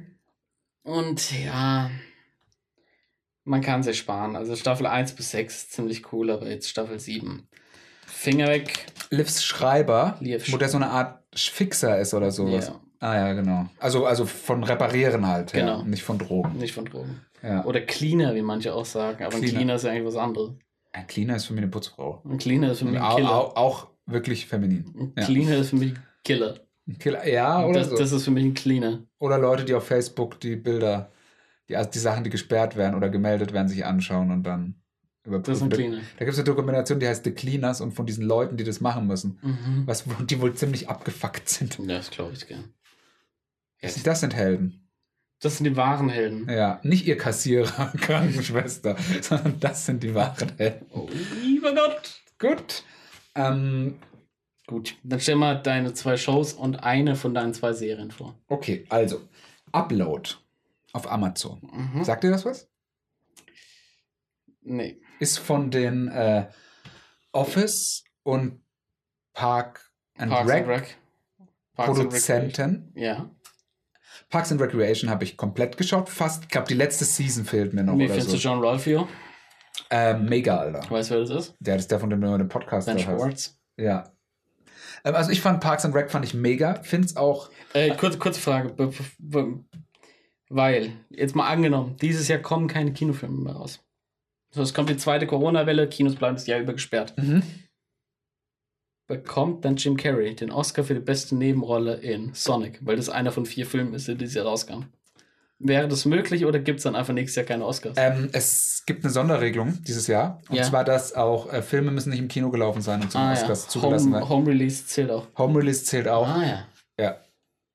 [0.84, 1.90] Und ja,
[3.46, 4.36] man kann sich sparen.
[4.36, 7.48] Also Staffel 1 bis 6 ist ziemlich cool, aber jetzt Staffel 7.
[8.06, 8.86] Finger weg.
[9.10, 12.68] Livs Schreiber, Liv wo der so eine Art Fixer ist oder sowas.
[12.68, 12.80] Ja.
[13.00, 13.66] Ah ja, genau.
[13.80, 15.80] Also, also von Reparieren halt, Genau.
[15.80, 15.84] ja.
[15.84, 16.58] Nicht von Drogen.
[16.58, 17.22] Nicht von Drogen.
[17.44, 17.64] Ja.
[17.66, 19.24] Oder Cleaner, wie manche auch sagen.
[19.24, 19.58] Aber ein Cleaner.
[19.58, 20.52] Cleaner ist ja eigentlich was anderes.
[20.94, 22.22] Ein Cleaner ist für mich eine Putzfrau.
[22.24, 23.32] Ein Cleaner ist für mich ein Killer.
[23.32, 25.12] auch, auch wirklich feminin.
[25.16, 25.24] Ein.
[25.26, 26.60] Cleaner ist für mich ein Killer.
[26.88, 27.98] Ein Killer, ja, oder Das, so.
[27.98, 29.04] das ist für mich ein Cleaner.
[29.20, 31.12] Oder Leute, die auf Facebook die Bilder,
[31.68, 34.76] die, also die Sachen, die gesperrt werden oder gemeldet werden, sich anschauen und dann
[35.26, 35.70] überprüfen.
[35.70, 38.64] Das Da, gibt es eine Dokumentation, die heißt The Cleaners und von diesen Leuten, die
[38.64, 39.40] das machen müssen.
[39.42, 39.84] Mhm.
[39.86, 41.78] Was, die wohl ziemlich abgefuckt sind.
[41.80, 42.74] Ja, das glaube ich gern.
[43.82, 44.82] Ja, Das sind Helden.
[45.42, 46.50] Das sind die wahren Helden.
[46.50, 50.86] Ja, nicht ihr Kassierer, Krankenschwester, sondern das sind die wahren Helden.
[50.92, 51.10] Oh,
[51.44, 52.22] lieber Gott.
[52.40, 52.84] Gut.
[53.36, 53.96] Ähm,
[54.68, 58.40] Gut, dann stell mal deine zwei Shows und eine von deinen zwei Serien vor.
[58.48, 59.22] okay, also
[59.72, 60.32] Upload
[60.94, 61.62] auf Amazon.
[61.94, 62.04] Mhm.
[62.04, 62.68] Sagt ihr das was?
[64.62, 65.00] Nee.
[65.20, 66.48] Ist von den äh,
[67.32, 68.62] Office und
[69.34, 70.98] Park and Parks Rec and Rec.
[71.76, 72.92] Parks and Produzenten.
[72.96, 73.30] Ja.
[74.30, 76.10] Parks and Recreation habe ich komplett geschaut.
[76.10, 78.36] Fast, ich glaube, die letzte Season fehlt mir noch Wie findest so.
[78.36, 79.08] du John Ralphio?
[79.90, 80.90] Äh, mega, Alter.
[80.90, 81.56] Weißt du, wer das ist?
[81.60, 82.98] Der ist der, von dem du den Podcast Ben.
[82.98, 83.60] Schwartz.
[83.78, 84.12] Ja.
[85.04, 86.82] Ähm, also ich fand Parks and Rec fand ich mega.
[86.82, 87.50] Find's auch.
[87.74, 88.74] Äh, kurze, kurze Frage.
[90.50, 93.84] Weil, jetzt mal angenommen, dieses Jahr kommen keine Kinofilme mehr raus.
[94.56, 97.14] So, es kommt die zweite Corona-Welle, Kinos bleiben das Jahr über gesperrt.
[97.18, 97.44] Mhm.
[99.08, 103.34] Bekommt dann Jim Carrey den Oscar für die beste Nebenrolle in Sonic, weil das einer
[103.34, 104.94] von vier Filmen ist, die dieses Jahr rauskamen.
[105.60, 107.98] Wäre das möglich oder gibt es dann einfach nächstes Jahr keine Oscars?
[107.98, 110.42] Ähm, es gibt eine Sonderregelung dieses Jahr.
[110.48, 110.64] Und Ja.
[110.64, 113.64] zwar, dass auch äh, Filme müssen nicht im Kino gelaufen sein und zum ah, Oscars
[113.64, 113.70] ja.
[113.70, 114.30] zugelassen Home, werden.
[114.30, 115.28] Home Release zählt auch.
[115.38, 116.28] Home Release zählt auch.
[116.30, 116.68] Ah ja.
[116.98, 117.18] Ja.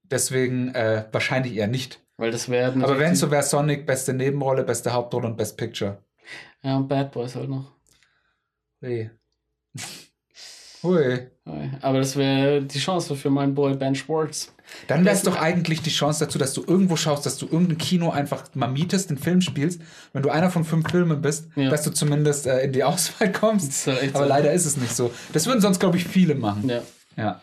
[0.05, 2.01] Deswegen äh, wahrscheinlich eher nicht.
[2.17, 2.83] Weil das werden.
[2.83, 6.03] Aber wenn so wäre Sonic beste Nebenrolle, beste Hauptrolle und Best Picture.
[6.63, 7.73] Ja, und Bad Boys halt noch.
[8.83, 9.11] Hui.
[10.83, 11.31] Hui.
[11.83, 14.55] Aber das wäre die Chance für meinen Boy Ben Schwartz.
[14.87, 17.79] Dann wäre es doch eigentlich die Chance dazu, dass du irgendwo schaust, dass du irgendein
[17.79, 19.81] Kino einfach mal mietest, den Film spielst.
[20.13, 21.71] Wenn du einer von fünf Filmen bist, Ja.
[21.71, 23.89] dass du zumindest äh, in die Auswahl kommst.
[23.89, 24.25] Aber so.
[24.25, 25.13] leider ist es nicht so.
[25.33, 26.69] Das würden sonst, glaube ich, viele machen.
[26.69, 26.83] Ja.
[27.17, 27.43] Ja.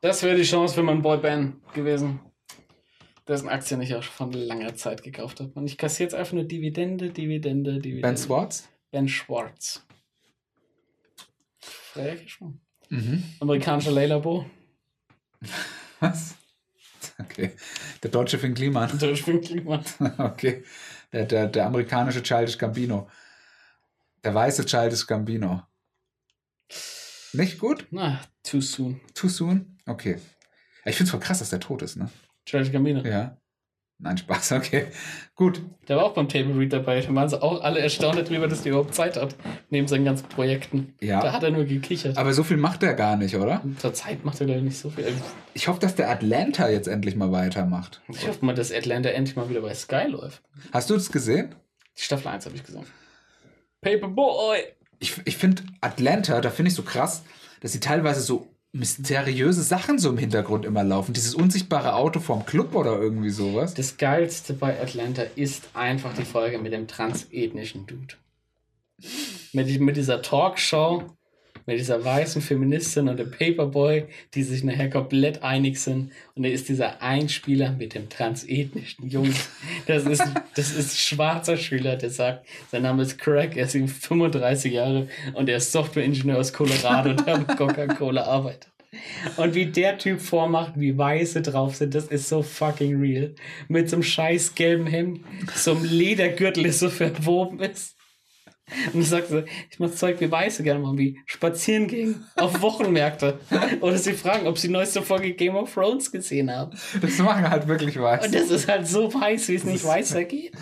[0.00, 2.18] Das wäre die Chance für meinen Boy Ben gewesen.
[3.28, 5.50] Dessen Aktien ich auch schon von langer Zeit gekauft habe.
[5.54, 8.02] Und ich kassiere jetzt einfach nur Dividende, Dividende, Dividende.
[8.02, 8.68] Ben Swartz?
[8.90, 9.84] Ben Schwartz.
[11.60, 12.54] Freier Cashflow.
[12.88, 13.22] Mhm.
[13.40, 14.46] Amerikanischer Leilabo.
[16.00, 16.34] Was?
[17.18, 17.52] Okay.
[18.02, 18.98] Der deutsche Finn Kliman.
[18.98, 19.66] Durchwinkling,
[20.18, 20.64] Okay.
[21.12, 23.08] Der, der, der amerikanische Childish Gambino.
[24.24, 25.62] Der weiße Childish Gambino.
[27.32, 27.86] Nicht gut?
[27.90, 29.00] Na, too soon.
[29.14, 29.78] Too soon?
[29.86, 30.18] Okay.
[30.84, 32.10] Ich finde es voll krass, dass der tot ist, ne?
[32.46, 33.00] Charles Gambino.
[33.00, 33.36] Ja.
[34.02, 34.86] Nein, Spaß, okay.
[35.36, 35.62] Gut.
[35.86, 37.00] Der war auch beim Table Read dabei.
[37.00, 39.36] Da waren sie auch alle erstaunt darüber, dass der überhaupt Zeit hat.
[39.70, 40.94] Neben seinen ganzen Projekten.
[41.00, 41.20] Ja.
[41.20, 42.18] Da hat er nur gekichert.
[42.18, 43.62] Aber so viel macht er gar nicht, oder?
[43.78, 45.06] Zur Zeit macht er ich nicht so viel.
[45.54, 48.02] Ich hoffe, dass der Atlanta jetzt endlich mal weitermacht.
[48.08, 50.42] Ich hoffe mal, dass Atlanta endlich mal wieder bei Sky läuft.
[50.72, 51.54] Hast du das gesehen?
[51.96, 52.86] Die Staffel 1 habe ich gesagt.
[53.82, 54.58] Paperboy!
[54.98, 57.22] Ich, ich finde Atlanta, da finde ich so krass,
[57.60, 61.12] dass sie teilweise so mysteriöse Sachen so im Hintergrund immer laufen.
[61.12, 63.74] Dieses unsichtbare Auto vorm Club oder irgendwie sowas.
[63.74, 68.14] Das Geilste bei Atlanta ist einfach die Folge mit dem transethnischen Dude.
[69.52, 71.04] Mit, mit dieser Talkshow,
[71.66, 76.12] mit dieser weißen Feministin und dem Paperboy, die sich nachher komplett einig sind.
[76.34, 79.34] Und da ist dieser Einspieler mit dem transethnischen Jungen.
[79.86, 80.22] Das ist,
[80.54, 85.08] das ist ein schwarzer Schüler, der sagt, sein Name ist Craig, er ist 35 Jahre
[85.34, 88.72] und er ist Softwareingenieur aus Colorado, der mit Coca-Cola arbeitet.
[89.38, 93.34] Und wie der Typ vormacht, wie Weiße drauf sind, das ist so fucking real.
[93.68, 95.20] Mit so einem scheiß gelben Hemd,
[95.54, 97.96] so einem Ledergürtel, der so verwoben ist.
[98.92, 102.62] Und ich sag so, ich mach Zeug wie Weiße gerne mal, wie spazieren gehen auf
[102.62, 103.38] Wochenmärkte.
[103.80, 106.70] Oder sie fragen, ob sie die neueste Folge Game of Thrones gesehen haben.
[107.00, 108.26] Das machen halt wirklich weiß.
[108.26, 110.52] Und das ist halt so weiß, wie es nicht weißer geht.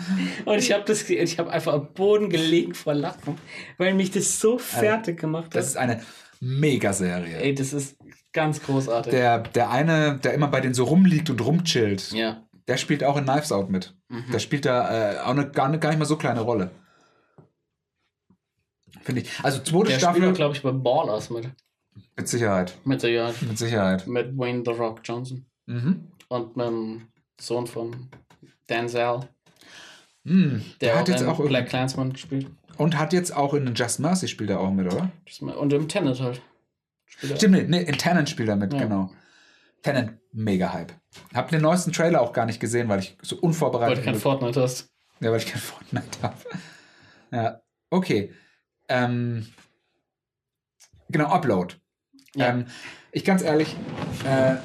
[0.45, 3.37] Und ich habe das, ich habe einfach am Boden gelegen vor Lachen,
[3.77, 5.55] weil mich das so fertig gemacht hat.
[5.55, 6.01] Das ist eine
[6.39, 7.37] Mega-Serie.
[7.37, 7.97] Ey, das ist
[8.33, 9.11] ganz großartig.
[9.11, 12.43] Der, der eine, der immer bei denen so rumliegt und rumchillt, ja.
[12.67, 13.95] der spielt auch in Knives Out mit.
[14.33, 16.71] Der spielt da äh, auch eine, gar, gar nicht mal so kleine Rolle.
[19.13, 19.39] Finde ich.
[19.43, 21.49] Also zweite Der Staffel glaube ich, bei Ballers mit.
[22.15, 22.77] mit Sicherheit.
[22.85, 24.07] Mit der Mit Sicherheit.
[24.07, 25.45] mit Wayne The Rock Johnson.
[25.65, 26.07] Mhm.
[26.29, 27.07] Und mit dem
[27.39, 28.09] Sohn von
[28.69, 29.19] Denzel,
[30.23, 30.63] Mhm.
[30.79, 32.47] der, Der hat auch jetzt in auch Black Clansman gespielt.
[32.77, 35.11] und hat jetzt auch in Just Mercy spielt er auch mit, oder?
[35.59, 36.41] Und im Tenet halt.
[37.05, 37.37] Spielt.
[37.37, 38.79] Stimmt, nee, nee, in Tenant spielt er mit, Ja.
[38.83, 39.11] genau.
[39.81, 40.93] Tenant, mega Hype.
[41.33, 44.13] Hab den neuesten Trailer auch gar nicht gesehen, weil ich so Weil unvorbereitet du kein
[44.13, 44.21] bin.
[44.21, 44.89] Fortnite hast.
[45.19, 46.35] Ja, weil ich kein Fortnite habe.
[47.31, 48.31] Ja, okay.
[48.91, 49.47] Ähm,
[51.09, 51.75] genau, Upload.
[52.35, 52.49] Ja.
[52.49, 52.65] Ähm,
[53.11, 53.75] ich ganz ehrlich,
[54.25, 54.55] äh,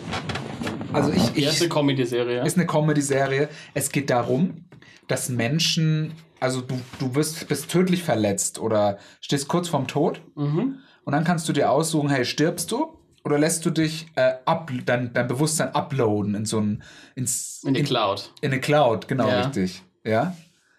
[0.93, 2.45] also ich, Die erste ich Comedy-Serie.
[2.45, 3.49] ist eine Comedy-Serie.
[3.75, 4.65] Es geht darum,
[5.09, 10.79] dass Menschen, also du, du wirst, bist tödlich verletzt oder stehst kurz vorm Tod Mhm.
[11.05, 14.71] und dann kannst du dir aussuchen, hey, stirbst du oder lässt du dich äh, up,
[14.85, 16.83] dein, dein Bewusstsein uploaden in so ein,
[17.17, 18.33] ins, In die Cloud.
[18.41, 19.41] in eine Cloud, genau Ja.
[19.43, 19.83] richtig.
[20.05, 20.37] Ja?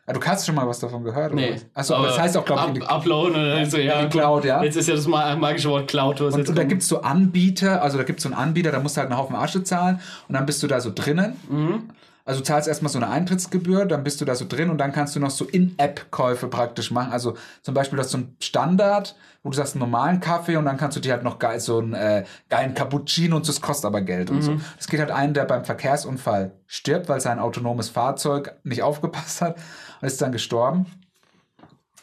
[0.09, 1.41] Ah, du hast schon mal was davon gehört, oder?
[1.41, 1.55] Nee.
[1.55, 1.65] was?
[1.73, 3.99] Achso, aber, das heißt auch, glaube ich, in die, Up Upload und dann so, ja.
[3.99, 4.63] in die Cloud, ja.
[4.63, 6.21] Jetzt ist ja das ma- magische Wort Cloud.
[6.21, 8.79] Und, und da gibt es so Anbieter, also da gibt es so einen Anbieter, da
[8.79, 11.35] musst du halt einen Haufen Asche zahlen und dann bist du da so drinnen.
[11.49, 11.89] Mhm.
[12.23, 14.91] Also du zahlst erstmal so eine Eintrittsgebühr, dann bist du da so drin und dann
[14.91, 17.13] kannst du noch so In-App-Käufe praktisch machen.
[17.13, 20.75] Also zum Beispiel, das so ein Standard, wo du sagst, einen normalen Kaffee und dann
[20.75, 24.01] kannst du dir halt noch geil, so einen äh, geilen Cappuccino und das kostet aber
[24.01, 24.57] Geld und so.
[24.77, 29.55] Es geht halt einen, der beim Verkehrsunfall stirbt, weil sein autonomes Fahrzeug nicht aufgepasst hat
[30.01, 30.85] ist dann gestorben.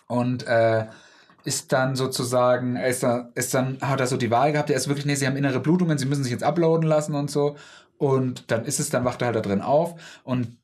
[0.06, 0.86] Und äh,
[1.44, 4.88] ist dann sozusagen, ist dann, ist dann, hat er so die Wahl gehabt, er ist
[4.88, 7.56] wirklich, nee, sie haben innere Blutungen, sie müssen sich jetzt uploaden lassen und so.
[7.98, 9.94] Und dann ist es, dann wacht er halt da drin auf
[10.24, 10.56] und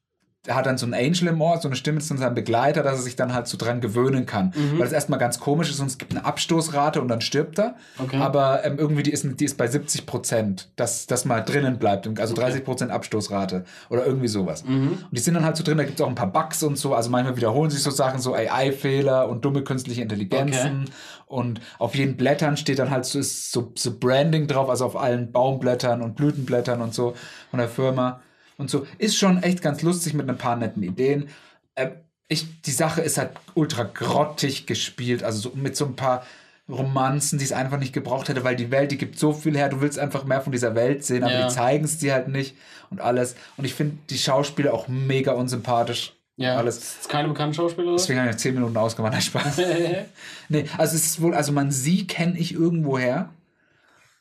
[0.47, 2.95] er hat dann so einen Angel im Ohr, so eine Stimme zu seinem Begleiter, dass
[2.95, 4.55] er sich dann halt so dran gewöhnen kann.
[4.79, 7.75] Weil es erstmal ganz komisch ist und es gibt eine Abstoßrate und dann stirbt er.
[7.99, 8.17] Okay.
[8.17, 12.09] Aber ähm, irgendwie die ist, die ist bei 70 Prozent, dass das mal drinnen bleibt.
[12.19, 14.63] Also 30 Prozent Abstoßrate oder irgendwie sowas.
[14.63, 16.79] Und die sind dann halt so drin, da gibt es auch ein paar Bugs und
[16.79, 16.95] so.
[16.95, 20.87] Also manchmal wiederholen sich so Sachen, so AI-Fehler und dumme künstliche Intelligenzen.
[21.27, 25.33] Und auf jeden Blättern steht dann halt so, so, so Branding drauf, also auf allen
[25.33, 27.15] Baumblättern und Blütenblättern und so
[27.51, 28.21] von der Firma.
[28.61, 31.29] Und so ist schon echt ganz lustig mit ein paar netten Ideen.
[31.75, 31.89] Äh,
[32.29, 36.25] ich, die Sache ist halt ultra grottig gespielt, also so mit so ein paar
[36.69, 39.69] Romanzen, die es einfach nicht gebraucht hätte, weil die Welt, die gibt so viel her,
[39.71, 41.49] du willst einfach mehr von dieser Welt sehen, aber Ja.
[41.49, 42.55] die zeigen es dir halt nicht
[42.91, 43.35] und alles.
[43.57, 46.15] Und ich finde die Schauspieler auch mega unsympathisch.
[46.37, 46.77] Ja, Alles.
[46.79, 47.97] Ist keine bekannten Schauspieler, oder?
[47.97, 49.23] Deswegen habe ich 10 Minuten ausgewandert.
[49.23, 49.59] Spaß.
[50.49, 53.29] nee, also es ist wohl, also man sie kenne ich irgendwoher.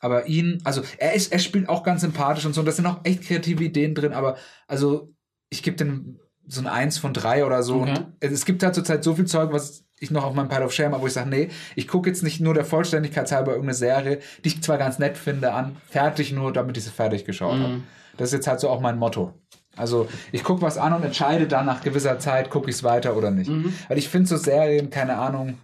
[0.00, 2.60] Aber ihn, also er ist, er spielt auch ganz sympathisch und so.
[2.62, 4.36] Und da sind auch echt kreative Ideen drin, aber
[4.66, 5.12] also
[5.50, 7.82] ich gebe dem so ein Eins von drei oder so.
[7.82, 7.90] Okay.
[7.98, 10.72] Und es gibt halt zurzeit so viel Zeug, was ich noch auf meinem Pile of
[10.72, 13.74] Shame habe, wo ich sage, nee, ich gucke jetzt nicht nur der Vollständigkeit halber irgendeine
[13.74, 17.58] Serie, die ich zwar ganz nett finde, an, fertig nur, damit ich sie fertig geschaut
[17.58, 17.62] Mhm.
[17.62, 17.80] habe.
[18.16, 19.34] Das ist jetzt halt so auch mein Motto.
[19.76, 23.16] Also ich gucke was an und entscheide dann nach gewisser Zeit, gucke ich es weiter
[23.16, 23.50] oder nicht.
[23.50, 23.72] Mhm.
[23.88, 25.58] Weil ich finde so Serien, keine Ahnung,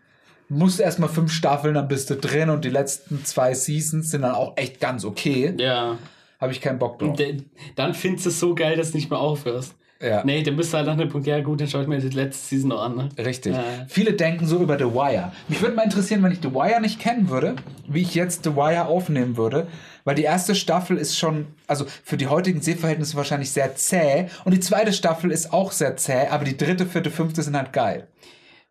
[0.48, 4.34] musst erstmal fünf Staffeln, dann bist du drin und die letzten zwei Seasons sind dann
[4.34, 5.54] auch echt ganz okay.
[5.58, 5.98] Ja.
[6.40, 7.10] Habe ich keinen Bock drauf.
[7.10, 7.42] Und de-
[7.76, 9.74] dann findest du es so geil, dass du nicht mehr aufhörst.
[9.98, 10.22] Ja.
[10.24, 12.10] Nee, dann bist du halt nach einem Punkt, ja gut, dann schaue ich mir die
[12.10, 12.96] letzte Season noch an.
[12.96, 13.08] Ne?
[13.24, 13.54] Richtig.
[13.54, 13.64] Ja.
[13.88, 15.32] Viele denken so über The Wire.
[15.48, 17.56] Mich würde mal interessieren, wenn ich The Wire nicht kennen würde,
[17.88, 19.68] wie ich jetzt The Wire aufnehmen würde.
[20.04, 24.26] Weil die erste Staffel ist schon, also für die heutigen Sehverhältnisse wahrscheinlich sehr zäh.
[24.44, 27.72] Und die zweite Staffel ist auch sehr zäh, aber die dritte, vierte, fünfte sind halt
[27.72, 28.06] geil.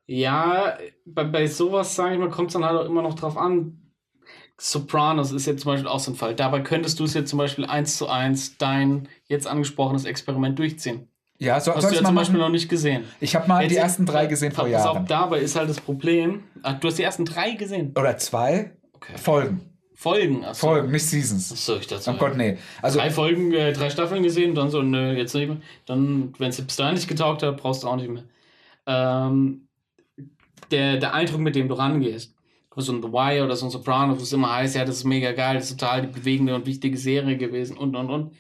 [0.08, 3.38] Ja, bei, bei sowas, sage ich mal, kommt es dann halt auch immer noch drauf
[3.38, 3.82] an.
[4.58, 6.34] Sopranos ist jetzt zum Beispiel auch so ein Fall.
[6.36, 11.10] Dabei könntest du es jetzt zum Beispiel eins zu eins dein jetzt angesprochenes Experiment durchziehen.
[11.38, 12.48] Ja, so, Hast du ja zum Beispiel machen?
[12.48, 13.04] noch nicht gesehen.
[13.20, 15.06] Ich habe mal die Jetzt- ersten drei gesehen vor Pass auf, Jahren.
[15.08, 16.44] dabei ist halt das Problem.
[16.64, 17.94] Ah, du hast die ersten drei gesehen.
[17.98, 19.18] Oder zwei Okay.
[19.18, 19.62] Folgen.
[19.94, 20.46] Folgen.
[20.46, 20.68] Achso.
[20.68, 21.52] Folgen, nicht Seasons.
[21.52, 22.58] Achso, ich dachte, Oh Gott, nee.
[22.82, 25.58] Also, drei Folgen, äh, drei Staffeln gesehen, dann so, nö, jetzt nicht mehr.
[25.86, 28.24] Dann, wenn es bis dahin nicht getaugt hat, brauchst du auch nicht mehr.
[28.88, 29.65] Ähm,
[30.72, 32.36] der, der Eindruck, mit dem du rangehst,
[32.78, 35.04] so ein The Wire oder so ein Soprano, wo es immer heißt, ja, das ist
[35.06, 38.36] mega geil, das ist total die bewegende und wichtige Serie gewesen und, und, und.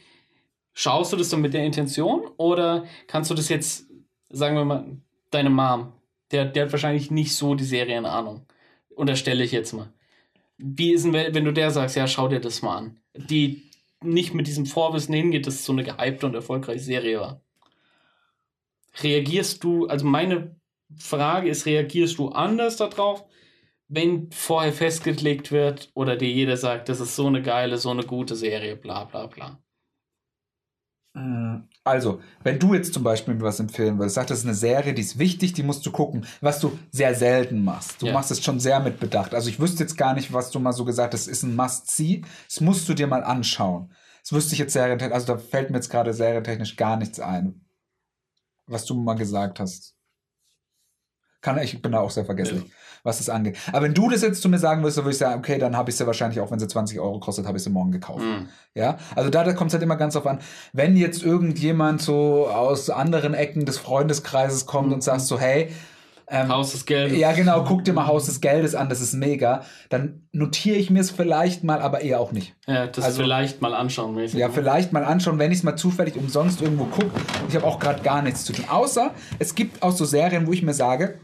[0.73, 3.89] Schaust du das dann mit der Intention oder kannst du das jetzt,
[4.29, 4.97] sagen wir mal,
[5.31, 5.93] deine Mom,
[6.31, 8.45] der, der hat wahrscheinlich nicht so die Serienahnung.
[8.93, 9.93] Unterstelle ich jetzt mal.
[10.57, 12.97] Wie ist denn, wenn du der sagst, ja, schau dir das mal an.
[13.13, 13.69] Die
[14.01, 17.41] nicht mit diesem Vorwissen hingeht, dass es so eine gehypte und erfolgreiche Serie war.
[19.01, 20.55] Reagierst du, also meine
[20.97, 23.25] Frage ist, reagierst du anders darauf,
[23.87, 28.03] wenn vorher festgelegt wird oder dir jeder sagt, das ist so eine geile, so eine
[28.05, 29.63] gute Serie, bla bla bla.
[31.13, 34.53] Mm, Also, wenn du jetzt zum Beispiel mir was empfehlen würdest, sag, das ist eine
[34.55, 38.01] Serie, die ist wichtig, die musst du gucken, was du sehr selten machst.
[38.01, 38.13] Du Ja.
[38.13, 39.33] machst es schon sehr mit Bedacht.
[39.33, 42.23] Also ich wüsste jetzt gar nicht, was du mal so gesagt hast, ist ein Must-See.
[42.47, 43.93] Das musst du dir mal anschauen.
[44.23, 47.65] Das wüsste ich jetzt serientechnisch, also da fällt mir jetzt gerade serientechnisch gar nichts ein,
[48.67, 49.94] was du mal gesagt hast.
[51.45, 52.63] Kann ich bin da auch sehr vergesslich,
[53.03, 53.55] was das angeht.
[53.71, 55.77] Aber wenn du das jetzt zu mir sagen würdest, dann würde ich sagen, okay, dann
[55.77, 58.23] habe ich sie wahrscheinlich, auch wenn sie 20 Euro kostet, habe ich sie morgen gekauft.
[58.23, 58.47] Mhm.
[58.73, 60.39] Ja, also da, da kommt es halt immer ganz drauf an,
[60.73, 65.69] wenn jetzt irgendjemand so aus anderen Ecken des Freundeskreises kommt und sagt so, hey,
[66.27, 67.19] ähm, Haus des Geldes.
[67.19, 70.89] ja genau, guck dir mal Haus des Geldes an, das ist mega, dann notiere ich
[70.89, 72.55] mir es vielleicht mal, aber eher auch nicht.
[72.65, 74.39] Ja, das Also- vielleicht mal anschauen mäßig.
[74.39, 77.11] Ja, vielleicht mal anschauen, wenn ich es mal zufällig umsonst irgendwo gucke.
[77.47, 78.65] Ich habe auch gerade gar nichts zu tun.
[78.67, 81.19] Außer es gibt auch so Serien, wo ich mir sage,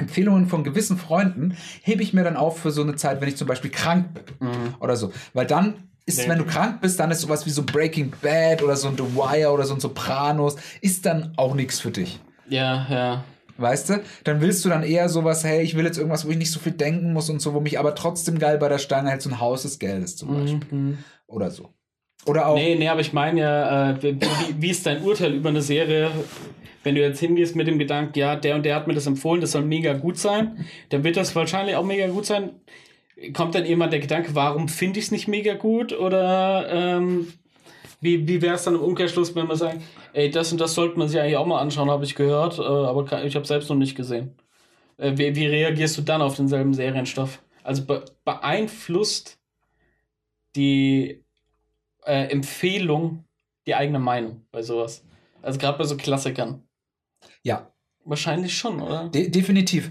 [0.00, 3.36] Empfehlungen von gewissen Freunden hebe ich mir dann auf für so eine Zeit, wenn ich
[3.36, 4.06] zum Beispiel krank
[4.38, 4.74] bin Mhm.
[4.80, 5.12] oder so.
[5.34, 5.74] Weil dann
[6.06, 6.28] ist, Nee.
[6.28, 9.04] wenn du krank bist, dann ist sowas wie so Breaking Bad oder so ein The
[9.14, 12.18] Wire oder so ein Sopranos, ist dann auch nichts für dich.
[12.48, 13.24] Ja, ja.
[13.58, 14.00] Weißt du?
[14.24, 16.58] Dann willst du dann eher sowas, hey, ich will jetzt irgendwas, wo ich nicht so
[16.58, 19.28] viel denken muss und so, wo mich aber trotzdem geil bei der Stange hält, so
[19.28, 20.60] ein Haus des Geldes zum Beispiel.
[20.70, 20.98] Mhm.
[21.26, 21.68] Oder so.
[22.26, 22.54] Oder auch.
[22.56, 24.26] Nee, nee, aber ich meine ja, äh, wie, wie-
[24.62, 26.10] wie ist dein Urteil über eine Serie,
[26.82, 29.40] wenn du jetzt hingehst mit dem Gedanken, ja, der und der hat mir das empfohlen,
[29.40, 32.52] das soll mega gut sein, dann wird das wahrscheinlich auch mega gut sein.
[33.34, 35.92] Kommt dann jemand der Gedanke, warum finde ich es nicht mega gut?
[35.92, 37.32] Oder ähm,
[38.00, 39.82] wie, wie wäre es dann im Umkehrschluss, wenn man sagt,
[40.14, 42.62] ey, das und das sollte man sich eigentlich auch mal anschauen, habe ich gehört, äh,
[42.62, 44.34] aber ke- ich habe selbst noch nicht gesehen.
[44.98, 47.42] Äh, wie, wie reagierst du dann auf denselben Serienstoff?
[47.62, 49.38] Also be beeinflusst
[50.56, 51.24] die
[52.04, 53.24] äh, Empfehlung
[53.66, 55.04] die eigene Meinung bei sowas.
[55.42, 56.62] Also gerade bei so Klassikern.
[57.42, 57.72] Ja,
[58.04, 59.08] Wahrscheinlich schon, oder?
[59.10, 59.90] de definitiv.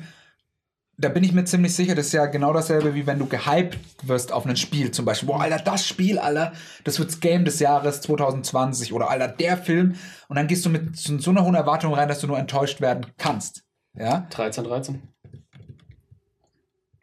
[0.98, 3.78] Da bin ich mir ziemlich sicher, das ist ja genau dasselbe, wie wenn du gehypt
[4.04, 4.92] wirst auf ein Spiel.
[4.92, 6.52] Zum Beispiel, boah, Alter, das Spiel, Alter,
[6.84, 9.96] das wird's Game des Jahres 2020 oder Alter, der Film.
[10.28, 13.06] Und dann gehst du mit so einer hohen Erwartung rein, dass du nur enttäuscht werden
[13.18, 13.64] kannst.
[13.94, 14.28] Ja?
[14.32, 15.02] 13, 13.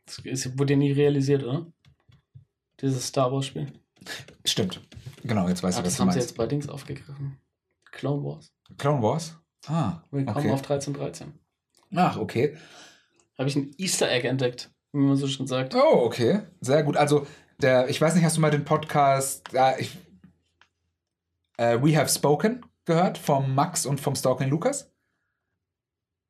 [0.04, 1.66] Das ist, wurde ja nie realisiert, oder?
[2.82, 3.72] Dieses Star Wars Spiel.
[4.44, 4.80] Stimmt.
[5.24, 6.30] Genau, jetzt weißt Ah, du, was das du haben sie meinst.
[6.30, 7.38] jetzt bei Dings aufgegriffen.
[7.92, 8.52] Clone Wars.
[8.76, 9.36] Clone Wars?
[9.68, 10.50] Ah, Willkommen okay.
[10.52, 11.32] auf 13, 13.
[11.94, 12.56] Ach, okay.
[13.38, 15.74] Habe ich ein Easter Egg entdeckt, wie man so schon sagt.
[15.74, 16.40] Oh, okay.
[16.60, 16.96] Sehr gut.
[16.96, 17.26] Also,
[17.60, 19.96] der, ich weiß nicht, hast du mal den Podcast ja, ich,
[21.56, 24.90] äh, We Have Spoken gehört vom Max und vom Stalking Lukas?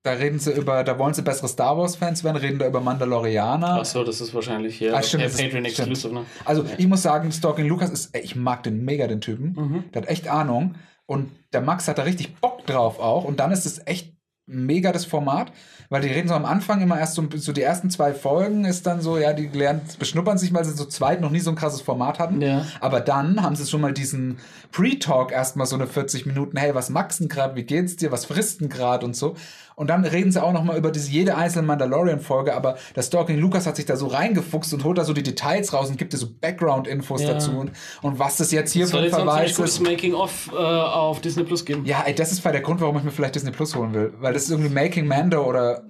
[0.02, 3.80] Da reden sie über, da wollen sie bessere Star Wars-Fans werden, reden da über Mandalorianer.
[3.80, 5.88] Achso, das ist wahrscheinlich hier Ah, stimmt, äh, ist- Patreon stimmt.
[5.88, 6.26] Exclusive, ne?
[6.44, 9.52] Also, ich muss sagen, Stalking Lukas ist, ich mag den mega, den Typen.
[9.54, 9.84] Mhm.
[9.92, 10.76] Der hat echt Ahnung.
[11.06, 13.24] Und der Max hat da richtig Bock drauf auch.
[13.24, 14.16] Und dann ist es echt
[14.48, 15.52] mega das Format,
[15.88, 18.86] weil die reden so am Anfang immer erst so, so die ersten zwei Folgen ist
[18.86, 21.56] dann so, ja, die lernen, beschnuppern sich, weil sie so zweit noch nie so ein
[21.56, 22.40] krasses Format hatten.
[22.40, 22.64] Ja.
[22.80, 24.38] Aber dann haben sie schon mal diesen
[24.70, 28.60] Pre-Talk erstmal so eine 40 Minuten, hey, was du gerade, wie geht's dir, was frisst
[28.60, 29.34] denn gerade und so.
[29.76, 33.36] Und dann reden sie auch noch mal über diese jede einzelne Mandalorian-Folge, aber der Stalking
[33.38, 36.14] Lucas hat sich da so reingefuchst und holt da so die Details raus und gibt
[36.14, 37.34] dir so Background-Infos Ja.
[37.34, 39.80] dazu und, und was das jetzt hier für ein Verweis ist.
[39.80, 41.84] Making-of äh, auf Disney Plus geben.
[41.84, 44.14] Ja, ey, das ist der Grund, warum ich mir vielleicht Disney Plus holen will.
[44.18, 45.84] Weil das ist irgendwie Making Mando oder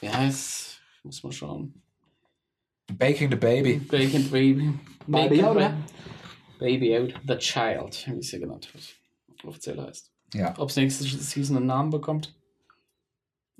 [0.00, 1.80] Ja, jetzt muss man schauen.
[2.92, 3.74] Baking the Baby.
[3.76, 4.72] Bacon Baby.
[5.06, 5.74] Baby Bacon Yoda.
[6.58, 7.14] Baby out.
[7.28, 8.84] The Child, wie es hier genannt wird.
[9.44, 10.10] Offiziell heißt.
[10.34, 10.54] Ja.
[10.58, 12.34] Ob es nächste Season einen Namen bekommt?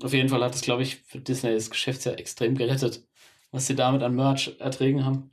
[0.01, 3.03] Auf jeden Fall hat es, glaube ich, für Disney das Geschäftsjahr extrem gerettet,
[3.51, 5.31] was sie damit an Merch-Erträgen haben.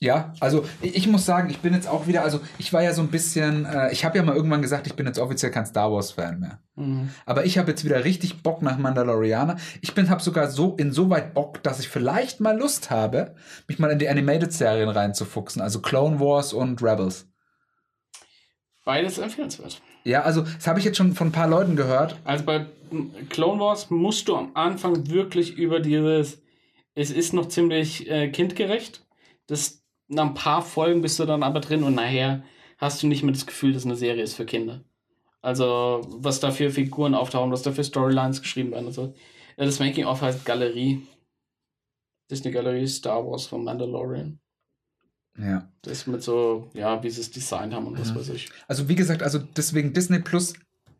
[0.00, 2.92] Ja, also ich, ich muss sagen, ich bin jetzt auch wieder, also ich war ja
[2.94, 5.66] so ein bisschen, äh, ich habe ja mal irgendwann gesagt, ich bin jetzt offiziell kein
[5.66, 6.60] Star Wars-Fan mehr.
[6.76, 7.10] Mhm.
[7.26, 9.56] Aber ich habe jetzt wieder richtig Bock nach Mandalorianer.
[9.80, 13.34] Ich bin habe sogar so insoweit Bock, dass ich vielleicht mal Lust habe,
[13.66, 17.26] mich mal in die Animated-Serien reinzufuchsen, also Clone Wars und Rebels.
[18.84, 19.82] Beides empfehlenswert.
[20.04, 22.16] Ja, also das habe ich jetzt schon von ein paar Leuten gehört.
[22.24, 22.66] Also bei
[23.28, 26.40] Clone Wars musst du am Anfang wirklich über dieses,
[26.94, 29.06] es ist noch ziemlich äh, kindgerecht.
[29.46, 32.42] Das, nach ein paar Folgen bist du dann aber drin und nachher
[32.78, 34.84] hast du nicht mehr das Gefühl, dass eine Serie ist für Kinder.
[35.40, 39.14] Also, was da für Figuren auftauchen, was da für Storylines geschrieben werden und so.
[39.56, 41.06] Das Making-of heißt Galerie.
[42.30, 44.40] Disney Galerie Star Wars von Mandalorian.
[45.38, 45.68] Ja.
[45.82, 48.48] Das mit so, ja, wie sie es designt haben und was weiß ich.
[48.66, 50.54] Also wie gesagt, also deswegen Disney Plus,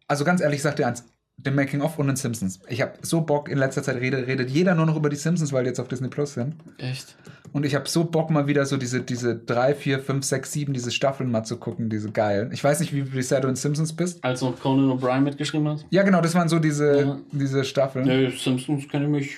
[0.06, 1.04] also ganz ehrlich, ich sag dir eins,
[1.38, 2.58] den Making of und den Simpsons.
[2.68, 5.52] Ich habe so Bock, in letzter Zeit redet, redet jeder nur noch über die Simpsons,
[5.52, 6.56] weil die jetzt auf Disney Plus sind.
[6.78, 7.16] Echt?
[7.52, 10.72] Und ich habe so Bock, mal wieder so diese, diese drei, vier, fünf, sechs, sieben,
[10.74, 12.52] diese Staffeln mal zu gucken, diese geilen.
[12.52, 14.22] Ich weiß nicht, wie, sehr du in Simpsons bist.
[14.22, 15.86] Als noch Conan O'Brien mitgeschrieben hast?
[15.90, 17.18] Ja, genau, das waren so diese, Ja.
[17.32, 18.06] diese Staffeln.
[18.06, 19.36] Nö, Simpsons kenne ich mich.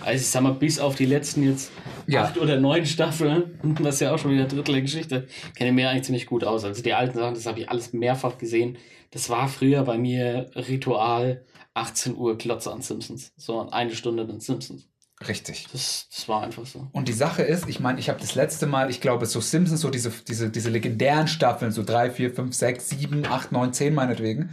[0.00, 1.70] Also ich sag mal, bis auf die letzten jetzt
[2.06, 2.24] Ja.
[2.24, 5.90] acht oder neun Staffeln, was ja auch schon wieder Drittel der Geschichte, kenne ich mir
[5.90, 6.64] eigentlich ziemlich gut aus.
[6.64, 8.78] Also die alten Sachen, das habe ich alles mehrfach gesehen.
[9.10, 11.44] Das war früher bei mir Ritual
[11.74, 13.32] 18 Uhr Klotze an Simpsons.
[13.36, 14.88] So eine Stunde dann Simpsons.
[15.28, 15.66] Richtig.
[15.72, 16.88] Das, das war einfach so.
[16.92, 19.80] Und die Sache ist, ich meine, ich habe das letzte Mal, ich glaube, so Simpsons,
[19.80, 23.94] so diese, diese, diese legendären Staffeln, so 3, 4, 5, 6, 7, 8, 9, 10
[23.94, 24.50] meinetwegen.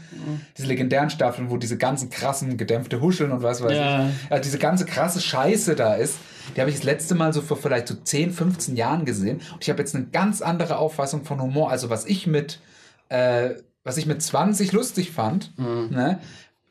[0.58, 4.08] Diese legendären Staffeln, wo diese ganzen krassen gedämpfte Huscheln und was weiß Ja.
[4.10, 4.32] ich.
[4.32, 6.16] Also diese ganze krasse Scheiße da ist,
[6.56, 9.42] die habe ich das letzte Mal so vor vielleicht so 10, 15 Jahren gesehen.
[9.54, 11.70] Und ich habe jetzt eine ganz andere Auffassung von Humor.
[11.70, 12.60] Also was ich mit,
[13.10, 13.52] äh,
[13.84, 16.20] was ich mit 20 lustig fand, ne,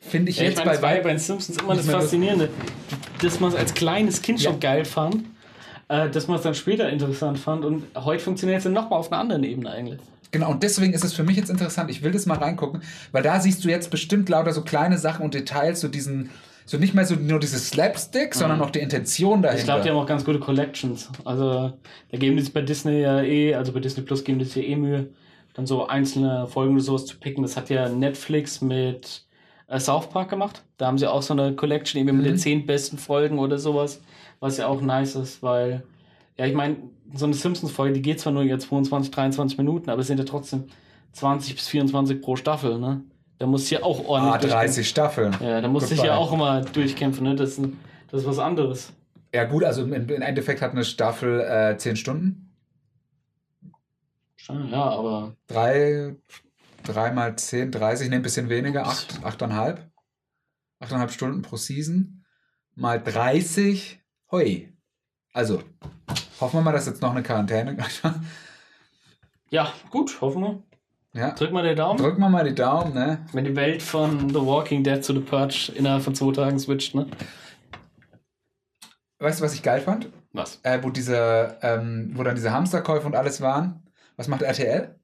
[0.00, 2.48] finde ich Ja, ich jetzt das war bei ja bei den Simpsons immer das Faszinierende,
[3.22, 4.58] dass man es als kleines Kind schon Ja.
[4.58, 5.24] geil fand,
[5.88, 9.10] äh, dass man es dann später interessant fand und heute funktioniert es dann nochmal auf
[9.12, 10.00] einer anderen Ebene eigentlich.
[10.30, 11.90] Genau, und deswegen ist es für mich jetzt interessant.
[11.90, 15.24] Ich will das mal reingucken, weil da siehst du jetzt bestimmt lauter so kleine Sachen
[15.24, 16.28] und Details, so diesen,
[16.66, 19.58] so nicht mehr so nur dieses Slapstick, sondern auch die Intention dahinter.
[19.58, 21.08] Ich glaube, die haben auch ganz gute Collections.
[21.24, 21.72] Also,
[22.12, 24.56] da geben die sich bei Disney ja eh, also bei Disney Plus geben die sich
[24.56, 25.08] ja eh Mühe,
[25.54, 27.42] dann so einzelne Folgen oder sowas zu picken.
[27.42, 29.24] Das hat ja Netflix mit
[29.68, 30.62] äh, South Park gemacht.
[30.76, 34.00] Da haben sie auch so eine Collection eben mit den zehn besten Folgen oder sowas,
[34.40, 35.82] was ja auch nice ist, weil,
[36.36, 36.76] ja, ich meine,
[37.14, 40.24] so eine Simpsons-Folge, die geht zwar nur jetzt 22, 23 Minuten, aber es sind ja
[40.24, 40.64] trotzdem
[41.12, 43.02] 20 bis 24 pro Staffel, ne?
[43.38, 44.52] Da muss ja auch ordentlich.
[44.52, 45.34] ah, 30 Staffeln.
[45.40, 47.36] Ja, da muss ich ja auch immer durchkämpfen, ne?
[47.36, 47.78] Das, ist ein-
[48.10, 48.92] das ist was anderes.
[49.32, 52.44] Ja, gut, also im, im Endeffekt hat eine Staffel äh, 10 Stunden.
[54.70, 56.14] Ja, aber Drei,
[56.88, 59.90] drei mal 10, 30, ne, ein bisschen weniger, acht, achteinhalb.
[60.80, 62.24] Achteinhalb Stunden pro Season.
[62.74, 64.00] Mal 30.
[64.30, 64.72] Hoi.
[65.32, 65.62] Also,
[66.40, 67.76] hoffen wir mal, dass jetzt noch eine Quarantäne.
[69.50, 70.62] ja, gut, hoffen wir.
[71.12, 71.30] ja.
[71.32, 71.98] Drück mal den Daumen.
[71.98, 73.26] Drücken wir mal die Daumen, ne?
[73.32, 76.94] Wenn die Welt von The Walking Dead zu The Purge innerhalb von zwei Tagen switcht,
[76.94, 77.06] ne?
[79.18, 80.10] Weißt du, was ich geil fand?
[80.32, 80.60] Was?
[80.62, 83.82] Äh, wo diese, ähm, wo dann diese Hamsterkäufe und alles waren.
[84.16, 84.97] Was macht RTL?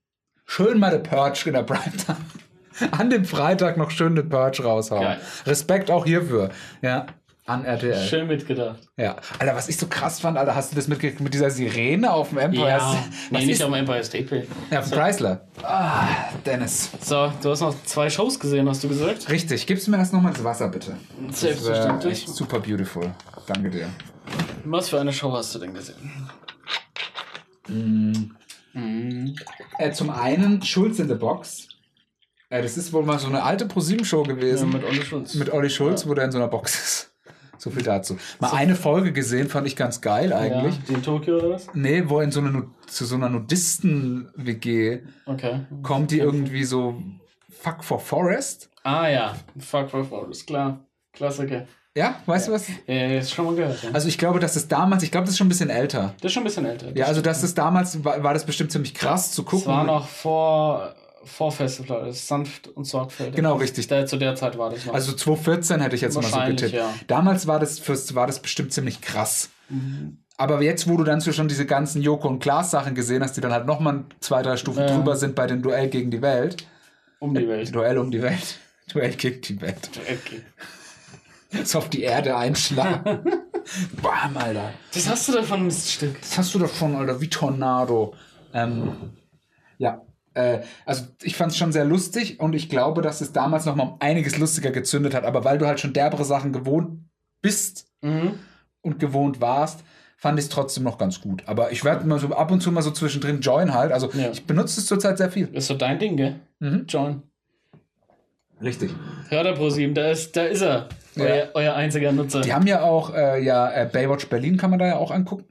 [0.47, 2.18] Schön mal The Purge in der Primetime.
[2.90, 5.02] An dem Freitag noch schön The Purge raushauen.
[5.02, 5.20] Geil.
[5.47, 6.50] Respekt auch hierfür.
[6.82, 7.06] Ja,
[7.47, 8.08] an RTL.
[8.08, 8.78] Schön mitgedacht.
[8.97, 9.16] Ja.
[9.39, 12.31] Alter, was ich so krass fand, Alter, hast du das mitgekriegt mit dieser Sirene auf
[12.31, 12.68] dem Empire?
[12.68, 12.97] Ja, was
[13.31, 14.48] nee, ist, nicht am Empire State Building.
[14.70, 15.47] ja, auf dem Chrysler.
[15.62, 16.06] Ah,
[16.47, 16.90] Dennis.
[17.02, 19.28] So, du hast noch zwei Shows gesehen, hast du gesagt?
[19.28, 20.97] Richtig, gibst du mir erst nochmal das Wasser, bitte.
[21.28, 22.23] Das Selbstverständlich.
[22.23, 23.14] echt super beautiful.
[23.47, 23.90] Danke dir.
[24.64, 26.31] Was für eine Show hast du denn gesehen?
[28.74, 29.34] Mhm.
[29.78, 31.68] Äh, zum einen Schulz in the Box.
[32.50, 34.70] Äh, das ist wohl mal so eine alte ProSieben-Show Ja, gewesen.
[34.70, 35.34] mit Olli Schulz.
[35.34, 37.10] mit Olli Schulz, wo der in so einer Box ist.
[37.56, 38.18] So viel dazu.
[38.40, 40.74] Mal eine Folge gesehen, fand ich ganz geil eigentlich.
[40.74, 41.68] Ja, die in Tokio oder was?
[41.72, 45.60] Nee, wo er in so eine, zu so einer Nudisten-WG Okay.
[45.82, 47.00] kommt, die irgendwie so
[47.48, 48.70] Fuck for Forest.
[48.82, 50.84] Ah ja, Fuck for Forest, klar.
[51.12, 51.66] Klassiker.
[51.97, 52.66] Ja, weißt du was?
[52.89, 53.82] Äh, ist schon mal gehört.
[53.84, 53.90] Ja.
[53.92, 56.14] Also ich glaube, dass es damals, ich glaube, das ist schon ein bisschen älter.
[56.20, 56.90] Das ist schon ein bisschen älter.
[56.97, 59.68] Ja, also dass es damals war, war das bestimmt ziemlich krass zu Das gucken.
[59.68, 63.36] war noch vor, vor Festival, das sanft und sorgfältig.
[63.36, 63.86] Genau, richtig.
[63.86, 64.94] Da, zu der Zeit war das noch.
[64.94, 66.73] Also 2014 hätte ich jetzt mal so getippt.
[66.73, 66.92] ja.
[67.06, 69.50] Damals war das, fürs, war das bestimmt ziemlich krass.
[70.36, 73.36] Aber jetzt, wo du dann so schon diese ganzen Joko und Klaas Sachen gesehen hast,
[73.36, 74.97] die dann halt nochmal zwei, drei Stufen Ja.
[74.97, 76.66] drüber sind bei den Duell gegen die Welt.
[77.20, 77.73] um die Welt.
[77.73, 78.58] Duell um die Welt.
[78.92, 79.89] Duell gegen die Welt.
[80.02, 80.42] Okay.
[81.65, 83.20] So auf die Erde einschlagen.
[84.02, 84.73] Bam, Alter.
[84.92, 86.20] Das hast du davon, Miststück.
[86.20, 88.15] Das hast du davon, Alter, wie Tornado.
[88.52, 88.92] Ähm,
[89.78, 90.02] ja.
[90.34, 93.76] Äh, also ich fand es schon sehr lustig und ich glaube, dass es damals noch
[93.76, 95.24] mal einiges lustiger gezündet hat.
[95.24, 97.05] Aber weil du halt schon derbere Sachen gewohnt
[97.41, 98.39] bist Mhm.
[98.83, 99.81] und gewohnt warst,
[100.18, 101.42] fand ich es trotzdem noch ganz gut.
[101.47, 103.92] Aber ich werde mal so ab und zu mal so zwischendrin join halt.
[103.92, 104.31] Also Ja.
[104.31, 105.49] ich benutze es zurzeit sehr viel.
[105.55, 106.41] Ist so dein Ding, gell?
[106.60, 106.84] Mhm.
[106.89, 107.23] John.
[108.60, 108.91] Richtig.
[109.28, 110.89] Hört er ProSieben, da ist, da ist er.
[111.16, 111.24] Ja.
[111.24, 112.40] Euer, euer einziger Nutzer.
[112.40, 115.44] Die haben ja auch, äh, ja, äh, Baywatch Berlin kann man da ja auch angucken.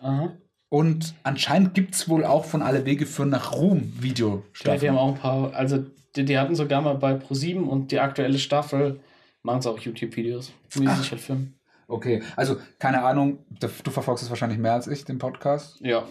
[0.00, 0.32] Aha.
[0.68, 4.98] Und anscheinend gibt es wohl auch von Alle Wege führen nach Ruhm Ja, die haben
[4.98, 5.84] auch ein paar, also
[6.16, 9.00] die, die hatten sogar mal bei ProSieben und die aktuelle Staffel
[9.42, 11.54] machen sie auch YouTube-Videos, wie sie sich halt filmen.
[11.88, 15.80] Okay, also keine Ahnung, du verfolgst es wahrscheinlich mehr als ich, den Podcast.
[15.80, 16.04] Ja.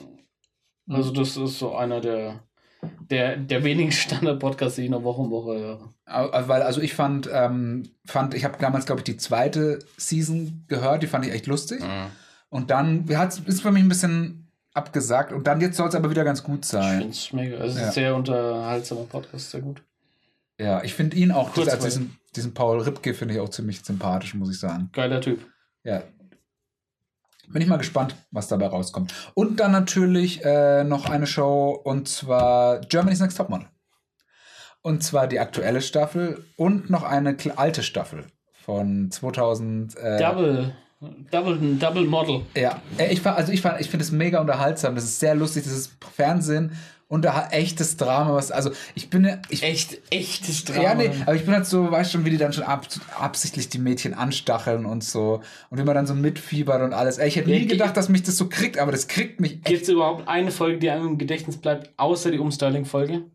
[0.87, 2.39] Also das ist so einer der,
[3.09, 5.89] der, der wenigen Standard-Podcasts, die ich noch Woche um Woche höre.
[6.05, 10.63] Au- Weil, also ich fand, ähm, fand ich habe damals, glaube ich, die zweite Season
[10.67, 11.81] gehört, die fand ich echt lustig.
[12.49, 16.09] Und dann hat ist für mich ein bisschen abgesagt und dann jetzt soll es aber
[16.09, 16.97] wieder ganz gut Ich sein.
[16.99, 17.57] finde es mega.
[17.57, 17.85] Es ist Ja.
[17.87, 19.81] ein sehr unterhaltsamer Podcast, sehr gut.
[20.59, 23.81] Ja, ich finde ihn auch, Kurz also diesen, diesen Paul Ripke finde ich auch ziemlich
[23.83, 24.89] sympathisch, muss ich sagen.
[24.93, 25.45] Geiler Typ.
[25.83, 26.03] Ja.
[27.49, 29.13] Bin ich mal gespannt, was dabei rauskommt.
[29.33, 33.67] Und dann natürlich äh, noch eine Show und zwar Germany's Next Topmodel.
[34.81, 38.27] Und zwar die aktuelle Staffel und noch eine alte Staffel
[38.63, 39.97] von 2000.
[39.97, 40.75] Äh, Double.
[41.31, 42.41] Double, Double Model.
[42.55, 44.95] Ja, äh, ich also ich ich finde es mega unterhaltsam.
[44.95, 45.63] Das ist sehr lustig.
[45.63, 46.71] Das ist Fernsehen
[47.07, 48.33] und da echtes Drama.
[48.35, 50.81] Was, also ich bin, ich, Echt, echtes Drama.
[50.81, 52.87] ja, nee, aber ich bin halt so, weißt schon, wie die dann schon ab,
[53.19, 55.41] absichtlich die Mädchen anstacheln und so.
[55.69, 57.17] Und wie man dann so mitfiebert und alles.
[57.17, 59.39] Ey, ich hätte Ja, nie ge- gedacht, dass mich das so kriegt, aber das kriegt
[59.39, 59.65] mich echt.
[59.65, 63.25] Gibt es überhaupt eine Folge, die einem im Gedächtnis bleibt, außer die Umstyling-Folge?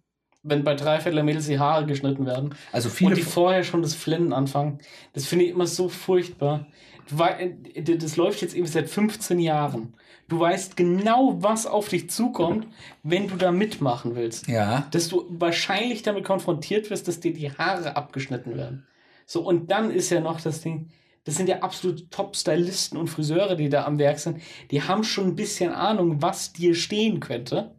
[0.42, 3.10] Wenn bei Dreiviertel Mädels die Haare geschnitten werden Also viele.
[3.10, 4.78] und die vorher schon das Flennen anfangen.
[5.12, 6.66] Das finde ich immer so furchtbar.
[7.12, 9.94] Das läuft jetzt eben seit 15 Jahren.
[10.28, 12.66] Du weißt genau, was auf dich zukommt,
[13.02, 14.46] wenn du da mitmachen willst.
[14.46, 14.86] ja.
[14.92, 18.86] Dass du wahrscheinlich damit konfrontiert wirst, dass dir die Haare abgeschnitten werden.
[19.26, 20.88] So, und dann ist ja noch das Ding,
[21.24, 24.40] das sind ja absolute Top-Stylisten und Friseure, die da am Werk sind.
[24.70, 27.72] Die haben schon ein bisschen Ahnung, was dir stehen könnte.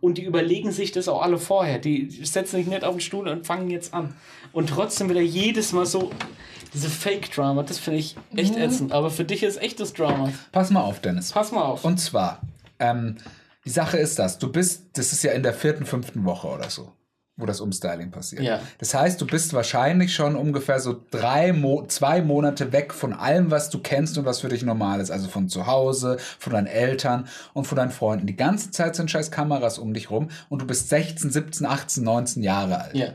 [0.00, 1.78] Und die überlegen sich das auch alle vorher.
[1.78, 4.14] Die setzen sich nicht auf den Stuhl und fangen jetzt an.
[4.52, 6.10] Und trotzdem wieder jedes Mal so
[6.74, 7.62] diese Fake-Drama.
[7.62, 8.92] Das finde ich echt ätzend.
[8.92, 10.32] Aber für dich ist echtes Drama.
[10.52, 11.32] Pass mal auf, Dennis.
[11.32, 11.84] Pass mal auf.
[11.84, 12.40] Und zwar,
[12.78, 13.16] ähm,
[13.64, 16.68] die Sache ist das, du bist, das ist ja in der vierten, fünften Woche oder
[16.68, 16.92] so,
[17.36, 18.42] wo das Umstyling passiert.
[18.42, 18.60] Ja.
[18.78, 23.50] Das heißt, du bist wahrscheinlich schon ungefähr so drei, Mo zwei Monate weg von allem,
[23.50, 25.10] was du kennst und was für dich normal ist.
[25.10, 28.26] Also von zu Hause, von deinen Eltern und von deinen Freunden.
[28.26, 32.02] Die ganze Zeit sind scheiß Kameras um dich rum und du bist 16, 17, 18,
[32.02, 32.94] 19 Jahre alt.
[32.94, 33.08] ja.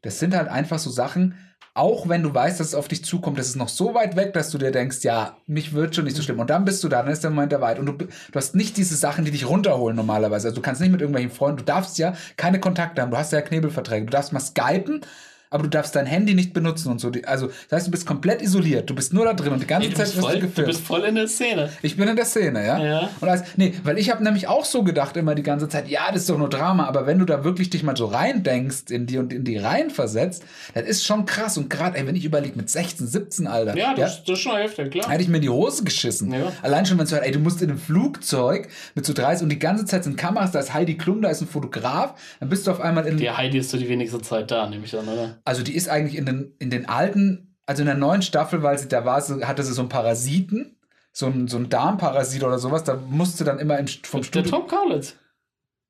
[0.00, 1.34] Das sind halt einfach so Sachen,
[1.74, 4.32] auch wenn du weißt, dass es auf dich zukommt, das ist noch so weit weg,
[4.32, 6.40] dass du dir denkst, ja, mich wird schon nicht so schlimm.
[6.40, 7.78] Und dann bist du da, dann ist der Moment der Weit.
[7.78, 10.48] Und du, du hast nicht diese Sachen, die dich runterholen normalerweise.
[10.48, 13.32] Also du kannst nicht mit irgendwelchen Freunden, du darfst ja keine Kontakte haben, du hast
[13.32, 15.02] ja Knebelverträge, du darfst mal skypen,
[15.50, 17.10] aber du darfst dein Handy nicht benutzen und so.
[17.26, 19.88] Also, das heißt, du bist komplett isoliert, du bist nur da drin und die ganze
[19.88, 20.68] Nee, du, Zeit bist wirst voll, du du gefilmt.
[20.68, 21.70] bist voll in der Szene.
[21.82, 22.78] Ich bin in der Szene, ja.
[22.84, 23.10] Ja.
[23.20, 26.10] Und als, nee, weil ich habe nämlich auch so gedacht immer die ganze Zeit, ja,
[26.12, 29.06] das ist doch nur Drama, aber wenn du da wirklich dich mal so reindenkst in
[29.06, 30.44] die und in die rein versetzt,
[30.74, 31.56] das ist schon krass.
[31.58, 34.56] Und gerade, ey, wenn ich überlege, mit 16, 17, Alter, Ja, das, das ist schon
[34.56, 35.08] heftig, klar.
[35.10, 36.32] hätte ich mir in die Hose geschissen.
[36.32, 36.52] Ja.
[36.62, 39.48] Allein schon, wenn es hört, ey, du musst in einem Flugzeug mit so 30 und
[39.50, 42.66] die ganze Zeit sind Kameras, da ist Heidi Klum, da ist ein Fotograf, dann bist
[42.66, 43.16] du auf einmal in.
[43.16, 45.37] Die Heidi ist so die wenigste Zeit da, nehme ich an, oder?
[45.44, 48.78] Also die ist eigentlich in den, in den alten, also in der neuen Staffel, weil
[48.78, 50.76] sie da war, sie, hatte sie so einen Parasiten,
[51.12, 54.50] so einen, so einen Darmparasit oder sowas, da musste dann immer im, vom Der Studio.
[54.50, 55.16] Tom Kaulitz.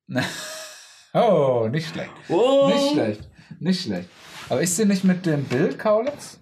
[1.13, 2.11] Oh, nicht schlecht.
[2.29, 2.67] Oh.
[2.71, 3.29] Nicht schlecht.
[3.59, 4.09] Nicht schlecht.
[4.47, 6.39] Aber ist sie nicht mit dem Bild Kaulitz?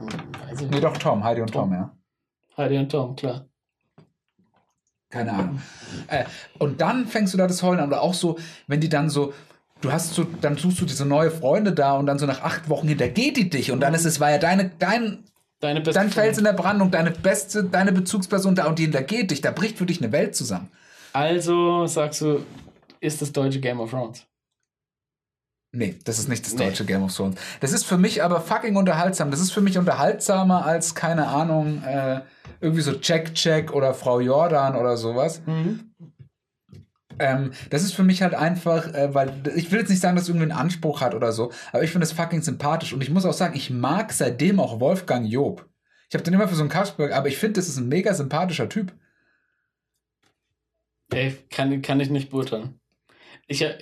[0.00, 0.84] Weiß ich Nee, nicht.
[0.84, 1.94] doch Tom, Heidi und Tom, ja.
[2.56, 3.46] Heidi und Tom, klar.
[5.10, 5.60] Keine Ahnung.
[6.08, 6.24] Äh,
[6.58, 7.88] und dann fängst du da das Heulen an.
[7.88, 9.34] Oder auch so, wenn die dann so,
[9.82, 12.68] du hast so, dann suchst du diese neue Freunde da und dann so nach acht
[12.68, 15.24] Wochen hintergeht die dich und dann ist es, war ja deine, dein,
[15.60, 19.30] Deine beste dein Fels in der Brandung, deine beste, deine Bezugsperson da und die hintergeht
[19.30, 19.42] dich.
[19.42, 20.68] Da bricht für dich eine Welt zusammen.
[21.12, 22.44] Also sagst du,
[22.98, 24.26] ist das deutsche Game of Thrones.
[25.70, 26.64] Nee, das ist nicht das Nee.
[26.66, 27.36] deutsche Game of Thrones.
[27.60, 29.30] Das ist für mich aber fucking unterhaltsam.
[29.30, 32.22] Das ist für mich unterhaltsamer als, keine Ahnung, äh,
[32.60, 35.42] irgendwie so Check Check oder Frau Jordan oder sowas.
[37.18, 40.24] Ähm, das ist für mich halt einfach, äh, weil ich will jetzt nicht sagen, dass
[40.24, 43.10] es irgendwie einen Anspruch hat oder so, aber ich finde das fucking sympathisch und ich
[43.10, 45.68] muss auch sagen, ich mag seitdem auch Wolfgang Job.
[46.08, 48.12] Ich habe den immer für so einen Kasperl, aber ich finde, das ist ein mega
[48.12, 48.92] sympathischer Typ.
[51.10, 52.80] Ey, kann, kann ich nicht beurteilen.
[53.46, 53.78] Ich, äh,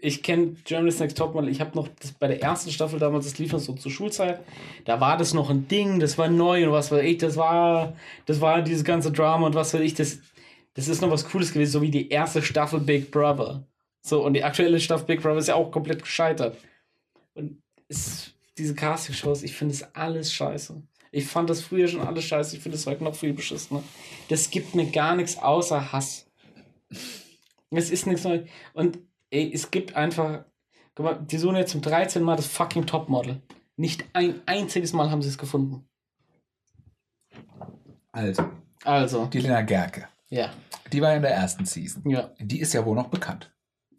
[0.00, 1.50] ich kenne Germany's Next Topmodel.
[1.50, 4.40] Ich habe noch das, bei der ersten Staffel damals, das lief so zur Schulzeit.
[4.84, 7.18] Da war das noch ein Ding, das war neu und was weiß ich.
[7.18, 7.94] Das war,
[8.26, 9.94] das war dieses ganze Drama und was weiß ich.
[9.94, 10.18] Das,
[10.74, 13.66] das ist noch was Cooles gewesen, so wie die erste Staffel Big Brother.
[14.02, 16.56] So, und die aktuelle Staffel Big Brother ist ja auch komplett gescheitert.
[17.34, 20.82] Und es, diese Casting-Shows, ich finde es alles scheiße.
[21.10, 22.56] Ich fand das früher schon alles scheiße.
[22.56, 23.82] Ich finde es heute noch viel beschissener.
[24.28, 26.26] Das gibt mir gar nichts außer Hass.
[27.70, 28.48] Es ist nichts Neues.
[28.74, 28.98] Und
[29.30, 30.44] ey, es gibt einfach.
[30.94, 32.22] Guck mal, die suchen jetzt zum 13.
[32.22, 33.40] Mal das fucking Topmodel.
[33.76, 35.88] Nicht ein einziges Mal haben sie es gefunden.
[38.12, 38.50] Also,
[38.84, 40.08] Also, die Lena Gerke.
[40.30, 40.50] Ja.
[40.92, 42.02] Die war in der ersten Season.
[42.08, 43.50] Ja, Die ist ja wohl noch bekannt.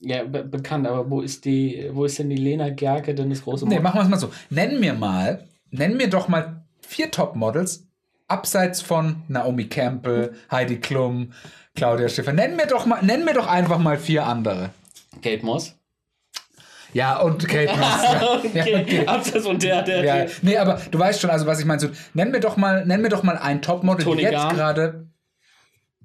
[0.01, 3.43] ja be bekannt, aber wo ist die, wo ist denn die Lena Gerke denn das
[3.43, 3.83] große Nee, Model?
[3.83, 4.31] machen wir es mal so.
[4.49, 7.85] Nenn mir mal, nenn mir doch mal vier Topmodels,
[8.27, 11.33] abseits von Naomi Campbell, Heidi Klum,
[11.75, 12.33] Claudia Schiffer.
[12.33, 14.69] Nenn mir doch mal, nenn mir doch einfach mal vier andere.
[15.21, 15.75] Kate Moss.
[16.93, 18.01] Ja, und Kate Moss.
[18.03, 18.33] ja.
[18.37, 19.05] Okay, Ja, okay.
[19.05, 20.29] Absatz und der, der, Ja, der.
[20.41, 21.79] nee, aber du weißt schon, also was ich meine.
[21.79, 25.08] So, nenn mir doch mal, nenn mir doch mal ein Topmodel, die jetzt gerade.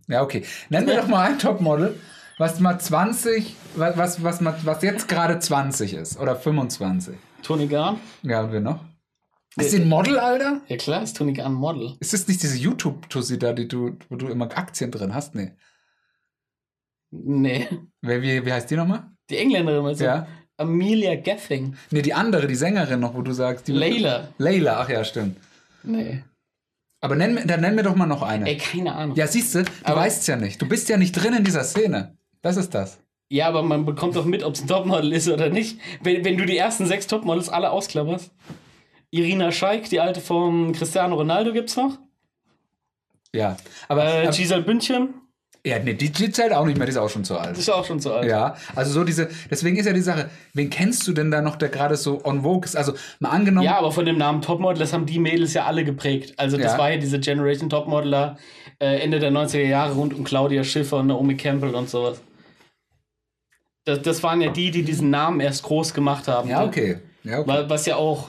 [0.09, 0.45] Ja, okay.
[0.69, 1.99] Nenn mir doch mal ein Topmodel,
[2.39, 6.19] was mal 20, was, was, was, was jetzt gerade 20 ist.
[6.19, 7.17] Oder 25.
[7.43, 8.01] Tony Garn.
[8.23, 8.81] Ja, und wer noch?
[9.57, 10.63] Ist sie ein Model, Alter?
[10.69, 11.95] Ja klar, ist Tony Garn Model.
[12.01, 15.35] Ist das nicht diese YouTube-Tussi da, die du, wo du immer Aktien drin hast?
[15.35, 15.53] Nee.
[17.11, 17.69] Nee.
[18.01, 19.05] Wer, wie, wie heißt die nochmal?
[19.31, 20.27] Die Engländerin, also Ja.
[20.57, 21.77] Amelia Gathing.
[21.91, 23.67] Nee, die andere, die Sängerin noch, wo du sagst.
[23.69, 24.29] Die Layla.
[24.39, 25.37] Layla, ach ja, stimmt.
[25.83, 26.23] Nee.
[27.05, 28.47] Aber nenn, mir- dann nenn mir doch mal noch eine.
[28.49, 29.15] Ey, keine Ahnung.
[29.15, 30.63] Ja, siehst du, du Aber- weißt ja nicht.
[30.63, 32.17] Du bist ja nicht drin in dieser Szene.
[32.41, 32.99] Das ist das.
[33.29, 35.79] Ja, aber man bekommt doch mit, ob es ein Topmodel ist oder nicht.
[36.03, 38.31] Wenn, wenn du die ersten sechs Topmodels alle ausklapperst.
[39.11, 41.99] Irina Scheik, die alte vom Cristiano Ronaldo gibt's noch.
[43.35, 43.57] Ja.
[43.89, 45.15] Aber, Äh, aber Giselle Bündchen,
[45.67, 47.53] ja, nee, die, die zählt auch nicht mehr, die ist auch schon zu alt.
[47.53, 48.29] das ist auch schon so alt.
[48.29, 51.57] Ja, also so diese, deswegen ist ja die Sache, wen kennst du denn da noch,
[51.57, 52.77] der gerade so on vogue ist?
[52.77, 55.85] Also mal angenommen, Ja, aber von dem Namen Topmodel, das haben die Mädels ja alle
[55.85, 56.35] geprägt.
[56.37, 56.79] Also das Ja.
[56.79, 58.37] war ja diese Generation Topmodeler
[58.79, 62.21] äh, Ende der 90er Jahre rund um Claudia Schiffer und Naomi Campbell und sowas.
[63.85, 66.49] Das, das waren ja die, die diesen Namen erst groß gemacht haben.
[66.49, 66.99] ja, okay.
[67.23, 67.49] Ja, okay.
[67.49, 68.29] Wa- Was ja auch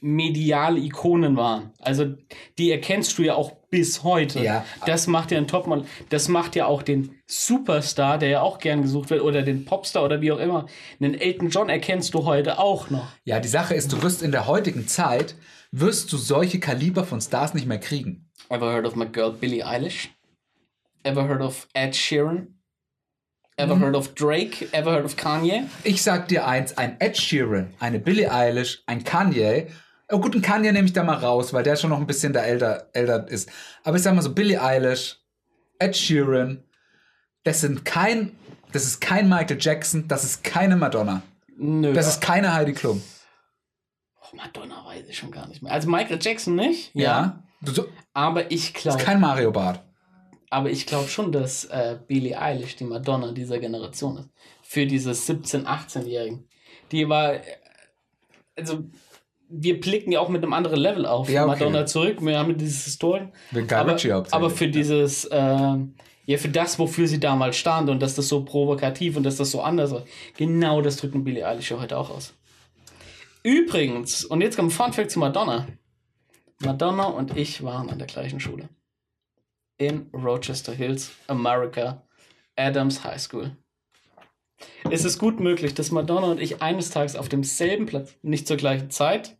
[0.00, 1.70] mediale Ikonen waren.
[1.80, 2.14] Also
[2.58, 4.42] die erkennst du ja auch bis heute.
[4.42, 4.64] Ja.
[4.86, 5.84] Das macht ja ein Topmodel.
[6.08, 10.02] Das macht ja auch den Superstar, der ja auch gern gesucht wird, oder den Popstar
[10.02, 10.64] oder wie auch immer.
[10.98, 13.08] Einen Elton John erkennst du heute auch noch.
[13.24, 15.34] Ja, die Sache ist, du wirst in der heutigen Zeit,
[15.72, 18.30] wirst du solche Kaliber von Stars nicht mehr kriegen.
[18.48, 20.08] Ever heard of my girl Billie Eilish?
[21.02, 22.54] Ever heard of Ed Sheeran?
[23.58, 24.68] Ever heard of Drake?
[24.72, 25.64] Ever heard of Kanye?
[25.84, 29.66] Ich sag dir eins, ein Ed Sheeran, eine Billie Eilish, ein Kanye.
[30.10, 32.32] Oh gut, ein Kanye nehme ich da mal raus, weil der schon noch ein bisschen
[32.32, 33.50] da älter, älter ist.
[33.82, 35.18] Aber ich sag mal so, Billie Eilish,
[35.78, 36.62] Ed Sheeran,
[37.42, 38.36] das sind kein,
[38.72, 41.22] das ist kein Michael Jackson, das ist keine Madonna,
[41.56, 41.92] Nö.
[41.92, 43.02] das ist keine Heidi Klum.
[44.20, 45.72] oh, Madonna weiß ich schon gar nicht mehr.
[45.72, 46.92] Also Michael Jackson nicht.
[47.62, 49.80] Du, so, Aber ich das glaube, ist kein Mario Bart.
[50.50, 54.28] aber ich glaube schon, dass äh, Billie Eilish die Madonna dieser Generation ist.
[54.62, 56.48] Für diese 17-, 18-Jährigen.
[56.92, 57.40] Die war, äh,
[58.56, 58.84] also
[59.48, 61.64] wir blicken ja auch mit einem anderen Level auf Ja, okay.
[61.64, 62.18] Madonna zurück.
[62.20, 63.28] Wir haben dieses Guy
[63.70, 63.96] aber,
[64.30, 68.44] aber für dieses, äh, ja, für das, wofür sie damals stand und dass das so
[68.44, 70.04] provokativ und dass das so anders war,
[70.36, 72.34] genau das drückt ein Billie Eilish ja heute auch aus.
[73.42, 75.68] Übrigens, und jetzt kommt ein Fun Fact zu Madonna.
[76.60, 78.68] Madonna und ich waren an der gleichen Schule.
[79.78, 82.02] In Rochester Hills, America,
[82.56, 83.56] Adams High School.
[84.90, 88.56] Es ist gut möglich, dass Madonna und ich eines Tages auf demselben Platz, nicht zur
[88.56, 89.35] gleichen Zeit,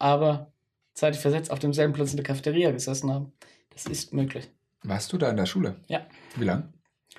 [0.00, 0.52] aber
[0.94, 3.32] zeitlich versetzt auf demselben Platz in der Cafeteria gesessen haben.
[3.70, 4.50] Das ist möglich.
[4.82, 5.76] Warst du da in der Schule?
[5.88, 6.06] Ja.
[6.36, 6.72] Wie lang?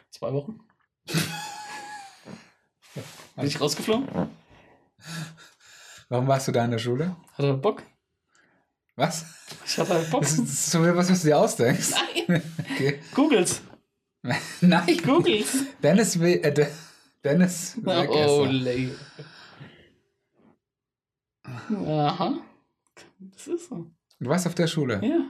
[0.10, 0.60] Zwei Wochen.
[3.36, 4.08] Bin ich rausgeflogen?
[6.10, 7.16] Warum warst du da in der Schule?
[7.38, 7.84] Hat er Bock?
[8.98, 9.26] Was?
[9.66, 10.22] Ich hatte halt Bock.
[10.22, 11.92] Das ist, das ist so was, was du dir ausdenkst.
[12.28, 12.44] Nein.
[12.74, 13.00] Okay.
[13.16, 13.62] Googles.
[14.62, 14.98] Nein.
[15.04, 15.66] Googles.
[15.82, 16.40] Dennis will.
[16.44, 16.68] Äh, De-
[17.24, 17.78] Dennis.
[17.82, 18.52] Oh, Wegesser.
[18.52, 18.92] lay.
[21.88, 22.40] Aha.
[23.22, 23.92] Das ist so.
[24.20, 25.00] Du warst auf der Schule.
[25.04, 25.30] Ja.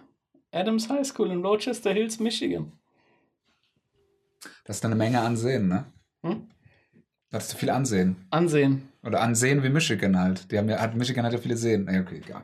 [0.52, 2.72] Adams High School in Rochester Hills, Michigan.
[4.66, 5.86] Das ist eine Menge Ansehen, ne?
[6.24, 6.48] Hm?
[7.32, 8.16] Hattest du viel Ansehen?
[8.30, 8.90] Ansehen.
[9.04, 10.52] Oder Ansehen wie Michigan halt.
[10.52, 11.88] Die haben ja, hat, Michigan hat ja viele Seen.
[11.92, 12.44] Ja, okay, egal.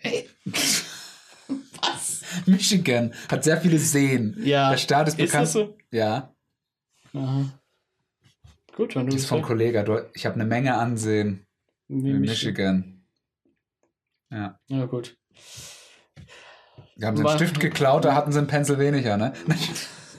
[0.00, 0.28] Ey.
[1.82, 2.22] Was?
[2.46, 4.36] Michigan hat sehr viele Seen.
[4.42, 4.70] Ja.
[4.70, 5.44] Der Staat ist Ist bekannt.
[5.46, 5.76] das so?
[5.90, 6.34] Ja,
[7.14, 7.44] Aha.
[8.74, 9.84] Gut, wenn du die ist von Kollege.
[9.84, 11.46] Du, ich habe eine Menge Ansehen
[11.86, 12.20] Wie in Michigan.
[12.20, 12.93] Michigan.
[14.34, 14.58] Ja.
[14.68, 15.16] Ja, gut.
[16.96, 19.32] Die haben sie einen War- Stift geklaut, da hatten sie einen Pencil weniger, ne?
[19.46, 19.70] Nicht,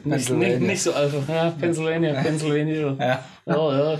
[0.03, 0.59] Pennsylvania.
[0.59, 1.27] nicht, nicht so einfach.
[1.27, 2.95] Ja, Pennsylvania, Pennsylvania.
[3.45, 3.55] Ja.
[3.55, 3.99] Oh, ja.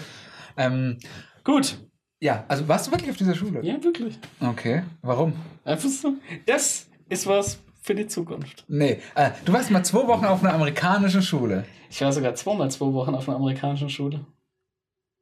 [0.58, 1.00] Ähm,
[1.44, 1.78] Gut.
[2.20, 3.62] ja, also warst du wirklich auf dieser Schule?
[3.64, 4.18] Ja, wirklich.
[4.40, 4.84] Okay.
[5.02, 5.34] Warum?
[5.64, 6.14] Einfach so.
[6.46, 8.66] Das ist was für die Zukunft.
[8.68, 11.66] Nee, äh, du warst mal zwei Wochen auf einer amerikanischen Schule.
[11.90, 14.26] Ich war sogar zweimal zwei Wochen auf einer amerikanischen Schule.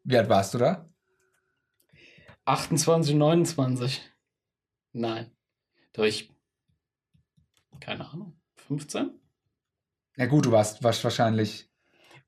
[0.03, 0.89] Wie alt warst du da?
[2.45, 4.01] 28, 29.
[4.93, 5.31] Nein.
[5.97, 6.31] Ich.
[7.79, 8.33] Keine Ahnung.
[8.67, 9.11] 15?
[10.15, 11.67] Ja gut, du warst, warst wahrscheinlich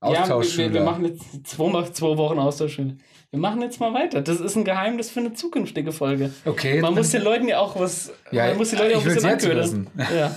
[0.02, 0.72] Ja, wir, Austauschschüler.
[0.74, 2.98] wir, machen jetzt zwei, zwei Wochen Austauschschule.
[3.30, 4.20] Wir machen jetzt mal weiter.
[4.22, 6.32] Das ist ein Geheimnis für eine zukünftige Folge.
[6.44, 6.80] okay.
[6.80, 8.12] Man muss den Leuten ja auch was.
[8.30, 9.90] Ja, man muss die Leute auch ich ein will's bisschen jetzt anködern.
[10.16, 10.36] Ja.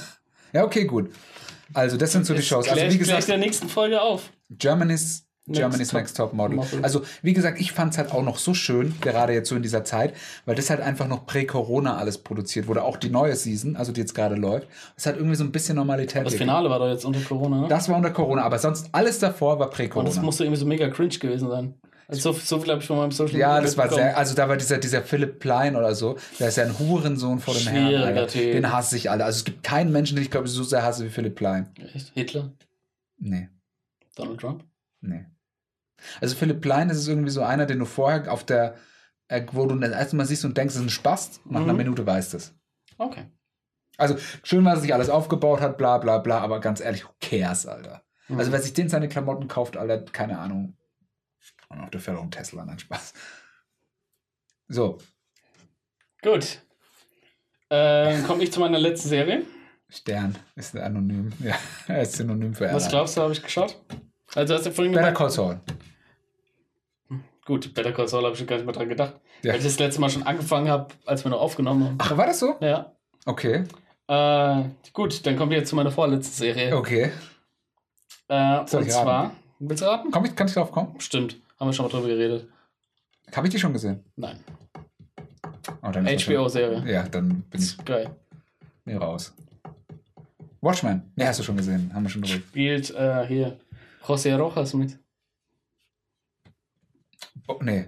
[0.53, 1.11] Ja, okay, gut.
[1.73, 2.67] Also, das sind so die Shows.
[2.67, 4.31] Also, wie gleich gesagt, in der nächsten Folge auf.
[4.49, 6.55] Germany's, Next Germany's Top Next Top Model.
[6.57, 6.79] Model.
[6.83, 9.61] Also, wie gesagt, ich fand es halt auch noch so schön, gerade jetzt so in
[9.61, 10.13] dieser Zeit,
[10.45, 12.83] weil das halt einfach noch prä-Corona alles produziert wurde.
[12.83, 14.67] Auch die neue Season, also die jetzt gerade läuft.
[14.95, 16.25] Es hat irgendwie so ein bisschen Normalität.
[16.25, 16.49] Das gegeben.
[16.49, 17.67] Finale war doch jetzt unter Corona, ne?
[17.67, 20.21] Das war unter Corona, aber sonst alles davor war Und das prä-Corona.
[20.21, 21.73] musste irgendwie so mega cringe gewesen sein.
[22.07, 24.33] Also so, so viel habe ich von meinem Social Ja, Media das war sehr, also
[24.33, 27.67] da war dieser, dieser Philipp Plein oder so, der ist ja ein Hurensohn vor dem
[27.67, 27.85] Herrn.
[27.87, 28.27] Schwieriger Alter.
[28.27, 28.51] Typ.
[28.53, 29.25] Den hasse ich alle.
[29.25, 31.69] Also es gibt keinen Menschen, den ich glaube so sehr hasse wie Philipp Plein.
[31.93, 32.11] Echt?
[32.15, 32.51] Hitler?
[33.19, 33.49] Nee,
[34.15, 34.63] Donald Trump?
[35.01, 35.25] nee.
[36.21, 38.75] Also Philipp Plein das ist irgendwie so einer, den du vorher auf der,
[39.27, 41.73] äh, wo du das erste Mal siehst und denkst, das ist ein Spaß, nach einer
[41.73, 41.77] Mhm.
[41.79, 42.53] Minute weißt es.
[42.97, 43.25] Okay.
[43.97, 47.11] Also schön, was er sich alles aufgebaut hat, bla bla bla, aber ganz ehrlich, who
[47.19, 48.03] cares, Alter.
[48.27, 48.39] Mhm.
[48.39, 50.77] Also wer sich den seine Klamotten kauft, Alter, keine Ahnung.
[51.69, 53.13] Ach, der fährt auch einen Tesla, nein, Spaß.
[54.67, 54.97] So,
[56.21, 56.59] Gut.
[57.69, 59.43] Ähm, Komme ich zu meiner letzten Serie.
[59.89, 61.31] Stern ist anonym.
[61.39, 61.55] Ja,
[61.87, 62.89] er ist synonym für Was Error.
[62.89, 63.75] glaubst du, habe ich geschaut?
[64.35, 65.59] Also hast du vorhin Better gesagt, Call Saul.
[67.49, 69.15] Gut, Better Call Saul habe ich gar nicht mehr dran gedacht.
[69.43, 69.51] Ja.
[69.51, 71.95] Weil ich das letzte Mal schon angefangen habe, als wir noch aufgenommen haben.
[71.97, 72.55] Ach, war das so?
[72.61, 72.93] Ja.
[73.25, 73.63] Okay,
[74.07, 74.63] Äh,
[74.93, 76.75] gut, dann kommt jetzt zu meiner vorletzten Serie.
[76.77, 77.11] okay.
[78.27, 79.03] Äh, Soll und ich raten?
[79.03, 80.11] zwar, willst du raten?
[80.11, 80.95] Komm ich, kann ich drauf kommen?
[80.99, 82.47] Stimmt, haben wir schon mal drüber geredet.
[83.35, 84.03] Habe ich die schon gesehen?
[84.15, 84.37] Nein.
[85.81, 86.83] Oh, dann ist das HBO-Serie.
[86.91, 88.09] Ja, dann bin ich Geil.
[88.85, 89.33] nee, raus.
[90.61, 91.11] Watchmen.
[91.15, 91.91] Nee, hast du schon gesehen.
[91.93, 92.35] Haben wir schon drüber.
[92.35, 93.59] Spielt äh, hier
[94.05, 94.97] José Rojas mit.
[97.49, 97.85] Oh, nee.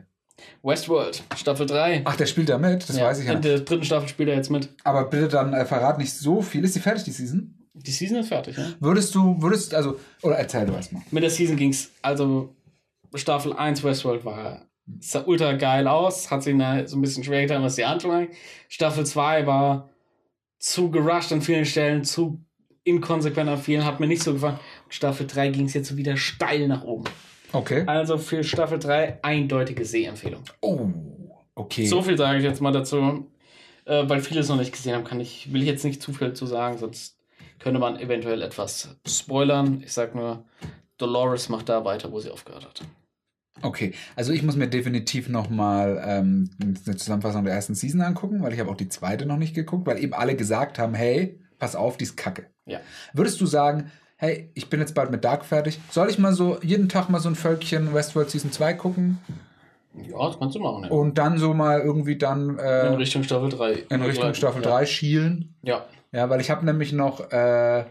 [0.64, 2.02] Westworld, Staffel 3.
[2.04, 2.90] Ach, der spielt da mit?
[2.90, 4.70] Das Ja, weiß ich ja In der dritten Staffel spielt er jetzt mit.
[4.84, 6.64] Aber bitte dann äh, verrat nicht so viel.
[6.64, 7.54] Ist die fertig, die Season?
[7.74, 8.66] Die Season ist fertig, ja?
[8.80, 11.04] Würdest du, würdest, also, oder erzähl du erstmal.
[11.12, 12.56] Mit der Season ging es, also
[13.14, 14.66] Staffel 1 Westworld war,
[15.00, 18.30] sah ultra geil aus, hat sich da so ein bisschen schwer getan, was die Handlung.
[18.68, 19.90] Staffel 2 war
[20.58, 22.44] zu gerusht an vielen Stellen, zu
[22.84, 24.60] inkonsequent an vielen, hat mir nicht so gefallen.
[24.86, 27.06] Und Staffel 3 ging es jetzt so wieder steil nach oben.
[27.54, 27.84] Okay.
[27.86, 30.44] Also für Staffel 3 eindeutige Sehempfehlung.
[30.62, 30.90] Oh,
[31.56, 31.86] okay.
[31.86, 33.28] So viel sage ich jetzt mal dazu.
[33.86, 36.14] Äh, weil viele es noch nicht gesehen haben, kann ich, will ich jetzt nicht zu
[36.14, 37.18] viel zu sagen, sonst
[37.60, 39.82] könnte man eventuell etwas spoilern.
[39.84, 40.46] Ich sag nur,
[40.98, 42.82] Dolores macht da weiter, wo sie aufgehört hat.
[43.64, 48.54] Okay, also ich muss mir definitiv nochmal ähm, eine Zusammenfassung der ersten Season angucken, weil
[48.54, 51.76] ich habe auch die zweite noch nicht geguckt, weil eben alle gesagt haben, hey, pass
[51.76, 52.48] auf, die ist kacke.
[52.66, 52.80] Ja.
[53.14, 56.60] Würdest du sagen, hey, ich bin jetzt bald mit Dark fertig, soll ich mal so
[56.62, 59.18] jeden Tag mal so ein Völkchen Westworld Season 2 gucken
[59.96, 60.84] Ja, das kannst du machen.
[60.84, 60.92] Ja.
[60.92, 63.74] und dann so mal irgendwie dann in äh, Richtung Staffel 3.
[63.90, 65.56] in Richtung Staffel 3 schielen?
[65.64, 65.86] Ja.
[66.12, 67.86] Ja, weil ich habe nämlich noch äh,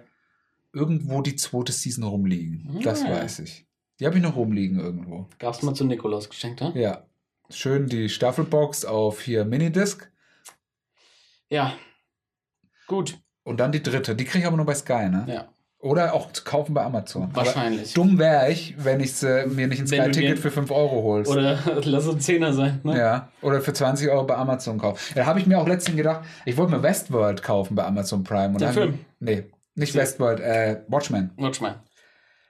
[0.73, 2.81] irgendwo die zweite Season rumliegen.
[2.85, 3.11] Das Ah.
[3.11, 3.67] weiß ich.
[3.99, 5.27] Die habe ich noch rumliegen irgendwo.
[5.41, 6.73] Gab's mal zu Nikolaus geschenkt, ne?
[6.75, 7.05] Ja.
[7.51, 10.09] Schön die Staffelbox auf hier Minidisc.
[11.49, 11.73] Ja.
[12.87, 13.19] Gut.
[13.43, 14.15] Und dann die dritte.
[14.15, 15.25] Die kriege ich aber nur bei Sky, ne?
[15.29, 15.49] Ja.
[15.83, 17.35] Oder auch zu kaufen bei Amazon.
[17.35, 17.97] Wahrscheinlich.
[17.97, 21.31] Aber dumm wäre ich, wenn ich äh, mir nicht ein Sky-Ticket für 5 Euro holst.
[21.31, 22.99] Oder lass uns Zehner sein, ne?
[22.99, 23.33] Ja.
[23.41, 25.01] Oder für 20 Euro bei Amazon kaufen.
[25.15, 28.49] Da habe ich mir auch letztens gedacht, ich wollte mir Westworld kaufen bei Amazon Prime.
[28.49, 28.99] Und Den Film?
[29.21, 29.45] Nee,
[29.75, 31.31] nicht Den- Westworld, äh, Watchmen.
[31.39, 31.83] Watch mal.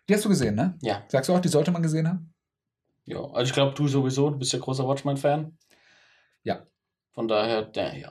[0.08, 0.76] Die hast du gesehen, ne?
[0.82, 1.04] Ja.
[1.06, 2.32] Sagst du auch, die sollte man gesehen haben?
[3.04, 3.20] Ja.
[3.32, 5.56] Also ich glaube, du sowieso, du bist ja großer Watchman-Fan.
[6.42, 6.66] Ja.
[7.12, 8.10] Von daher, der, ja.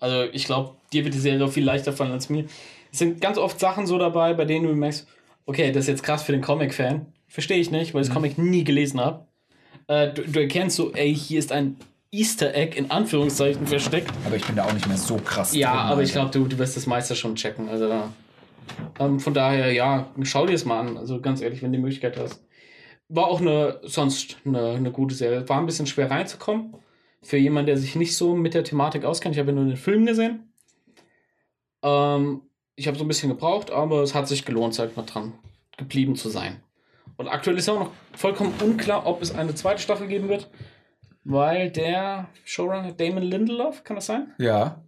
[0.00, 2.46] Also ich glaube, dir wird die Serie viel leichter fallen als mir.
[2.92, 5.06] Es sind ganz oft Sachen so dabei, bei denen du merkst,
[5.46, 7.06] okay, das ist jetzt krass für den Comic-Fan.
[7.28, 9.26] Verstehe ich nicht, weil ich das Comic nie gelesen habe.
[9.86, 11.76] Äh, du, du erkennst so, ey, hier ist ein
[12.10, 14.10] Easter Egg in Anführungszeichen versteckt.
[14.24, 16.30] Aber ich bin da auch nicht mehr so krass Ja, drin, aber ich Alter.
[16.30, 17.68] glaube, du, du wirst das meiste schon checken.
[17.68, 17.90] Also
[18.98, 20.96] ähm, von daher, ja, schau dir es mal an.
[20.96, 22.42] Also ganz ehrlich, wenn du die Möglichkeit hast.
[23.08, 25.46] war auch eine, sonst eine, eine gute Serie.
[25.48, 26.74] War ein bisschen schwer reinzukommen.
[27.22, 29.34] Für jemanden, der sich nicht so mit der Thematik auskennt.
[29.34, 30.52] Ich habe ja nur den Film gesehen.
[31.82, 32.42] Ähm,
[32.78, 35.32] ich habe so ein bisschen gebraucht, aber es hat sich gelohnt, sag ich mal, dran
[35.76, 36.62] geblieben zu sein.
[37.16, 40.48] Und aktuell ist auch noch vollkommen unklar, ob es eine zweite Staffel geben wird,
[41.24, 44.32] weil der Showrunner Damon Lindelof, kann das sein?
[44.38, 44.84] Ja.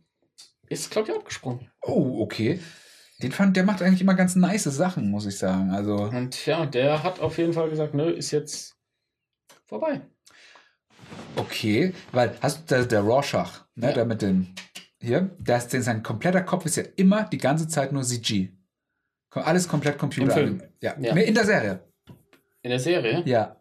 [0.68, 1.68] Ist, glaube ich, abgesprungen.
[1.82, 2.60] Oh, okay.
[3.22, 5.70] Den fand, der macht eigentlich immer ganz nice Sachen, muss ich sagen.
[5.70, 8.76] Also, Und ja, der hat auf jeden Fall gesagt, nö, ist jetzt
[9.66, 10.00] vorbei.
[11.36, 11.92] okay.
[12.12, 13.92] Weil, hast du, der, der Rorschach, ne, Ja.
[13.94, 14.54] der mit dem,
[15.00, 18.50] hier, der ist, sein sein kompletter Kopf ist ja immer die ganze Zeit nur CG.
[19.32, 20.26] Alles komplett Computer.
[20.28, 20.62] Im Film?
[20.80, 20.94] Ja.
[21.00, 21.14] Ja.
[21.14, 21.80] In der Serie.
[22.62, 23.22] In der Serie?
[23.24, 23.56] Ja.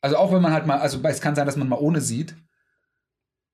[0.00, 2.34] Also auch wenn man halt mal, also es kann sein, dass man mal ohne sieht.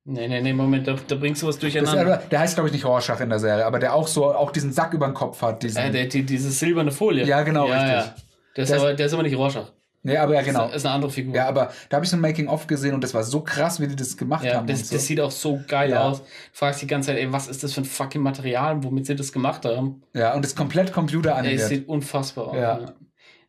[0.04, 2.00] Nee, nee, nee, Moment, da, da bringst du was Das durcheinander.
[2.00, 4.50] aber, der heißt, glaube ich, nicht Rorschach in der Serie, aber der auch so, auch
[4.50, 5.62] diesen Sack über den Kopf hat.
[5.62, 7.24] Diesen, äh, der, die, diese silberne Folie.
[7.24, 8.12] Ja, genau, richtig.
[8.56, 9.72] Der, ist Das- aber, der ist aber nicht Rorschach.
[10.02, 10.66] Nee, aber ja, genau.
[10.66, 11.34] Das ist eine andere Figur.
[11.34, 13.86] Ja, aber da habe ich so ein Making-of gesehen und das war so krass, wie
[13.88, 14.66] die das gemacht Ja, haben.
[14.66, 14.94] das, so.
[14.94, 16.08] das sieht auch so geil Ja.
[16.08, 16.20] aus.
[16.22, 19.16] Du fragst die ganze Zeit, ey, was ist das für ein fucking Material, womit sie
[19.16, 20.02] das gemacht haben?
[20.14, 21.60] ja, und das ist komplett Ey, es computeranimiert.
[21.68, 22.56] sieht unfassbar aus.
[22.56, 22.78] Ja.
[22.80, 22.94] Ja.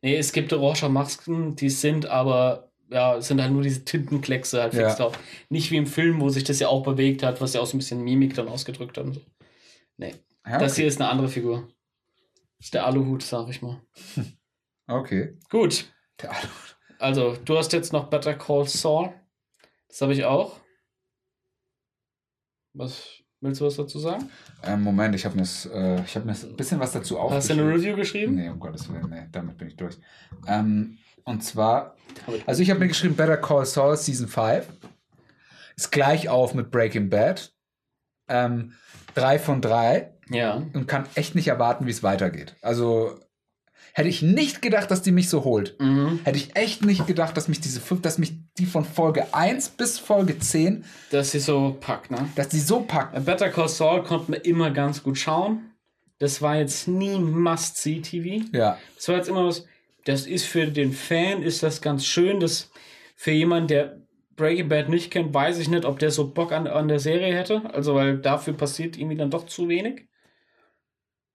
[0.01, 4.73] Nee, es gibt Rorschach-Masken, die sind aber, ja, es sind halt nur diese Tintenkleckse halt
[4.73, 4.95] fix Ja.
[4.95, 5.17] drauf.
[5.49, 7.77] Nicht wie im Film, wo sich das ja auch bewegt hat, was ja auch so
[7.77, 9.21] ein bisschen Mimik dann ausgedrückt So.
[9.97, 10.15] Nee,
[10.45, 10.81] ja, das okay.
[10.81, 11.69] hier ist eine andere Figur.
[12.57, 13.81] Das ist der Aluhut, sag ich mal.
[14.87, 15.37] okay.
[15.49, 16.31] Gut, Der
[16.99, 19.13] also du hast jetzt noch Better Call Saul.
[19.89, 20.59] Das habe ich auch.
[22.73, 24.29] Was willst du was dazu sagen?
[24.63, 27.37] Ähm, Moment, ich habe mir, äh, ich hab mir ein bisschen was dazu aufgeschrieben.
[27.37, 28.35] Hast du eine Review geschrieben?
[28.35, 29.97] Nee, um Gottes Willen, nee, damit bin ich durch.
[30.47, 31.95] Ähm, und zwar,
[32.45, 34.67] also ich habe mir geschrieben, Better Call Saul Season 5.
[35.75, 37.53] Ist gleich auf mit Breaking Bad.
[38.27, 38.73] Ähm,
[39.13, 40.13] drei von drei.
[40.29, 40.55] Ja.
[40.55, 42.55] und kann echt nicht erwarten, wie es weitergeht.
[42.61, 43.19] Also
[43.93, 45.79] hätte ich nicht gedacht, dass die mich so holt.
[45.79, 46.19] Mhm.
[46.23, 49.69] Hätte ich echt nicht gedacht, dass mich diese fünf, dass mich die von Folge 1
[49.69, 52.27] bis Folge 10, Dass sie so packt, ne?
[52.35, 53.23] dass die so packt.
[53.25, 55.71] Better Call Saul konnte man immer ganz gut schauen.
[56.19, 58.45] Das war jetzt nie Must-See-TV.
[58.51, 59.65] Ja, Das war jetzt immer was,
[60.05, 62.39] das ist für den Fan, ist das ganz schön.
[62.39, 62.71] Das
[63.15, 63.97] für jemanden, der
[64.35, 67.33] Breaking Bad nicht kennt, weiß ich nicht, ob der so Bock an, an der Serie
[67.33, 67.61] hätte.
[67.73, 70.07] Also, weil dafür passiert irgendwie dann doch zu wenig.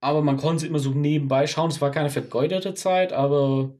[0.01, 1.71] Aber man konnte es immer so nebenbei schauen.
[1.71, 3.73] Es war keine vergeudete Zeit, aber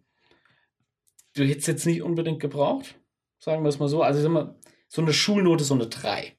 [1.35, 2.95] du hättest jetzt nicht unbedingt gebraucht.
[3.39, 4.03] Sagen wir es mal so.
[4.03, 4.55] Also, mal,
[4.89, 6.35] so eine Schulnote, so eine 3.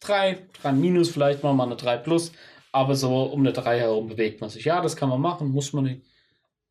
[0.00, 2.32] 3, 3 minus, vielleicht mal eine 3 plus.
[2.72, 4.64] Aber so um eine 3 herum bewegt man sich.
[4.64, 6.04] Ja, das kann man machen, muss man nicht.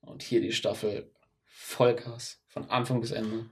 [0.01, 1.11] Und hier die Staffel
[1.45, 3.49] Vollgas von Anfang bis Ende.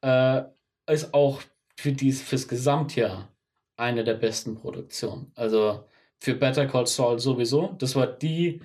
[0.00, 0.44] Äh,
[0.92, 1.42] ist auch
[1.76, 3.28] für dies, fürs Gesamtjahr
[3.76, 5.32] eine der besten Produktionen.
[5.34, 5.84] Also
[6.24, 7.74] für Better Call Saul sowieso.
[7.78, 8.60] Das war die,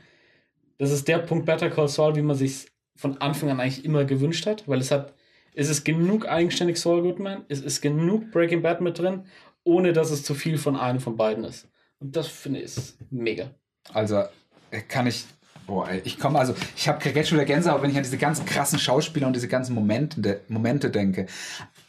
[0.78, 4.06] das ist der Punkt Better Call Saul, wie man sich von Anfang an eigentlich immer
[4.06, 5.14] gewünscht hat, weil es hat,
[5.54, 9.26] es ist genug eigenständig Saul Goodman, es ist genug Breaking Bad mit drin,
[9.66, 11.68] ohne dass es zu viel von einem von beiden ist.
[12.00, 12.74] Und das finde ich
[13.10, 13.52] mega.
[13.94, 14.24] also
[14.72, 15.26] äh, kann ich.
[15.68, 18.44] Boah, ich komme also, ich habe jetzt schon wieder Gänsehaut, wenn ich an diese ganz
[18.44, 21.28] krassen Schauspieler und diese ganzen Momente, Momente denke.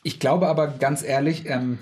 [0.02, 1.78] Ich glaube aber ganz ehrlich, ähm,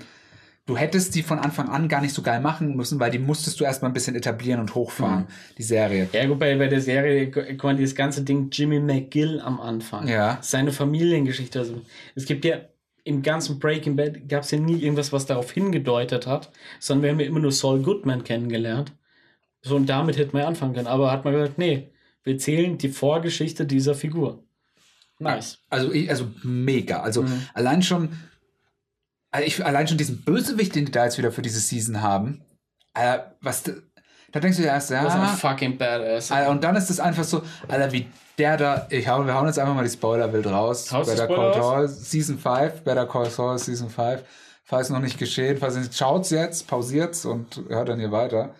[0.69, 3.59] du hättest die von Anfang an gar nicht so geil machen müssen, weil die musstest
[3.59, 5.25] du erstmal ein bisschen etablieren und hochfahren,
[5.57, 6.07] die Serie.
[6.13, 10.07] Ja, gut, bei, bei der Serie, guck mal, dieses ganze Ding Jimmy McGill am Anfang.
[10.07, 10.37] Ja.
[10.41, 11.57] Seine Familiengeschichte.
[11.59, 11.81] Also,
[12.13, 12.59] es gibt ja
[13.03, 17.11] im ganzen Breaking Bad gab es ja nie irgendwas, was darauf hingedeutet hat, sondern wir
[17.11, 18.91] haben ja immer nur Saul Goodman kennengelernt.
[19.61, 20.87] So, und damit hätten wir anfangen können.
[20.87, 21.89] Aber hat man gesagt, nee,
[22.23, 24.43] wir zählen die Vorgeschichte dieser Figur.
[25.17, 25.57] Nice.
[25.69, 27.01] Also, ich, also mega.
[27.01, 27.41] Also Mhm.
[27.55, 28.09] allein schon,
[29.31, 32.43] also ich, allein schon diesen Bösewicht, den die da jetzt wieder für diese Season haben,
[32.93, 33.63] äh, was,
[34.31, 36.31] da denkst du ja erst, Das ist ein ja, fucking Badass.
[36.31, 39.47] Alter, und dann ist es einfach so, Alter, wie der da, ich hau, wir hauen
[39.47, 40.91] jetzt einfach mal die Spoiler wild raus.
[40.91, 41.53] Haust Better Call?
[41.53, 44.23] Saul, Season 5, Better Call Saul, Season 5.
[44.63, 48.53] Falls noch nicht geschehen, falls nicht, schaut's jetzt, pausiert's und hört dann hier weiter.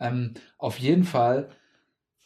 [0.00, 1.48] Ähm, auf jeden Fall,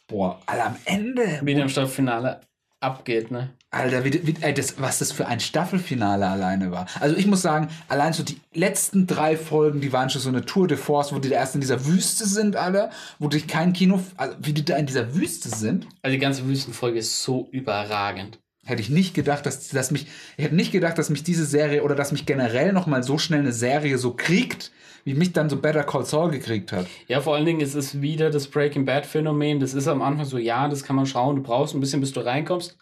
[0.07, 2.41] boah, Alter, am Ende, Wie dem Staffelfinale
[2.79, 3.53] abgeht, ne?
[3.73, 6.87] Alter, wie, wie, ey, das, was das für ein Staffelfinale alleine war.
[6.99, 10.45] Also ich muss sagen, allein so die letzten drei Folgen, die waren schon so eine
[10.45, 13.71] Tour de Force, wo die da erst in dieser Wüste sind, alle, wo die kein
[13.71, 17.47] Kino, also wie die da in dieser Wüste sind, Also die ganze Wüstenfolge ist so
[17.51, 18.39] überragend.
[18.65, 21.83] hätte ich nicht gedacht, dass, dass mich, ich hätte nicht gedacht, dass mich diese Serie
[21.83, 24.71] oder dass mich generell noch mal so schnell eine Serie so kriegt,
[25.05, 26.87] wie mich dann so Better Call Saul gekriegt hat.
[27.07, 29.61] Ja, vor allen Dingen ist es wieder das Breaking Bad Phänomen.
[29.61, 32.11] Das ist am Anfang so, ja, das kann man schauen, du brauchst ein bisschen, bis
[32.11, 32.77] du reinkommst.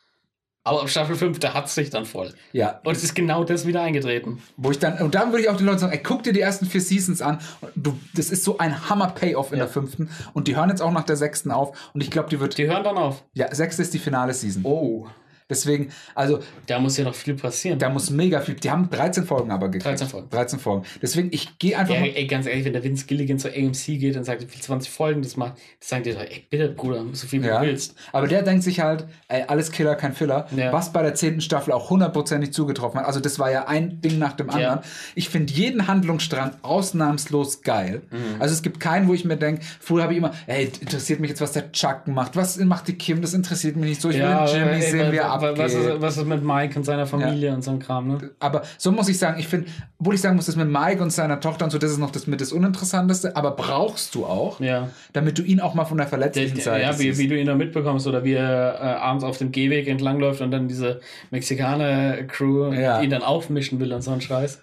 [0.70, 2.34] Aber ab Staffel 5, da hat es sich dann voll.
[2.54, 4.42] Ja, Und es ist genau das wieder eingetreten.
[4.58, 6.42] wo ich dann, und dann würde ich auch den Leuten sagen, ey, guck dir die
[6.42, 7.40] ersten vier Seasons an.
[7.76, 9.66] Du, das ist so ein Hammer-Payoff in Ja.
[9.66, 10.10] der fünften.
[10.34, 11.76] Und die hören jetzt auch nach der sechsten auf.
[11.94, 13.24] Und ich glaube, die wird, Die hören dann auf.
[13.34, 14.64] ja, sechste ist die finale Season.
[14.64, 15.08] Oh.
[15.50, 17.80] Deswegen, also Da muss ja noch viel passieren.
[17.80, 18.56] da muss mega viel.
[18.56, 19.86] Die haben 13 Folgen aber gekriegt.
[19.86, 20.30] 13 Folgen.
[20.30, 20.86] 13 Folgen.
[21.02, 22.08] Deswegen, ich gehe einfach Ja, mal.
[22.14, 24.92] ey, ganz ehrlich, wenn der Vince Gilligan zur AMC geht und sagt, ich will 20
[24.92, 27.62] Folgen das macht, das sagen die doch, ey, bitte, Bruder, so viel wie Ja.
[27.62, 27.96] du willst.
[28.14, 30.48] Aber der denkt sich halt, ey, alles Killer, kein Filler.
[30.56, 30.72] Ja.
[30.72, 33.08] Was bei der zehnten Staffel auch hundertprozentig zugetroffen hat.
[33.08, 34.80] Also, das war ja ein Ding nach dem anderen.
[35.16, 38.02] Ich finde jeden Handlungsstrang ausnahmslos geil.
[38.12, 38.40] Mhm.
[38.42, 41.30] Also, es gibt keinen, wo ich mir denke, früher habe ich immer, ey, interessiert mich
[41.30, 42.36] jetzt, was der Chuck macht.
[42.36, 43.22] Was macht die Kim?
[43.22, 44.10] Das interessiert mich nicht so.
[44.10, 45.64] Ich will den Jimmy ey, sehen, wie er abgeht.
[45.66, 48.30] was ist, was ist mit Mike und seiner Familie und so ein Kram, ne?
[48.40, 49.68] aber so muss ich sagen, ich finde,
[50.00, 52.12] obwohl ich sagen muss, das mit Mike und seiner Tochter und so, das ist noch
[52.12, 54.90] das mit das Uninteressanteste, aber brauchst du auch, Ja.
[55.14, 57.46] damit du ihn auch mal von der verletzlichen der, Seite ja, wie, wie du ihn
[57.48, 61.00] da mitbekommst oder wie er äh, abends auf dem Gehweg entlangläuft und dann diese
[61.32, 63.02] Mexikaner-Crew Ja.
[63.02, 64.62] ihn dann aufmischen will und so ein Scheiß.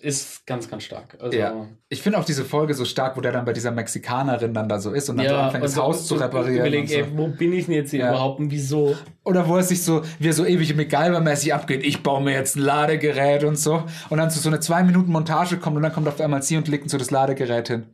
[0.00, 1.16] Ist ganz, ganz stark.
[1.20, 1.66] Also, Ja.
[1.88, 4.78] Ich finde auch diese Folge so stark, wo der dann bei dieser Mexikanerin dann da
[4.78, 6.54] so ist und dann so Ja, anfängt, das und Haus zu reparieren.
[6.58, 6.94] Überleg, und so.
[6.94, 8.10] ey, wo bin ich denn jetzt hier Ja.
[8.10, 8.96] überhaupt und wieso?
[9.24, 12.54] Oder wo er sich so, wie er so ewig MacGyver-mäßig abgeht, ich baue mir jetzt
[12.54, 13.82] ein Ladegerät und so.
[14.08, 16.56] Und dann zu so eine zwei Minuten Montage kommt und dann kommt auf einmal sie
[16.56, 17.86] und legt so das Ladegerät hin.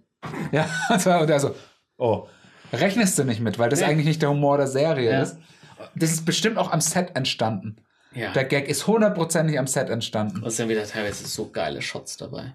[0.53, 1.55] Ja, und er so,
[1.97, 2.27] oh,
[2.73, 3.87] rechnest du nicht mit, weil das Nee.
[3.87, 5.39] eigentlich nicht der Humor der Serie ist.
[5.95, 7.77] Das ist bestimmt auch am Set entstanden.
[8.15, 8.33] Ja.
[8.33, 10.39] Der Gag ist hundertprozentig am Set entstanden.
[10.39, 12.55] Und es sind wieder teilweise so geile Shots dabei.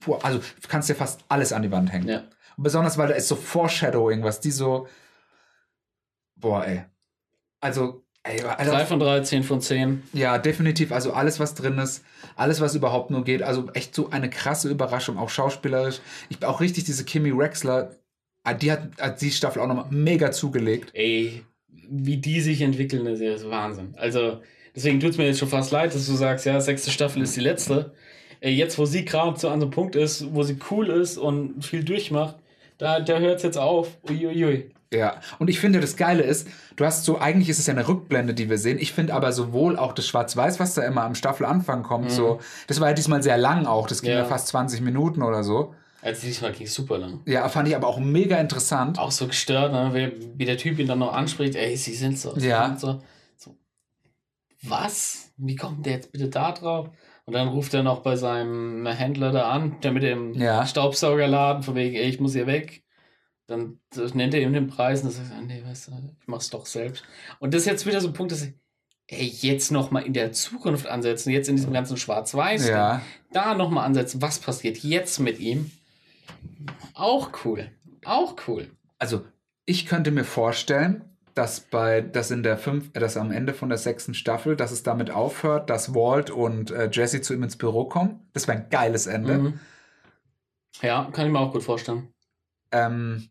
[0.00, 2.08] Puh, also du kannst dir fast alles an die Wand hängen.
[2.08, 2.24] Ja.
[2.56, 4.86] Und besonders, weil da ist so Foreshadowing, was die so.
[6.36, 6.84] Boah, ey.
[7.60, 10.02] Also, ey, also Drei von drei, zehn von zehn.
[10.12, 10.92] ja, definitiv.
[10.92, 12.04] Also alles, was drin ist,
[12.36, 13.42] alles, was überhaupt nur geht.
[13.42, 16.00] Also echt so eine krasse Überraschung, auch schauspielerisch.
[16.28, 17.90] Ich bin auch richtig diese Kimi Wexler,
[18.44, 20.90] ah, die hat, hat die Staffel auch nochmal mega zugelegt.
[20.94, 23.94] Ey, wie die sich entwickeln, das ist Wahnsinn.
[23.96, 24.40] Also,
[24.74, 27.36] deswegen tut es mir jetzt schon fast leid, dass du sagst, ja, sechste Staffel ist
[27.36, 27.92] die letzte.
[28.40, 31.64] Jetzt, wo sie gerade so an so einem Punkt ist, wo sie cool ist und
[31.64, 32.36] viel durchmacht,
[32.76, 33.96] da, da hört es jetzt auf.
[34.08, 34.70] Uiuiui.
[34.92, 36.46] Ja, und ich finde, das Geile ist,
[36.76, 38.78] du hast so, eigentlich ist es ja eine Rückblende, die wir sehen.
[38.78, 42.38] Ich finde aber sowohl auch das Schwarz-Weiß, was da immer am Staffelanfang kommt, so,
[42.68, 44.24] das war ja diesmal sehr lang auch, das ging ja, Ja.
[44.24, 45.74] fast 20 Minuten oder so.
[46.02, 47.20] Also diesmal ging es super lang.
[47.24, 48.98] Ja, fand ich aber auch mega interessant.
[48.98, 50.12] Auch so gestört, ne?
[50.36, 52.36] wie, der Typ ihn dann noch anspricht, ey, sie sind so.
[52.36, 52.66] Ja.
[52.66, 53.00] sind so.
[54.68, 55.32] Was?
[55.36, 56.90] Wie kommt der jetzt bitte da drauf?
[57.26, 60.66] Und dann ruft er noch bei seinem Händler da an, der mit dem Ja.
[60.66, 62.82] Staubsaugerladen, von wegen, ey, ich muss hier weg.
[63.46, 63.78] Dann
[64.14, 66.66] nennt er ihm den Preis und dann sagt er, nee, weißt du, ich mach's doch
[66.66, 67.02] selbst.
[67.40, 68.54] Und das ist jetzt wieder so ein Punkt, dass ich,
[69.08, 73.02] ey, jetzt nochmal in der Zukunft ansetzen, jetzt in diesem ganzen Schwarz-Weiß, Ja.
[73.32, 75.70] da nochmal ansetzen, was passiert jetzt mit ihm?
[76.94, 77.70] Auch cool.
[78.04, 78.70] Auch cool.
[78.98, 79.24] Also,
[79.66, 81.04] ich könnte mir vorstellen,
[81.34, 84.70] dass bei, dass in der fünf, äh, dass am Ende von der sechsten Staffel, dass
[84.70, 88.28] es damit aufhört, dass Walt und äh, Jesse zu ihm ins Büro kommen.
[88.32, 89.38] Das wäre ein geiles Ende.
[89.38, 89.60] Mhm.
[90.82, 92.08] Ja, kann ich mir auch gut vorstellen.
[92.72, 93.28] Ähm,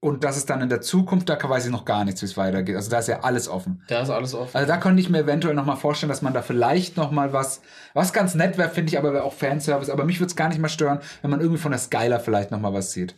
[0.00, 2.36] und das ist dann in der Zukunft, da weiß ich noch gar nichts, wie es
[2.36, 2.76] weitergeht.
[2.76, 3.82] Also da ist ja alles offen.
[3.88, 4.56] Da ist alles offen.
[4.56, 7.32] Also da könnte ich mir eventuell noch mal vorstellen, dass man da vielleicht noch mal
[7.32, 7.60] was,
[7.92, 9.90] was ganz nett wäre, finde ich, aber wäre auch Fanservice.
[9.90, 12.52] Aber mich würde es gar nicht mal stören, wenn man irgendwie von der Skyler vielleicht
[12.52, 13.16] noch mal was sieht.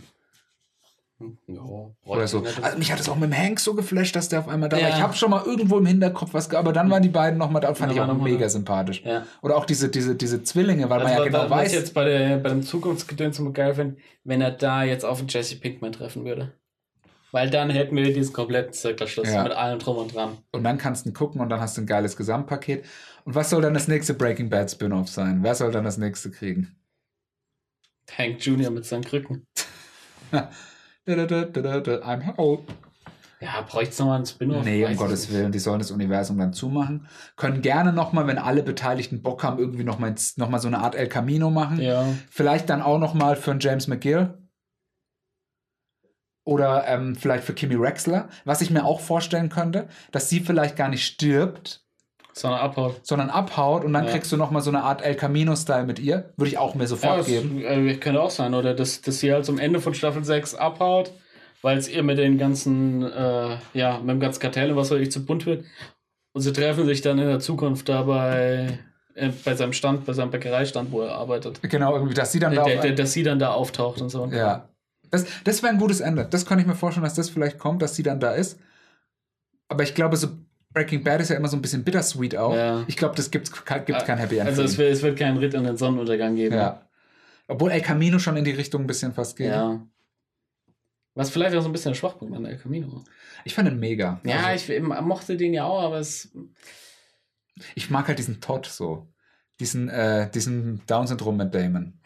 [1.48, 1.60] Ja,
[2.05, 2.44] Oder so.
[2.44, 4.68] ich Also mich hat es auch mit dem Hank so geflasht, dass der auf einmal
[4.68, 4.82] da war.
[4.82, 4.88] Ja.
[4.97, 7.60] Ich habe schon mal irgendwo im Hinterkopf was, aber dann waren die beiden noch mal
[7.60, 8.48] da und fand Da ich war auch noch mal mega da.
[8.48, 9.02] sympathisch.
[9.05, 9.24] Ja.
[9.42, 11.72] Oder auch diese, diese, diese Zwillinge, weil man ja Also, genau was weiß.
[11.72, 15.22] ich jetzt bei, der, bei dem Zukunftsgedöns so geil finde, wenn er da jetzt auf
[15.28, 16.52] Jesse Pinkman treffen würde.
[17.30, 19.42] Weil dann hätten wir diesen kompletten Zirkelschluss Ja.
[19.42, 20.38] mit allem drum und dran.
[20.52, 22.84] Und dann kannst du ihn gucken und dann hast du ein geiles Gesamtpaket.
[23.24, 25.40] Und was soll dann das nächste Breaking Bad Spin-off sein?
[25.42, 26.74] Wer soll dann das nächste kriegen?
[28.16, 28.70] Hank Jr.
[28.70, 29.44] mit seinen Krücken.
[31.08, 32.60] I'm out.
[33.40, 34.64] Ja, bräuchte es nochmal einen Spin-off?
[34.64, 35.32] Nee, um Gottes.
[35.32, 37.06] Willen, die sollen das Universum dann zumachen.
[37.36, 40.96] Können gerne nochmal, wenn alle Beteiligten Bock haben, irgendwie nochmal noch mal so eine Art
[40.96, 41.80] El Camino machen.
[41.80, 42.04] Ja.
[42.30, 44.34] Vielleicht dann auch nochmal für einen James McGill.
[46.44, 48.28] Oder ähm, vielleicht für Kimi Wexler.
[48.44, 51.86] Was ich mir auch vorstellen könnte, dass sie vielleicht gar nicht stirbt,
[52.41, 53.00] Sondern abhaut.
[53.07, 54.12] sondern abhaut und dann Ja.
[54.12, 56.33] kriegst du nochmal so eine Art El Camino-Style mit ihr.
[56.36, 57.62] Würde ich auch mir Ja, sofort das geben.
[57.65, 58.75] äh, könnte auch sein, oder?
[58.75, 61.12] Dass, dass sie halt zum Ende von Staffel 6 abhaut,
[61.62, 65.00] weil es ihr mit den ganzen, äh, ja, mit dem ganzen Kartell und was weiß
[65.00, 65.65] ich zu bunt wird.
[66.33, 68.78] Und sie treffen sich dann in der Zukunft da bei,
[69.15, 71.60] äh, bei seinem Stand, bei seinem Bäckereistand, wo er arbeitet.
[71.62, 74.26] Genau, irgendwie, dass sie dann da Der, der, dass sie dann da auftaucht und so.
[74.26, 74.68] Ja.
[75.10, 76.26] Das, das wäre ein gutes Ende.
[76.31, 78.60] Das kann ich mir vorstellen, dass das vielleicht kommt, dass sie dann da ist.
[79.68, 80.28] Aber ich glaube, so
[80.78, 82.55] Breaking Bad ist ja immer so ein bisschen bittersweet auch.
[82.55, 82.84] Ja.
[82.86, 84.48] Ich glaube, das gibt kein, gibt's kein Happy End.
[84.48, 86.55] Also es wird, es wird keinen Ritt in den Sonnenuntergang geben.
[86.55, 86.82] ja.
[87.48, 89.48] Obwohl El Camino schon in die Richtung ein bisschen fast geht.
[89.48, 89.81] Ja.
[91.15, 93.02] Was vielleicht auch so ein bisschen der Schwachpunkt an El Camino.
[93.44, 94.20] Ich fand ihn mega.
[94.23, 96.31] Ja, also, ich mochte den ja auch, aber es.
[97.74, 99.08] ich mag halt diesen Todd so.
[99.58, 101.98] Diesen, äh, diesen Down-Syndrom mit Damon.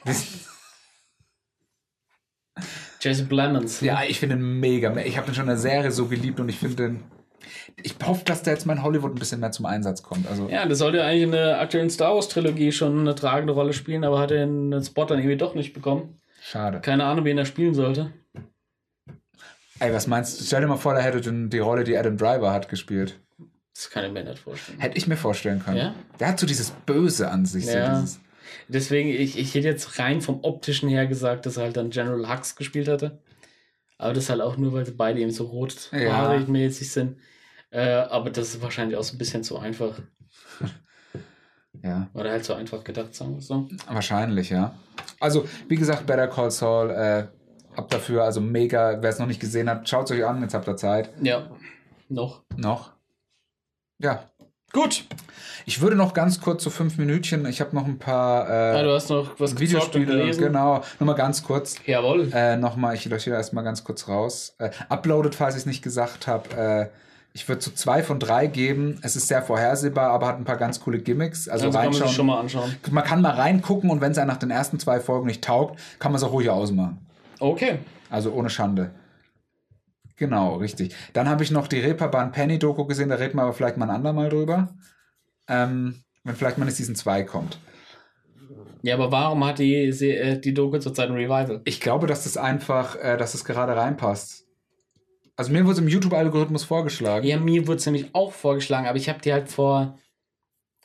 [3.00, 3.80] Jason Blemons.
[3.80, 4.96] Ja, ich finde ihn mega.
[4.98, 7.04] Ich habe ihn schon in der Serie so geliebt und ich finde den.
[7.82, 10.26] Ich hoffe, dass der jetzt mal in Hollywood ein bisschen mehr zum Einsatz kommt.
[10.28, 13.72] Also, Ja, das sollte eigentlich in der aktuellen Star Wars Trilogie schon eine tragende Rolle
[13.72, 16.20] spielen, aber hat er den Spot dann irgendwie doch nicht bekommen.
[16.40, 16.80] schade.
[16.80, 18.12] Keine Ahnung, wen er spielen sollte.
[19.80, 20.44] Ey, was meinst du?
[20.44, 23.18] Stell dir mal vor, der hätte den, die Rolle, die Adam Driver hat, gespielt.
[23.74, 24.78] Das kann ich mir nicht vorstellen.
[24.78, 25.78] Hätte ich mir vorstellen können.
[25.78, 25.94] Ja?
[26.20, 27.66] Der hat so dieses Böse an sich.
[27.66, 28.00] So Ja.
[28.00, 28.20] dieses,
[28.68, 32.28] Deswegen, ich, ich hätte jetzt rein vom optischen her gesagt, dass er halt dann General
[32.28, 33.18] Hux gespielt hatte.
[33.98, 37.16] Aber das halt auch nur, weil sie beide eben so rothaarig mäßig sind.
[37.72, 39.98] Äh, aber das ist wahrscheinlich auch so ein bisschen zu einfach.
[41.82, 43.66] ja, Oder halt so einfach gedacht, sagen wir so.
[43.88, 44.74] wahrscheinlich, ja.
[45.20, 47.26] Also, wie gesagt, Better Call Saul, äh,
[47.74, 48.98] ab dafür, also mega.
[49.00, 51.10] Wer es noch nicht gesehen hat, schaut es euch an, jetzt habt ihr Zeit.
[51.22, 51.50] Ja,
[52.10, 52.42] noch.
[52.56, 52.92] Noch.
[53.98, 54.28] Ja.
[54.74, 55.04] Gut.
[55.64, 58.82] Ich würde noch ganz kurz so fünf Minütchen, ich habe noch ein paar Ah, äh,
[58.82, 60.82] du hast noch was Videospiele, genau.
[60.98, 61.76] Nochmal ganz kurz.
[61.86, 62.30] Jawohl.
[62.34, 64.54] Äh, Nochmal, ich lösche erstmal ganz kurz raus.
[64.58, 66.54] Äh, uploaded, falls ich es nicht gesagt habe.
[66.54, 66.88] Äh,
[67.34, 68.98] ich würde so zwei von drei geben.
[69.02, 71.48] Es ist sehr vorhersehbar, aber hat ein paar ganz coole Gimmicks.
[71.48, 72.08] Also, Also kann man reinschauen.
[72.08, 72.76] sich schon mal anschauen.
[72.90, 75.78] man kann mal reingucken und wenn es einem nach den ersten zwei Folgen nicht taugt,
[75.98, 77.06] kann man es auch ruhig ausmachen.
[77.40, 77.78] Okay.
[78.10, 78.90] Also ohne Schande.
[80.16, 80.94] Genau, richtig.
[81.14, 83.86] Dann habe ich noch die Reeperbahn Penny Doku gesehen, da reden wir aber vielleicht mal
[83.86, 84.74] ein andermal drüber.
[85.48, 87.58] Ähm, wenn vielleicht mal eine Season 2 kommt.
[88.82, 91.62] Ja, aber warum hat die, äh, die Doku zurzeit ein Revival?
[91.64, 94.41] Ich glaube, dass das einfach, äh, dass es gerade reinpasst.
[95.36, 97.26] Also mir wurde es im YouTube-Algorithmus vorgeschlagen.
[97.26, 99.98] Ja, mir wurde es nämlich auch vorgeschlagen, aber ich habe die halt vor,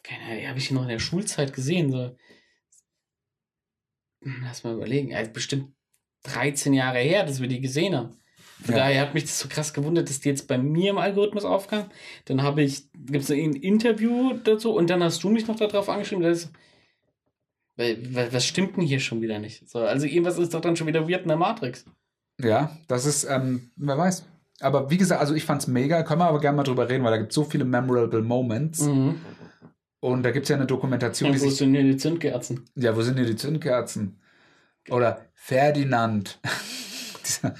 [0.04, 1.92] keine Ahnung, habe ich die noch in der Schulzeit gesehen.
[1.92, 2.16] So.
[4.24, 5.74] Hm, Lass mal überlegen, also bestimmt
[6.24, 8.18] 13 Jahre her, dass wir die gesehen haben.
[8.64, 8.82] Von Ja.
[8.82, 11.90] daher hat mich das so krass gewundert, dass die jetzt bei mir im Algorithmus aufkam.
[12.26, 15.90] Dann habe ich, gibt es ein Interview dazu und dann hast du mich noch darauf
[15.90, 16.52] angeschrieben, dass
[17.76, 19.70] was stimmt denn hier schon wieder nicht?
[19.70, 21.86] So, also irgendwas ist doch dann schon wieder weird in der Matrix.
[22.40, 24.26] Ja, das ist, ähm, wer weiß.
[24.60, 27.12] Aber wie gesagt, also ich fand's mega, können wir aber gerne mal drüber reden, weil
[27.12, 28.82] da gibt es so viele memorable Moments.
[28.82, 29.16] Mhm.
[30.00, 32.66] Und da gibt es ja eine Dokumentation, die wo sind hier die Zündkerzen?
[32.76, 34.20] Ja, wo sind hier die Zündkerzen?
[34.90, 36.40] Oder Ferdinand.
[37.26, 37.56] Dieser-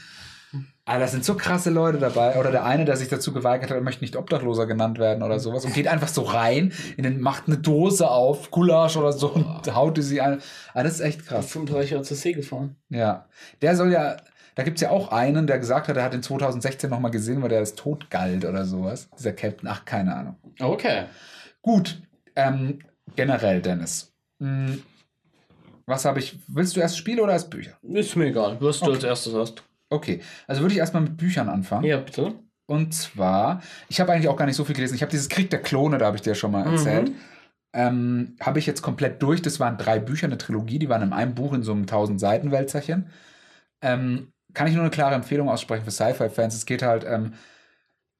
[0.86, 2.40] ah, das sind so krasse Leute dabei.
[2.40, 5.40] Oder der eine, der sich dazu geweigert hat, er möchte nicht Obdachloser genannt werden oder
[5.40, 9.30] sowas und geht einfach so rein, in den, macht eine Dose auf, Gulasch oder so
[9.30, 10.40] und haut die sie ein.
[10.74, 11.48] Ah, das ist echt krass.
[11.48, 12.76] 35 Jahre zur See gefahren.
[12.90, 13.26] Ja.
[13.62, 14.18] Der soll ja,
[14.58, 17.44] da gibt es ja auch einen, der gesagt hat, er hat den 2016 nochmal gesehen,
[17.44, 19.08] weil der als tot galt oder sowas.
[19.16, 20.36] Dieser Captain, ach, keine Ahnung.
[20.60, 21.04] Okay.
[21.62, 22.02] Gut,
[22.36, 22.80] ähm,
[23.16, 24.12] generell, Dennis.
[24.40, 24.82] Hm,
[25.86, 27.78] was habe ich, willst du erst Spiele oder erst Bücher?
[27.84, 29.62] Ist mir egal, was du als erstes hast.
[29.92, 31.84] Okay, also würde ich erstmal mit Büchern anfangen.
[31.84, 32.34] Ja, bitte.
[32.66, 34.96] Und zwar, ich habe eigentlich auch gar nicht so viel gelesen.
[34.96, 37.10] Ich habe dieses Krieg der Klone, da habe ich dir schon mal erzählt.
[37.10, 37.16] Mhm.
[37.74, 39.44] Ähm, habe ich jetzt komplett durch.
[39.44, 42.20] Das waren drei Bücher, eine Trilogie, die waren in einem Buch in so einem 1000
[42.20, 43.12] Seiten Wälzerchen.
[43.84, 46.56] Ähm, kann ich nur eine klare Empfehlung aussprechen für Sci-Fi-Fans.
[46.56, 47.36] Es geht halt ähm,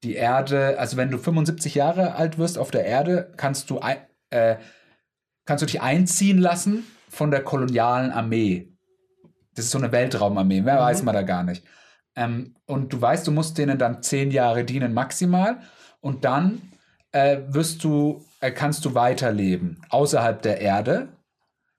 [0.04, 3.96] die Erde, also wenn du 75 Jahre alt wirst auf der Erde, kannst du, ein,
[4.30, 4.54] äh,
[5.46, 8.72] kannst du dich einziehen lassen von der kolonialen Armee.
[9.56, 10.80] Das ist so eine Weltraumarmee, mehr Mhm.
[10.80, 11.64] weiß man da gar nicht.
[12.14, 15.58] Ähm, und du weißt, du musst denen dann zehn Jahre dienen maximal
[16.00, 16.62] und dann
[17.10, 21.08] äh, wirst du, äh, kannst du weiterleben außerhalb der Erde.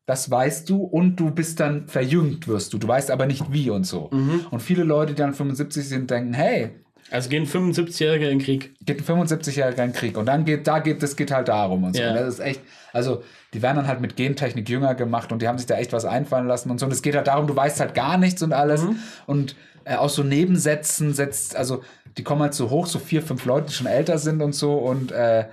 [0.10, 2.80] Das weißt du und du bist dann verjüngt wirst du.
[2.80, 4.10] Du weißt aber nicht wie und so.
[4.12, 4.48] Mhm.
[4.50, 6.72] Und viele Leute, die dann 75 sind, denken, hey,
[7.12, 8.74] Also gehen 75-Jährige in den Krieg.
[8.84, 11.84] geht ein 75-jähriger in den Krieg und dann geht, da geht, das geht halt darum
[11.84, 12.02] und so.
[12.02, 12.10] Ja.
[12.10, 13.22] Und das ist echt, also
[13.54, 16.06] die werden dann halt mit Gentechnik jünger gemacht und die haben sich da echt was
[16.06, 16.88] einfallen lassen und so.
[16.88, 18.82] Und es geht halt darum, du weißt halt gar nichts und alles.
[18.82, 18.96] Mhm.
[19.28, 19.56] Und
[19.86, 21.84] äh, aus so Nebensätzen setzt, also
[22.18, 24.74] die kommen halt so hoch, so vier, fünf Leute, die schon älter sind und so.
[24.74, 25.46] Und äh,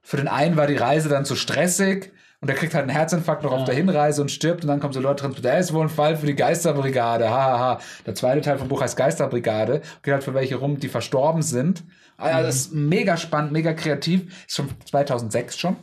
[0.00, 2.12] für den einen war die Reise dann zu stressig.
[2.40, 4.62] Und der kriegt halt einen Herzinfarkt noch auf der Hinreise und stirbt.
[4.62, 5.54] Und dann kommen so Leute transportiert.
[5.54, 7.30] Der ist wohl ein Fall für die Geisterbrigade.
[7.30, 7.58] Hahaha.
[7.58, 7.80] Ha, ha.
[8.04, 9.80] Der zweite Teil vom Buch heißt Geisterbrigade.
[10.02, 11.84] Geht halt für welche rum, die verstorben sind.
[12.18, 14.44] Also das ist mega spannend, mega kreativ.
[14.46, 15.76] Ist schon 2006 schon.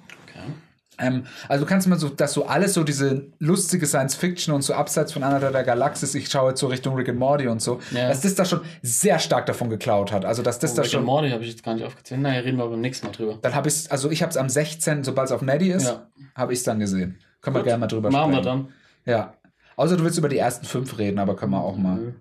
[0.99, 4.61] Ähm, also du kannst mal so, dass so alles so diese lustige Science Fiction und
[4.61, 7.61] so abseits von einer der Galaxis, ich schaue jetzt so Richtung Rick and Morty und
[7.61, 8.09] so, Ja.
[8.09, 10.23] dass das da schon sehr stark davon geklaut hat.
[10.25, 10.99] Also dass das Oh, da Rick schon.
[10.99, 12.21] and Morty habe ich jetzt gar nicht aufgezählt.
[12.21, 13.39] Naja, reden wir beim nächsten Mal drüber.
[13.41, 16.07] Dann habe ich also ich habe es am 16., sobald es auf Netty ist, Ja.
[16.35, 17.17] habe ich es dann gesehen.
[17.41, 17.67] Können wir Gut.
[17.67, 18.67] gerne mal drüber Machen wir sprechen.
[19.05, 19.11] dann.
[19.13, 19.33] Ja.
[19.75, 21.95] Außer du willst über die ersten fünf reden, aber können wir auch mal.
[21.95, 22.15] Mhm.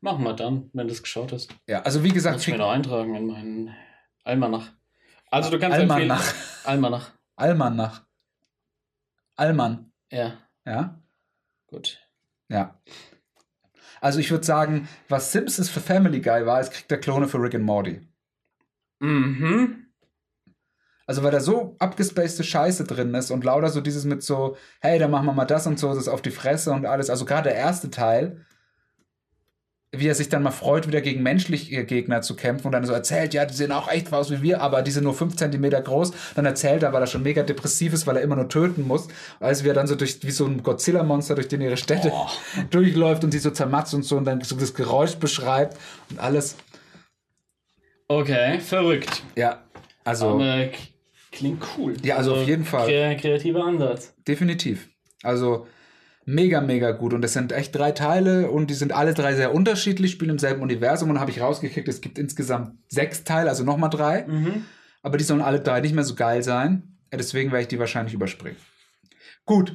[0.00, 1.50] Machen wir dann, wenn du es geschaut hast.
[1.68, 3.70] Ja, also wie gesagt, Muss ich mir noch eintragen in meinen
[4.24, 4.70] Almanach.
[5.30, 6.18] Also du kannst Almanach.
[6.18, 7.10] empfehlen- Almanach.
[7.36, 8.04] Almanach.
[9.36, 9.92] Alman.
[10.10, 11.00] Ja, Ja.
[11.66, 11.98] gut.
[12.48, 12.80] Ja.
[14.00, 17.38] Also ich würde sagen, was Simpsons für Family Guy war, ist Krieg der Klone für
[17.40, 18.00] Rick and Morty.
[19.00, 19.86] Mhm.
[21.06, 24.98] Also weil da so abgespacede Scheiße drin ist und lauter so dieses mit so, hey,
[24.98, 27.10] dann machen wir mal das und so, das auf die Fresse und alles.
[27.10, 28.44] Also gerade der erste Teil
[29.94, 32.94] wie er sich dann mal freut, wieder gegen menschliche Gegner zu kämpfen und dann so
[32.94, 35.68] erzählt, ja, die sehen auch echt aus wie wir, aber die sind nur 5 cm
[35.84, 36.12] groß.
[36.34, 39.08] Dann erzählt er, weil er schon mega depressiv ist, weil er immer nur töten muss.
[39.38, 42.26] Also wie er dann so durch, wie so ein Godzilla-Monster durch den ihre Städte Oh.
[42.70, 45.76] durchläuft und sie so zermatzt und so und dann so das Geräusch beschreibt
[46.08, 46.56] und alles.
[48.08, 49.22] Okay, verrückt.
[49.36, 49.62] Ja,
[50.04, 50.68] also Aber
[51.30, 51.96] klingt cool.
[52.02, 52.86] Ja, also auf jeden Fall.
[52.86, 54.14] Kre kreativer Ansatz.
[54.26, 54.88] definitiv.
[55.22, 55.66] Also
[56.24, 57.12] mega, mega gut.
[57.14, 60.38] Und es sind echt drei Teile und die sind alle drei sehr unterschiedlich, spielen im
[60.38, 61.10] selben Universum.
[61.10, 64.24] Und habe ich rausgekriegt, es gibt insgesamt sechs Teile, also nochmal drei.
[64.26, 64.64] Mhm.
[65.02, 66.98] Aber die sollen alle drei nicht mehr so geil sein.
[67.12, 68.56] Deswegen werde ich die wahrscheinlich überspringen.
[69.44, 69.74] Gut,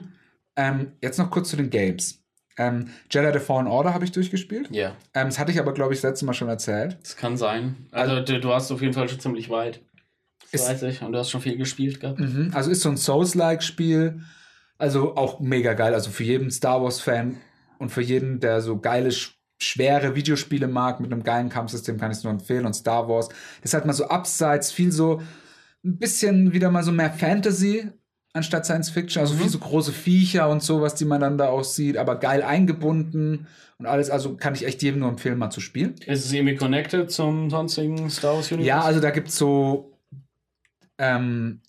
[0.56, 2.24] ähm, jetzt noch kurz zu den Games.
[2.58, 4.69] Ähm, Jedi The Fallen Order habe ich durchgespielt.
[4.72, 6.98] Ja, Ähm, das hatte ich aber, glaube ich, das letzte Mal schon erzählt.
[7.03, 7.76] das kann sein.
[7.92, 9.82] Also, du, du hast auf jeden Fall schon ziemlich weit.
[10.51, 11.01] Das Ist- weiß ich.
[11.03, 12.19] Und du hast schon viel gespielt gehabt.
[12.19, 12.51] Mhm.
[12.56, 14.22] Also ist so ein Souls-like-Spiel.
[14.78, 15.94] Also auch mega geil.
[15.94, 17.38] Also für jeden Star Wars-Fan
[17.80, 22.12] und für jeden, der so geile, sch schwere Videospiele mag, mit einem geilen Kampfsystem, kann
[22.12, 22.68] ich es nur empfehlen.
[22.68, 23.30] Und Star Wars
[23.64, 25.20] ist halt mal so abseits, viel so
[25.84, 27.90] ein bisschen wieder mal so mehr Fantasy
[28.34, 29.20] anstatt Science Fiction.
[29.20, 29.40] Also Mhm.
[29.40, 33.48] viel so große Viecher und sowas, die man dann da auch sieht, aber geil eingebunden
[33.80, 34.12] und alles.
[34.12, 35.96] Also kann ich echt jedem nur empfehlen, mal zu spielen.
[36.06, 38.68] Ist es irgendwie connected zum sonstigen Star Wars Universe?
[38.68, 39.98] Ja, also da gibt es so.
[41.00, 41.62] Ähm,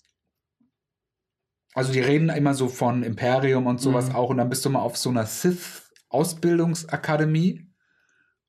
[1.73, 4.15] also die reden immer so von Imperium und sowas Mhm.
[4.15, 4.29] auch.
[4.29, 7.65] Und dann bist du mal auf so einer Sith-Ausbildungsakademie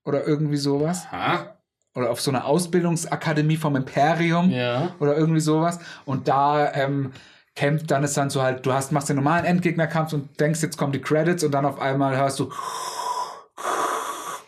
[0.04, 1.06] oder irgendwie sowas.
[1.10, 1.56] Aha.
[1.94, 4.94] Oder auf so einer Ausbildungsakademie vom Imperium Ja.
[5.00, 5.78] oder irgendwie sowas.
[6.04, 7.12] Und da ähm,
[7.56, 10.76] kämpft, dann ist dann so halt, du hast, machst den normalen Endgegnerkampf und denkst, jetzt
[10.78, 12.48] kommen die Credits und dann auf einmal hörst du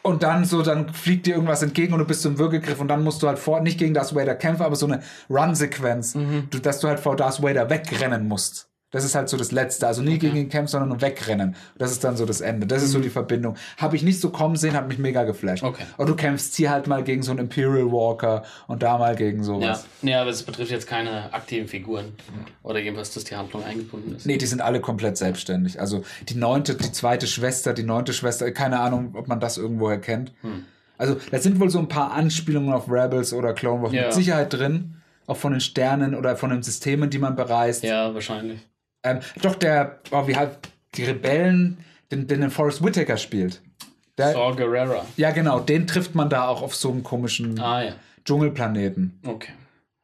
[0.03, 2.89] und dann so, dann fliegt dir irgendwas entgegen und du bist so im Würgegriff und
[2.89, 6.49] dann musst du halt vor, nicht gegen Darth Vader kämpfen, aber so eine Run-Sequenz, Mhm.
[6.63, 8.69] dass du halt vor Darth Vader wegrennen musst.
[8.93, 9.87] Das ist halt so das Letzte.
[9.89, 11.57] Also nie gegen ihn kämpfen, sondern nur wegrennen.
[11.79, 12.67] Das ist dann so das Ende.
[12.67, 13.57] Das ist so die Verbindung.
[13.79, 15.63] Habe ich nicht so kommen sehen, hat mich mega geflasht.
[15.63, 15.69] Mhm.
[15.71, 15.83] Okay.
[15.97, 19.39] Und du kämpfst hier halt mal gegen so einen Imperial Walker und da mal gegen
[19.39, 19.45] Ja.
[19.45, 19.87] sowas.
[20.03, 22.13] Nee, aber es betrifft jetzt keine aktiven Figuren.
[22.63, 24.27] Oder irgendwas, dass die Handlung eingebunden ist.
[24.27, 25.81] Nee, die sind alle komplett selbstständig.
[25.81, 29.89] Also die neunte, die zweite Schwester, die neunte Schwester, keine Ahnung, ob man das irgendwo
[29.89, 30.33] erkennt.
[30.43, 30.65] Hm.
[30.99, 34.03] Also da sind wohl so ein paar Anspielungen auf Rebels oder Clone Wars Ja.
[34.05, 34.97] mit Sicherheit drin.
[35.27, 37.83] Auch von den Sternen oder von den Systemen, die man bereist.
[37.85, 38.61] Ja, wahrscheinlich.
[39.05, 40.59] Ähm, doch der, oh, wie halt
[40.95, 41.79] die Rebellen,
[42.11, 43.63] den, den, Forrest Whitaker spielt.
[44.19, 45.05] Der, Saw Gerrera.
[45.17, 47.93] Ja, genau, den trifft man da auch auf so einem komischen Ah ja.
[48.25, 49.19] Dschungelplaneten.
[49.27, 49.53] Okay.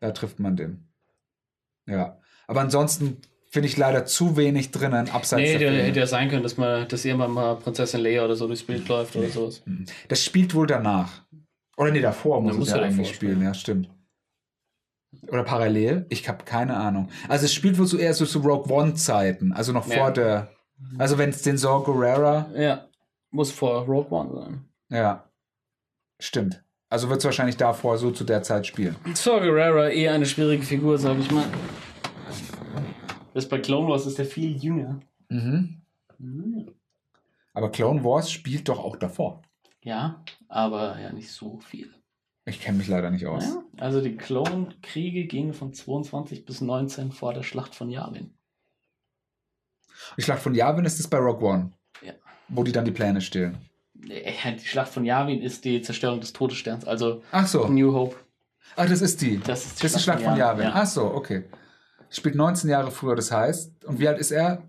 [0.01, 0.89] Da trifft man den.
[1.87, 2.19] Ja.
[2.47, 3.19] Aber ansonsten
[3.51, 6.57] finde ich leider zu wenig drinnen, abseits Nee, der der, hätte ja sein können, dass
[6.57, 9.63] man, dass irgendwann mal Prinzessin Leia oder so durchs Bild läuft oder sowas.
[10.09, 11.23] Das spielt wohl danach.
[11.77, 13.43] Oder nee, davor muss es ja eigentlich spielen, spielen.
[13.43, 13.89] ja, stimmt.
[15.29, 16.07] Oder parallel?
[16.11, 17.09] Ich habe keine Ahnung.
[17.29, 19.97] Also es spielt wohl so eher so zu Rogue One-Zeiten, also noch Ja.
[19.97, 20.51] vor der.
[20.99, 22.51] Also wenn es den Saw Gerrera.
[22.55, 22.87] Ja.
[23.31, 24.65] Muss vor Rogue One sein.
[24.91, 25.25] Ja.
[26.21, 26.63] Stimmt.
[26.91, 28.97] Also wird es wahrscheinlich davor so zu der Zeit spielen.
[29.15, 31.45] Saw Gerrera eher eine schwierige Figur, sag ich mal.
[33.35, 35.01] Das bei Clone Wars ist der viel jünger.
[35.29, 35.83] Mhm.
[37.53, 39.43] Aber Clone Wars spielt doch auch davor.
[39.83, 41.93] Ja, aber ja nicht so viel.
[42.49, 43.45] Ich kenne mich leider nicht aus.
[43.45, 48.35] Ja, also die Klonkriege gingen von 22 bis 19 vor der Schlacht von Yavin.
[50.17, 51.73] Die Schlacht von Yavin ist es bei Rogue One.
[52.01, 52.15] Ja.
[52.49, 53.59] Wo die dann die Pläne stehlen.
[53.95, 57.67] Die Schlacht von Yavin ist die Zerstörung des Todessterns, also Ach so.
[57.67, 58.15] New Hope.
[58.77, 59.41] Ach, das ist die.
[59.41, 60.65] Das ist die Das ist die Schlacht Schlacht von Yavin.
[60.67, 60.73] Ja.
[60.73, 61.45] Ach so, okay.
[62.09, 63.85] Spielt 19 Jahre früher, das heißt.
[63.87, 64.63] Und wie alt ist er?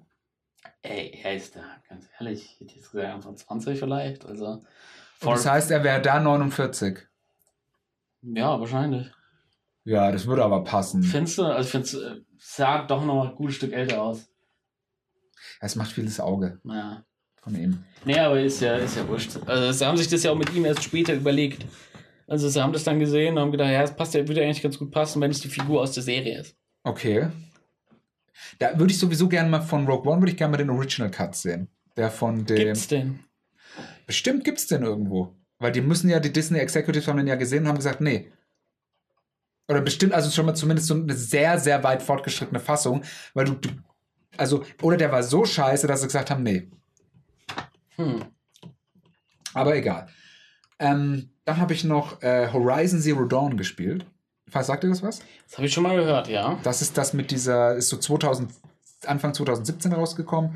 [0.82, 4.26] Ey, er ist da, ganz ehrlich, ich hätte jetzt gesagt, Anfang 20 vielleicht.
[4.26, 4.64] Also,
[5.22, 7.09] das heißt, er wäre da 49.
[8.22, 9.08] ja, wahrscheinlich.
[9.86, 11.02] Ja, das würde aber passen.
[11.04, 11.44] Findest du?
[11.46, 14.30] Also, ich finde es sah doch noch ein gutes Stück älter aus.
[15.62, 17.04] Es macht vieles Auge Naja.
[17.42, 17.84] von ihm.
[18.06, 19.38] Nee, aber ist ja, ist ja wurscht.
[19.46, 21.66] Also, sie haben sich das ja auch mit ihm erst später überlegt.
[22.28, 24.62] Also, sie haben das dann gesehen und haben gedacht, ja, es passt ja, würde eigentlich
[24.62, 26.56] ganz gut passen, wenn es die Figur aus der Serie ist.
[26.84, 27.30] Okay.
[28.60, 31.12] Da würde ich sowieso gerne mal von Rogue One, würde ich gerne mal den Original
[31.12, 31.68] Cut sehen.
[31.98, 32.56] Der von dem.
[32.58, 33.20] Gibt's denn?
[34.06, 35.36] Bestimmt gibt's den irgendwo.
[35.60, 38.32] Weil die müssen ja, die Disney Executives haben den ja gesehen und haben gesagt, nee.
[39.68, 43.54] Oder bestimmt, also schon mal zumindest so eine sehr, sehr weit fortgeschrittene Fassung, weil du,
[43.54, 43.70] du
[44.38, 46.70] also, oder der war so scheiße, dass sie gesagt haben, nee.
[47.98, 48.24] Hm.
[49.54, 50.08] Aber egal.
[50.80, 54.06] Ähm, dann habe ich noch äh, Horizon Zero Dawn gespielt.
[54.52, 55.22] Was sagt ihr das was?
[55.46, 56.58] Das habe ich schon mal gehört, ja.
[56.64, 58.52] Das ist das mit dieser, ist so 2000,
[59.06, 60.56] Anfang 2017 rausgekommen.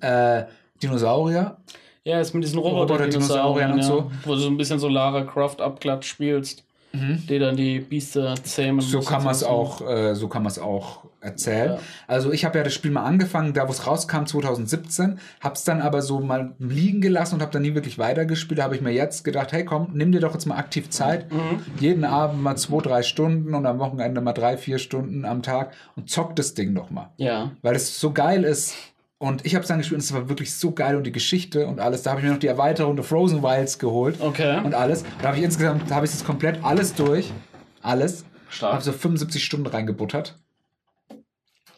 [0.00, 0.44] Äh,
[0.82, 1.58] Dinosaurier.
[2.04, 4.10] Ja, ist mit diesen Roboter-Dinosauriern und so.
[4.24, 6.64] Wo du so ein bisschen so Lara Croft abklatsch spielst.
[6.96, 8.80] die dann die Biester zähmen.
[8.80, 9.46] So kann und man es so.
[9.48, 11.72] auch, äh, so kann man es auch erzählen.
[11.72, 11.78] Ja.
[12.06, 15.64] Also ich habe ja das Spiel mal angefangen, da wo es rauskam 2017, habe es
[15.64, 18.60] dann aber so mal liegen gelassen und habe dann nie wirklich weitergespielt.
[18.60, 21.32] Da habe ich mir jetzt gedacht, hey komm, nimm dir doch jetzt mal aktiv Zeit,
[21.32, 21.64] Mhm.
[21.80, 25.72] jeden Abend mal zwei, drei Stunden und am Wochenende mal drei, vier Stunden am Tag
[25.96, 27.50] und zock das Ding doch mal, Ja.
[27.62, 28.76] weil es so geil ist.
[29.18, 31.66] Und ich habe es dann gespielt und es war wirklich so geil und die Geschichte
[31.66, 32.02] und alles.
[32.02, 34.60] Da habe ich mir noch die Erweiterung der Frozen Wilds geholt Okay.
[34.64, 35.04] und alles.
[35.22, 37.32] Da habe ich insgesamt, da habe ich es komplett alles durch.
[37.80, 38.24] Alles.
[38.50, 38.72] Stark.
[38.74, 40.36] Habe so 75 Stunden reingebuttert.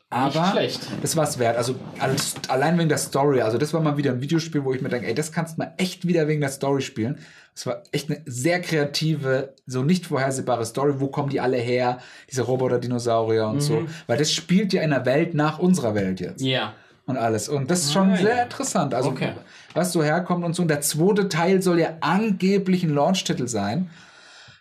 [0.08, 0.86] Aber schlecht.
[1.02, 1.56] das war es wert.
[1.56, 3.40] Also alles, allein wegen der Story.
[3.42, 5.62] Also das war mal wieder ein Videospiel, wo ich mir denke, ey, das kannst du
[5.62, 7.18] mal echt wieder wegen der Story spielen.
[7.54, 10.94] Das war echt eine sehr kreative, so nicht vorhersehbare Story.
[11.00, 11.98] Wo kommen die alle her?
[12.30, 13.84] Diese Roboter-Dinosaurier und so.
[14.06, 16.74] Weil das spielt ja in der Welt nach unserer Welt jetzt Ja.
[17.06, 17.48] Und alles.
[17.48, 18.42] Und das ist schon Ah, sehr ja.
[18.42, 18.92] interessant.
[18.94, 19.32] Also, Okay.
[19.74, 20.62] was so herkommt und so.
[20.62, 23.90] Und der zweite Teil soll ja angeblich ein Launch-Titel sein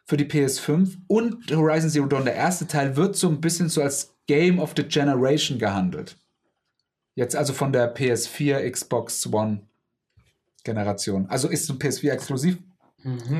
[0.06, 0.98] für die PS5.
[1.08, 4.74] Und Horizon Zero Dawn, der erste Teil, wird so ein bisschen so als Game of
[4.78, 6.18] the Generation gehandelt.
[7.16, 9.62] Jetzt also von der PS4, Xbox One
[10.64, 11.28] Generation.
[11.30, 12.58] Also ist ein PS4 exklusiv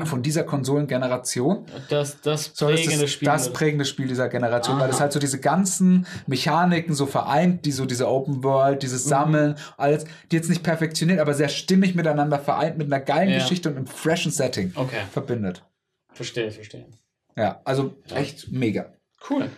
[0.04, 3.26] von dieser Konsolengeneration Das, das prägende das, Spiel.
[3.26, 4.94] das prägende Spiel dieser Generation, weil Aha.
[4.94, 9.08] es halt so diese ganzen Mechaniken so vereint, die so diese Open World, dieses Mhm.
[9.08, 13.38] Sammeln, alles, die jetzt nicht perfektioniert, aber sehr stimmig miteinander vereint, mit einer geilen Ja.
[13.38, 15.00] Geschichte und einem freshen Setting okay.
[15.10, 15.64] verbindet.
[16.12, 16.86] Verstehe, verstehe.
[17.36, 18.92] Ja, also echt mega.
[19.28, 19.50] Cool.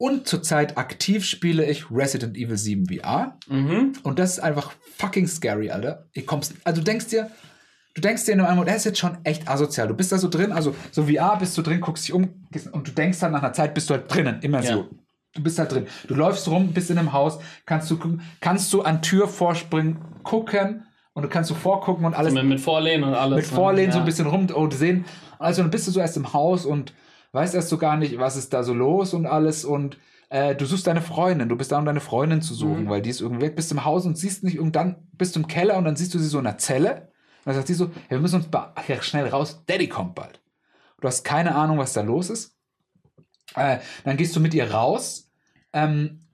[0.00, 3.36] Und zurzeit aktiv spiele ich Resident Evil 7 VR.
[3.48, 3.94] Mhm.
[4.04, 6.06] Und das ist einfach fucking scary, Alter.
[6.12, 7.30] Ich kommst, also du denkst dir,
[8.00, 9.88] du denkst dir in einem Moment, das ist jetzt schon echt asozial.
[9.88, 12.28] Du bist da so drin, also so VR bist du drin, guckst dich um
[12.72, 14.78] und du denkst dann nach einer Zeit, bist du halt drinnen, Immersion.
[14.90, 14.98] Ja.
[15.34, 15.86] Du bist halt drin.
[16.06, 17.98] Du läufst rum, bist in einem Haus, kannst du
[18.40, 22.60] kannst du an Tür vorspringen, gucken und du kannst so vorgucken und alles Mit, mit
[22.60, 23.36] Vorlehnen und alles.
[23.36, 23.54] mit ne?
[23.56, 24.04] Vorlehnen so Ja.
[24.04, 25.04] ein bisschen rum und sehen.
[25.38, 26.94] Also dann bist du so erst im Haus und
[27.32, 29.98] weißt erst so gar nicht, was ist da so los und alles und
[30.30, 32.88] äh, du suchst deine Freundin, du bist da, um deine Freundin zu suchen, Mhm.
[32.90, 35.40] weil die ist irgendwie weg, bist im Haus und siehst nicht, und dann bist du
[35.40, 37.07] im Keller und dann siehst du sie so in einer Zelle.
[37.48, 40.42] Dann sagt sie so, ja, wir müssen uns schnell raus, Daddy kommt bald.
[41.00, 42.54] Du hast keine Ahnung, was da los ist.
[43.54, 45.30] Äh, dann gehst du mit ihr raus
[45.72, 46.26] ähm,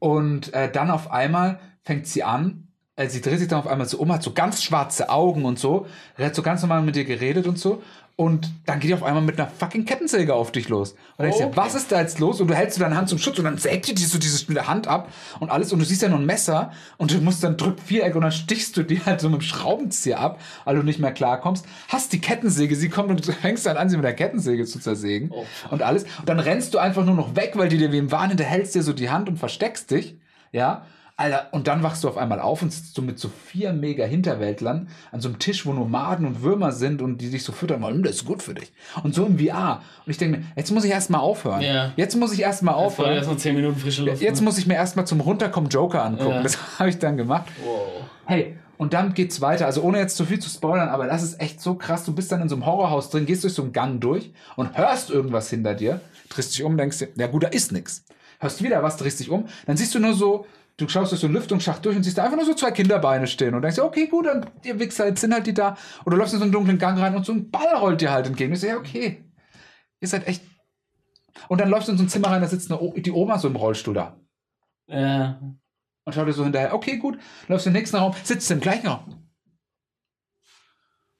[0.00, 3.86] und äh, dann auf einmal fängt sie an, äh, sie dreht sich dann auf einmal
[3.86, 5.86] so um, hat so ganz schwarze Augen und so,
[6.18, 7.84] hat so ganz normal mit dir geredet und so.
[8.20, 10.92] Und dann geht die auf einmal mit einer fucking Kettensäge auf dich los.
[11.16, 11.56] Und denkst dir, Okay.
[11.56, 12.38] was ist da jetzt los?
[12.42, 14.58] Und du hältst so deine Hand zum Schutz und dann sägt die dir so mit
[14.58, 15.08] der Hand ab
[15.38, 15.72] und alles.
[15.72, 18.30] Und du siehst ja nur ein Messer und du musst dann drückt Viereck und dann
[18.32, 21.64] stichst du die halt so mit dem Schraubenzieher ab, weil du nicht mehr klarkommst.
[21.88, 24.80] Hast die Kettensäge, sie kommt und du fängst dann an, sie mit der Kettensäge zu
[24.80, 25.46] zersägen Oh.
[25.70, 26.02] und alles.
[26.18, 28.74] Und dann rennst du einfach nur noch weg, weil die dir wie im Wahn hinterhältst
[28.74, 30.18] dir so die Hand und versteckst dich.
[30.52, 30.84] Ja.
[31.20, 34.04] Alter, und dann wachst du auf einmal auf und sitzt so mit so vier mega
[34.04, 37.82] Hinterwäldlern an so einem Tisch, wo Nomaden und Würmer sind und die dich so füttern
[37.82, 38.72] wollen, "Hm, das ist gut für dich.
[39.02, 39.82] Und so im VR.
[40.06, 41.60] Und ich denke mir, jetzt muss ich erstmal aufhören.
[41.60, 41.92] Ja.
[41.96, 43.12] Jetzt muss ich erstmal Jetzt aufhören.
[43.14, 44.22] erst noch 10 Minuten frische Luft.
[44.22, 44.44] Jetzt ne?
[44.46, 46.30] muss ich mir erstmal zum Runterkommen Joker angucken.
[46.30, 46.42] Ja.
[46.42, 47.46] Das habe ich dann gemacht.
[47.64, 48.02] Wow.
[48.24, 49.66] Hey, und dann geht's weiter.
[49.66, 52.04] Also ohne jetzt zu viel zu spoilern, aber das ist echt so krass.
[52.06, 54.78] Du bist dann in so einem Horrorhaus drin, gehst durch so einen Gang durch und
[54.78, 56.00] hörst irgendwas hinter dir,
[56.30, 58.04] drehst dich um, denkst dir, na gut, da ist nix.
[58.38, 60.46] Hörst wieder was, drehst dich um, dann siehst du nur so,
[60.80, 63.26] du schaust durch so einen Lüftungsschacht durch und siehst da einfach nur so zwei Kinderbeine
[63.26, 65.76] stehen und denkst dir, okay, gut, dann ihr Wichser, jetzt sind halt die da.
[66.04, 68.10] Oder du läufst in so einen dunklen Gang rein und so ein Ball rollt dir
[68.10, 68.52] halt entgegen.
[68.52, 69.24] Ich so, ja, okay.
[70.00, 70.42] Ihr seid echt.
[71.48, 73.56] Und dann läufst du in so ein Zimmer rein, da sitzt die Oma so im
[73.56, 74.16] Rollstuhl da
[74.88, 75.40] Ja.
[76.04, 77.18] und schaut dir so hinterher, okay, gut,
[77.48, 79.28] läufst in den nächsten Raum, sitzt im gleichen Raum.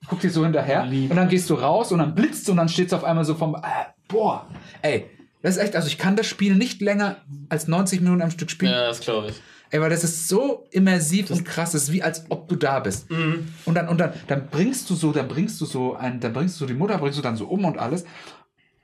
[0.08, 1.10] Guck dir so hinterher Lieb.
[1.10, 3.34] und dann gehst du raus und dann blitzt und dann steht es auf einmal so
[3.34, 3.60] vom, äh,
[4.08, 4.48] boah,
[4.82, 5.08] ey,
[5.42, 7.16] das ist echt, also ich kann das Spiel nicht länger
[7.48, 9.40] als 90 Minuten am Stück spielen, ja, das glaube ich.
[9.70, 12.80] Ey, weil das ist so immersiv und krass, das ist wie als ob du da
[12.80, 13.10] bist.
[13.10, 13.48] Mhm.
[13.64, 16.56] Und dann, und dann, dann bringst du so, dann bringst du so ein, dann bringst
[16.56, 18.04] du so die Mutter, bringst du dann so um und alles.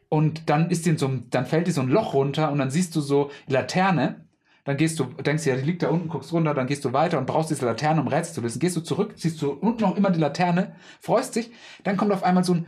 [0.09, 2.95] Und dann ist in so dann fällt die so ein Loch runter und dann siehst
[2.95, 4.27] du so die Laterne.
[4.65, 6.93] Dann gehst du, denkst dir, ja, die liegt da unten, guckst runter, dann gehst du
[6.93, 8.59] weiter und brauchst diese Laterne, um Rätsel zu lösen.
[8.59, 11.53] Gehst du zurück, siehst du unten noch immer die Laterne, freust dich,
[11.85, 12.67] dann kommt auf einmal so ein,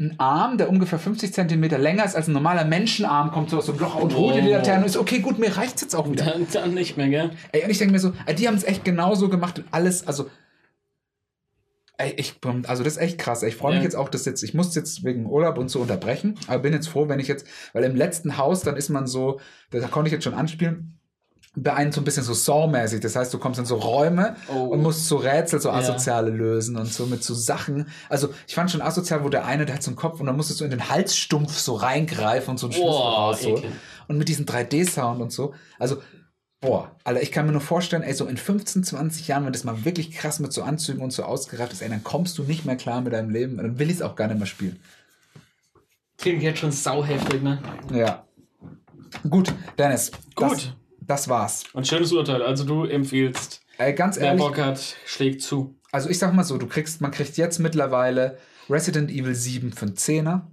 [0.00, 3.68] ein Arm, der ungefähr 50 Zentimeter länger ist als ein normaler Menschenarm, kommt so aus
[3.70, 4.52] einem Loch und holt dir die Oh.
[4.52, 6.24] Laterne und ist, okay, gut, mir reicht's jetzt auch wieder.
[6.24, 7.30] Dann, dann nicht mehr, gell?
[7.52, 10.28] Ey, und ich denke mir so, die haben es echt genauso gemacht und alles, also.
[11.96, 12.34] Ey, ich,
[12.66, 13.44] also das ist echt krass.
[13.44, 13.50] ey.
[13.50, 13.84] Ich freue mich Ja.
[13.84, 16.88] jetzt auch, dass jetzt, ich muss jetzt wegen Urlaub und so unterbrechen, aber bin jetzt
[16.88, 19.38] froh, wenn ich jetzt, weil im letzten Haus, dann ist man so,
[19.70, 20.98] da konnte ich jetzt schon anspielen,
[21.56, 23.00] bei einem so ein bisschen so Saw-mäßig.
[23.00, 24.64] Das heißt, du kommst in so Räume Oh.
[24.64, 27.86] und musst so Rätsel, so asoziale lösen und so mit so Sachen.
[28.08, 30.36] Also ich fand schon asozial, wo der eine, der hat so einen Kopf und dann
[30.36, 33.58] musstest du in den Halsstumpf so reingreifen und so einen Schlüssel Boah, rausholen.
[33.58, 33.72] ekel.
[34.08, 35.54] Und mit diesem 3D-Sound und so.
[35.78, 36.02] Also,
[36.60, 39.62] boah, Alter, ich kann mir nur vorstellen, ey, so in 15, 20 Jahren, wenn das
[39.64, 42.64] mal wirklich krass mit so Anzügen und so ausgereift ist, ey, dann kommst du nicht
[42.64, 43.58] mehr klar mit deinem Leben.
[43.58, 44.80] Dann will ich es auch gar nicht mehr spielen.
[46.18, 47.60] Klingt jetzt schon sauheftig, ne?
[47.92, 48.24] Ja.
[49.28, 50.10] Gut, Dennis.
[50.34, 50.50] Gut.
[50.52, 50.68] Das,
[51.06, 51.64] das war's.
[51.72, 52.42] Und schönes Urteil.
[52.42, 55.78] Also du empfiehlst, Ey, ganz wer ehrlich, Bock hat, schlägt zu.
[55.92, 58.38] also ich sag mal so, du kriegst, man kriegt jetzt mittlerweile
[58.70, 60.50] Resident Evil 7 für einen Zehner.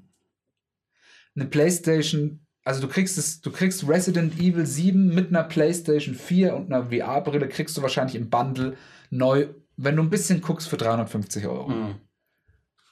[1.35, 6.55] Eine Playstation, also du kriegst es, du kriegst Resident Evil 7 mit einer Playstation 4
[6.55, 8.75] und einer VR-Brille kriegst du wahrscheinlich im Bundle
[9.09, 9.47] neu,
[9.77, 11.69] wenn du ein bisschen guckst, für 350 Euro.
[11.69, 11.95] Hm.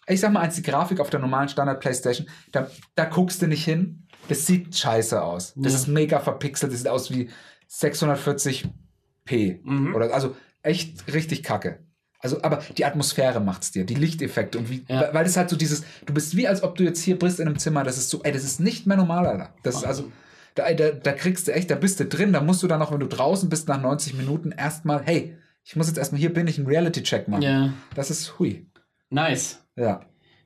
[0.07, 3.47] Ich sag mal eins, die Grafik auf der normalen Standard Playstation, da, da guckst du
[3.47, 4.07] nicht hin.
[4.27, 5.53] Das sieht scheiße aus.
[5.55, 5.79] Das Ja.
[5.79, 7.29] ist mega verpixelt, das sieht aus wie
[7.69, 9.59] 640p.
[9.64, 9.95] Mhm.
[9.95, 11.80] Oder, also echt richtig kacke.
[12.22, 15.01] Also, aber die Atmosphäre macht's dir, die Lichteffekte und wie, Ja.
[15.01, 17.39] weil- weil das halt so dieses, du bist wie als ob du jetzt hier bist
[17.39, 19.53] in einem Zimmer, das ist so, ey, das ist nicht mehr normal, Alter.
[19.64, 20.11] Das ist also,
[20.56, 22.91] da, da, da kriegst du echt, da bist du drin, da musst du dann auch,
[22.91, 26.48] wenn du draußen bist, nach 90 Minuten erstmal, hey, ich muss jetzt erstmal, hier bin
[26.48, 27.41] ich, einen Reality-Check machen.
[27.43, 27.73] Ja.
[27.95, 28.65] Das ist hui.
[29.09, 29.64] Nice.
[29.77, 30.01] Ja,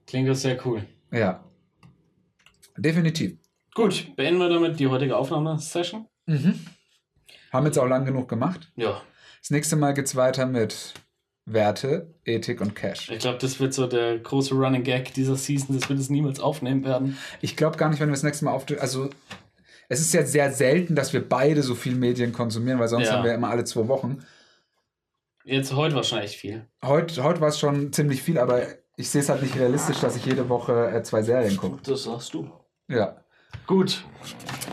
[0.06, 0.85] Klingt das sehr cool.
[1.11, 1.43] ja.
[2.77, 3.38] Definitiv.
[3.76, 6.08] Gut, beenden wir damit die heutige Aufnahmesession.
[6.26, 6.60] Mhm.
[7.54, 8.72] Haben jetzt auch lang genug gemacht.
[8.76, 9.00] Ja.
[9.40, 10.94] Das nächste Mal geht's weiter mit
[11.46, 13.10] Werte, Ethik und Cash.
[13.12, 16.40] Ich glaube, das wird so der große Running Gag dieser Season, dass wir das niemals
[16.40, 17.18] aufnehmen werden.
[17.42, 18.66] Ich glaube gar nicht, wenn wir das nächste Mal auf.
[18.80, 19.10] Also,
[19.88, 23.14] es ist ja sehr selten, dass wir beide so viel Medien konsumieren, weil sonst Ja.
[23.18, 24.26] haben wir immer alle zwei Wochen.
[25.44, 26.66] Jetzt heute wahrscheinlich viel.
[26.84, 28.64] Heute, heute war es schon ziemlich viel, aber
[28.96, 31.82] ich sehe es halt nicht realistisch, dass ich jede Woche äh, zwei Serien gucke.
[31.84, 32.50] Das sagst du.
[32.88, 33.23] Ja.
[33.67, 34.03] Gut.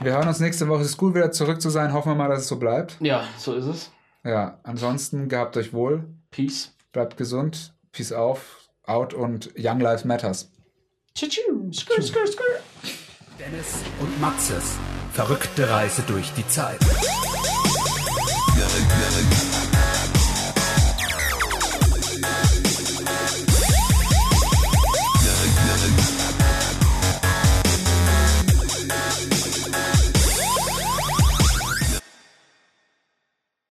[0.03, 0.83] Wir hören uns nächste Woche.
[0.83, 1.93] Es ist gut, wieder zurück zu sein.
[1.93, 2.97] Hoffen wir mal, dass es so bleibt.
[3.01, 3.91] Ja, so ist es.
[4.25, 4.59] Ja.
[4.63, 6.05] Ansonsten gehabt euch wohl.
[6.31, 6.73] Peace.
[6.93, 7.75] Bleibt gesund.
[7.93, 10.51] Peace auf, out und Young Lives Matters.
[11.15, 11.35] Tschüss.
[11.73, 12.45] Skrr, skrr, skrr.
[13.39, 14.79] Dennis und Maxes
[15.13, 16.79] verrückte Reise durch die Zeit.